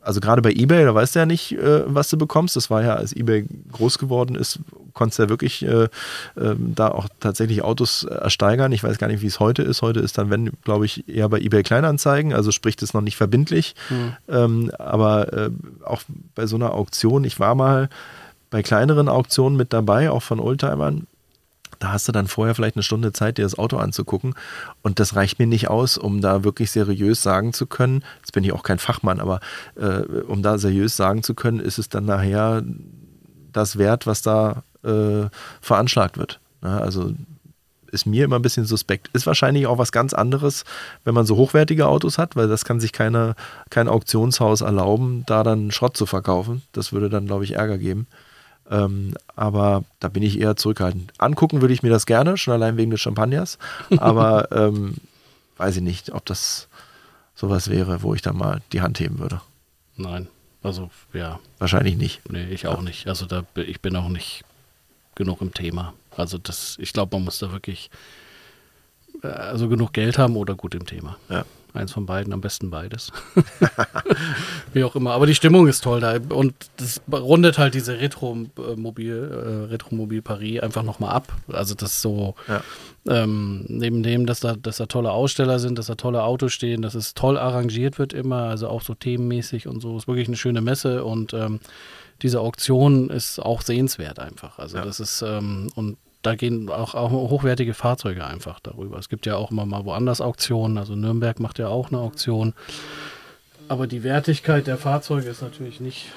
also 0.03 0.19
gerade 0.19 0.41
bei 0.41 0.51
eBay, 0.51 0.83
da 0.85 0.93
weißt 0.93 1.15
du 1.15 1.19
ja 1.19 1.25
nicht, 1.25 1.53
äh, 1.53 1.83
was 1.85 2.09
du 2.09 2.17
bekommst. 2.17 2.55
Das 2.55 2.69
war 2.69 2.83
ja, 2.83 2.95
als 2.95 3.15
eBay 3.15 3.45
groß 3.71 3.97
geworden 3.97 4.35
ist, 4.35 4.59
konntest 4.93 5.19
du 5.19 5.23
ja 5.23 5.29
wirklich 5.29 5.63
äh, 5.65 5.83
äh, 5.83 5.89
da 6.35 6.89
auch 6.89 7.07
tatsächlich 7.19 7.63
Autos 7.63 8.03
ersteigern. 8.03 8.71
Ich 8.71 8.83
weiß 8.83 8.97
gar 8.97 9.07
nicht, 9.07 9.21
wie 9.21 9.27
es 9.27 9.39
heute 9.39 9.63
ist. 9.63 9.81
Heute 9.81 9.99
ist 9.99 10.17
dann, 10.17 10.29
wenn, 10.29 10.51
glaube 10.63 10.85
ich, 10.85 11.07
eher 11.07 11.29
bei 11.29 11.39
eBay 11.39 11.63
Kleinanzeigen, 11.63 12.33
also 12.33 12.51
sprich, 12.51 12.75
das 12.75 12.89
ist 12.89 12.93
noch 12.93 13.01
nicht 13.01 13.17
verbindlich. 13.17 13.75
Mhm. 13.89 14.13
Ähm, 14.29 14.71
aber 14.77 15.33
äh, 15.33 15.49
auch 15.85 16.01
bei 16.35 16.45
so 16.45 16.55
einer 16.55 16.73
Auktion, 16.73 17.23
ich 17.23 17.39
war 17.39 17.55
mal 17.55 17.89
bei 18.49 18.61
kleineren 18.61 19.09
Auktionen 19.09 19.57
mit 19.57 19.73
dabei, 19.73 20.11
auch 20.11 20.21
von 20.21 20.39
Oldtimern 20.39 21.07
da 21.83 21.91
hast 21.91 22.07
du 22.07 22.13
dann 22.13 22.27
vorher 22.27 22.55
vielleicht 22.55 22.77
eine 22.77 22.83
Stunde 22.83 23.11
Zeit, 23.11 23.37
dir 23.37 23.43
das 23.43 23.59
Auto 23.59 23.75
anzugucken. 23.75 24.35
Und 24.83 25.01
das 25.01 25.17
reicht 25.17 25.37
mir 25.37 25.47
nicht 25.47 25.67
aus, 25.67 25.97
um 25.97 26.21
da 26.21 26.45
wirklich 26.45 26.71
seriös 26.71 27.21
sagen 27.21 27.51
zu 27.51 27.65
können, 27.65 28.05
jetzt 28.19 28.31
bin 28.31 28.45
ich 28.45 28.53
auch 28.53 28.63
kein 28.63 28.79
Fachmann, 28.79 29.19
aber 29.19 29.41
äh, 29.75 29.99
um 30.27 30.41
da 30.41 30.57
seriös 30.57 30.95
sagen 30.95 31.23
zu 31.23 31.35
können, 31.35 31.59
ist 31.59 31.79
es 31.79 31.89
dann 31.89 32.05
nachher 32.05 32.63
das 33.51 33.77
wert, 33.77 34.07
was 34.07 34.21
da 34.21 34.63
äh, 34.85 35.25
veranschlagt 35.59 36.17
wird. 36.17 36.39
Ja, 36.63 36.77
also 36.77 37.13
ist 37.91 38.05
mir 38.05 38.23
immer 38.23 38.37
ein 38.37 38.41
bisschen 38.41 38.65
suspekt. 38.65 39.09
Ist 39.11 39.27
wahrscheinlich 39.27 39.67
auch 39.67 39.77
was 39.77 39.91
ganz 39.91 40.13
anderes, 40.13 40.63
wenn 41.03 41.13
man 41.13 41.25
so 41.25 41.35
hochwertige 41.35 41.87
Autos 41.87 42.17
hat, 42.17 42.37
weil 42.37 42.47
das 42.47 42.63
kann 42.63 42.79
sich 42.79 42.93
keine, 42.93 43.35
kein 43.69 43.89
Auktionshaus 43.89 44.61
erlauben, 44.61 45.25
da 45.25 45.43
dann 45.43 45.69
Schrott 45.71 45.97
zu 45.97 46.05
verkaufen. 46.05 46.61
Das 46.71 46.93
würde 46.93 47.09
dann, 47.09 47.25
glaube 47.25 47.43
ich, 47.43 47.57
Ärger 47.57 47.77
geben. 47.77 48.07
Ähm, 48.69 49.13
aber 49.35 49.83
da 49.99 50.07
bin 50.07 50.23
ich 50.23 50.39
eher 50.39 50.55
zurückhaltend. 50.55 51.11
Angucken 51.17 51.61
würde 51.61 51.73
ich 51.73 51.83
mir 51.83 51.89
das 51.89 52.05
gerne, 52.05 52.37
schon 52.37 52.53
allein 52.53 52.77
wegen 52.77 52.91
des 52.91 53.01
Champagners. 53.01 53.57
Aber 53.97 54.51
ähm, 54.51 54.95
weiß 55.57 55.77
ich 55.77 55.81
nicht, 55.81 56.13
ob 56.13 56.25
das 56.25 56.67
sowas 57.35 57.69
wäre, 57.69 58.03
wo 58.03 58.13
ich 58.13 58.21
da 58.21 58.33
mal 58.33 58.61
die 58.71 58.81
Hand 58.81 58.99
heben 58.99 59.19
würde. 59.19 59.41
Nein, 59.97 60.27
also 60.61 60.89
ja. 61.13 61.39
Wahrscheinlich 61.59 61.97
nicht. 61.97 62.27
Nee, 62.29 62.45
ich 62.45 62.67
auch 62.67 62.81
nicht. 62.81 63.07
Also 63.07 63.25
da 63.25 63.43
ich 63.55 63.81
bin 63.81 63.95
auch 63.95 64.09
nicht 64.09 64.43
genug 65.15 65.41
im 65.41 65.53
Thema. 65.53 65.93
Also 66.15 66.37
das, 66.37 66.77
ich 66.79 66.93
glaube, 66.93 67.15
man 67.15 67.25
muss 67.25 67.39
da 67.39 67.51
wirklich 67.51 67.89
äh, 69.23 69.27
also 69.27 69.67
genug 69.67 69.93
Geld 69.93 70.17
haben 70.17 70.35
oder 70.35 70.55
gut 70.55 70.75
im 70.75 70.85
Thema. 70.85 71.17
Ja. 71.29 71.45
Eins 71.73 71.91
von 71.91 72.05
beiden, 72.05 72.33
am 72.33 72.41
besten 72.41 72.69
beides. 72.69 73.11
Wie 74.73 74.83
auch 74.83 74.95
immer. 74.95 75.13
Aber 75.13 75.25
die 75.25 75.33
Stimmung 75.33 75.67
ist 75.67 75.83
toll 75.83 76.01
da. 76.01 76.17
Und 76.29 76.53
das 76.77 77.01
rundet 77.11 77.57
halt 77.57 77.73
diese 77.73 77.99
Retro-Mobil, 77.99 79.13
äh, 79.15 79.71
Retro-Mobil 79.71 80.21
Paris 80.21 80.59
einfach 80.59 80.83
nochmal 80.83 81.15
ab. 81.15 81.33
Also 81.51 81.73
das 81.73 81.93
ist 81.93 82.01
so, 82.01 82.35
ja. 82.47 82.61
ähm, 83.07 83.65
neben 83.67 84.03
dem, 84.03 84.27
dass 84.27 84.39
da, 84.39 84.55
dass 84.55 84.77
da 84.77 84.85
tolle 84.85 85.11
Aussteller 85.11 85.57
sind, 85.57 85.79
dass 85.79 85.87
da 85.87 85.95
tolle 85.95 86.23
Autos 86.23 86.53
stehen, 86.53 86.83
dass 86.83 86.93
es 86.93 87.15
toll 87.15 87.39
arrangiert 87.39 87.97
wird 87.97 88.13
immer, 88.13 88.43
also 88.43 88.67
auch 88.67 88.83
so 88.83 88.93
themenmäßig 88.93 89.67
und 89.67 89.81
so. 89.81 89.97
Ist 89.97 90.07
wirklich 90.07 90.27
eine 90.27 90.37
schöne 90.37 90.61
Messe 90.61 91.03
und 91.03 91.33
ähm, 91.33 91.59
diese 92.21 92.39
Auktion 92.39 93.09
ist 93.09 93.39
auch 93.39 93.61
sehenswert 93.61 94.19
einfach. 94.19 94.59
Also 94.59 94.77
ja. 94.77 94.85
das 94.85 94.99
ist, 94.99 95.23
ähm, 95.23 95.71
und 95.75 95.97
da 96.23 96.35
gehen 96.35 96.69
auch, 96.69 96.95
auch, 96.95 97.11
hochwertige 97.11 97.73
Fahrzeuge 97.73 98.25
einfach 98.25 98.59
darüber. 98.61 98.97
Es 98.97 99.09
gibt 99.09 99.25
ja 99.25 99.35
auch 99.35 99.51
immer 99.51 99.65
mal 99.65 99.85
woanders 99.85 100.21
Auktionen, 100.21 100.77
also 100.77 100.95
Nürnberg 100.95 101.39
macht 101.39 101.59
ja 101.59 101.67
auch 101.67 101.89
eine 101.89 101.99
Auktion. 101.99 102.53
Aber 103.67 103.87
die 103.87 104.03
Wertigkeit 104.03 104.65
der 104.65 104.77
Fahrzeuge 104.77 105.29
ist 105.29 105.41
natürlich 105.41 105.79
nicht. 105.79 106.07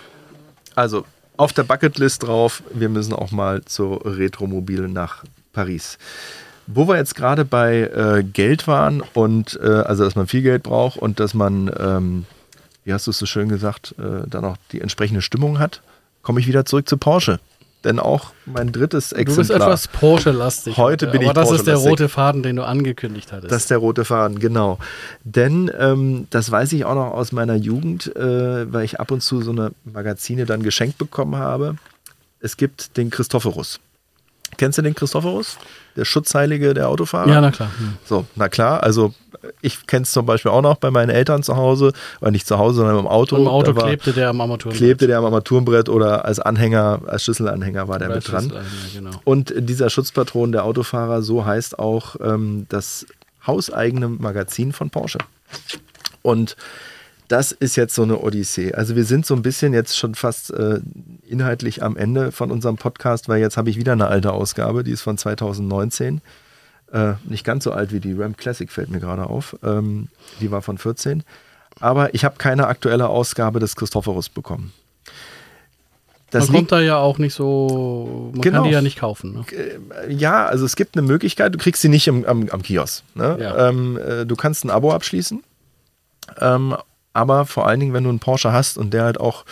Also 0.74 1.04
auf 1.36 1.52
der 1.52 1.64
Bucketlist 1.64 2.22
drauf, 2.22 2.62
wir 2.72 2.88
müssen 2.88 3.12
auch 3.12 3.32
mal 3.32 3.64
zur 3.64 4.04
Retromobil 4.04 4.88
nach 4.88 5.24
Paris. 5.52 5.98
Wo 6.68 6.88
wir 6.88 6.96
jetzt 6.96 7.14
gerade 7.14 7.44
bei 7.44 7.82
äh, 7.82 8.22
Geld 8.24 8.66
waren 8.66 9.02
und 9.12 9.58
äh, 9.62 9.66
also 9.66 10.04
dass 10.04 10.16
man 10.16 10.26
viel 10.26 10.42
Geld 10.42 10.62
braucht 10.62 10.98
und 10.98 11.20
dass 11.20 11.34
man, 11.34 11.70
ähm, 11.78 12.26
wie 12.84 12.92
hast 12.92 13.06
du 13.06 13.10
es 13.10 13.18
so 13.18 13.26
schön 13.26 13.48
gesagt, 13.48 13.94
äh, 13.98 14.26
dann 14.28 14.44
auch 14.44 14.56
die 14.72 14.80
entsprechende 14.80 15.22
Stimmung 15.22 15.58
hat, 15.58 15.82
komme 16.22 16.40
ich 16.40 16.46
wieder 16.46 16.64
zurück 16.64 16.88
zu 16.88 16.96
Porsche 16.96 17.38
denn 17.86 17.98
auch 17.98 18.32
mein 18.44 18.72
drittes 18.72 19.12
Exemplar. 19.12 19.34
Du 19.34 19.36
bist 19.36 19.50
etwas 19.50 19.88
Porsche-lastig. 19.88 20.76
Heute 20.76 21.06
bin 21.06 21.22
aber 21.22 21.42
ich 21.42 21.48
das 21.48 21.58
ist 21.58 21.66
der 21.66 21.76
rote 21.76 22.08
Faden, 22.08 22.42
den 22.42 22.56
du 22.56 22.64
angekündigt 22.64 23.32
hattest. 23.32 23.50
Das 23.50 23.62
ist 23.62 23.70
der 23.70 23.78
rote 23.78 24.04
Faden, 24.04 24.38
genau. 24.38 24.78
Denn 25.24 25.70
ähm, 25.78 26.26
das 26.30 26.50
weiß 26.50 26.72
ich 26.72 26.84
auch 26.84 26.94
noch 26.94 27.12
aus 27.12 27.32
meiner 27.32 27.54
Jugend, 27.54 28.14
äh, 28.14 28.72
weil 28.72 28.84
ich 28.84 29.00
ab 29.00 29.10
und 29.10 29.22
zu 29.22 29.40
so 29.40 29.52
eine 29.52 29.72
Magazine 29.84 30.44
dann 30.44 30.62
geschenkt 30.62 30.98
bekommen 30.98 31.36
habe. 31.36 31.76
Es 32.40 32.56
gibt 32.56 32.96
den 32.96 33.10
Christophorus. 33.10 33.80
Kennst 34.58 34.78
du 34.78 34.82
den 34.82 34.94
Christophorus? 34.94 35.58
Der 35.96 36.04
Schutzheilige 36.04 36.74
der 36.74 36.88
Autofahrer? 36.88 37.28
Ja, 37.28 37.40
na 37.40 37.50
klar. 37.50 37.70
Hm. 37.78 37.94
So, 38.04 38.26
na 38.36 38.48
klar. 38.48 38.82
Also 38.82 39.14
ich 39.60 39.86
kenne 39.86 40.02
es 40.02 40.12
zum 40.12 40.26
Beispiel 40.26 40.50
auch 40.50 40.62
noch 40.62 40.76
bei 40.76 40.90
meinen 40.90 41.10
Eltern 41.10 41.42
zu 41.42 41.56
Hause, 41.56 41.92
oder 42.20 42.30
nicht 42.30 42.46
zu 42.46 42.58
Hause, 42.58 42.76
sondern 42.76 42.98
im 42.98 43.06
Auto. 43.06 43.36
Und 43.36 43.42
Im 43.42 43.48
Auto 43.48 43.74
klebte 43.74 44.12
der 44.12 44.30
am 44.30 44.40
Armaturenbrett. 44.40 44.78
Klebte 44.78 45.06
der 45.06 45.18
am 45.18 45.24
Armaturenbrett 45.24 45.88
oder 45.88 46.24
als 46.24 46.40
Anhänger, 46.40 47.00
als 47.06 47.24
Schlüsselanhänger 47.24 47.88
war 47.88 47.98
der 47.98 48.08
mit 48.08 48.30
dran. 48.30 48.52
Genau. 48.94 49.10
Und 49.24 49.52
dieser 49.56 49.90
Schutzpatron 49.90 50.52
der 50.52 50.64
Autofahrer, 50.64 51.22
so 51.22 51.44
heißt 51.44 51.78
auch 51.78 52.16
ähm, 52.20 52.66
das 52.68 53.06
hauseigene 53.46 54.08
Magazin 54.08 54.72
von 54.72 54.90
Porsche. 54.90 55.18
Und 56.22 56.56
das 57.28 57.52
ist 57.52 57.76
jetzt 57.76 57.94
so 57.94 58.02
eine 58.02 58.18
Odyssee. 58.20 58.72
Also 58.72 58.94
wir 58.94 59.04
sind 59.04 59.26
so 59.26 59.34
ein 59.34 59.42
bisschen 59.42 59.72
jetzt 59.72 59.96
schon 59.98 60.14
fast 60.14 60.50
äh, 60.52 60.80
inhaltlich 61.26 61.82
am 61.82 61.96
Ende 61.96 62.30
von 62.32 62.50
unserem 62.50 62.76
Podcast, 62.76 63.28
weil 63.28 63.40
jetzt 63.40 63.56
habe 63.56 63.70
ich 63.70 63.76
wieder 63.76 63.92
eine 63.92 64.06
alte 64.06 64.32
Ausgabe, 64.32 64.84
die 64.84 64.92
ist 64.92 65.02
von 65.02 65.18
2019. 65.18 66.20
Äh, 66.92 67.14
nicht 67.24 67.44
ganz 67.44 67.64
so 67.64 67.72
alt 67.72 67.92
wie 67.92 68.00
die 68.00 68.12
Ram 68.12 68.36
Classic 68.36 68.70
fällt 68.70 68.90
mir 68.90 69.00
gerade 69.00 69.26
auf. 69.28 69.56
Ähm, 69.62 70.08
die 70.40 70.50
war 70.50 70.62
von 70.62 70.78
14. 70.78 71.24
Aber 71.80 72.14
ich 72.14 72.24
habe 72.24 72.36
keine 72.38 72.68
aktuelle 72.68 73.08
Ausgabe 73.08 73.60
des 73.60 73.76
Christophorus 73.76 74.28
bekommen. 74.28 74.72
Das 76.30 76.48
man 76.48 76.56
kommt 76.56 76.72
da 76.72 76.80
ja 76.80 76.98
auch 76.98 77.18
nicht 77.18 77.34
so, 77.34 78.30
man 78.32 78.40
genau. 78.40 78.58
kann 78.58 78.68
die 78.68 78.72
ja 78.72 78.82
nicht 78.82 78.98
kaufen. 78.98 79.34
Ne? 79.34 79.44
Äh, 79.52 80.12
ja, 80.12 80.46
also 80.46 80.64
es 80.64 80.74
gibt 80.74 80.96
eine 80.96 81.06
Möglichkeit, 81.06 81.54
du 81.54 81.58
kriegst 81.58 81.82
sie 81.82 81.88
nicht 81.88 82.08
im, 82.08 82.24
am, 82.24 82.48
am 82.50 82.62
Kiosk. 82.62 83.04
Ne? 83.14 83.36
Ja. 83.40 83.68
Ähm, 83.68 83.96
äh, 83.96 84.26
du 84.26 84.34
kannst 84.34 84.64
ein 84.64 84.70
Abo 84.70 84.92
abschließen. 84.92 85.42
Ähm, 86.40 86.76
aber 87.12 87.46
vor 87.46 87.66
allen 87.66 87.80
Dingen, 87.80 87.94
wenn 87.94 88.04
du 88.04 88.10
einen 88.10 88.18
Porsche 88.18 88.52
hast 88.52 88.76
und 88.76 88.92
der 88.92 89.04
halt 89.04 89.18
auch 89.18 89.44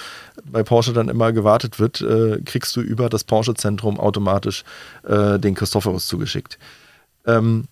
bei 0.45 0.63
Porsche 0.63 0.93
dann 0.93 1.09
immer 1.09 1.33
gewartet 1.33 1.79
wird, 1.79 2.01
äh, 2.03 2.41
kriegst 2.45 2.77
du 2.77 2.83
über 2.83 3.09
das 3.09 3.25
Porsche-Zentrum 3.25 3.99
automatisch 3.99 4.65
äh, 5.05 5.39
den 5.39 5.55
Christophorus 5.55 6.07
zugeschickt. 6.07 6.59
Ähm, 7.27 7.65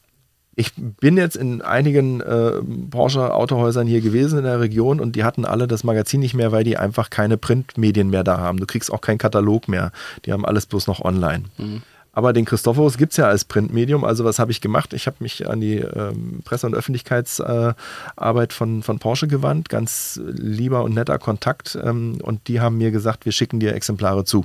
ich 0.54 0.72
bin 0.76 1.16
jetzt 1.16 1.36
in 1.36 1.62
einigen 1.62 2.20
äh, 2.20 2.52
Porsche-Autohäusern 2.90 3.86
hier 3.86 4.02
gewesen 4.02 4.38
in 4.38 4.44
der 4.44 4.60
Region 4.60 5.00
und 5.00 5.16
die 5.16 5.24
hatten 5.24 5.46
alle 5.46 5.66
das 5.66 5.82
Magazin 5.82 6.20
nicht 6.20 6.34
mehr, 6.34 6.52
weil 6.52 6.64
die 6.64 6.76
einfach 6.76 7.08
keine 7.08 7.38
Printmedien 7.38 8.10
mehr 8.10 8.22
da 8.22 8.38
haben. 8.38 8.58
Du 8.58 8.66
kriegst 8.66 8.92
auch 8.92 9.00
keinen 9.00 9.18
Katalog 9.18 9.68
mehr. 9.68 9.92
Die 10.26 10.32
haben 10.32 10.44
alles 10.44 10.66
bloß 10.66 10.86
noch 10.88 11.00
online. 11.00 11.44
Mhm. 11.56 11.82
Aber 12.14 12.34
den 12.34 12.44
Christophorus 12.44 12.98
gibt 12.98 13.12
es 13.12 13.16
ja 13.16 13.26
als 13.26 13.46
Printmedium. 13.46 14.04
Also 14.04 14.24
was 14.24 14.38
habe 14.38 14.52
ich 14.52 14.60
gemacht? 14.60 14.92
Ich 14.92 15.06
habe 15.06 15.16
mich 15.20 15.48
an 15.48 15.62
die 15.62 15.78
ähm, 15.78 16.40
Presse- 16.44 16.66
und 16.66 16.74
Öffentlichkeitsarbeit 16.74 18.52
äh, 18.52 18.54
von, 18.54 18.82
von 18.82 18.98
Porsche 18.98 19.28
gewandt. 19.28 19.70
Ganz 19.70 20.20
lieber 20.22 20.84
und 20.84 20.94
netter 20.94 21.18
Kontakt. 21.18 21.78
Ähm, 21.82 22.18
und 22.22 22.48
die 22.48 22.60
haben 22.60 22.76
mir 22.76 22.90
gesagt, 22.90 23.24
wir 23.24 23.32
schicken 23.32 23.60
dir 23.60 23.74
Exemplare 23.74 24.26
zu. 24.26 24.44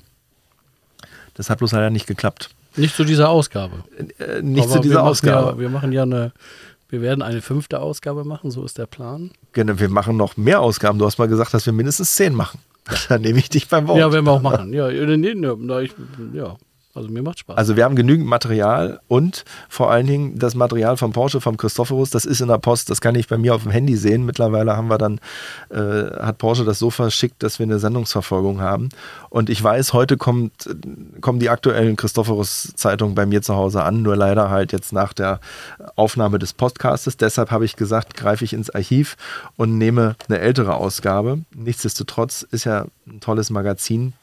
Das 1.34 1.50
hat 1.50 1.58
bloß 1.58 1.74
leider 1.74 1.90
nicht 1.90 2.08
geklappt. 2.08 2.52
Nicht 2.78 2.96
zu 2.96 3.04
dieser 3.04 3.30
Ausgabe. 3.30 3.84
Äh, 4.20 4.42
nicht 4.42 4.64
Aber 4.66 4.74
zu 4.74 4.80
dieser 4.80 4.96
wir 4.96 5.04
Ausgabe. 5.04 5.52
Ja, 5.52 5.60
wir 5.60 5.70
machen 5.70 5.92
ja 5.92 6.04
eine, 6.04 6.32
wir 6.90 7.02
werden 7.02 7.22
eine 7.22 7.42
fünfte 7.42 7.80
Ausgabe 7.80 8.24
machen, 8.24 8.52
so 8.52 8.64
ist 8.64 8.78
der 8.78 8.86
Plan. 8.86 9.32
Genau, 9.54 9.80
wir 9.80 9.90
machen 9.90 10.18
noch 10.18 10.38
mehr 10.38 10.62
Ausgaben. 10.62 11.00
Du 11.00 11.06
hast 11.06 11.18
mal 11.18 11.28
gesagt, 11.28 11.54
dass 11.54 11.66
wir 11.66 11.74
mindestens 11.74 12.16
zehn 12.16 12.34
machen. 12.34 12.60
Dann 13.10 13.22
nehme 13.22 13.40
ich 13.40 13.50
dich 13.50 13.68
beim 13.68 13.88
Wort. 13.88 13.98
Ja, 13.98 14.12
werden 14.12 14.26
wir 14.26 14.32
auch 14.32 14.42
machen. 14.42 14.74
Ja, 14.74 14.88
nee, 14.90 15.18
nee, 15.18 15.34
nee, 15.36 15.82
ich, 15.82 15.92
ja. 16.34 16.56
Also 16.98 17.10
mir 17.10 17.22
macht 17.22 17.40
Spaß. 17.40 17.58
Also 17.58 17.76
wir 17.76 17.84
haben 17.84 17.96
genügend 17.96 18.28
Material 18.28 19.00
und 19.08 19.46
vor 19.70 19.92
allen 19.92 20.08
Dingen 20.08 20.40
das 20.40 20.56
Material 20.56 20.98
vom 20.98 21.14
Porsche, 21.14 21.42
vom 21.42 21.56
Christophorus, 21.56 22.10
das 22.10 22.26
ist 22.26 22.42
in 22.42 22.48
der 22.48 22.58
Post, 22.58 22.90
das 22.90 23.02
kann 23.02 23.14
ich 23.16 23.28
bei 23.28 23.38
mir 23.38 23.54
auf 23.54 23.64
dem 23.64 23.72
Handy 23.72 23.96
sehen. 23.96 24.26
Mittlerweile 24.26 24.76
haben 24.76 24.90
wir 24.90 24.98
dann, 24.98 25.20
äh, 25.70 25.78
hat 26.20 26.40
Porsche 26.40 26.66
das 26.66 26.80
so 26.80 26.90
verschickt, 26.90 27.44
dass 27.44 27.60
wir 27.60 27.66
eine 27.66 27.78
Sendungsverfolgung 27.78 28.62
haben. 28.62 28.90
Und 29.30 29.50
ich 29.50 29.64
weiß, 29.64 29.94
heute 29.94 30.18
kommt, 30.18 30.70
kommen 31.22 31.40
die 31.40 31.50
aktuellen 31.50 31.96
Christophorus-Zeitungen 31.96 33.14
bei 33.14 33.28
mir 33.28 33.44
zu 33.44 33.56
Hause 33.56 33.84
an, 33.84 34.02
nur 34.02 34.16
leider 34.16 34.50
halt 34.50 34.72
jetzt 34.72 34.92
nach 34.92 35.14
der 35.14 35.40
Aufnahme 35.96 36.40
des 36.40 36.54
Podcastes. 36.54 37.18
Deshalb 37.18 37.52
habe 37.52 37.66
ich 37.66 37.76
gesagt, 37.76 38.16
greife 38.16 38.44
ich 38.44 38.54
ins 38.54 38.72
Archiv 38.72 39.18
und 39.56 39.78
nehme 39.78 40.16
eine 40.28 40.40
ältere 40.40 40.76
Ausgabe. 40.76 41.40
Nichtsdestotrotz 41.56 42.42
ist 42.42 42.64
ja 42.64 42.86
ein 43.06 43.20
tolles 43.20 43.52
Magazin 43.52 44.14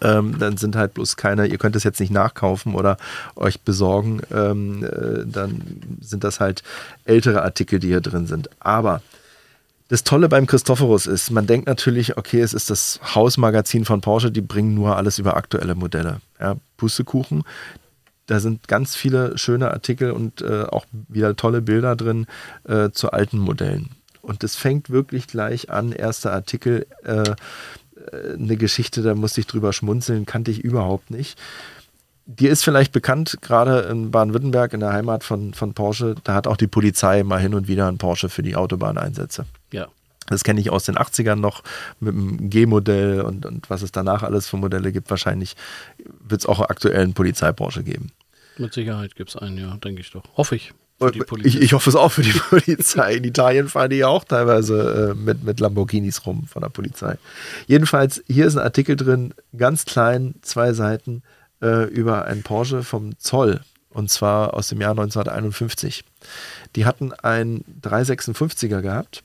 ähm, 0.00 0.38
dann 0.38 0.56
sind 0.56 0.76
halt 0.76 0.94
bloß 0.94 1.16
keine, 1.16 1.46
ihr 1.46 1.58
könnt 1.58 1.76
es 1.76 1.84
jetzt 1.84 2.00
nicht 2.00 2.12
nachkaufen 2.12 2.74
oder 2.74 2.96
euch 3.34 3.60
besorgen, 3.60 4.20
ähm, 4.32 4.84
äh, 4.84 5.24
dann 5.26 5.62
sind 6.00 6.24
das 6.24 6.40
halt 6.40 6.62
ältere 7.04 7.42
Artikel, 7.42 7.78
die 7.78 7.88
hier 7.88 8.00
drin 8.00 8.26
sind. 8.26 8.50
Aber 8.60 9.02
das 9.88 10.02
Tolle 10.02 10.28
beim 10.28 10.46
Christophorus 10.46 11.06
ist, 11.06 11.30
man 11.30 11.46
denkt 11.46 11.68
natürlich, 11.68 12.16
okay, 12.16 12.40
es 12.40 12.54
ist 12.54 12.70
das 12.70 12.98
Hausmagazin 13.14 13.84
von 13.84 14.00
Porsche, 14.00 14.32
die 14.32 14.40
bringen 14.40 14.74
nur 14.74 14.96
alles 14.96 15.18
über 15.18 15.36
aktuelle 15.36 15.74
Modelle. 15.74 16.20
Ja, 16.40 16.56
Pustekuchen. 16.76 17.44
Da 18.26 18.40
sind 18.40 18.66
ganz 18.66 18.96
viele 18.96 19.38
schöne 19.38 19.70
Artikel 19.70 20.10
und 20.10 20.42
äh, 20.42 20.64
auch 20.64 20.86
wieder 21.08 21.36
tolle 21.36 21.62
Bilder 21.62 21.94
drin 21.94 22.26
äh, 22.64 22.90
zu 22.90 23.12
alten 23.12 23.38
Modellen. 23.38 23.90
Und 24.22 24.42
das 24.42 24.56
fängt 24.56 24.90
wirklich 24.90 25.28
gleich 25.28 25.70
an, 25.70 25.92
erster 25.92 26.32
Artikel. 26.32 26.86
Äh, 27.04 27.36
eine 28.12 28.56
Geschichte, 28.56 29.02
da 29.02 29.14
musste 29.14 29.40
ich 29.40 29.46
drüber 29.46 29.72
schmunzeln, 29.72 30.26
kannte 30.26 30.50
ich 30.50 30.60
überhaupt 30.60 31.10
nicht. 31.10 31.38
Dir 32.26 32.50
ist 32.50 32.64
vielleicht 32.64 32.92
bekannt, 32.92 33.38
gerade 33.40 33.82
in 33.82 34.10
Baden-Württemberg, 34.10 34.72
in 34.72 34.80
der 34.80 34.92
Heimat 34.92 35.22
von, 35.22 35.54
von 35.54 35.74
Porsche, 35.74 36.16
da 36.24 36.34
hat 36.34 36.48
auch 36.48 36.56
die 36.56 36.66
Polizei 36.66 37.22
mal 37.22 37.40
hin 37.40 37.54
und 37.54 37.68
wieder 37.68 37.86
einen 37.86 37.98
Porsche 37.98 38.28
für 38.28 38.42
die 38.42 38.56
Autobahneinsätze. 38.56 39.46
Ja. 39.72 39.86
Das 40.26 40.42
kenne 40.42 40.60
ich 40.60 40.70
aus 40.70 40.84
den 40.84 40.96
80ern 40.96 41.36
noch 41.36 41.62
mit 42.00 42.12
dem 42.12 42.50
G-Modell 42.50 43.20
und, 43.20 43.46
und 43.46 43.70
was 43.70 43.82
es 43.82 43.92
danach 43.92 44.24
alles 44.24 44.48
für 44.48 44.56
Modelle 44.56 44.90
gibt. 44.90 45.08
Wahrscheinlich 45.08 45.54
wird 46.20 46.40
es 46.40 46.46
auch 46.46 46.60
aktuell 46.60 47.02
einen 47.02 47.14
Polizei-Porsche 47.14 47.84
geben. 47.84 48.10
Mit 48.58 48.72
Sicherheit 48.72 49.14
gibt 49.14 49.30
es 49.30 49.36
einen, 49.36 49.58
ja, 49.58 49.76
denke 49.76 50.00
ich 50.00 50.10
doch. 50.10 50.24
Hoffe 50.36 50.56
ich. 50.56 50.72
Ich, 51.44 51.60
ich, 51.60 51.72
hoffe 51.74 51.90
es 51.90 51.96
auch 51.96 52.10
für 52.10 52.22
die 52.22 52.32
Polizei. 52.50 53.16
In 53.16 53.24
Italien 53.24 53.68
fahren 53.68 53.90
die 53.90 53.96
ja 53.96 54.08
auch 54.08 54.24
teilweise 54.24 55.12
äh, 55.12 55.14
mit, 55.14 55.44
mit 55.44 55.60
Lamborghinis 55.60 56.24
rum 56.24 56.46
von 56.46 56.62
der 56.62 56.70
Polizei. 56.70 57.18
Jedenfalls, 57.66 58.22
hier 58.26 58.46
ist 58.46 58.56
ein 58.56 58.64
Artikel 58.64 58.96
drin, 58.96 59.34
ganz 59.56 59.84
klein, 59.84 60.36
zwei 60.40 60.72
Seiten, 60.72 61.22
äh, 61.60 61.84
über 61.88 62.24
einen 62.24 62.42
Porsche 62.42 62.82
vom 62.82 63.18
Zoll. 63.18 63.60
Und 63.90 64.10
zwar 64.10 64.54
aus 64.54 64.68
dem 64.68 64.80
Jahr 64.80 64.92
1951. 64.92 66.04
Die 66.76 66.86
hatten 66.86 67.12
einen 67.12 67.64
356er 67.82 68.80
gehabt 68.80 69.22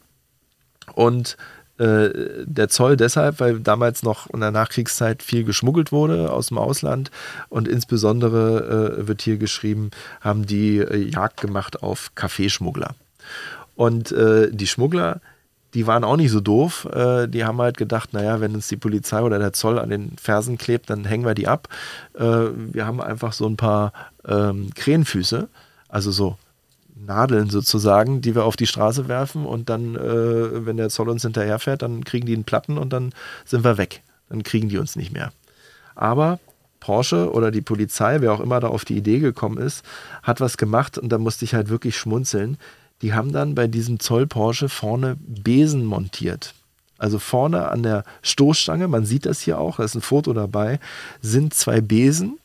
und 0.94 1.38
äh, 1.82 2.46
der 2.46 2.70
Zoll 2.70 2.96
deshalb, 2.96 3.40
weil 3.40 3.60
damals 3.60 4.04
noch 4.04 4.30
in 4.30 4.40
der 4.40 4.52
Nachkriegszeit 4.52 5.24
viel 5.24 5.44
geschmuggelt 5.44 5.92
wurde 5.92 6.32
aus 6.32 6.48
dem 6.48 6.60
Ausland 6.60 7.10
und 7.50 7.68
insbesondere 7.68 9.00
äh, 9.00 9.08
wird 9.08 9.24
hier 9.24 9.38
geschrieben, 9.38 9.90
haben 10.20 10.46
die 10.46 10.78
äh, 10.78 10.98
Jagd 10.98 11.42
gemacht 11.42 11.82
auf 11.82 12.12
Kaffeeschmuggler. 12.14 12.94
Und 13.76 14.12
äh, 14.12 14.52
die 14.52 14.68
Schmuggler, 14.68 15.22
die 15.74 15.88
waren 15.88 16.04
auch 16.04 16.18
nicht 16.18 16.32
so 16.32 16.42
doof. 16.42 16.86
Die 17.30 17.46
haben 17.46 17.62
halt 17.62 17.78
gedacht, 17.78 18.12
naja, 18.12 18.42
wenn 18.42 18.54
uns 18.54 18.68
die 18.68 18.76
Polizei 18.76 19.22
oder 19.22 19.40
der 19.40 19.54
Zoll 19.54 19.80
an 19.80 19.90
den 19.90 20.18
Fersen 20.22 20.58
klebt, 20.58 20.90
dann 20.90 21.06
hängen 21.06 21.24
wir 21.24 21.34
die 21.34 21.48
ab. 21.48 21.70
Wir 22.14 22.86
haben 22.86 23.00
einfach 23.00 23.32
so 23.32 23.48
ein 23.48 23.56
paar 23.56 23.94
ähm, 24.28 24.72
Krähenfüße, 24.76 25.48
also 25.88 26.12
so 26.12 26.36
Nadeln 27.06 27.50
sozusagen, 27.50 28.22
die 28.22 28.36
wir 28.36 28.46
auf 28.46 28.56
die 28.56 28.68
Straße 28.68 29.08
werfen 29.08 29.46
und 29.46 29.70
dann, 29.70 29.96
äh, 29.96 30.66
wenn 30.66 30.78
der 30.78 30.90
Zoll 30.90 31.10
uns 31.10 31.24
hinterherfährt, 31.24 31.82
dann 31.82 32.04
kriegen 32.04 32.26
die 32.26 32.34
einen 32.34 32.44
Platten 32.44 32.78
und 32.78 32.92
dann 32.92 33.14
sind 33.46 33.64
wir 33.64 33.78
weg. 33.78 34.02
Dann 34.30 34.44
kriegen 34.44 34.70
die 34.70 34.78
uns 34.78 34.96
nicht 34.96 35.12
mehr. 35.12 35.32
Aber 35.96 36.40
Porsche 36.80 37.32
oder 37.32 37.52
die 37.52 37.62
Polizei, 37.62 38.22
wer 38.22 38.34
auch 38.34 38.40
immer 38.40 38.60
da 38.60 38.68
auf 38.68 38.86
die 38.86 38.98
Idee 38.98 39.20
gekommen 39.20 39.58
ist, 39.58 39.86
hat 40.24 40.42
was 40.42 40.58
gemacht 40.58 40.98
und 40.98 41.10
da 41.10 41.18
musste 41.18 41.46
ich 41.46 41.54
halt 41.54 41.70
wirklich 41.70 41.98
schmunzeln. 41.98 42.58
Die 43.02 43.14
haben 43.14 43.32
dann 43.32 43.56
bei 43.56 43.68
diesem 43.68 44.00
Zoll 44.00 44.28
Porsche 44.28 44.70
vorne 44.70 45.18
Besen 45.20 45.86
montiert. 45.86 46.54
Also 46.98 47.18
vorne 47.18 47.70
an 47.70 47.82
der 47.82 48.04
Stoßstange, 48.22 48.88
man 48.88 49.06
sieht 49.06 49.26
das 49.26 49.42
hier 49.42 49.60
auch, 49.60 49.78
da 49.78 49.84
ist 49.84 49.96
ein 49.96 50.02
Foto 50.02 50.34
dabei, 50.34 50.80
sind 51.22 51.54
zwei 51.54 51.82
Besen 51.82 52.38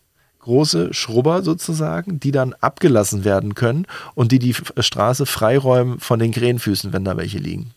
große 0.47 0.95
Schrubber 0.95 1.43
sozusagen, 1.43 2.21
die 2.21 2.31
dann 2.31 2.55
abgelassen 2.55 3.25
werden 3.25 3.55
können 3.55 3.87
und 4.15 4.31
die 4.33 4.39
die 4.39 4.55
Straße 4.55 5.27
freiräumen 5.27 5.99
von 5.99 6.21
den 6.21 6.33
Krähenfüßen, 6.33 6.93
wenn 6.93 7.05
da 7.05 7.17
welche 7.17 7.39
liegen. 7.39 7.73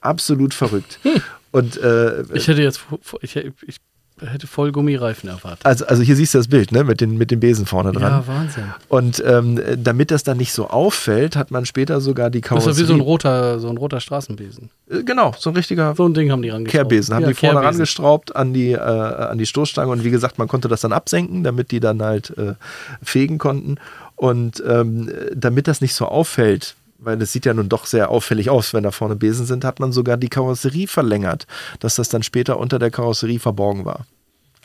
Absolut 0.00 0.54
verrückt. 0.54 0.98
Hm. 1.02 1.22
Und, 1.52 1.78
äh, 1.78 2.22
ich 2.34 2.48
hätte 2.48 2.60
jetzt, 2.60 2.82
ich, 3.22 3.34
ich 3.36 3.76
hätte 4.20 4.46
voll 4.46 4.72
Gummireifen 4.72 5.28
erwartet. 5.28 5.64
Also, 5.64 5.86
also 5.86 6.02
hier 6.02 6.16
siehst 6.16 6.34
du 6.34 6.38
das 6.38 6.48
Bild, 6.48 6.72
ne? 6.72 6.84
Mit 6.84 7.00
den, 7.00 7.18
mit 7.18 7.30
den 7.30 7.40
Besen 7.40 7.66
vorne 7.66 7.92
dran. 7.92 8.10
Ja, 8.10 8.26
Wahnsinn. 8.26 8.64
Und 8.88 9.22
ähm, 9.26 9.60
damit 9.76 10.10
das 10.10 10.22
dann 10.24 10.38
nicht 10.38 10.52
so 10.52 10.68
auffällt, 10.68 11.36
hat 11.36 11.50
man 11.50 11.66
später 11.66 12.00
sogar 12.00 12.30
die 12.30 12.40
Karosserie. 12.40 12.70
Das 12.70 12.78
ist 12.78 12.82
ja 12.82 12.84
wie 12.84 12.88
so 12.88 12.94
ein 12.94 13.00
roter, 13.00 13.60
so 13.60 13.68
ein 13.68 13.76
roter 13.76 14.00
Straßenbesen. 14.00 14.70
Äh, 14.90 15.02
genau, 15.02 15.34
so 15.38 15.50
ein 15.50 15.56
richtiger. 15.56 15.94
So 15.94 16.06
ein 16.06 16.14
Ding 16.14 16.30
haben 16.30 16.42
die 16.42 16.48
rangeschraubt. 16.48 16.88
Kehrbesen, 16.88 17.14
haben 17.14 17.22
ja, 17.22 17.28
die 17.28 17.34
vorne 17.34 17.62
rangestraubt 17.62 18.34
an 18.34 18.54
die, 18.54 18.72
äh, 18.72 18.78
an 18.78 19.38
die 19.38 19.46
Stoßstange 19.46 19.90
und 19.90 20.04
wie 20.04 20.10
gesagt, 20.10 20.38
man 20.38 20.48
konnte 20.48 20.68
das 20.68 20.80
dann 20.80 20.92
absenken, 20.92 21.44
damit 21.44 21.70
die 21.70 21.80
dann 21.80 22.02
halt 22.02 22.36
äh, 22.38 22.54
fegen 23.02 23.38
konnten. 23.38 23.76
Und 24.14 24.62
ähm, 24.66 25.10
damit 25.34 25.68
das 25.68 25.82
nicht 25.82 25.94
so 25.94 26.06
auffällt, 26.06 26.74
weil 26.98 27.20
es 27.20 27.32
sieht 27.32 27.46
ja 27.46 27.54
nun 27.54 27.68
doch 27.68 27.86
sehr 27.86 28.10
auffällig 28.10 28.50
aus, 28.50 28.74
wenn 28.74 28.82
da 28.82 28.90
vorne 28.90 29.16
Besen 29.16 29.46
sind, 29.46 29.64
hat 29.64 29.80
man 29.80 29.92
sogar 29.92 30.16
die 30.16 30.28
Karosserie 30.28 30.86
verlängert, 30.86 31.46
dass 31.80 31.96
das 31.96 32.08
dann 32.08 32.22
später 32.22 32.58
unter 32.58 32.78
der 32.78 32.90
Karosserie 32.90 33.38
verborgen 33.38 33.84
war. 33.84 34.06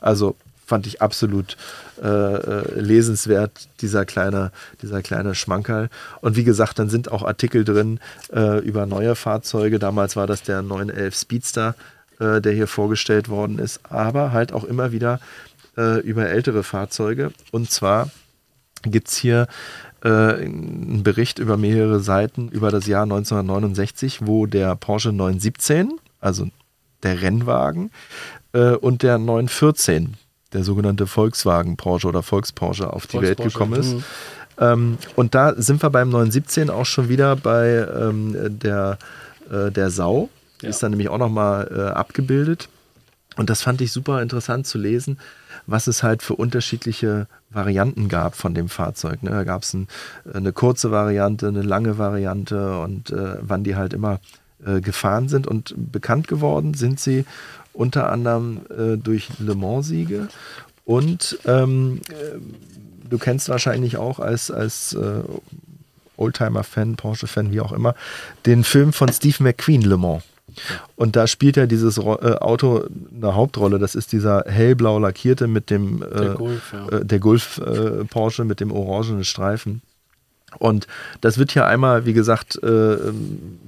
Also 0.00 0.36
fand 0.66 0.86
ich 0.86 1.02
absolut 1.02 1.56
äh, 2.02 2.08
äh, 2.08 2.80
lesenswert, 2.80 3.68
dieser 3.80 4.04
kleine, 4.04 4.52
dieser 4.80 5.02
kleine 5.02 5.34
Schmankerl. 5.34 5.90
Und 6.20 6.36
wie 6.36 6.44
gesagt, 6.44 6.78
dann 6.78 6.88
sind 6.88 7.12
auch 7.12 7.22
Artikel 7.24 7.64
drin 7.64 8.00
äh, 8.32 8.58
über 8.60 8.86
neue 8.86 9.14
Fahrzeuge. 9.14 9.78
Damals 9.78 10.16
war 10.16 10.26
das 10.26 10.42
der 10.42 10.62
911 10.62 11.14
Speedster, 11.14 11.74
äh, 12.20 12.40
der 12.40 12.52
hier 12.52 12.68
vorgestellt 12.68 13.28
worden 13.28 13.58
ist, 13.58 13.80
aber 13.90 14.32
halt 14.32 14.52
auch 14.52 14.64
immer 14.64 14.92
wieder 14.92 15.20
äh, 15.76 16.00
über 16.00 16.28
ältere 16.28 16.62
Fahrzeuge. 16.62 17.32
Und 17.50 17.70
zwar 17.70 18.08
gibt 18.82 19.08
es 19.08 19.16
hier 19.16 19.48
äh, 20.02 20.08
einen 20.08 21.02
Bericht 21.02 21.38
über 21.38 21.56
mehrere 21.56 22.00
Seiten 22.00 22.48
über 22.48 22.70
das 22.70 22.86
Jahr 22.86 23.04
1969, 23.04 24.20
wo 24.22 24.46
der 24.46 24.74
Porsche 24.76 25.12
917, 25.12 25.98
also 26.20 26.48
der 27.02 27.22
Rennwagen, 27.22 27.90
äh, 28.52 28.72
und 28.72 29.02
der 29.02 29.18
914, 29.18 30.14
der 30.52 30.64
sogenannte 30.64 31.06
Volkswagen 31.06 31.76
Porsche 31.76 32.08
oder 32.08 32.22
Volksporsche 32.22 32.92
auf 32.92 33.06
die 33.06 33.20
Welt 33.20 33.38
gekommen 33.38 33.74
ist. 33.74 33.94
Mhm. 33.94 34.04
Ähm, 34.58 34.98
und 35.16 35.34
da 35.34 35.54
sind 35.54 35.82
wir 35.82 35.90
beim 35.90 36.10
917 36.10 36.70
auch 36.70 36.86
schon 36.86 37.08
wieder 37.08 37.36
bei 37.36 37.86
ähm, 37.94 38.58
der, 38.58 38.98
äh, 39.50 39.70
der 39.70 39.90
Sau. 39.90 40.28
Die 40.60 40.66
ja. 40.66 40.70
ist 40.70 40.82
dann 40.82 40.90
nämlich 40.90 41.08
auch 41.08 41.18
nochmal 41.18 41.70
äh, 41.74 41.80
abgebildet. 41.92 42.68
Und 43.36 43.48
das 43.48 43.62
fand 43.62 43.80
ich 43.80 43.92
super 43.92 44.20
interessant 44.20 44.66
zu 44.66 44.78
lesen, 44.78 45.18
was 45.66 45.86
es 45.86 46.02
halt 46.02 46.22
für 46.22 46.34
unterschiedliche 46.34 47.26
Varianten 47.50 48.08
gab 48.08 48.34
von 48.34 48.54
dem 48.54 48.68
Fahrzeug. 48.68 49.22
Ne? 49.22 49.30
Da 49.30 49.44
gab 49.44 49.62
es 49.62 49.74
ein, 49.74 49.88
eine 50.32 50.52
kurze 50.52 50.90
Variante, 50.90 51.48
eine 51.48 51.62
lange 51.62 51.98
Variante 51.98 52.78
und 52.78 53.10
äh, 53.10 53.36
wann 53.40 53.64
die 53.64 53.76
halt 53.76 53.92
immer 53.92 54.20
äh, 54.64 54.80
gefahren 54.80 55.28
sind. 55.28 55.46
Und 55.46 55.74
bekannt 55.76 56.28
geworden 56.28 56.74
sind 56.74 57.00
sie 57.00 57.24
unter 57.72 58.10
anderem 58.10 58.60
äh, 58.70 58.96
durch 58.96 59.28
Le 59.38 59.54
Mans-Siege 59.54 60.28
und 60.84 61.38
ähm, 61.46 62.00
äh, 62.08 62.38
du 63.08 63.18
kennst 63.18 63.48
wahrscheinlich 63.48 63.96
auch 63.96 64.18
als, 64.18 64.50
als 64.50 64.94
äh, 64.94 65.22
Oldtimer-Fan, 66.16 66.96
Porsche-Fan, 66.96 67.52
wie 67.52 67.60
auch 67.60 67.72
immer, 67.72 67.94
den 68.46 68.64
Film 68.64 68.92
von 68.92 69.10
Steve 69.12 69.42
McQueen, 69.42 69.82
Le 69.82 69.96
Mans. 69.96 70.22
Und 70.96 71.16
da 71.16 71.26
spielt 71.26 71.56
ja 71.56 71.66
dieses 71.66 71.98
äh, 71.98 72.00
Auto 72.00 72.84
eine 73.14 73.34
Hauptrolle. 73.34 73.78
Das 73.78 73.94
ist 73.94 74.12
dieser 74.12 74.44
hellblau 74.46 74.98
lackierte 74.98 75.46
mit 75.46 75.70
dem 75.70 76.02
äh, 76.02 76.06
der 76.20 76.34
Golf, 76.34 76.72
ja. 76.72 76.98
äh, 76.98 77.04
der 77.04 77.18
Golf 77.18 77.58
äh, 77.58 78.04
Porsche 78.04 78.44
mit 78.44 78.60
dem 78.60 78.72
orangenen 78.72 79.24
Streifen. 79.24 79.82
Und 80.58 80.86
das 81.20 81.38
wird 81.38 81.52
hier 81.52 81.66
einmal, 81.66 82.04
wie 82.04 82.12
gesagt, 82.12 82.62
äh, 82.62 82.96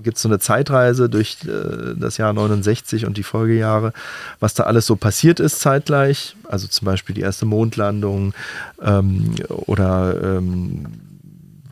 gibt 0.03 0.17
es 0.17 0.23
so 0.23 0.29
eine 0.29 0.39
Zeitreise 0.39 1.09
durch 1.09 1.39
äh, 1.45 1.95
das 1.97 2.19
Jahr 2.19 2.33
69 2.33 3.07
und 3.07 3.17
die 3.17 3.23
Folgejahre, 3.23 3.93
was 4.41 4.55
da 4.55 4.65
alles 4.65 4.87
so 4.87 4.97
passiert 4.97 5.41
ist 5.41 5.61
zeitgleich. 5.61 6.37
Also 6.49 6.69
zum 6.69 6.85
Beispiel 6.85 7.15
die 7.15 7.23
erste 7.23 7.47
Mondlandung 7.47 8.35
ähm, 8.83 9.35
oder 9.49 10.37
ähm, 10.39 10.87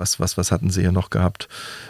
was, 0.03 0.19
was, 0.19 0.37
was 0.37 0.51
hatten 0.51 0.71
sie 0.71 0.81
hier 0.83 0.93
noch 0.93 1.11
gehabt? 1.11 1.49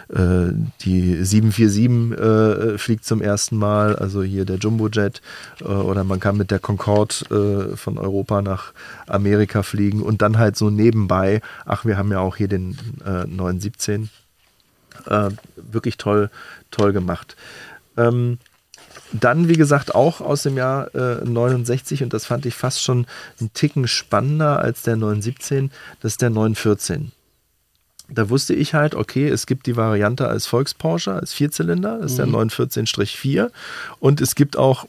Äh, 0.09 0.53
die 0.81 1.23
747 1.23 2.19
äh, 2.19 2.77
fliegt 2.77 3.05
zum 3.05 3.21
ersten 3.21 3.57
Mal, 3.57 3.95
also 3.95 4.21
hier 4.21 4.45
der 4.45 4.57
Jumbojet. 4.57 5.21
Äh, 5.61 5.65
oder 5.65 6.03
man 6.03 6.19
kann 6.19 6.37
mit 6.37 6.51
der 6.51 6.59
Concorde 6.59 7.71
äh, 7.73 7.75
von 7.75 7.97
Europa 7.97 8.41
nach 8.41 8.73
Amerika 9.07 9.63
fliegen 9.63 10.01
und 10.01 10.21
dann 10.21 10.37
halt 10.37 10.55
so 10.55 10.69
nebenbei, 10.69 11.41
ach, 11.65 11.85
wir 11.85 11.97
haben 11.97 12.11
ja 12.11 12.19
auch 12.19 12.35
hier 12.37 12.47
den 12.47 12.77
917. 13.03 14.09
Äh, 15.07 15.31
wirklich 15.55 15.97
toll, 15.97 16.29
toll 16.69 16.93
gemacht. 16.93 17.35
Ähm, 17.97 18.37
dann, 19.11 19.47
wie 19.47 19.57
gesagt, 19.57 19.95
auch 19.95 20.21
aus 20.21 20.43
dem 20.43 20.55
Jahr 20.55 20.93
äh, 20.93 21.25
69 21.25 22.03
und 22.03 22.13
das 22.13 22.25
fand 22.25 22.45
ich 22.45 22.55
fast 22.55 22.81
schon 22.81 23.07
einen 23.39 23.51
Ticken 23.53 23.87
spannender 23.87 24.59
als 24.59 24.83
der 24.83 24.95
917, 24.95 25.71
das 26.01 26.13
ist 26.13 26.21
der 26.21 26.29
914 26.29 27.11
da 28.09 28.29
wusste 28.29 28.53
ich 28.53 28.73
halt, 28.73 28.95
okay, 28.95 29.27
es 29.27 29.45
gibt 29.45 29.65
die 29.65 29.77
Variante 29.77 30.27
als 30.27 30.45
Volks-Porsche, 30.45 31.13
als 31.13 31.33
Vierzylinder, 31.33 31.99
das 31.99 32.13
ist 32.13 32.19
mhm. 32.19 32.31
der 32.31 32.41
914-4. 32.41 33.51
Und 33.99 34.21
es 34.21 34.35
gibt 34.35 34.57
auch 34.57 34.85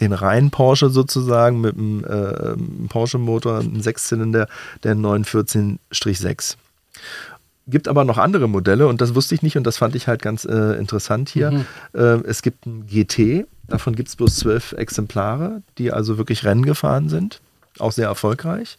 den 0.00 0.12
reinen 0.12 0.50
Porsche 0.50 0.90
sozusagen 0.90 1.60
mit 1.60 1.76
einem 1.76 2.04
äh, 2.04 2.88
Porsche-Motor, 2.88 3.60
einem 3.60 3.80
Sechszylinder, 3.80 4.48
der 4.82 4.96
914-6. 4.96 6.56
Gibt 7.66 7.88
aber 7.88 8.04
noch 8.04 8.18
andere 8.18 8.48
Modelle 8.48 8.88
und 8.88 9.00
das 9.00 9.14
wusste 9.14 9.34
ich 9.34 9.42
nicht 9.42 9.56
und 9.56 9.64
das 9.64 9.78
fand 9.78 9.94
ich 9.94 10.06
halt 10.06 10.20
ganz 10.20 10.44
äh, 10.44 10.76
interessant 10.78 11.28
hier. 11.28 11.50
Mhm. 11.50 11.66
Äh, 11.94 12.00
es 12.26 12.42
gibt 12.42 12.66
ein 12.66 12.86
GT, 12.86 13.46
davon 13.68 13.94
gibt 13.94 14.08
es 14.08 14.16
bloß 14.16 14.36
zwölf 14.36 14.72
Exemplare, 14.72 15.62
die 15.78 15.92
also 15.92 16.18
wirklich 16.18 16.44
Rennen 16.44 16.64
gefahren 16.64 17.08
sind, 17.08 17.40
auch 17.78 17.92
sehr 17.92 18.08
erfolgreich. 18.08 18.78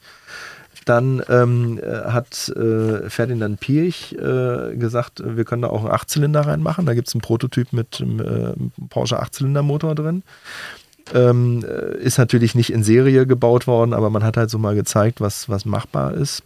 Dann 0.86 1.23
ähm, 1.29 1.79
äh, 1.79 2.11
hat 2.11 2.49
äh, 2.49 3.09
Ferdinand 3.09 3.59
Pirch 3.59 4.13
äh, 4.13 4.75
gesagt, 4.75 5.21
wir 5.25 5.43
können 5.43 5.63
da 5.63 5.69
auch 5.69 5.83
einen 5.83 5.91
Achtzylinder 5.91 6.41
reinmachen. 6.41 6.86
Da 6.86 6.93
gibt 6.93 7.07
es 7.07 7.15
einen 7.15 7.21
Prototyp 7.21 7.73
mit 7.73 8.01
einem 8.01 8.19
äh, 8.19 8.86
Porsche 8.89 9.19
Achtzylindermotor 9.19 9.95
drin. 9.95 10.23
Ähm, 11.13 11.63
äh, 11.63 11.97
ist 11.97 12.17
natürlich 12.17 12.55
nicht 12.55 12.71
in 12.71 12.83
Serie 12.83 13.25
gebaut 13.25 13.67
worden, 13.67 13.93
aber 13.93 14.09
man 14.09 14.23
hat 14.23 14.38
halt 14.38 14.49
so 14.49 14.57
mal 14.57 14.75
gezeigt, 14.75 15.21
was, 15.21 15.49
was 15.49 15.65
machbar 15.65 16.13
ist. 16.13 16.43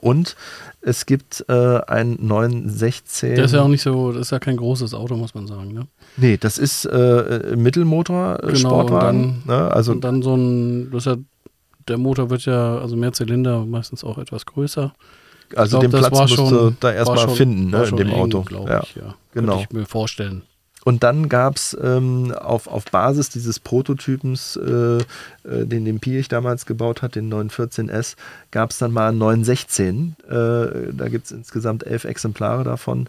Und 0.00 0.36
es 0.80 1.06
gibt 1.06 1.44
äh, 1.48 1.80
ein 1.86 2.18
916. 2.20 3.36
Der 3.36 3.44
ist 3.44 3.54
ja 3.54 3.62
auch 3.62 3.68
nicht 3.68 3.82
so, 3.82 4.12
das 4.12 4.22
ist 4.22 4.30
ja 4.30 4.38
kein 4.38 4.56
großes 4.56 4.92
Auto, 4.94 5.16
muss 5.16 5.34
man 5.34 5.46
sagen, 5.46 5.72
ne? 5.72 5.86
Nee, 6.16 6.36
das 6.36 6.58
ist 6.58 6.84
äh, 6.86 7.54
Mittelmotor 7.56 8.38
genau, 8.42 8.56
Sportwagen. 8.56 9.24
Und 9.24 9.42
dann, 9.46 9.58
ne? 9.58 9.70
also, 9.70 9.92
und 9.92 10.02
dann 10.02 10.22
so 10.22 10.34
ein, 10.34 10.90
das 10.90 11.06
ist 11.06 11.12
ja 11.12 11.16
der 11.88 11.98
Motor 11.98 12.30
wird 12.30 12.46
ja, 12.46 12.78
also 12.78 12.96
mehr 12.96 13.12
Zylinder, 13.12 13.64
meistens 13.64 14.04
auch 14.04 14.18
etwas 14.18 14.46
größer. 14.46 14.92
Also 15.56 15.78
glaub, 15.78 15.90
den 15.92 15.98
Platz 15.98 16.18
musst 16.18 16.34
schon, 16.34 16.50
du 16.50 16.76
da 16.80 16.92
erstmal 16.92 17.28
finden, 17.28 17.70
ne, 17.70 17.84
in 17.84 17.96
dem 17.96 18.08
eng, 18.08 18.14
Auto. 18.14 18.44
Ja, 18.66 18.82
ich, 18.82 18.96
ja. 18.96 19.14
Genau. 19.32 19.52
Könnte 19.52 19.66
ich 19.70 19.76
mir 19.76 19.86
vorstellen. 19.86 20.42
Und 20.84 21.02
dann 21.02 21.30
gab 21.30 21.56
es 21.56 21.76
ähm, 21.82 22.32
auf, 22.32 22.66
auf 22.66 22.84
Basis 22.84 23.30
dieses 23.30 23.58
Prototypens, 23.58 24.56
äh, 24.56 24.98
äh, 24.98 25.02
den 25.44 25.86
den 25.86 25.98
Piech 25.98 26.28
damals 26.28 26.66
gebaut 26.66 27.00
hat, 27.00 27.14
den 27.14 27.32
914S, 27.32 28.16
gab 28.50 28.70
es 28.70 28.78
dann 28.78 28.92
mal 28.92 29.08
einen 29.08 29.18
916. 29.18 30.16
Äh, 30.28 30.32
da 30.92 31.08
gibt 31.08 31.26
es 31.26 31.32
insgesamt 31.32 31.86
elf 31.86 32.04
Exemplare 32.04 32.64
davon 32.64 33.08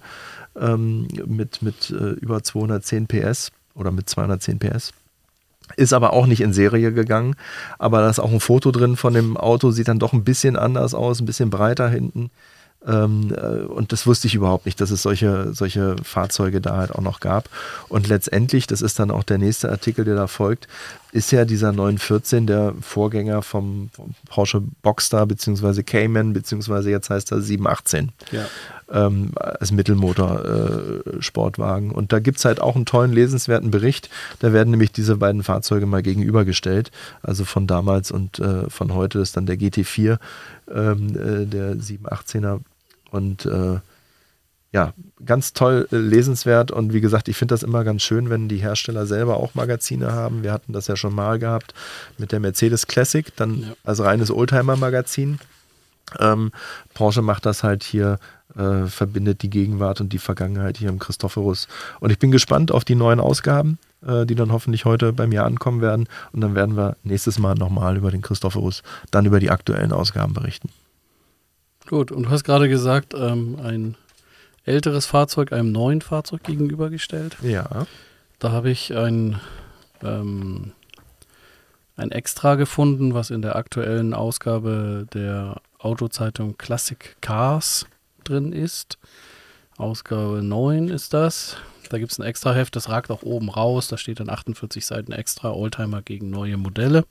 ähm, 0.59 1.07
mit, 1.25 1.61
mit 1.61 1.89
äh, 1.89 2.11
über 2.11 2.41
210 2.41 3.07
PS 3.07 3.51
oder 3.75 3.91
mit 3.91 4.09
210 4.09 4.59
PS. 4.59 4.93
Ist 5.77 5.93
aber 5.93 6.13
auch 6.13 6.27
nicht 6.27 6.41
in 6.41 6.53
Serie 6.53 6.91
gegangen. 6.91 7.35
Aber 7.79 8.01
da 8.01 8.09
ist 8.09 8.19
auch 8.19 8.31
ein 8.31 8.39
Foto 8.39 8.71
drin 8.71 8.95
von 8.95 9.13
dem 9.13 9.37
Auto, 9.37 9.71
sieht 9.71 9.87
dann 9.87 9.99
doch 9.99 10.13
ein 10.13 10.23
bisschen 10.23 10.55
anders 10.55 10.93
aus, 10.93 11.19
ein 11.19 11.25
bisschen 11.25 11.49
breiter 11.49 11.89
hinten. 11.89 12.29
Ähm, 12.87 13.33
äh, 13.35 13.65
und 13.65 13.91
das 13.91 14.05
wusste 14.05 14.27
ich 14.27 14.35
überhaupt 14.35 14.65
nicht, 14.65 14.79
dass 14.79 14.91
es 14.91 15.01
solche, 15.01 15.53
solche 15.53 15.95
Fahrzeuge 16.03 16.61
da 16.61 16.77
halt 16.77 16.91
auch 16.91 17.01
noch 17.01 17.19
gab. 17.19 17.49
Und 17.89 18.07
letztendlich, 18.07 18.67
das 18.67 18.81
ist 18.81 18.99
dann 18.99 19.11
auch 19.11 19.23
der 19.23 19.37
nächste 19.37 19.71
Artikel, 19.71 20.05
der 20.05 20.15
da 20.15 20.27
folgt, 20.27 20.67
ist 21.15 21.31
ja 21.31 21.45
dieser 21.45 21.71
914 21.71 22.45
der 22.45 22.75
Vorgänger 22.81 23.41
vom, 23.41 23.89
vom 23.93 24.13
Porsche 24.29 24.61
Boxster 24.81 25.25
beziehungsweise 25.25 25.81
Cayman 25.81 26.33
beziehungsweise 26.33 26.91
jetzt 26.91 27.09
heißt 27.09 27.31
er 27.31 27.39
718 27.39 28.11
ja. 28.33 28.45
ähm, 28.91 29.31
als 29.35 29.71
Mittelmotor-Sportwagen. 29.71 31.91
Äh, 31.91 31.93
und 31.93 32.11
da 32.11 32.19
gibt 32.19 32.39
es 32.39 32.45
halt 32.45 32.59
auch 32.59 32.75
einen 32.75 32.85
tollen, 32.85 33.13
lesenswerten 33.13 33.71
Bericht. 33.71 34.09
Da 34.39 34.51
werden 34.51 34.71
nämlich 34.71 34.91
diese 34.91 35.15
beiden 35.15 35.43
Fahrzeuge 35.43 35.85
mal 35.85 36.03
gegenübergestellt. 36.03 36.91
Also 37.23 37.45
von 37.45 37.65
damals 37.65 38.11
und 38.11 38.39
äh, 38.39 38.69
von 38.69 38.93
heute 38.93 39.19
ist 39.19 39.37
dann 39.37 39.45
der 39.45 39.55
GT4, 39.55 40.19
ähm, 40.69 41.15
äh, 41.15 41.45
der 41.45 41.77
718er 41.77 42.59
und 43.11 43.45
äh, 43.45 43.79
ja, 44.75 44.91
ganz 45.25 45.53
toll 45.53 45.87
äh, 45.93 45.95
lesenswert 45.95 46.69
und 46.69 46.91
wie 46.91 46.99
gesagt, 46.99 47.29
ich 47.29 47.37
finde 47.37 47.53
das 47.53 47.63
immer 47.63 47.85
ganz 47.85 48.01
schön, 48.01 48.29
wenn 48.29 48.49
die 48.49 48.57
Hersteller 48.57 49.05
selber 49.05 49.37
auch 49.37 49.55
Magazine 49.55 50.11
haben. 50.11 50.43
Wir 50.43 50.51
hatten 50.51 50.73
das 50.73 50.87
ja 50.87 50.97
schon 50.97 51.15
mal 51.15 51.39
gehabt 51.39 51.73
mit 52.17 52.33
der 52.33 52.41
Mercedes 52.41 52.85
Classic, 52.85 53.33
dann 53.37 53.61
ja. 53.61 53.67
als 53.85 54.01
reines 54.01 54.31
Oldtimer-Magazin. 54.31 55.39
Ähm, 56.19 56.51
Porsche 56.93 57.21
macht 57.21 57.45
das 57.45 57.63
halt 57.63 57.85
hier, 57.85 58.19
äh, 58.57 58.87
verbindet 58.87 59.43
die 59.43 59.49
Gegenwart 59.49 60.01
und 60.01 60.11
die 60.11 60.19
Vergangenheit 60.19 60.75
hier 60.75 60.89
im 60.89 60.99
Christophorus. 60.99 61.69
Und 62.01 62.09
ich 62.09 62.19
bin 62.19 62.31
gespannt 62.31 62.69
auf 62.73 62.83
die 62.83 62.95
neuen 62.95 63.21
Ausgaben, 63.21 63.79
äh, 64.05 64.25
die 64.25 64.35
dann 64.35 64.51
hoffentlich 64.51 64.83
heute 64.83 65.13
bei 65.13 65.25
mir 65.25 65.45
ankommen 65.45 65.79
werden. 65.79 66.09
Und 66.33 66.41
dann 66.41 66.53
werden 66.53 66.75
wir 66.75 66.97
nächstes 67.03 67.39
Mal 67.39 67.55
nochmal 67.55 67.95
über 67.95 68.11
den 68.11 68.21
Christophorus, 68.21 68.83
dann 69.09 69.25
über 69.25 69.39
die 69.39 69.51
aktuellen 69.51 69.93
Ausgaben 69.93 70.33
berichten. 70.33 70.67
Gut, 71.87 72.11
und 72.11 72.23
du 72.23 72.29
hast 72.29 72.43
gerade 72.43 72.67
gesagt, 72.67 73.13
ähm, 73.13 73.57
ein 73.63 73.95
älteres 74.65 75.05
Fahrzeug 75.05 75.53
einem 75.53 75.71
neuen 75.71 76.01
Fahrzeug 76.01 76.43
gegenübergestellt. 76.43 77.37
Ja. 77.41 77.85
Da 78.39 78.51
habe 78.51 78.69
ich 78.69 78.95
ein, 78.95 79.39
ähm, 80.03 80.73
ein 81.95 82.11
Extra 82.11 82.55
gefunden, 82.55 83.13
was 83.13 83.29
in 83.29 83.41
der 83.41 83.55
aktuellen 83.55 84.13
Ausgabe 84.13 85.07
der 85.13 85.61
Autozeitung 85.79 86.57
Classic 86.57 87.15
Cars 87.21 87.85
drin 88.23 88.51
ist. 88.51 88.97
Ausgabe 89.77 90.41
9 90.41 90.89
ist 90.89 91.13
das. 91.13 91.57
Da 91.89 91.99
gibt 91.99 92.11
es 92.11 92.19
ein 92.19 92.25
Extraheft, 92.25 92.75
das 92.75 92.89
ragt 92.89 93.11
auch 93.11 93.21
oben 93.21 93.49
raus. 93.49 93.87
Da 93.87 93.97
steht 93.97 94.19
dann 94.19 94.29
48 94.29 94.85
Seiten 94.85 95.11
extra, 95.11 95.51
Oldtimer 95.51 96.01
gegen 96.01 96.31
neue 96.31 96.57
Modelle. 96.57 97.05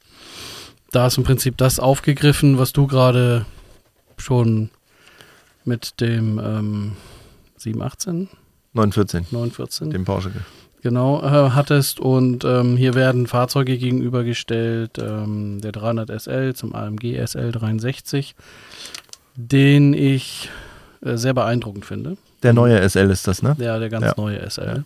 Da 0.90 1.06
ist 1.06 1.18
im 1.18 1.24
Prinzip 1.24 1.56
das 1.56 1.78
aufgegriffen, 1.78 2.59
was 2.59 2.72
du 2.72 2.86
gerade 2.86 3.47
schon 4.16 4.70
mit 5.64 6.01
dem 6.01 6.39
ähm, 6.39 6.97
718? 7.64 8.28
914. 8.74 9.26
914. 9.30 9.90
Dem 9.90 10.04
Porsche. 10.04 10.30
Genau, 10.82 11.22
äh, 11.22 11.50
hattest. 11.50 11.98
Und 11.98 12.44
ähm, 12.44 12.76
hier 12.76 12.94
werden 12.94 13.26
Fahrzeuge 13.26 13.78
gegenübergestellt. 13.78 14.98
Ähm, 14.98 15.60
der 15.62 15.72
300 15.72 16.10
SL 16.20 16.54
zum 16.54 16.74
AMG 16.74 17.16
SL 17.26 17.52
63, 17.52 18.34
den 19.34 19.94
ich 19.94 20.50
äh, 21.02 21.16
sehr 21.16 21.32
beeindruckend 21.32 21.86
finde. 21.86 22.18
Der 22.42 22.52
neue 22.52 22.86
SL 22.86 23.10
ist 23.10 23.26
das, 23.26 23.42
ne? 23.42 23.56
Ja, 23.58 23.78
der 23.78 23.88
ganz 23.88 24.04
ja. 24.04 24.14
neue 24.16 24.38
SL. 24.50 24.84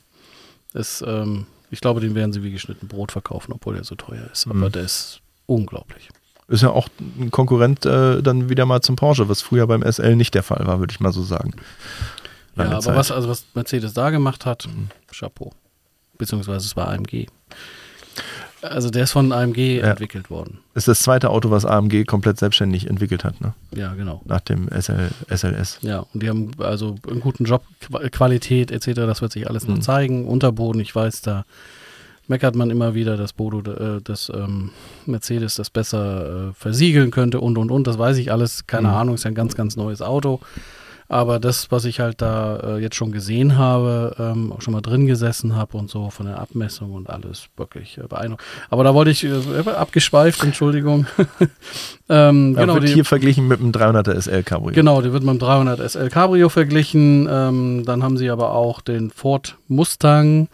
Ist, 0.73 1.03
ähm, 1.05 1.47
ich 1.71 1.81
glaube, 1.81 2.01
den 2.01 2.15
werden 2.15 2.33
sie 2.33 2.45
wie 2.45 2.53
geschnitten 2.53 2.87
Brot 2.87 3.11
verkaufen, 3.11 3.53
obwohl 3.53 3.77
er 3.77 3.83
so 3.83 3.97
teuer 3.97 4.29
ist. 4.33 4.47
Mhm. 4.47 4.53
Aber 4.53 4.71
der 4.71 4.85
ist 4.85 5.21
unglaublich. 5.47 6.11
Ist 6.47 6.63
ja 6.63 6.71
auch 6.71 6.89
ein 7.19 7.31
Konkurrent 7.31 7.85
äh, 7.85 8.23
dann 8.23 8.49
wieder 8.49 8.65
mal 8.65 8.81
zum 8.81 8.97
Porsche, 8.97 9.29
was 9.29 9.43
früher 9.43 9.67
beim 9.67 9.83
SL 9.83 10.17
nicht 10.17 10.35
der 10.35 10.43
Fall 10.43 10.67
war, 10.67 10.79
würde 10.79 10.93
ich 10.93 11.01
mal 11.01 11.13
so 11.13 11.23
sagen. 11.23 11.55
Ja, 12.59 12.79
aber 12.79 12.97
was, 12.97 13.11
also 13.11 13.29
was 13.29 13.47
Mercedes 13.55 13.95
da 13.95 14.11
gemacht 14.11 14.47
hat, 14.47 14.67
mhm. 14.67 14.89
Chapeau. 15.13 15.53
Beziehungsweise 16.19 16.67
es 16.67 16.77
war 16.77 16.89
AMG. 16.89 17.27
Also 18.61 18.91
der 18.91 19.05
ist 19.05 19.13
von 19.13 19.33
AMG 19.33 19.79
ja. 19.79 19.91
entwickelt 19.91 20.31
worden. 20.31 20.59
Ist 20.75 20.89
das 20.89 21.01
zweite 21.01 21.31
Auto, 21.31 21.51
was 21.51 21.65
AMG 21.65 22.05
komplett 22.05 22.39
selbstständig 22.39 22.89
entwickelt 22.89 23.23
hat, 23.23 23.41
ne? 23.41 23.55
Ja, 23.75 23.95
genau. 23.95 24.21
Nach 24.25 24.41
dem 24.41 24.69
SL, 24.69 25.11
SLS. 25.29 25.79
Ja, 25.83 26.01
und 26.13 26.23
die 26.23 26.29
haben 26.29 26.51
also 26.59 26.97
einen 27.09 27.21
guten 27.21 27.45
Job, 27.45 27.63
Qualität 28.11 28.73
etc., 28.73 28.95
das 28.95 29.23
wird 29.23 29.31
sich 29.33 29.49
alles 29.49 29.67
mhm. 29.69 29.75
noch 29.75 29.81
zeigen. 29.81 30.27
Unterboden, 30.27 30.81
ich 30.81 30.93
weiß, 30.93 31.23
da 31.23 31.45
meckert 32.27 32.57
man 32.57 32.71
immer 32.71 32.95
wieder, 32.95 33.17
dass 33.17 33.33
Bodo, 33.33 33.71
äh, 33.71 34.01
dass 34.03 34.31
ähm, 34.35 34.71
Mercedes 35.07 35.55
das 35.55 35.71
besser 35.71 36.49
äh, 36.49 36.53
versiegeln 36.55 37.13
könnte 37.13 37.41
und 37.41 37.59
und 37.59 37.71
und. 37.71 37.87
Das 37.87 37.99
weiß 37.99 38.17
ich 38.19 38.33
alles. 38.33 38.67
Keine 38.67 38.89
mhm. 38.89 38.95
Ahnung, 38.95 39.15
ist 39.15 39.25
ja 39.25 39.31
ein 39.31 39.37
ganz, 39.37 39.55
ganz 39.55 39.77
neues 39.77 40.03
Auto. 40.03 40.41
Aber 41.11 41.39
das, 41.39 41.71
was 41.71 41.87
ich 41.87 42.01
halt 42.01 42.21
da 42.21 42.59
äh, 42.77 42.79
jetzt 42.83 42.95
schon 42.95 43.13
gesehen 43.13 43.57
habe, 43.57 44.15
ähm, 44.19 44.53
auch 44.53 44.61
schon 44.61 44.75
mal 44.75 44.83
drin 44.83 45.07
gesessen 45.07 45.57
habe 45.57 45.79
und 45.79 45.89
so 45.89 46.11
von 46.11 46.27
der 46.27 46.39
Abmessung 46.39 46.93
und 46.93 47.09
alles 47.09 47.47
wirklich 47.57 47.97
äh, 47.97 48.07
beeindruckend. 48.07 48.47
Aber 48.69 48.85
da 48.85 48.93
wollte 48.93 49.11
ich 49.11 49.25
äh, 49.25 49.71
abgeschweift, 49.71 50.45
Entschuldigung. 50.45 51.07
ähm, 52.11 52.55
ja, 52.55 52.61
genau, 52.61 52.75
wird 52.75 52.89
die, 52.89 52.93
hier 52.93 53.07
verglichen 53.07 53.49
mit 53.49 53.61
dem 53.61 53.73
300er 53.73 54.21
SL 54.21 54.43
Cabrio. 54.43 54.75
Genau, 54.75 55.01
die 55.01 55.11
wird 55.13 55.25
mit 55.25 55.33
dem 55.33 55.39
300 55.39 55.91
SL 55.91 56.11
Cabrio 56.11 56.51
verglichen. 56.51 57.27
Ähm, 57.31 57.85
dann 57.87 58.03
haben 58.03 58.19
sie 58.19 58.29
aber 58.29 58.53
auch 58.53 58.83
den 58.83 59.11
Ford 59.11 59.57
Mustang 59.67 60.49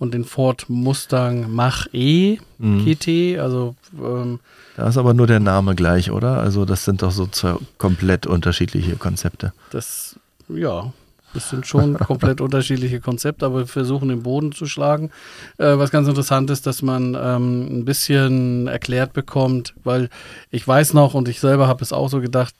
und 0.00 0.14
den 0.14 0.24
Ford 0.24 0.64
Mustang 0.66 1.46
Mach 1.48 1.86
E 1.92 2.38
mhm. 2.58 2.84
GT. 2.84 3.38
Also 3.38 3.76
ähm, 3.96 4.40
da 4.76 4.88
ist 4.88 4.96
aber 4.96 5.14
nur 5.14 5.26
der 5.26 5.40
Name 5.40 5.74
gleich, 5.74 6.10
oder? 6.10 6.38
Also 6.38 6.64
das 6.64 6.84
sind 6.84 7.02
doch 7.02 7.10
so 7.10 7.26
zwei 7.26 7.56
komplett 7.78 8.26
unterschiedliche 8.26 8.96
Konzepte. 8.96 9.52
Das, 9.70 10.18
ja, 10.48 10.92
das 11.34 11.50
sind 11.50 11.66
schon 11.66 11.98
komplett 11.98 12.40
unterschiedliche 12.40 13.00
Konzepte, 13.00 13.46
aber 13.46 13.60
wir 13.60 13.66
versuchen 13.66 14.08
den 14.08 14.22
Boden 14.22 14.52
zu 14.52 14.66
schlagen. 14.66 15.10
Äh, 15.58 15.78
was 15.78 15.90
ganz 15.90 16.08
interessant 16.08 16.50
ist, 16.50 16.66
dass 16.66 16.82
man 16.82 17.16
ähm, 17.20 17.80
ein 17.80 17.84
bisschen 17.84 18.66
erklärt 18.66 19.12
bekommt, 19.12 19.74
weil 19.84 20.08
ich 20.50 20.66
weiß 20.66 20.94
noch 20.94 21.14
und 21.14 21.28
ich 21.28 21.40
selber 21.40 21.68
habe 21.68 21.82
es 21.82 21.92
auch 21.92 22.08
so 22.08 22.20
gedacht, 22.20 22.54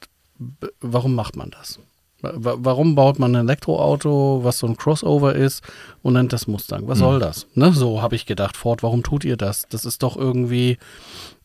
warum 0.81 1.15
macht 1.15 1.37
man 1.37 1.51
das? 1.51 1.79
Warum 2.23 2.95
baut 2.95 3.19
man 3.19 3.35
ein 3.35 3.47
Elektroauto, 3.47 4.45
was 4.45 4.61
so 4.61 4.69
ein 4.69 4.77
Crossover 4.77 5.35
ist 5.35 5.65
und 6.03 6.13
nennt 6.13 6.33
das 6.33 6.47
Mustang? 6.47 6.87
Was 6.87 6.99
hm. 6.99 7.05
soll 7.05 7.19
das? 7.19 7.49
Ne? 7.55 7.73
So 7.73 8.01
habe 8.01 8.15
ich 8.15 8.27
gedacht, 8.27 8.57
Ford, 8.57 8.85
warum 8.85 9.03
tut 9.03 9.25
ihr 9.25 9.37
das? 9.37 9.67
Das 9.69 9.85
ist 9.85 10.05
doch 10.05 10.17
irgendwie, 10.17 10.79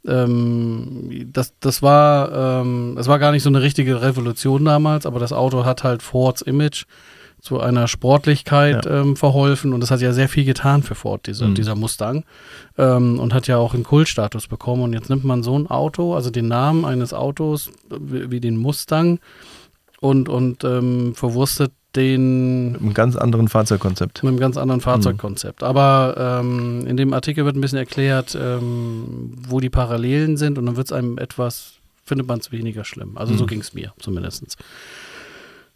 ähm, 0.05 1.29
das, 1.31 1.53
das 1.59 1.81
war, 1.81 2.61
ähm, 2.61 2.93
das 2.95 3.07
war 3.07 3.19
gar 3.19 3.31
nicht 3.31 3.43
so 3.43 3.49
eine 3.49 3.61
richtige 3.61 4.01
Revolution 4.01 4.65
damals, 4.65 5.05
aber 5.05 5.19
das 5.19 5.33
Auto 5.33 5.65
hat 5.65 5.83
halt 5.83 6.01
Fords 6.01 6.41
Image 6.41 6.85
zu 7.39 7.59
einer 7.59 7.87
Sportlichkeit 7.87 8.85
ja. 8.85 9.01
ähm, 9.01 9.15
verholfen 9.15 9.73
und 9.73 9.81
das 9.81 9.91
hat 9.91 10.01
ja 10.01 10.11
sehr 10.11 10.27
viel 10.27 10.43
getan 10.43 10.81
für 10.81 10.95
Ford, 10.95 11.27
diese, 11.27 11.47
mhm. 11.47 11.55
dieser 11.55 11.75
Mustang 11.75 12.25
ähm, 12.77 13.19
und 13.19 13.33
hat 13.33 13.47
ja 13.47 13.57
auch 13.57 13.73
einen 13.73 13.83
Kultstatus 13.83 14.47
bekommen 14.47 14.83
und 14.83 14.93
jetzt 14.93 15.09
nimmt 15.09 15.23
man 15.23 15.43
so 15.43 15.57
ein 15.57 15.67
Auto, 15.67 16.15
also 16.15 16.29
den 16.31 16.47
Namen 16.47 16.83
eines 16.83 17.13
Autos 17.13 17.69
wie, 17.89 18.31
wie 18.31 18.39
den 18.39 18.57
Mustang 18.57 19.19
und, 19.99 20.29
und 20.29 20.63
ähm, 20.63 21.13
verwurstet 21.15 21.71
den. 21.97 22.71
Mit 22.73 22.81
einem 22.81 22.93
ganz 22.93 23.15
anderen 23.15 23.47
Fahrzeugkonzept. 23.47 24.23
Mit 24.23 24.29
einem 24.29 24.39
ganz 24.39 24.55
anderen 24.55 24.81
Fahrzeugkonzept. 24.81 25.61
Mhm. 25.61 25.67
Aber 25.67 26.39
ähm, 26.41 26.85
in 26.87 26.95
dem 26.95 27.13
Artikel 27.13 27.43
wird 27.45 27.57
ein 27.57 27.61
bisschen 27.61 27.79
erklärt, 27.79 28.37
ähm, 28.39 29.33
wo 29.47 29.59
die 29.59 29.69
Parallelen 29.69 30.37
sind 30.37 30.57
und 30.57 30.65
dann 30.65 30.77
wird 30.77 30.87
es 30.87 30.93
einem 30.93 31.17
etwas, 31.17 31.73
findet 32.05 32.27
man 32.27 32.39
es 32.39 32.51
weniger 32.51 32.85
schlimm. 32.85 33.17
Also 33.17 33.33
mhm. 33.33 33.37
so 33.37 33.45
ging 33.45 33.59
es 33.59 33.73
mir 33.73 33.91
zumindest. 33.99 34.57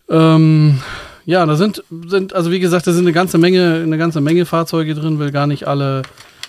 Ähm, 0.09 0.79
ja, 1.25 1.45
da 1.45 1.55
sind, 1.55 1.83
sind, 2.07 2.33
also 2.33 2.51
wie 2.51 2.59
gesagt, 2.59 2.87
da 2.87 2.93
sind 2.93 3.05
eine 3.05 3.13
ganze 3.13 3.37
Menge, 3.37 3.81
eine 3.83 3.97
ganze 3.97 4.21
Menge 4.21 4.45
Fahrzeuge 4.45 4.93
drin, 4.93 5.19
will 5.19 5.31
gar 5.31 5.47
nicht 5.47 5.67
alle, 5.67 6.01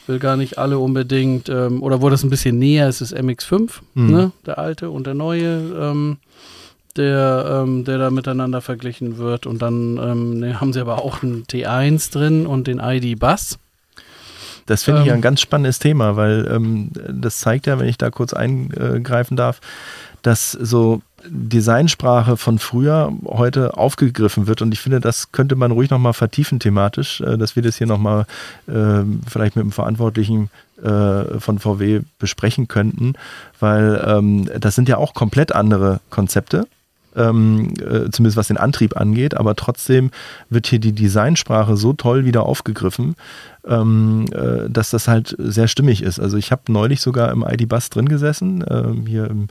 will 0.07 0.19
gar 0.19 0.37
nicht 0.37 0.59
alle 0.59 0.79
unbedingt, 0.79 1.49
ähm, 1.49 1.83
oder 1.83 2.03
wo 2.03 2.11
das 2.11 2.23
ein 2.25 2.31
bisschen 2.31 2.59
näher 2.59 2.89
ist, 2.89 3.01
ist 3.01 3.15
MX5, 3.17 3.71
mhm. 3.95 4.11
ne, 4.11 4.33
der 4.47 4.59
alte 4.59 4.91
und 4.91 5.07
der 5.07 5.15
neue. 5.15 5.61
Ähm, 5.79 6.17
der, 6.97 7.63
ähm, 7.65 7.85
der 7.85 7.99
da 7.99 8.11
miteinander 8.11 8.61
verglichen 8.61 9.19
wird. 9.19 9.47
Und 9.47 9.63
dann 9.63 9.99
ähm, 9.99 10.39
ne, 10.39 10.61
haben 10.61 10.73
sie 10.73 10.81
aber 10.81 11.05
auch 11.05 11.23
einen 11.23 11.45
T1 11.45 12.13
drin 12.13 12.47
und 12.47 12.67
den 12.67 12.79
ID-Bus. 12.79 13.59
Das 14.67 14.85
finde 14.85 15.03
ich 15.03 15.09
ähm, 15.09 15.15
ein 15.15 15.21
ganz 15.23 15.41
spannendes 15.41 15.79
Thema, 15.79 16.17
weil 16.17 16.49
ähm, 16.51 16.91
das 17.09 17.39
zeigt 17.39 17.67
ja, 17.67 17.79
wenn 17.79 17.89
ich 17.89 17.99
da 17.99 18.11
kurz 18.11 18.33
eingreifen 18.33 19.37
darf, 19.37 19.61
dass 20.23 20.53
so 20.53 21.03
Designsprache 21.25 22.37
von 22.37 22.59
früher 22.59 23.13
heute 23.25 23.77
aufgegriffen 23.77 24.47
wird. 24.47 24.63
Und 24.63 24.73
ich 24.73 24.81
finde, 24.81 25.01
das 25.01 25.33
könnte 25.33 25.57
man 25.57 25.71
ruhig 25.71 25.91
nochmal 25.91 26.13
vertiefen 26.13 26.61
thematisch, 26.61 27.21
äh, 27.21 27.37
dass 27.37 27.57
wir 27.57 27.63
das 27.63 27.77
hier 27.77 27.87
nochmal 27.87 28.27
äh, 28.67 29.03
vielleicht 29.29 29.57
mit 29.57 29.65
dem 29.65 29.73
Verantwortlichen 29.73 30.51
äh, 30.83 31.39
von 31.39 31.59
VW 31.59 32.01
besprechen 32.19 32.69
könnten, 32.69 33.15
weil 33.61 34.03
ähm, 34.07 34.49
das 34.59 34.75
sind 34.75 34.89
ja 34.89 34.97
auch 34.97 35.15
komplett 35.15 35.53
andere 35.53 36.01
Konzepte 36.11 36.67
ähm, 37.17 37.75
äh, 37.81 38.11
zumindest 38.11 38.37
was 38.37 38.49
den 38.49 38.57
Antrieb 38.57 38.97
angeht, 38.97 39.37
aber 39.37 39.57
trotzdem 39.57 40.11
wird 40.51 40.67
hier 40.67 40.79
die 40.79 40.93
Designsprache 40.93 41.77
so 41.77 41.93
toll 41.93 42.25
wieder 42.25 42.45
aufgegriffen, 42.45 43.17
ähm, 43.67 44.27
äh, 44.33 44.69
dass 44.69 44.91
das 44.91 45.09
halt 45.09 45.35
sehr 45.39 45.69
stimmig 45.69 46.03
ist. 46.03 46.19
Also 46.19 46.37
ich 46.37 46.51
habe 46.51 46.63
neulich 46.69 47.01
sogar 47.01 47.31
im 47.31 47.45
ID-Bus 47.49 47.91
drin 47.91 48.09
gesessen, 48.09 48.63
äh, 48.63 48.85
hier 49.07 49.31
im 49.31 49.47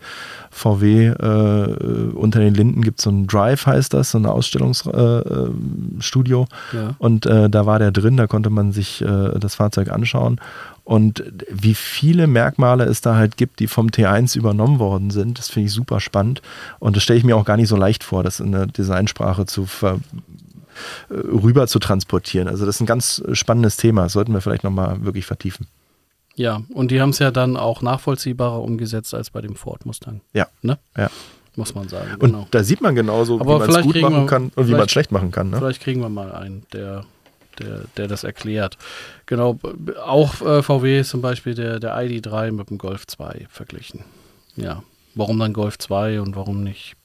VW 0.49 1.07
äh, 1.07 2.11
unter 2.13 2.39
den 2.39 2.53
Linden 2.53 2.81
gibt 2.81 2.99
es 2.99 3.05
so 3.05 3.09
ein 3.09 3.27
Drive, 3.27 3.65
heißt 3.65 3.93
das, 3.93 4.11
so 4.11 4.17
ein 4.17 4.25
Ausstellungsstudio. 4.25 6.47
Äh, 6.73 6.75
ja. 6.75 6.95
Und 6.97 7.25
äh, 7.25 7.49
da 7.49 7.65
war 7.65 7.79
der 7.79 7.91
drin, 7.91 8.17
da 8.17 8.27
konnte 8.27 8.49
man 8.49 8.71
sich 8.71 9.01
das 9.01 9.55
Fahrzeug 9.55 9.91
anschauen 9.91 10.39
und 10.83 11.23
wie 11.49 11.75
viele 11.75 12.27
Merkmale 12.27 12.85
es 12.85 13.01
da 13.01 13.15
halt 13.15 13.37
gibt, 13.37 13.59
die 13.59 13.67
vom 13.67 13.87
T1 13.87 14.37
übernommen 14.37 14.79
worden 14.79 15.11
sind, 15.11 15.37
das 15.37 15.49
finde 15.49 15.67
ich 15.67 15.73
super 15.73 15.99
spannend. 15.99 16.41
Und 16.79 16.95
das 16.95 17.03
stelle 17.03 17.19
ich 17.19 17.25
mir 17.25 17.37
auch 17.37 17.45
gar 17.45 17.57
nicht 17.57 17.69
so 17.69 17.75
leicht 17.75 18.03
vor, 18.03 18.23
das 18.23 18.39
in 18.39 18.51
der 18.51 18.65
Designsprache 18.65 19.45
zu 19.45 19.65
ver 19.65 19.99
äh, 21.09 21.13
rüber 21.13 21.67
zu 21.67 21.79
transportieren. 21.79 22.47
Also 22.47 22.65
das 22.65 22.75
ist 22.75 22.81
ein 22.81 22.87
ganz 22.87 23.21
spannendes 23.33 23.77
Thema. 23.77 24.03
Das 24.03 24.13
sollten 24.13 24.33
wir 24.33 24.41
vielleicht 24.41 24.63
nochmal 24.63 25.03
wirklich 25.03 25.25
vertiefen. 25.25 25.67
Ja, 26.35 26.61
und 26.73 26.91
die 26.91 27.01
haben 27.01 27.09
es 27.09 27.19
ja 27.19 27.29
dann 27.29 27.57
auch 27.57 27.81
nachvollziehbarer 27.81 28.61
umgesetzt 28.61 29.13
als 29.13 29.29
bei 29.29 29.41
dem 29.41 29.55
Ford 29.55 29.85
Mustang. 29.85 30.21
Ja. 30.33 30.47
Ne? 30.61 30.79
ja. 30.97 31.09
muss 31.55 31.75
man 31.75 31.89
sagen. 31.89 32.13
Und 32.13 32.31
genau. 32.31 32.47
da 32.51 32.63
sieht 32.63 32.81
man 32.81 32.95
genauso, 32.95 33.39
Aber 33.39 33.55
wie 33.55 33.71
man 33.71 33.79
es 33.79 33.85
gut 33.85 34.01
machen 34.01 34.15
wir, 34.15 34.25
kann 34.25 34.51
und 34.55 34.67
wie 34.67 34.71
man 34.71 34.85
es 34.85 34.91
schlecht 34.91 35.11
machen 35.11 35.31
kann. 35.31 35.49
Ne? 35.49 35.57
Vielleicht 35.57 35.81
kriegen 35.81 36.01
wir 36.01 36.09
mal 36.09 36.31
einen, 36.31 36.63
der, 36.73 37.03
der, 37.61 37.83
der 37.97 38.07
das 38.07 38.23
erklärt. 38.23 38.77
Genau, 39.25 39.59
auch 40.03 40.41
äh, 40.41 40.63
VW 40.63 40.99
ist 40.99 41.09
zum 41.09 41.21
Beispiel 41.21 41.55
der, 41.55 41.79
der 41.79 41.95
ID3 41.95 42.51
mit 42.51 42.69
dem 42.69 42.77
Golf 42.77 43.07
2 43.07 43.47
verglichen. 43.49 44.03
Ja, 44.55 44.83
warum 45.15 45.39
dann 45.39 45.53
Golf 45.53 45.77
2 45.77 46.21
und 46.21 46.35
warum 46.35 46.63
nicht 46.63 46.95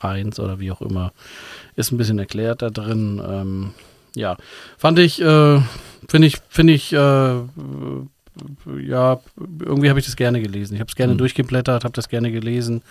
1 0.00 0.40
oder 0.40 0.60
wie 0.60 0.72
auch 0.72 0.82
immer, 0.82 1.12
ist 1.76 1.92
ein 1.92 1.96
bisschen 1.96 2.18
erklärt 2.18 2.62
da 2.62 2.70
drin. 2.70 3.22
Ähm, 3.26 3.74
ja, 4.14 4.36
fand 4.76 4.98
ich, 4.98 5.20
äh, 5.20 5.60
finde 6.08 6.28
ich, 6.28 6.38
finde 6.48 6.72
ich, 6.72 6.92
äh, 6.92 6.96
ja, 8.86 9.20
irgendwie 9.60 9.90
habe 9.90 9.98
ich 9.98 10.06
das 10.06 10.16
gerne 10.16 10.40
gelesen. 10.40 10.74
Ich 10.74 10.80
habe 10.80 10.88
es 10.88 10.96
gerne 10.96 11.14
mhm. 11.14 11.18
durchgeblättert, 11.18 11.84
habe 11.84 11.94
das 11.94 12.08
gerne 12.08 12.30
gelesen, 12.30 12.82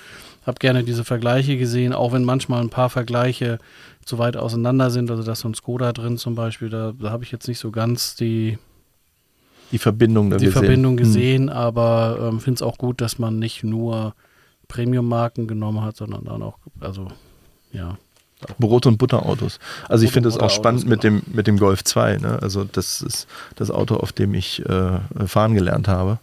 habe 0.46 0.60
gerne 0.60 0.84
diese 0.84 1.04
Vergleiche 1.04 1.58
gesehen, 1.58 1.94
auch 1.94 2.14
wenn 2.14 2.24
manchmal 2.24 2.62
ein 2.62 2.70
paar 2.70 2.90
Vergleiche 2.90 3.60
zu 4.06 4.18
weit 4.18 4.38
auseinander 4.38 4.90
sind. 4.90 5.12
Also 5.12 5.24
da 5.24 5.34
ist 5.34 5.42
so 5.42 5.50
ein 5.50 5.54
Skoda 5.54 5.94
drin 5.94 6.18
zum 6.18 6.36
Beispiel, 6.36 6.70
da, 6.70 6.94
da 7.00 7.12
habe 7.12 7.24
ich 7.24 7.32
jetzt 7.32 7.48
nicht 7.48 7.60
so 7.60 7.72
ganz 7.72 8.16
die 8.16 8.58
die 9.72 9.78
Verbindung, 9.78 10.30
die 10.30 10.38
gesehen. 10.38 10.52
Verbindung 10.52 10.94
mhm. 10.94 10.98
gesehen, 10.98 11.44
mhm. 11.44 11.50
aber 11.50 12.18
ähm, 12.22 12.40
finde 12.42 12.56
es 12.56 12.62
auch 12.62 12.78
gut, 12.78 13.00
dass 13.00 13.20
man 13.20 13.40
nicht 13.40 13.64
nur 13.64 14.16
Premium-Marken 14.68 15.48
genommen 15.48 15.82
hat, 15.82 15.96
sondern 15.96 16.26
dann 16.26 16.44
auch, 16.44 16.58
also 16.80 17.08
ja, 17.72 17.98
Brot- 18.60 18.86
und 18.86 18.98
Butterautos. 18.98 19.60
Also 19.88 20.04
ich 20.04 20.12
finde 20.12 20.30
es 20.30 20.38
auch 20.38 20.50
spannend 20.50 20.88
mit 20.88 21.04
dem, 21.04 21.22
mit 21.28 21.48
dem 21.48 21.58
Golf 21.58 21.84
2. 21.84 22.18
Ne? 22.18 22.40
Also 22.42 22.64
das 22.64 23.02
ist 23.02 23.28
das 23.56 23.70
Auto, 23.70 23.96
auf 23.96 24.12
dem 24.12 24.34
ich 24.34 24.66
äh, 24.66 25.00
fahren 25.28 25.54
gelernt 25.54 25.88
habe. 25.88 26.20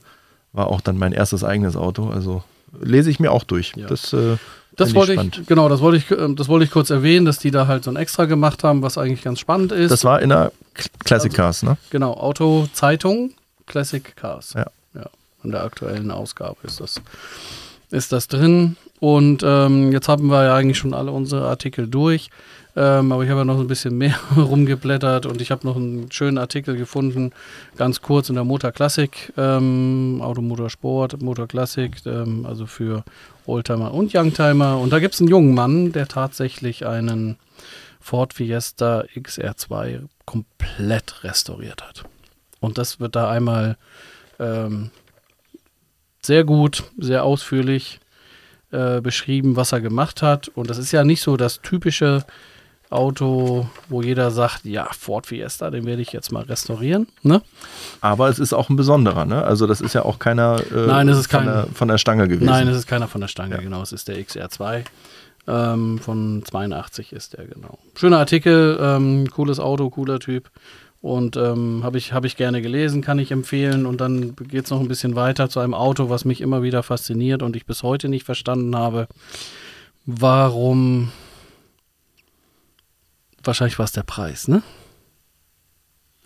War 0.52 0.66
auch 0.66 0.80
dann 0.80 0.98
mein 0.98 1.12
erstes 1.12 1.44
eigenes 1.44 1.76
Auto. 1.76 2.08
Also 2.08 2.42
lese 2.80 3.10
ich 3.10 3.20
mir 3.20 3.32
auch 3.32 3.44
durch. 3.44 3.72
Ja. 3.76 3.86
Das, 3.86 4.12
äh, 4.12 4.36
das 4.76 4.94
wollte 4.94 5.14
ich, 5.14 5.20
ich, 5.20 5.46
genau, 5.46 5.68
das 5.68 5.80
wollte 5.80 5.98
ich, 5.98 6.10
ähm, 6.10 6.36
das 6.36 6.48
wollte 6.48 6.64
ich 6.64 6.70
kurz 6.70 6.90
erwähnen, 6.90 7.26
dass 7.26 7.38
die 7.38 7.50
da 7.50 7.66
halt 7.66 7.84
so 7.84 7.90
ein 7.90 7.96
Extra 7.96 8.26
gemacht 8.26 8.62
haben, 8.62 8.82
was 8.82 8.96
eigentlich 8.96 9.22
ganz 9.22 9.40
spannend 9.40 9.72
ist. 9.72 9.90
Das 9.90 10.04
war 10.04 10.22
in 10.22 10.28
der 10.28 10.52
Classic 11.04 11.30
also, 11.30 11.42
Cars, 11.42 11.62
ne? 11.64 11.76
Genau, 11.90 12.14
Auto-Zeitung, 12.14 13.32
Classic 13.66 14.14
Cars. 14.16 14.52
Ja. 14.54 14.66
ja. 14.94 15.06
In 15.42 15.50
der 15.50 15.64
aktuellen 15.64 16.10
Ausgabe 16.10 16.56
ist 16.62 16.80
das, 16.80 17.00
ist 17.90 18.12
das 18.12 18.28
drin. 18.28 18.76
Und 19.00 19.42
ähm, 19.44 19.92
jetzt 19.92 20.08
haben 20.08 20.28
wir 20.28 20.44
ja 20.44 20.54
eigentlich 20.54 20.78
schon 20.78 20.94
alle 20.94 21.10
unsere 21.12 21.46
Artikel 21.48 21.88
durch. 21.88 22.30
Ähm, 22.78 23.10
aber 23.10 23.24
ich 23.24 23.30
habe 23.30 23.40
ja 23.40 23.44
noch 23.44 23.58
ein 23.58 23.66
bisschen 23.66 23.98
mehr 23.98 24.14
rumgeblättert 24.36 25.26
und 25.26 25.42
ich 25.42 25.50
habe 25.50 25.66
noch 25.66 25.74
einen 25.74 26.12
schönen 26.12 26.38
Artikel 26.38 26.76
gefunden, 26.76 27.32
ganz 27.76 28.00
kurz 28.00 28.28
in 28.28 28.36
der 28.36 28.44
Motor 28.44 28.70
Classic, 28.70 29.32
ähm, 29.36 30.20
Automotor 30.22 30.70
Sport, 30.70 31.20
Motor 31.20 31.48
Classic, 31.48 31.90
ähm, 32.06 32.46
also 32.46 32.66
für 32.66 33.02
Oldtimer 33.46 33.92
und 33.92 34.14
Youngtimer. 34.14 34.78
Und 34.78 34.92
da 34.92 35.00
gibt 35.00 35.14
es 35.14 35.20
einen 35.20 35.28
jungen 35.28 35.54
Mann, 35.54 35.90
der 35.90 36.06
tatsächlich 36.06 36.86
einen 36.86 37.36
Ford 37.98 38.32
Fiesta 38.32 39.02
XR2 39.16 40.06
komplett 40.24 41.24
restauriert 41.24 41.82
hat. 41.82 42.04
Und 42.60 42.78
das 42.78 43.00
wird 43.00 43.16
da 43.16 43.28
einmal 43.28 43.76
ähm, 44.38 44.90
sehr 46.22 46.44
gut, 46.44 46.84
sehr 46.96 47.24
ausführlich 47.24 47.98
äh, 48.70 49.00
beschrieben, 49.00 49.56
was 49.56 49.72
er 49.72 49.80
gemacht 49.80 50.22
hat. 50.22 50.46
Und 50.46 50.70
das 50.70 50.78
ist 50.78 50.92
ja 50.92 51.02
nicht 51.02 51.22
so 51.22 51.36
das 51.36 51.60
typische 51.60 52.24
Auto, 52.90 53.68
wo 53.88 54.00
jeder 54.00 54.30
sagt, 54.30 54.64
ja, 54.64 54.88
Ford 54.98 55.26
Fiesta, 55.26 55.70
den 55.70 55.84
werde 55.84 56.00
ich 56.00 56.12
jetzt 56.12 56.32
mal 56.32 56.44
restaurieren. 56.44 57.06
Ne? 57.22 57.42
Aber 58.00 58.28
es 58.28 58.38
ist 58.38 58.54
auch 58.54 58.70
ein 58.70 58.76
besonderer, 58.76 59.26
ne? 59.26 59.44
Also 59.44 59.66
das 59.66 59.80
ist 59.80 59.94
ja 59.94 60.04
auch 60.04 60.18
keiner 60.18 60.60
äh, 60.74 60.86
Nein, 60.86 61.08
es 61.08 61.18
ist 61.18 61.30
von, 61.30 61.40
kein, 61.40 61.48
der, 61.48 61.66
von 61.74 61.88
der 61.88 61.98
Stange 61.98 62.28
gewesen. 62.28 62.46
Nein, 62.46 62.66
es 62.68 62.78
ist 62.78 62.86
keiner 62.86 63.08
von 63.08 63.20
der 63.20 63.28
Stange, 63.28 63.56
ja. 63.56 63.60
genau. 63.60 63.82
Es 63.82 63.92
ist 63.92 64.08
der 64.08 64.16
XR2. 64.16 64.84
Ähm, 65.46 65.98
von 65.98 66.42
82 66.44 67.12
ist 67.12 67.34
der, 67.36 67.46
genau. 67.46 67.78
Schöner 67.94 68.18
Artikel, 68.18 68.78
ähm, 68.80 69.28
cooles 69.30 69.60
Auto, 69.60 69.90
cooler 69.90 70.18
Typ. 70.18 70.50
Und 71.00 71.36
ähm, 71.36 71.82
habe 71.84 71.98
ich, 71.98 72.12
hab 72.12 72.24
ich 72.24 72.36
gerne 72.36 72.60
gelesen, 72.60 73.02
kann 73.02 73.18
ich 73.18 73.30
empfehlen. 73.30 73.86
Und 73.86 74.00
dann 74.00 74.34
geht 74.34 74.64
es 74.64 74.70
noch 74.70 74.80
ein 74.80 74.88
bisschen 74.88 75.14
weiter 75.14 75.48
zu 75.48 75.60
einem 75.60 75.74
Auto, 75.74 76.08
was 76.08 76.24
mich 76.24 76.40
immer 76.40 76.62
wieder 76.62 76.82
fasziniert 76.82 77.42
und 77.42 77.54
ich 77.54 77.66
bis 77.66 77.82
heute 77.82 78.08
nicht 78.08 78.24
verstanden 78.24 78.74
habe, 78.74 79.08
warum. 80.06 81.12
Wahrscheinlich 83.48 83.78
war 83.78 83.86
es 83.86 83.92
der 83.92 84.02
Preis, 84.02 84.46
ne? 84.46 84.62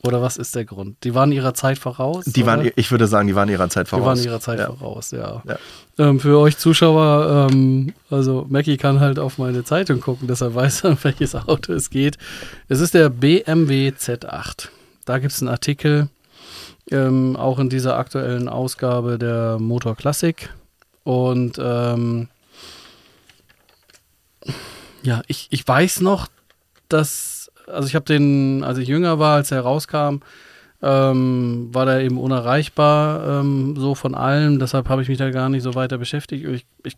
Oder 0.02 0.20
was 0.20 0.36
ist 0.36 0.56
der 0.56 0.64
Grund? 0.64 0.96
Die 1.04 1.14
waren 1.14 1.30
ihrer 1.30 1.54
Zeit 1.54 1.78
voraus? 1.78 2.24
Die 2.24 2.44
waren, 2.46 2.68
ich 2.74 2.90
würde 2.90 3.06
sagen, 3.06 3.28
die 3.28 3.36
waren 3.36 3.48
ihrer 3.48 3.68
Zeit 3.68 3.86
voraus. 3.86 4.18
Die 4.18 4.24
waren 4.24 4.32
ihrer 4.32 4.40
Zeit 4.40 4.58
ja. 4.58 4.66
voraus, 4.66 5.12
ja. 5.12 5.40
ja. 5.46 5.56
Ähm, 5.98 6.18
für 6.18 6.36
euch 6.40 6.58
Zuschauer, 6.58 7.48
ähm, 7.52 7.94
also 8.10 8.44
Mackie 8.48 8.76
kann 8.76 8.98
halt 8.98 9.20
auf 9.20 9.38
meine 9.38 9.62
Zeitung 9.62 10.00
gucken, 10.00 10.26
deshalb 10.26 10.56
weiß 10.56 10.82
er, 10.82 10.90
um 10.90 10.98
welches 11.02 11.36
Auto 11.36 11.72
es 11.74 11.90
geht. 11.90 12.18
Es 12.66 12.80
ist 12.80 12.94
der 12.94 13.08
BMW 13.08 13.90
Z8. 13.90 14.70
Da 15.04 15.18
gibt 15.18 15.32
es 15.32 15.40
einen 15.40 15.48
Artikel, 15.48 16.08
ähm, 16.90 17.36
auch 17.36 17.60
in 17.60 17.70
dieser 17.70 17.96
aktuellen 17.98 18.48
Ausgabe 18.48 19.16
der 19.16 19.60
Motor 19.60 19.94
Classic. 19.94 20.52
Und 21.04 21.60
ähm, 21.62 22.26
ja, 25.04 25.22
ich, 25.28 25.46
ich 25.50 25.68
weiß 25.68 26.00
noch, 26.00 26.26
dass 26.93 27.43
also 27.66 27.89
ich 27.89 27.94
habe 27.94 28.05
den, 28.05 28.64
als 28.64 28.78
ich 28.78 28.89
jünger 28.89 29.19
war, 29.19 29.36
als 29.36 29.51
er 29.51 29.60
rauskam, 29.60 30.20
ähm, 30.82 31.69
war 31.73 31.86
der 31.86 32.01
eben 32.01 32.19
unerreichbar, 32.19 33.40
ähm, 33.40 33.77
so 33.77 33.94
von 33.94 34.14
allem. 34.14 34.59
Deshalb 34.59 34.89
habe 34.89 35.02
ich 35.02 35.09
mich 35.09 35.19
da 35.19 35.31
gar 35.31 35.48
nicht 35.48 35.62
so 35.62 35.74
weiter 35.74 35.98
beschäftigt. 35.98 36.44
Ich, 36.44 36.66
ich, 36.85 36.97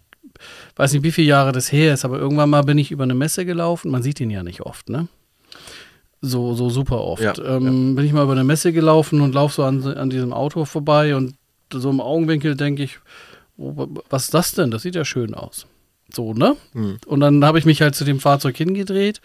weiß 0.76 0.92
nicht, 0.92 1.02
wie 1.02 1.12
viele 1.12 1.28
Jahre 1.28 1.52
das 1.52 1.70
her 1.70 1.94
ist, 1.94 2.04
aber 2.04 2.18
irgendwann 2.18 2.50
mal 2.50 2.62
bin 2.62 2.78
ich 2.78 2.90
über 2.90 3.04
eine 3.04 3.14
Messe 3.14 3.44
gelaufen. 3.44 3.90
Man 3.90 4.02
sieht 4.02 4.20
ihn 4.20 4.30
ja 4.30 4.42
nicht 4.42 4.62
oft, 4.62 4.88
ne? 4.88 5.08
So, 6.22 6.54
so 6.54 6.70
super 6.70 7.02
oft. 7.02 7.22
Ja, 7.22 7.34
ähm, 7.38 7.90
ja. 7.90 7.94
Bin 7.96 8.04
ich 8.06 8.12
mal 8.14 8.24
über 8.24 8.32
eine 8.32 8.44
Messe 8.44 8.72
gelaufen 8.72 9.20
und 9.20 9.34
laufe 9.34 9.54
so 9.54 9.64
an, 9.64 9.84
an 9.84 10.08
diesem 10.08 10.32
Auto 10.32 10.64
vorbei 10.64 11.14
und 11.14 11.34
so 11.72 11.90
im 11.90 12.00
Augenwinkel 12.00 12.56
denke 12.56 12.82
ich, 12.82 12.98
oh, 13.58 13.86
was 14.08 14.24
ist 14.24 14.34
das 14.34 14.52
denn? 14.52 14.70
Das 14.70 14.82
sieht 14.82 14.94
ja 14.94 15.04
schön 15.04 15.34
aus. 15.34 15.66
So, 16.12 16.32
ne? 16.32 16.56
Mhm. 16.72 16.98
Und 17.06 17.20
dann 17.20 17.44
habe 17.44 17.58
ich 17.58 17.66
mich 17.66 17.82
halt 17.82 17.94
zu 17.94 18.04
dem 18.04 18.20
Fahrzeug 18.20 18.56
hingedreht 18.56 19.20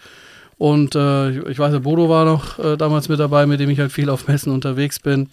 und 0.60 0.94
äh, 0.94 1.30
ich, 1.30 1.38
ich, 1.46 1.58
weiß, 1.58 1.72
der 1.72 1.78
Bodo 1.78 2.10
war 2.10 2.26
noch 2.26 2.58
äh, 2.58 2.76
damals 2.76 3.08
mit 3.08 3.18
dabei, 3.18 3.46
mit 3.46 3.60
dem 3.60 3.70
ich 3.70 3.80
halt 3.80 3.92
viel 3.92 4.10
auf 4.10 4.28
Messen 4.28 4.52
unterwegs 4.52 5.00
bin. 5.00 5.30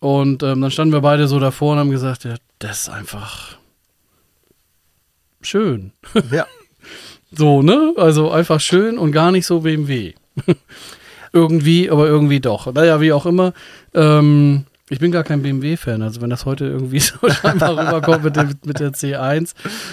Und 0.00 0.42
ähm, 0.42 0.60
dann 0.60 0.70
standen 0.70 0.92
wir 0.92 1.00
beide 1.00 1.26
so 1.26 1.40
davor 1.40 1.72
und 1.72 1.78
haben 1.78 1.90
gesagt, 1.90 2.24
ja, 2.24 2.34
das 2.58 2.82
ist 2.82 2.88
einfach 2.90 3.56
schön. 5.40 5.92
Ja. 6.30 6.46
so, 7.30 7.62
ne? 7.62 7.94
Also 7.96 8.30
einfach 8.30 8.60
schön 8.60 8.98
und 8.98 9.12
gar 9.12 9.32
nicht 9.32 9.46
so 9.46 9.60
BMW. 9.60 10.12
irgendwie, 11.32 11.88
aber 11.88 12.06
irgendwie 12.06 12.40
doch. 12.40 12.70
Naja, 12.70 13.00
wie 13.00 13.14
auch 13.14 13.24
immer. 13.24 13.54
Ähm, 13.94 14.66
ich 14.90 14.98
bin 14.98 15.12
gar 15.12 15.24
kein 15.24 15.42
BMW-Fan, 15.42 16.02
also 16.02 16.20
wenn 16.20 16.30
das 16.30 16.44
heute 16.44 16.64
irgendwie 16.64 17.00
so 17.00 17.16
scheinbar 17.28 17.76
rüberkommt 17.76 18.24
mit, 18.24 18.36
dem, 18.36 18.54
mit 18.64 18.80
der 18.80 18.92
C1. 18.92 19.52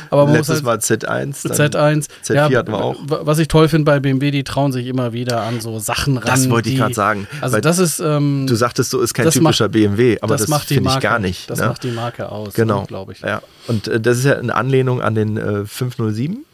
Aber 0.10 0.26
man 0.26 0.36
Letztes 0.36 0.64
muss 0.64 0.90
halt, 0.90 1.04
Mal 1.04 1.22
Z1. 1.32 1.46
Z1. 1.46 2.08
Z4 2.24 2.34
ja, 2.34 2.60
hatten 2.60 2.72
wir 2.72 2.84
auch. 2.84 2.96
Was 3.08 3.40
ich 3.40 3.48
toll 3.48 3.68
finde 3.68 3.86
bei 3.86 4.00
BMW, 4.00 4.32
die 4.32 4.44
trauen 4.44 4.72
sich 4.72 4.88
immer 4.88 5.14
wieder 5.14 5.42
an 5.42 5.62
so 5.62 5.80
Sachen 5.80 6.18
ran. 6.18 6.26
Das 6.26 6.50
wollte 6.50 6.70
ich 6.70 6.78
gerade 6.78 6.94
sagen. 6.94 7.28
Also 7.42 7.60
das 7.60 7.80
ist. 7.80 8.00
Ähm, 8.00 8.46
du 8.48 8.56
sagtest, 8.56 8.92
so 8.92 9.02
ist 9.02 9.14
kein 9.14 9.30
typischer 9.30 9.66
macht, 9.66 9.72
BMW, 9.74 10.18
aber 10.22 10.38
das, 10.38 10.48
das 10.48 10.64
finde 10.64 10.90
ich 10.90 11.00
gar 11.00 11.20
nicht. 11.20 11.50
Das 11.50 11.60
ne? 11.60 11.68
macht 11.68 11.84
die 11.84 11.92
Marke 11.92 12.30
aus, 12.30 12.54
genau. 12.54 12.86
Glaube 12.86 13.14
ich. 13.14 13.22
Ja. 13.22 13.42
Und 13.68 13.88
äh, 13.88 14.00
das 14.00 14.18
ist 14.18 14.26
ja 14.26 14.38
eine 14.38 14.56
Anlehnung 14.56 15.02
an 15.02 15.16
den 15.16 15.38
äh, 15.38 15.66
507 15.66 16.46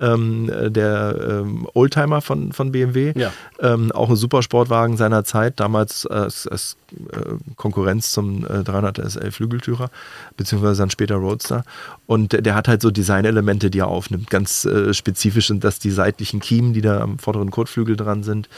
ähm, 0.00 0.50
der 0.70 1.42
ähm, 1.42 1.68
Oldtimer 1.74 2.20
von, 2.20 2.52
von 2.52 2.72
BMW. 2.72 3.12
Ja. 3.16 3.32
Ähm, 3.60 3.92
auch 3.92 4.10
ein 4.10 4.16
Supersportwagen 4.16 4.96
seiner 4.96 5.24
Zeit, 5.24 5.60
damals 5.60 6.06
als, 6.06 6.48
als 6.48 6.76
äh, 7.12 7.34
Konkurrenz 7.56 8.10
zum 8.10 8.44
äh, 8.44 8.64
300 8.64 8.98
SL 8.98 9.30
Flügeltürer, 9.30 9.90
beziehungsweise 10.36 10.82
dann 10.82 10.90
später 10.90 11.16
Roadster. 11.16 11.64
Und 12.06 12.32
der, 12.32 12.42
der 12.42 12.54
hat 12.54 12.68
halt 12.68 12.82
so 12.82 12.90
Designelemente, 12.90 13.70
die 13.70 13.78
er 13.78 13.88
aufnimmt. 13.88 14.30
Ganz 14.30 14.64
äh, 14.64 14.92
spezifisch 14.92 15.46
sind 15.48 15.62
das 15.62 15.78
die 15.78 15.90
seitlichen 15.90 16.40
Kiemen, 16.40 16.72
die 16.72 16.82
da 16.82 17.00
am 17.00 17.18
vorderen 17.18 17.50
Kotflügel 17.50 17.96
dran 17.96 18.24
sind. 18.24 18.48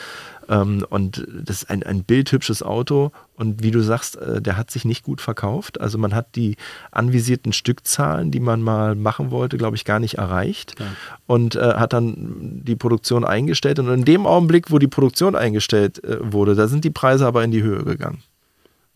Ähm, 0.48 0.84
und 0.88 1.26
das 1.32 1.62
ist 1.62 1.70
ein, 1.70 1.82
ein 1.82 2.04
bildhübsches 2.04 2.62
Auto. 2.62 3.12
Und 3.34 3.62
wie 3.62 3.70
du 3.70 3.80
sagst, 3.80 4.16
äh, 4.16 4.40
der 4.40 4.56
hat 4.56 4.70
sich 4.70 4.84
nicht 4.84 5.04
gut 5.04 5.20
verkauft. 5.20 5.80
Also 5.80 5.98
man 5.98 6.14
hat 6.14 6.36
die 6.36 6.56
anvisierten 6.90 7.52
Stückzahlen, 7.52 8.30
die 8.30 8.40
man 8.40 8.62
mal 8.62 8.94
machen 8.94 9.30
wollte, 9.30 9.56
glaube 9.56 9.76
ich, 9.76 9.84
gar 9.84 10.00
nicht 10.00 10.14
erreicht. 10.14 10.74
Ja. 10.78 10.86
Und 11.26 11.56
äh, 11.56 11.74
hat 11.74 11.92
dann 11.92 12.62
die 12.64 12.76
Produktion 12.76 13.24
eingestellt. 13.24 13.78
Und 13.78 13.88
in 13.88 14.04
dem 14.04 14.26
Augenblick, 14.26 14.70
wo 14.70 14.78
die 14.78 14.88
Produktion 14.88 15.34
eingestellt 15.34 16.02
äh, 16.04 16.18
wurde, 16.20 16.54
da 16.54 16.68
sind 16.68 16.84
die 16.84 16.90
Preise 16.90 17.26
aber 17.26 17.44
in 17.44 17.50
die 17.50 17.62
Höhe 17.62 17.84
gegangen. 17.84 18.22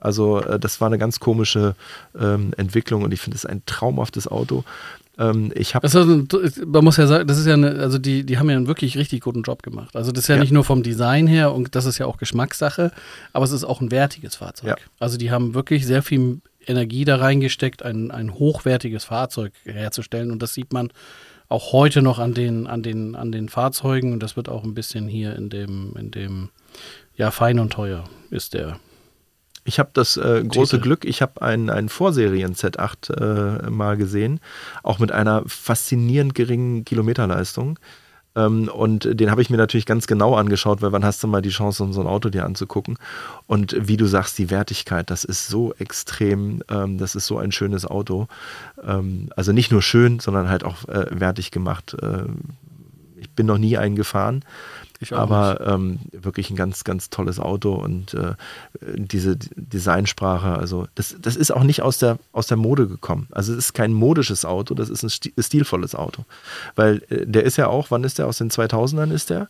Also 0.00 0.40
äh, 0.40 0.58
das 0.58 0.80
war 0.80 0.86
eine 0.86 0.98
ganz 0.98 1.20
komische 1.20 1.74
ähm, 2.18 2.52
Entwicklung 2.56 3.02
und 3.02 3.12
ich 3.12 3.20
finde 3.20 3.36
es 3.36 3.46
ein 3.46 3.62
traumhaftes 3.66 4.28
Auto. 4.28 4.64
Ähm, 5.18 5.52
ich 5.54 5.74
habe. 5.74 5.86
Man 6.66 6.84
muss 6.84 6.96
ja 6.96 7.06
sagen, 7.06 7.26
das 7.26 7.38
ist 7.38 7.46
ja 7.46 7.54
eine, 7.54 7.78
also 7.78 7.98
die, 7.98 8.24
die 8.24 8.38
haben 8.38 8.48
ja 8.50 8.56
einen 8.56 8.66
wirklich 8.66 8.96
richtig 8.96 9.20
guten 9.22 9.42
Job 9.42 9.62
gemacht. 9.62 9.94
Also 9.94 10.12
das 10.12 10.24
ist 10.24 10.28
ja, 10.28 10.36
ja, 10.36 10.40
nicht 10.40 10.52
nur 10.52 10.64
vom 10.64 10.82
Design 10.82 11.26
her 11.26 11.52
und 11.52 11.74
das 11.74 11.84
ist 11.84 11.98
ja 11.98 12.06
auch 12.06 12.16
Geschmackssache, 12.16 12.92
aber 13.32 13.44
es 13.44 13.52
ist 13.52 13.64
auch 13.64 13.80
ein 13.80 13.90
wertiges 13.90 14.36
Fahrzeug. 14.36 14.68
Ja. 14.68 14.76
Also 14.98 15.18
die 15.18 15.30
haben 15.30 15.54
wirklich 15.54 15.86
sehr 15.86 16.02
viel 16.02 16.40
Energie 16.66 17.04
da 17.04 17.16
reingesteckt, 17.16 17.82
ein, 17.82 18.10
ein 18.10 18.34
hochwertiges 18.34 19.04
Fahrzeug 19.04 19.52
herzustellen. 19.64 20.30
Und 20.30 20.42
das 20.42 20.54
sieht 20.54 20.72
man 20.72 20.92
auch 21.48 21.72
heute 21.72 22.02
noch 22.02 22.18
an 22.18 22.34
den, 22.34 22.66
an 22.66 22.82
den, 22.82 23.16
an 23.16 23.32
den 23.32 23.48
Fahrzeugen. 23.48 24.12
Und 24.12 24.22
das 24.22 24.36
wird 24.36 24.48
auch 24.48 24.64
ein 24.64 24.74
bisschen 24.74 25.08
hier 25.08 25.34
in 25.36 25.50
dem, 25.50 25.94
in 25.98 26.10
dem, 26.10 26.50
ja, 27.16 27.30
fein 27.30 27.58
und 27.58 27.72
teuer 27.72 28.04
ist 28.30 28.54
der. 28.54 28.78
Ich 29.64 29.78
habe 29.78 29.90
das 29.92 30.16
äh, 30.16 30.42
große 30.46 30.76
Titel. 30.76 30.82
Glück, 30.82 31.04
ich 31.04 31.22
habe 31.22 31.42
einen, 31.42 31.70
einen 31.70 31.88
Vorserien 31.88 32.54
Z8 32.54 33.66
äh, 33.66 33.70
mal 33.70 33.96
gesehen, 33.96 34.40
auch 34.82 34.98
mit 34.98 35.12
einer 35.12 35.42
faszinierend 35.46 36.34
geringen 36.34 36.84
Kilometerleistung. 36.84 37.78
Ähm, 38.36 38.68
und 38.68 39.08
den 39.18 39.30
habe 39.30 39.42
ich 39.42 39.50
mir 39.50 39.56
natürlich 39.56 39.86
ganz 39.86 40.06
genau 40.06 40.34
angeschaut, 40.34 40.82
weil 40.82 40.92
wann 40.92 41.04
hast 41.04 41.22
du 41.22 41.26
mal 41.26 41.42
die 41.42 41.50
Chance, 41.50 41.86
so 41.92 42.00
ein 42.00 42.06
Auto 42.06 42.30
dir 42.30 42.44
anzugucken? 42.44 42.96
Und 43.46 43.76
wie 43.78 43.96
du 43.96 44.06
sagst, 44.06 44.38
die 44.38 44.50
Wertigkeit, 44.50 45.10
das 45.10 45.24
ist 45.24 45.48
so 45.48 45.74
extrem, 45.74 46.62
ähm, 46.70 46.98
das 46.98 47.14
ist 47.14 47.26
so 47.26 47.38
ein 47.38 47.52
schönes 47.52 47.86
Auto. 47.86 48.28
Ähm, 48.82 49.30
also 49.36 49.52
nicht 49.52 49.72
nur 49.72 49.82
schön, 49.82 50.20
sondern 50.20 50.48
halt 50.48 50.64
auch 50.64 50.88
äh, 50.88 51.06
wertig 51.10 51.50
gemacht. 51.50 51.96
Äh, 52.00 52.24
ich 53.16 53.30
bin 53.30 53.46
noch 53.46 53.58
nie 53.58 53.76
einen 53.76 53.96
gefahren. 53.96 54.44
Aber 55.10 55.60
ähm, 55.66 56.00
wirklich 56.12 56.50
ein 56.50 56.56
ganz, 56.56 56.84
ganz 56.84 57.10
tolles 57.10 57.38
Auto 57.38 57.74
und 57.74 58.14
äh, 58.14 58.34
diese 58.80 59.36
Designsprache, 59.36 60.58
also 60.58 60.86
das, 60.94 61.16
das 61.20 61.36
ist 61.36 61.50
auch 61.50 61.64
nicht 61.64 61.82
aus 61.82 61.98
der, 61.98 62.18
aus 62.32 62.46
der 62.46 62.56
Mode 62.56 62.86
gekommen. 62.86 63.26
Also 63.30 63.52
es 63.52 63.58
ist 63.58 63.72
kein 63.72 63.92
modisches 63.92 64.44
Auto, 64.44 64.74
das 64.74 64.90
ist 64.90 65.02
ein 65.02 65.10
stilvolles 65.10 65.94
Auto. 65.94 66.24
Weil 66.76 67.02
äh, 67.08 67.26
der 67.26 67.44
ist 67.44 67.56
ja 67.56 67.68
auch, 67.68 67.90
wann 67.90 68.04
ist 68.04 68.18
der? 68.18 68.26
Aus 68.26 68.38
den 68.38 68.50
2000ern 68.50 69.12
ist 69.12 69.30
der? 69.30 69.48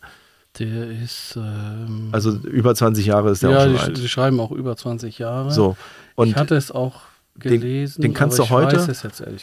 Der 0.59 0.89
ist. 0.89 1.35
Ähm, 1.37 2.09
also 2.11 2.31
über 2.31 2.75
20 2.75 3.05
Jahre 3.05 3.31
ist 3.31 3.43
der 3.43 3.51
ja, 3.51 3.57
auch 3.57 3.63
schon 3.63 3.73
die, 3.73 3.79
alt. 3.79 3.97
die 3.97 4.09
schreiben 4.09 4.39
auch 4.39 4.51
über 4.51 4.75
20 4.75 5.17
Jahre. 5.17 5.51
So. 5.51 5.77
Und 6.15 6.29
ich 6.29 6.35
hatte 6.35 6.55
es 6.55 6.71
auch 6.71 7.01
gelesen. 7.39 8.01
Den, 8.01 8.11
den 8.11 8.13
kannst 8.13 8.37
du 8.37 8.49
heute, 8.49 8.87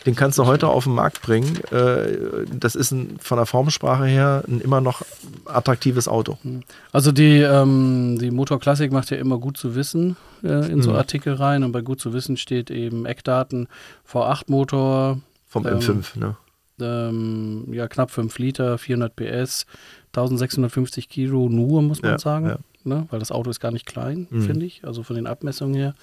den 0.06 0.14
kannst 0.14 0.38
du 0.38 0.46
heute 0.46 0.68
auf 0.68 0.84
den 0.84 0.94
Markt 0.94 1.22
bringen. 1.22 1.58
Äh, 1.70 2.46
das 2.52 2.74
ist 2.74 2.90
ein, 2.92 3.16
von 3.18 3.36
der 3.38 3.46
Formsprache 3.46 4.04
her 4.04 4.44
ein 4.46 4.60
immer 4.60 4.80
noch 4.80 5.02
attraktives 5.46 6.08
Auto. 6.08 6.38
Hm. 6.42 6.62
Also 6.92 7.12
die, 7.12 7.40
ähm, 7.40 8.18
die 8.20 8.30
Motorklassik 8.30 8.92
macht 8.92 9.10
ja 9.10 9.16
immer 9.16 9.38
gut 9.38 9.56
zu 9.56 9.74
wissen 9.74 10.16
äh, 10.42 10.70
in 10.70 10.82
so 10.82 10.90
mhm. 10.90 10.96
Artikel 10.96 11.34
rein 11.34 11.64
und 11.64 11.72
bei 11.72 11.80
gut 11.80 12.00
zu 12.00 12.12
wissen 12.12 12.36
steht 12.36 12.70
eben 12.70 13.06
Eckdaten 13.06 13.68
V8 14.10 14.44
Motor. 14.48 15.20
Vom 15.46 15.66
ähm, 15.66 15.78
M5, 15.78 16.18
ne? 16.18 16.36
Ähm, 16.80 17.72
ja, 17.72 17.88
knapp 17.88 18.10
5 18.10 18.38
Liter, 18.38 18.78
400 18.78 19.16
PS, 19.16 19.66
1650 20.08 21.08
Kilo 21.08 21.48
nur, 21.48 21.82
muss 21.82 22.02
man 22.02 22.12
ja, 22.12 22.18
sagen. 22.18 22.46
Ja. 22.46 22.58
Ne? 22.84 23.06
Weil 23.10 23.18
das 23.18 23.32
Auto 23.32 23.50
ist 23.50 23.60
gar 23.60 23.72
nicht 23.72 23.86
klein, 23.86 24.28
mhm. 24.30 24.42
finde 24.42 24.66
ich, 24.66 24.84
also 24.84 25.02
von 25.02 25.16
den 25.16 25.26
Abmessungen 25.26 25.74
her. 25.74 25.94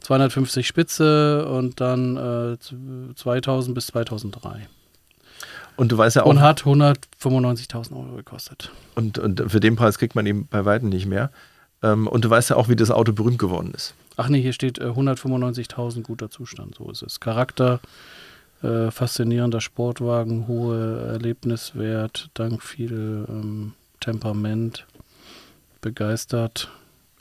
250 0.00 0.66
Spitze 0.66 1.46
und 1.48 1.80
dann 1.80 2.16
äh, 2.16 3.14
2000 3.14 3.74
bis 3.74 3.88
2003. 3.88 4.68
Und 5.76 5.92
du 5.92 5.98
weißt 5.98 6.16
ja 6.16 6.22
auch. 6.22 6.30
Und 6.30 6.40
hat 6.40 6.62
195.000 6.62 7.92
Euro 7.92 8.16
gekostet. 8.16 8.70
Und, 8.94 9.18
und 9.18 9.50
für 9.50 9.60
den 9.60 9.76
Preis 9.76 9.98
kriegt 9.98 10.14
man 10.14 10.26
ihn 10.26 10.46
bei 10.46 10.64
Weitem 10.64 10.88
nicht 10.88 11.06
mehr. 11.06 11.30
Ähm, 11.82 12.06
und 12.06 12.24
du 12.24 12.30
weißt 12.30 12.50
ja 12.50 12.56
auch, 12.56 12.68
wie 12.68 12.76
das 12.76 12.90
Auto 12.90 13.12
berühmt 13.12 13.38
geworden 13.38 13.72
ist. 13.74 13.94
Ach 14.16 14.28
nee, 14.28 14.40
hier 14.40 14.54
steht 14.54 14.78
äh, 14.78 14.84
195.000 14.84 16.02
guter 16.02 16.30
Zustand, 16.30 16.76
so 16.76 16.90
ist 16.90 17.02
es. 17.02 17.20
Charakter, 17.20 17.80
äh, 18.62 18.90
faszinierender 18.90 19.60
Sportwagen, 19.60 20.48
hohe 20.48 21.08
Erlebniswert, 21.12 22.30
dank 22.32 22.62
viel 22.62 23.26
ähm, 23.28 23.74
Temperament, 24.00 24.86
begeistert. 25.82 26.70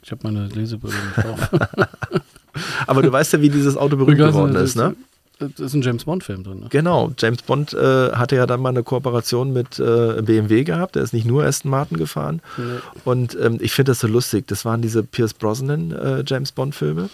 Ich 0.02 0.12
habe 0.12 0.22
meine 0.24 0.48
Lesebrille 0.48 0.96
nicht 0.96 1.18
drauf. 1.18 1.50
Aber 2.88 3.02
du 3.02 3.12
weißt 3.12 3.34
ja, 3.34 3.42
wie 3.42 3.50
dieses 3.50 3.78
Auto 3.78 3.98
berühmt 3.98 4.18
geworden 4.18 4.56
ist, 4.56 4.76
ne? 4.76 4.96
Ist 5.40 5.74
ein 5.74 5.82
James 5.82 6.06
Bond-Film 6.06 6.44
drin. 6.44 6.60
Ne? 6.62 6.68
Genau, 6.70 7.12
James 7.18 7.42
Bond 7.42 7.74
äh, 7.74 8.12
hatte 8.14 8.38
ja 8.38 8.46
dann 8.46 8.62
mal 8.62 8.70
eine 8.70 8.84
Kooperation 8.84 9.52
mit 9.52 9.80
äh, 9.80 10.22
BMW 10.22 10.64
gehabt. 10.64 10.96
Er 10.96 11.02
ist 11.02 11.14
nicht 11.14 11.26
nur 11.26 11.44
Aston 11.44 11.70
Martin 11.70 11.98
gefahren. 11.98 12.42
Nee. 12.58 12.64
Und 13.04 13.38
ähm, 13.42 13.58
ich 13.60 13.74
finde 13.74 13.92
das 13.92 14.00
so 14.00 14.08
lustig. 14.08 14.48
Das 14.48 14.64
waren 14.64 14.82
diese 14.82 15.04
Pierce 15.04 15.34
Brosnan 15.34 15.92
äh, 15.92 16.24
James 16.26 16.54
Bond-Filme. 16.54 17.10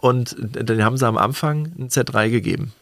Und 0.00 0.36
dann 0.38 0.84
haben 0.84 0.96
sie 0.96 1.06
am 1.06 1.16
Anfang 1.16 1.72
ein 1.78 1.88
Z3 1.88 2.30
gegeben. 2.30 2.72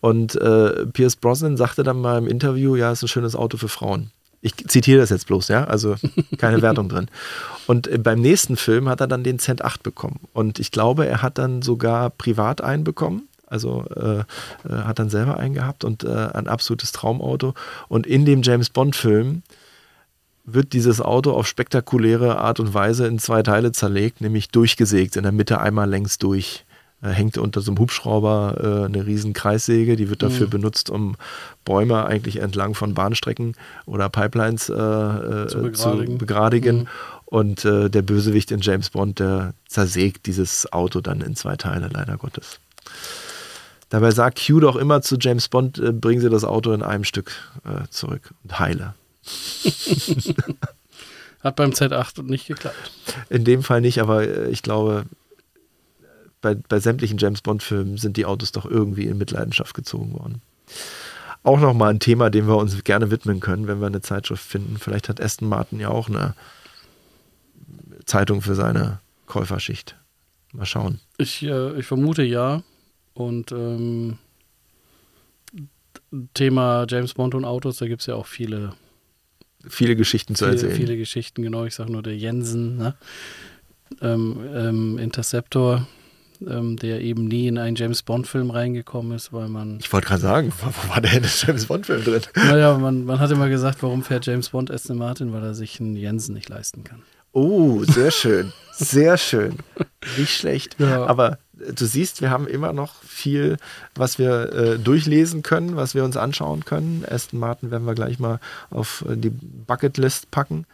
Und 0.00 0.34
äh, 0.34 0.86
Pierce 0.86 1.16
Brosnan 1.16 1.56
sagte 1.56 1.84
dann 1.84 2.00
mal 2.00 2.18
im 2.18 2.26
Interview, 2.26 2.74
ja, 2.74 2.90
ist 2.90 3.02
ein 3.02 3.08
schönes 3.08 3.36
Auto 3.36 3.56
für 3.56 3.68
Frauen. 3.68 4.10
Ich 4.42 4.56
zitiere 4.56 5.00
das 5.00 5.10
jetzt 5.10 5.26
bloß, 5.26 5.48
ja, 5.48 5.64
also 5.64 5.96
keine 6.38 6.62
Wertung 6.62 6.88
drin. 6.88 7.08
Und 7.66 7.86
äh, 7.88 7.98
beim 7.98 8.20
nächsten 8.20 8.56
Film 8.56 8.88
hat 8.88 9.00
er 9.00 9.06
dann 9.06 9.22
den 9.22 9.38
Cent 9.38 9.62
8 9.62 9.82
bekommen. 9.82 10.20
Und 10.32 10.58
ich 10.58 10.70
glaube, 10.70 11.06
er 11.06 11.22
hat 11.22 11.38
dann 11.38 11.62
sogar 11.62 12.10
privat 12.10 12.60
einen 12.60 12.84
bekommen. 12.84 13.28
Also 13.46 13.84
äh, 13.96 14.20
äh, 14.20 14.24
hat 14.68 14.98
dann 14.98 15.10
selber 15.10 15.36
einen 15.36 15.54
gehabt 15.54 15.84
und 15.84 16.04
äh, 16.04 16.08
ein 16.08 16.46
absolutes 16.46 16.92
Traumauto. 16.92 17.54
Und 17.88 18.06
in 18.06 18.24
dem 18.24 18.42
James 18.42 18.70
Bond-Film 18.70 19.42
wird 20.44 20.72
dieses 20.72 21.00
Auto 21.00 21.32
auf 21.32 21.46
spektakuläre 21.46 22.38
Art 22.38 22.60
und 22.60 22.72
Weise 22.72 23.06
in 23.06 23.18
zwei 23.18 23.42
Teile 23.42 23.72
zerlegt, 23.72 24.20
nämlich 24.20 24.48
durchgesägt, 24.48 25.16
in 25.16 25.24
der 25.24 25.32
Mitte 25.32 25.60
einmal 25.60 25.88
längs 25.88 26.18
durch. 26.18 26.64
Äh, 27.02 27.08
hängt 27.08 27.38
unter 27.38 27.62
so 27.62 27.70
einem 27.70 27.78
Hubschrauber 27.78 28.56
äh, 28.82 28.84
eine 28.84 29.06
riesen 29.06 29.32
Kreissäge, 29.32 29.96
die 29.96 30.10
wird 30.10 30.22
dafür 30.22 30.46
mhm. 30.46 30.50
benutzt, 30.50 30.90
um 30.90 31.16
Bäume 31.64 32.04
eigentlich 32.04 32.36
entlang 32.40 32.74
von 32.74 32.92
Bahnstrecken 32.92 33.54
oder 33.86 34.10
Pipelines 34.10 34.68
äh, 34.68 34.74
äh 34.74 35.46
zu 35.46 35.62
begradigen. 35.62 36.12
Zu 36.12 36.18
begradigen. 36.18 36.76
Mhm. 36.80 36.88
Und 37.24 37.64
äh, 37.64 37.88
der 37.88 38.02
Bösewicht 38.02 38.50
in 38.50 38.60
James 38.60 38.90
Bond, 38.90 39.18
der 39.18 39.54
zersägt 39.66 40.26
dieses 40.26 40.70
Auto 40.72 41.00
dann 41.00 41.20
in 41.20 41.36
zwei 41.36 41.56
Teile, 41.56 41.88
leider 41.90 42.18
Gottes. 42.18 42.58
Dabei 43.88 44.10
sagt 44.10 44.44
Q 44.44 44.60
doch 44.60 44.76
immer 44.76 45.00
zu 45.00 45.16
James 45.18 45.48
Bond, 45.48 45.78
äh, 45.78 45.92
bringen 45.92 46.20
Sie 46.20 46.28
das 46.28 46.44
Auto 46.44 46.72
in 46.72 46.82
einem 46.82 47.04
Stück 47.04 47.32
zurück 47.90 48.34
und 48.44 48.58
heile. 48.58 48.94
Hat 51.42 51.56
beim 51.56 51.70
Z8 51.70 52.22
nicht 52.22 52.46
geklappt. 52.46 52.76
In 53.30 53.44
dem 53.44 53.62
Fall 53.62 53.80
nicht, 53.80 54.00
aber 54.00 54.48
ich 54.48 54.62
glaube, 54.62 55.06
bei, 56.40 56.54
bei 56.54 56.80
sämtlichen 56.80 57.18
James 57.18 57.42
Bond-Filmen 57.42 57.96
sind 57.96 58.16
die 58.16 58.26
Autos 58.26 58.52
doch 58.52 58.66
irgendwie 58.66 59.06
in 59.06 59.18
Mitleidenschaft 59.18 59.74
gezogen 59.74 60.12
worden. 60.12 60.42
Auch 61.42 61.60
nochmal 61.60 61.90
ein 61.90 62.00
Thema, 62.00 62.30
dem 62.30 62.46
wir 62.46 62.56
uns 62.56 62.82
gerne 62.84 63.10
widmen 63.10 63.40
können, 63.40 63.66
wenn 63.66 63.80
wir 63.80 63.86
eine 63.86 64.02
Zeitschrift 64.02 64.44
finden. 64.44 64.76
Vielleicht 64.78 65.08
hat 65.08 65.20
Aston 65.20 65.48
Martin 65.48 65.80
ja 65.80 65.88
auch 65.88 66.08
eine 66.08 66.34
Zeitung 68.04 68.42
für 68.42 68.54
seine 68.54 69.00
Käuferschicht. 69.26 69.96
Mal 70.52 70.66
schauen. 70.66 71.00
Ich, 71.16 71.42
äh, 71.42 71.78
ich 71.78 71.86
vermute 71.86 72.22
ja. 72.22 72.62
Und 73.14 73.52
ähm, 73.52 74.18
Thema 76.34 76.86
James 76.88 77.14
Bond 77.14 77.34
und 77.34 77.44
Autos, 77.44 77.78
da 77.78 77.86
gibt 77.86 78.00
es 78.00 78.06
ja 78.06 78.14
auch 78.14 78.26
viele. 78.26 78.74
Viele 79.68 79.94
Geschichten 79.94 80.34
zu 80.34 80.44
viele, 80.44 80.56
erzählen. 80.56 80.76
Viele 80.76 80.96
Geschichten, 80.96 81.42
genau. 81.42 81.64
Ich 81.64 81.74
sage 81.74 81.92
nur 81.92 82.02
der 82.02 82.16
Jensen, 82.16 82.78
ne? 82.78 82.94
ähm, 84.00 84.40
ähm, 84.54 84.98
Interceptor, 84.98 85.86
ähm, 86.46 86.76
der 86.76 87.00
eben 87.00 87.26
nie 87.26 87.48
in 87.48 87.58
einen 87.58 87.76
James 87.76 88.02
Bond-Film 88.02 88.50
reingekommen 88.50 89.12
ist, 89.12 89.32
weil 89.32 89.48
man. 89.48 89.78
Ich 89.80 89.92
wollte 89.92 90.08
gerade 90.08 90.22
sagen, 90.22 90.52
wo 90.60 90.88
war 90.88 91.00
der 91.00 91.14
in 91.14 91.22
der 91.22 91.30
James 91.30 91.66
Bond-Film 91.66 92.04
drin? 92.04 92.22
Naja, 92.34 92.78
man, 92.78 93.04
man 93.04 93.18
hat 93.18 93.30
immer 93.30 93.48
gesagt, 93.48 93.82
warum 93.82 94.02
fährt 94.02 94.26
James 94.26 94.50
Bond 94.50 94.70
Aston 94.70 94.98
Martin, 94.98 95.32
weil 95.32 95.42
er 95.42 95.54
sich 95.54 95.80
einen 95.80 95.96
Jensen 95.96 96.34
nicht 96.34 96.48
leisten 96.48 96.84
kann. 96.84 97.02
Oh, 97.32 97.84
sehr 97.84 98.10
schön. 98.10 98.52
Sehr 98.72 99.18
schön. 99.18 99.58
Nicht 100.16 100.34
schlecht. 100.36 100.76
Ja. 100.80 101.06
Aber 101.06 101.38
du 101.52 101.84
siehst, 101.84 102.22
wir 102.22 102.30
haben 102.30 102.46
immer 102.46 102.72
noch 102.72 103.02
viel, 103.02 103.56
was 103.94 104.18
wir 104.18 104.52
äh, 104.52 104.78
durchlesen 104.78 105.42
können, 105.42 105.76
was 105.76 105.94
wir 105.94 106.04
uns 106.04 106.16
anschauen 106.16 106.64
können. 106.64 107.04
Aston 107.08 107.38
Martin 107.38 107.70
werden 107.70 107.86
wir 107.86 107.94
gleich 107.94 108.18
mal 108.18 108.40
auf 108.70 109.04
äh, 109.08 109.16
die 109.16 109.30
Bucketlist 109.30 110.30
packen, 110.30 110.66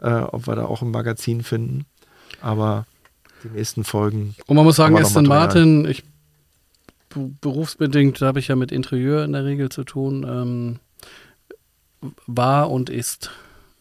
äh, 0.00 0.08
ob 0.08 0.46
wir 0.46 0.56
da 0.56 0.64
auch 0.64 0.82
ein 0.82 0.90
Magazin 0.90 1.42
finden. 1.42 1.84
Aber 2.40 2.86
die 3.44 3.48
nächsten 3.48 3.84
Folgen. 3.84 4.34
Und 4.46 4.56
man 4.56 4.64
muss 4.64 4.76
sagen, 4.76 4.96
Aston 4.96 5.26
Martin, 5.26 5.84
ich 5.86 6.04
berufsbedingt 7.40 8.20
habe 8.20 8.38
ich 8.38 8.48
ja 8.48 8.56
mit 8.56 8.70
Interieur 8.70 9.24
in 9.24 9.32
der 9.32 9.44
Regel 9.44 9.70
zu 9.70 9.84
tun, 9.84 10.26
ähm, 10.28 10.78
war 12.26 12.70
und 12.70 12.90
ist 12.90 13.30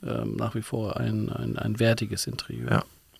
ähm, 0.03 0.35
nach 0.35 0.55
wie 0.55 0.61
vor 0.61 0.97
ein, 0.97 1.29
ein, 1.29 1.57
ein 1.57 1.79
wertiges 1.79 2.27
Interieur. 2.27 2.71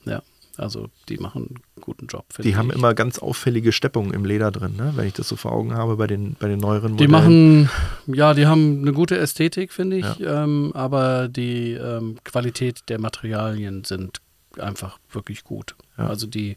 Ja. 0.05 0.11
ja. 0.11 0.22
Also 0.57 0.88
die 1.07 1.18
machen 1.18 1.47
einen 1.76 1.81
guten 1.81 2.07
Job. 2.07 2.26
Die 2.39 2.55
haben 2.55 2.72
immer 2.72 2.95
ganz 2.95 3.19
auffällige 3.19 3.72
Steppungen 3.72 4.11
im 4.11 4.26
Leder 4.26 4.51
drin, 4.51 4.76
ne? 4.76 4.93
wenn 4.95 5.05
ich 5.05 5.14
das 5.14 5.27
so 5.27 5.35
vor 5.35 5.51
Augen 5.51 5.76
habe 5.76 5.97
bei 5.97 6.07
den, 6.07 6.35
bei 6.39 6.47
den 6.47 6.59
neueren 6.59 6.93
Modellen. 6.93 6.97
Die 6.97 7.07
machen, 7.07 7.69
ja, 8.07 8.34
die 8.34 8.47
haben 8.47 8.81
eine 8.81 8.91
gute 8.91 9.18
Ästhetik, 9.18 9.72
finde 9.72 9.97
ich, 9.97 10.18
ja. 10.18 10.43
ähm, 10.43 10.72
aber 10.73 11.27
die 11.27 11.73
ähm, 11.73 12.18
Qualität 12.23 12.81
der 12.89 12.99
Materialien 12.99 13.84
sind 13.84 14.19
einfach 14.57 14.97
wirklich 15.11 15.43
gut. 15.43 15.76
Ja. 15.98 16.07
Also 16.07 16.28
die 16.28 16.56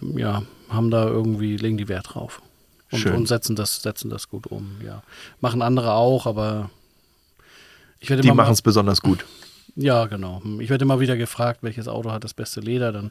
ja, 0.00 0.42
haben 0.68 0.90
da 0.90 1.06
irgendwie, 1.06 1.56
legen 1.56 1.76
die 1.76 1.88
Wert 1.88 2.14
drauf. 2.14 2.42
Und, 2.90 3.06
und, 3.06 3.28
setzen, 3.28 3.56
das, 3.56 3.82
setzen 3.82 4.10
das 4.10 4.28
gut 4.28 4.46
um, 4.46 4.76
ja. 4.84 5.02
Machen 5.40 5.62
andere 5.62 5.92
auch, 5.92 6.26
aber 6.26 6.70
ich 8.00 8.10
werde 8.10 8.22
Die 8.22 8.32
machen 8.32 8.52
es 8.52 8.60
besonders 8.60 9.00
gut. 9.00 9.24
Ja, 9.74 10.04
genau. 10.04 10.42
Ich 10.58 10.68
werde 10.68 10.84
immer 10.84 11.00
wieder 11.00 11.16
gefragt, 11.16 11.60
welches 11.62 11.88
Auto 11.88 12.12
hat 12.12 12.24
das 12.24 12.34
beste 12.34 12.60
Leder. 12.60 12.92
Dann 12.92 13.10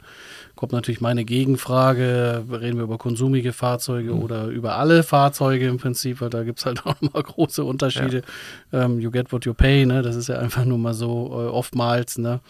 kommt 0.56 0.74
natürlich 0.74 1.02
meine 1.02 1.26
Gegenfrage, 1.26 2.44
reden 2.52 2.78
wir 2.78 2.84
über 2.84 3.00
konsumige 3.00 3.52
Fahrzeuge 3.52 4.14
mhm. 4.14 4.22
oder 4.22 4.46
über 4.46 4.76
alle 4.76 5.02
Fahrzeuge 5.02 5.68
im 5.68 5.78
Prinzip, 5.78 6.22
weil 6.22 6.30
da 6.30 6.44
gibt 6.44 6.60
es 6.60 6.68
halt 6.68 6.86
auch 6.86 7.02
mal 7.02 7.24
große 7.24 7.64
Unterschiede. 7.64 8.22
Ja. 8.72 8.84
Ähm, 8.84 9.00
you 9.00 9.10
get 9.10 9.32
what 9.32 9.46
you 9.46 9.56
pay, 9.56 9.88
ne? 9.88 10.04
Das 10.04 10.16
ist 10.16 10.28
ja 10.28 10.38
einfach 10.38 10.64
nur 10.64 10.78
mal 10.78 10.94
so 10.94 11.32
äh, 11.32 11.48
oftmals, 11.48 12.20
ne? 12.20 12.42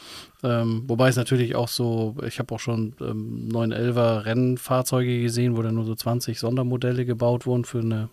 Ähm, 0.44 0.84
wobei 0.88 1.08
es 1.08 1.16
natürlich 1.16 1.56
auch 1.56 1.70
so, 1.70 2.16
ich 2.28 2.40
habe 2.40 2.54
auch 2.54 2.60
schon 2.60 2.94
ähm, 3.00 3.48
911er 3.50 4.26
Rennfahrzeuge 4.26 5.22
gesehen, 5.22 5.56
wo 5.56 5.62
dann 5.62 5.76
nur 5.76 5.86
so 5.86 5.96
20 5.96 6.38
Sondermodelle 6.38 7.06
gebaut 7.06 7.46
wurden 7.46 7.64
für 7.64 7.80
eine 7.80 8.10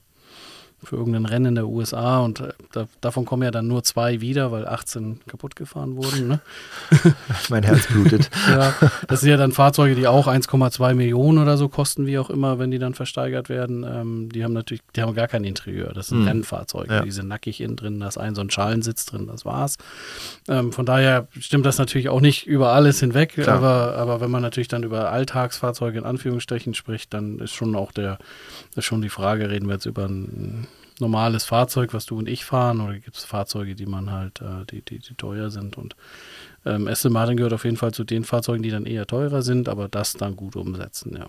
für 0.85 0.97
irgendein 0.97 1.27
Rennen 1.27 1.47
in 1.47 1.55
der 1.57 1.67
USA 1.67 2.21
und 2.21 2.41
äh, 2.41 2.53
da, 2.73 2.87
davon 3.01 3.25
kommen 3.25 3.43
ja 3.43 3.51
dann 3.51 3.67
nur 3.67 3.83
zwei 3.83 4.21
wieder, 4.21 4.53
weil 4.53 4.67
18 4.67 5.21
kaputt 5.27 5.57
gefahren 5.57 5.97
wurden. 5.97 6.29
Ne? 6.29 6.41
mein 7.49 7.65
Herz 7.65 7.89
blutet. 7.89 8.31
ja, 8.49 8.73
das 9.09 9.21
sind 9.21 9.31
ja 9.31 9.37
dann 9.37 9.51
Fahrzeuge, 9.51 9.97
die 9.97 10.07
auch 10.07 10.29
1,2 10.29 10.95
Millionen 10.95 11.39
oder 11.39 11.57
so 11.57 11.69
kosten, 11.69 12.07
wie 12.07 12.19
auch 12.19 12.31
immer, 12.31 12.61
wenn 12.61 12.71
die 12.71 12.79
dann 12.79 12.95
versteigert 12.95 13.49
werden. 13.49 13.85
Ähm, 13.85 14.29
die 14.31 14.45
haben 14.45 14.53
natürlich, 14.53 14.83
die 14.95 15.03
haben 15.03 15.15
gar 15.15 15.27
kein 15.27 15.43
Interieur. 15.43 15.93
Das 15.93 16.09
sind 16.09 16.21
hm. 16.21 16.29
Rennfahrzeuge. 16.29 16.95
Ja. 16.95 17.03
Die 17.03 17.11
sind 17.11 17.27
nackig 17.27 17.61
innen 17.61 17.77
drin, 17.77 17.99
da 17.99 18.07
ist 18.07 18.19
ein 18.19 18.37
so 18.37 18.41
ein 18.41 18.51
Schalensitz 18.51 19.05
drin, 19.05 19.27
das 19.27 19.45
war's. 19.45 19.79
Ähm, 20.47 20.73
von 20.73 20.87
daher 20.87 21.27
stimmt 21.41 21.67
das 21.67 21.79
natürlich 21.79 22.09
auch 22.09 22.21
nicht 22.21 22.47
über 22.47 22.73
alles 22.73 23.01
hinweg, 23.01 23.37
aber, 23.49 23.97
aber 23.97 24.21
wenn 24.21 24.31
man 24.31 24.43
natürlich 24.43 24.69
dann 24.69 24.85
über 24.85 25.11
Alltagsfahrzeuge 25.11 25.99
in 25.99 26.05
Anführungsstrichen 26.05 26.75
spricht, 26.75 27.13
dann 27.13 27.41
ist 27.41 27.53
schon 27.53 27.75
auch 27.75 27.91
der, 27.91 28.19
ist 28.77 28.85
schon 28.85 29.03
die 29.03 29.09
Frage, 29.09 29.51
reden 29.51 29.67
wir 29.67 29.75
jetzt 29.75 29.87
über 29.87 30.05
ein 30.05 30.68
normales 31.01 31.45
Fahrzeug, 31.45 31.95
was 31.95 32.07
du 32.07 32.19
und 32.19 32.29
ich 32.29 32.45
fahren, 32.45 32.81
oder 32.81 32.95
gibt 32.95 33.17
es 33.17 33.25
Fahrzeuge, 33.25 33.75
die 33.75 33.87
man 33.87 34.11
halt, 34.11 34.41
äh, 34.41 34.65
die, 34.71 34.83
die, 34.83 34.99
die, 34.99 35.15
teuer 35.15 35.51
sind. 35.51 35.77
Und 35.77 35.97
ähm, 36.65 36.89
Aston 36.89 37.13
Martin 37.13 37.37
gehört 37.37 37.53
auf 37.53 37.65
jeden 37.65 37.77
Fall 37.77 37.93
zu 37.93 38.05
den 38.05 38.25
Fahrzeugen, 38.25 38.63
die 38.63 38.71
dann 38.71 38.87
eher 38.87 39.07
teurer 39.07 39.43
sind, 39.43 39.69
aber 39.69 39.89
das 39.89 40.15
dann 40.15 40.37
gut 40.37 40.57
umsetzen, 40.57 41.17
ja. 41.17 41.27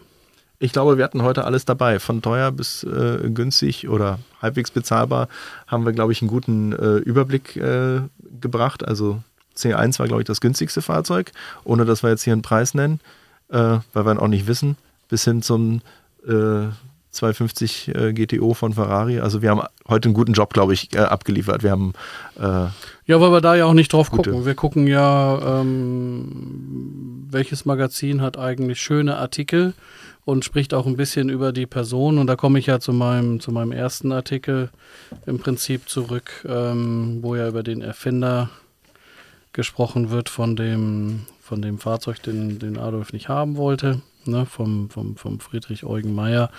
Ich 0.61 0.73
glaube, 0.73 0.97
wir 0.97 1.05
hatten 1.05 1.23
heute 1.23 1.45
alles 1.45 1.63
dabei. 1.63 1.99
Von 1.99 2.21
teuer 2.21 2.51
bis 2.51 2.83
äh, 2.83 3.29
günstig 3.29 3.87
oder 3.87 4.19
halbwegs 4.41 4.71
bezahlbar 4.71 5.29
haben 5.67 5.85
wir, 5.85 5.93
glaube 5.93 6.11
ich, 6.11 6.21
einen 6.21 6.27
guten 6.27 6.73
äh, 6.73 6.97
Überblick 6.97 7.55
äh, 7.55 8.01
gebracht. 8.41 8.85
Also 8.85 9.23
C1 9.55 9.99
war, 9.99 10.07
glaube 10.07 10.21
ich, 10.21 10.27
das 10.27 10.41
günstigste 10.41 10.81
Fahrzeug, 10.81 11.31
ohne 11.63 11.85
dass 11.85 12.03
wir 12.03 12.09
jetzt 12.09 12.23
hier 12.23 12.33
einen 12.33 12.41
Preis 12.41 12.73
nennen, 12.73 12.99
äh, 13.47 13.77
weil 13.93 14.05
wir 14.05 14.11
ihn 14.11 14.19
auch 14.19 14.27
nicht 14.27 14.47
wissen, 14.47 14.75
bis 15.07 15.23
hin 15.23 15.41
zum 15.41 15.81
äh, 16.27 16.67
250 17.11 17.95
äh, 17.95 18.13
GTO 18.13 18.53
von 18.53 18.73
Ferrari. 18.73 19.19
Also 19.19 19.41
wir 19.41 19.49
haben 19.49 19.61
heute 19.87 20.09
einen 20.09 20.13
guten 20.13 20.33
Job, 20.33 20.53
glaube 20.53 20.73
ich, 20.73 20.93
äh, 20.93 20.99
abgeliefert. 20.99 21.63
Wir 21.63 21.71
haben 21.71 21.93
äh, 22.37 22.67
ja, 23.09 23.19
weil 23.19 23.31
wir 23.31 23.41
da 23.41 23.55
ja 23.55 23.65
auch 23.65 23.73
nicht 23.73 23.91
drauf 23.91 24.11
gucken. 24.11 24.45
Wir 24.45 24.53
gucken 24.53 24.85
ja, 24.85 25.61
ähm, 25.61 27.25
welches 27.31 27.65
Magazin 27.65 28.21
hat 28.21 28.37
eigentlich 28.37 28.79
schöne 28.79 29.17
Artikel 29.17 29.73
und 30.25 30.45
spricht 30.45 30.75
auch 30.75 30.85
ein 30.85 30.95
bisschen 30.95 31.29
über 31.29 31.51
die 31.51 31.65
Person. 31.65 32.19
Und 32.19 32.27
da 32.27 32.35
komme 32.35 32.59
ich 32.59 32.67
ja 32.67 32.79
zu 32.79 32.93
meinem, 32.93 33.39
zu 33.39 33.51
meinem 33.51 33.71
ersten 33.71 34.11
Artikel 34.11 34.69
im 35.25 35.39
Prinzip 35.39 35.89
zurück, 35.89 36.45
ähm, 36.47 37.17
wo 37.21 37.35
ja 37.35 37.47
über 37.47 37.63
den 37.63 37.81
Erfinder 37.81 38.51
gesprochen 39.53 40.11
wird 40.11 40.29
von 40.29 40.55
dem, 40.55 41.21
von 41.41 41.63
dem 41.63 41.79
Fahrzeug, 41.79 42.21
den, 42.21 42.59
den 42.59 42.77
Adolf 42.77 43.11
nicht 43.11 43.27
haben 43.27 43.57
wollte, 43.57 44.01
ne, 44.25 44.45
vom, 44.45 44.91
vom, 44.91 45.17
vom 45.17 45.39
Friedrich 45.39 45.83
Eugen 45.83 46.13
Meyer 46.13 46.51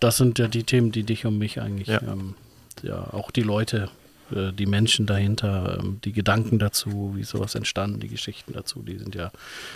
das 0.00 0.16
sind 0.16 0.38
ja 0.38 0.48
die 0.48 0.64
Themen, 0.64 0.92
die 0.92 1.04
dich 1.04 1.26
und 1.26 1.38
mich 1.38 1.60
eigentlich, 1.60 1.88
ja, 1.88 2.02
ähm, 2.02 2.34
ja 2.82 3.12
auch 3.12 3.30
die 3.30 3.42
Leute, 3.42 3.90
äh, 4.34 4.52
die 4.52 4.66
Menschen 4.66 5.06
dahinter, 5.06 5.78
ähm, 5.80 6.00
die 6.04 6.12
Gedanken 6.12 6.58
dazu, 6.58 7.12
wie 7.14 7.24
sowas 7.24 7.54
entstanden, 7.54 8.00
die 8.00 8.08
Geschichten 8.08 8.52
dazu, 8.52 8.82
die 8.82 8.98
sind 8.98 9.14
ja 9.14 9.30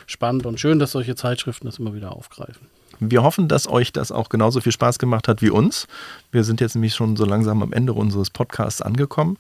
spannend 0.07 0.47
und 0.47 0.59
schön, 0.59 0.79
dass 0.79 0.93
solche 0.93 1.15
Zeitschriften 1.15 1.67
das 1.67 1.79
immer 1.79 1.95
wieder 1.95 2.13
aufgreifen. 2.13 2.67
Wir 3.01 3.23
hoffen, 3.23 3.49
dass 3.49 3.67
euch 3.67 3.93
das 3.93 4.13
auch 4.13 4.29
genauso 4.29 4.61
viel 4.61 4.73
Spaß 4.73 4.99
gemacht 4.99 5.27
hat 5.27 5.43
wie 5.43 5.51
uns. 5.51 5.89
Wir 6.31 6.45
sind 6.45 6.61
jetzt 6.61 6.75
nämlich 6.75 6.95
schon 6.95 7.17
so 7.17 7.25
langsam 7.25 7.63
am 7.63 7.73
Ende 7.73 7.93
unseres 7.93 8.31
Podcasts 8.31 8.83
angekommen. 8.83 9.37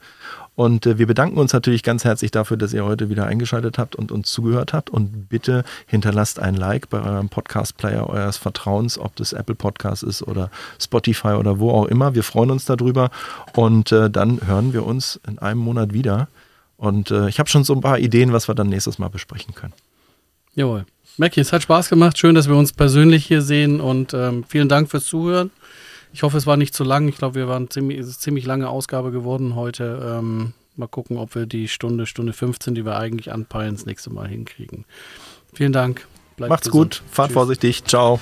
Und 0.56 0.86
äh, 0.86 0.98
wir 0.98 1.06
bedanken 1.06 1.38
uns 1.38 1.52
natürlich 1.52 1.82
ganz 1.82 2.04
herzlich 2.04 2.30
dafür, 2.30 2.56
dass 2.56 2.72
ihr 2.72 2.84
heute 2.84 3.10
wieder 3.10 3.26
eingeschaltet 3.26 3.78
habt 3.78 3.96
und 3.96 4.12
uns 4.12 4.30
zugehört 4.30 4.72
habt. 4.72 4.90
Und 4.90 5.28
bitte 5.28 5.64
hinterlasst 5.86 6.38
ein 6.38 6.54
Like 6.54 6.88
bei 6.90 7.02
eurem 7.02 7.28
Podcast-Player 7.28 8.08
eures 8.08 8.36
Vertrauens, 8.36 8.98
ob 8.98 9.16
das 9.16 9.32
Apple 9.32 9.56
Podcast 9.56 10.02
ist 10.02 10.22
oder 10.22 10.50
Spotify 10.80 11.34
oder 11.34 11.58
wo 11.58 11.70
auch 11.70 11.86
immer. 11.86 12.14
Wir 12.14 12.22
freuen 12.22 12.50
uns 12.50 12.64
darüber. 12.64 13.10
Und 13.54 13.90
äh, 13.92 14.10
dann 14.10 14.46
hören 14.46 14.72
wir 14.72 14.84
uns 14.84 15.20
in 15.26 15.38
einem 15.38 15.60
Monat 15.60 15.92
wieder. 15.92 16.28
Und 16.76 17.10
äh, 17.10 17.28
ich 17.28 17.38
habe 17.38 17.48
schon 17.48 17.64
so 17.64 17.74
ein 17.74 17.80
paar 17.80 17.98
Ideen, 17.98 18.32
was 18.32 18.48
wir 18.48 18.54
dann 18.54 18.68
nächstes 18.68 18.98
Mal 18.98 19.08
besprechen 19.08 19.54
können. 19.54 19.72
Jawohl. 20.54 20.86
Mackie, 21.16 21.40
es 21.40 21.52
hat 21.52 21.62
Spaß 21.62 21.88
gemacht. 21.88 22.18
Schön, 22.18 22.34
dass 22.34 22.48
wir 22.48 22.56
uns 22.56 22.72
persönlich 22.72 23.24
hier 23.26 23.42
sehen 23.42 23.80
und 23.80 24.14
ähm, 24.14 24.44
vielen 24.48 24.68
Dank 24.68 24.90
fürs 24.90 25.04
Zuhören. 25.04 25.50
Ich 26.14 26.22
hoffe, 26.22 26.36
es 26.36 26.46
war 26.46 26.56
nicht 26.56 26.74
zu 26.74 26.84
lang. 26.84 27.08
Ich 27.08 27.18
glaube, 27.18 27.34
wir 27.34 27.48
waren 27.48 27.68
ziemlich, 27.68 27.98
es 27.98 28.06
ist 28.06 28.22
ziemlich 28.22 28.46
lange 28.46 28.68
Ausgabe 28.68 29.10
geworden 29.10 29.56
heute. 29.56 30.16
Ähm, 30.16 30.52
mal 30.76 30.86
gucken, 30.86 31.16
ob 31.18 31.34
wir 31.34 31.46
die 31.46 31.66
Stunde, 31.66 32.06
Stunde 32.06 32.32
15, 32.32 32.76
die 32.76 32.84
wir 32.86 32.96
eigentlich 32.96 33.32
anpeilen, 33.32 33.74
das 33.74 33.84
nächste 33.84 34.10
Mal 34.10 34.28
hinkriegen. 34.28 34.84
Vielen 35.52 35.72
Dank. 35.72 36.06
Bleibt 36.36 36.50
Macht's 36.50 36.70
gesund. 36.70 37.02
gut. 37.02 37.10
Fahrt 37.10 37.28
Tschüss. 37.30 37.34
vorsichtig. 37.34 37.84
Ciao. 37.84 38.20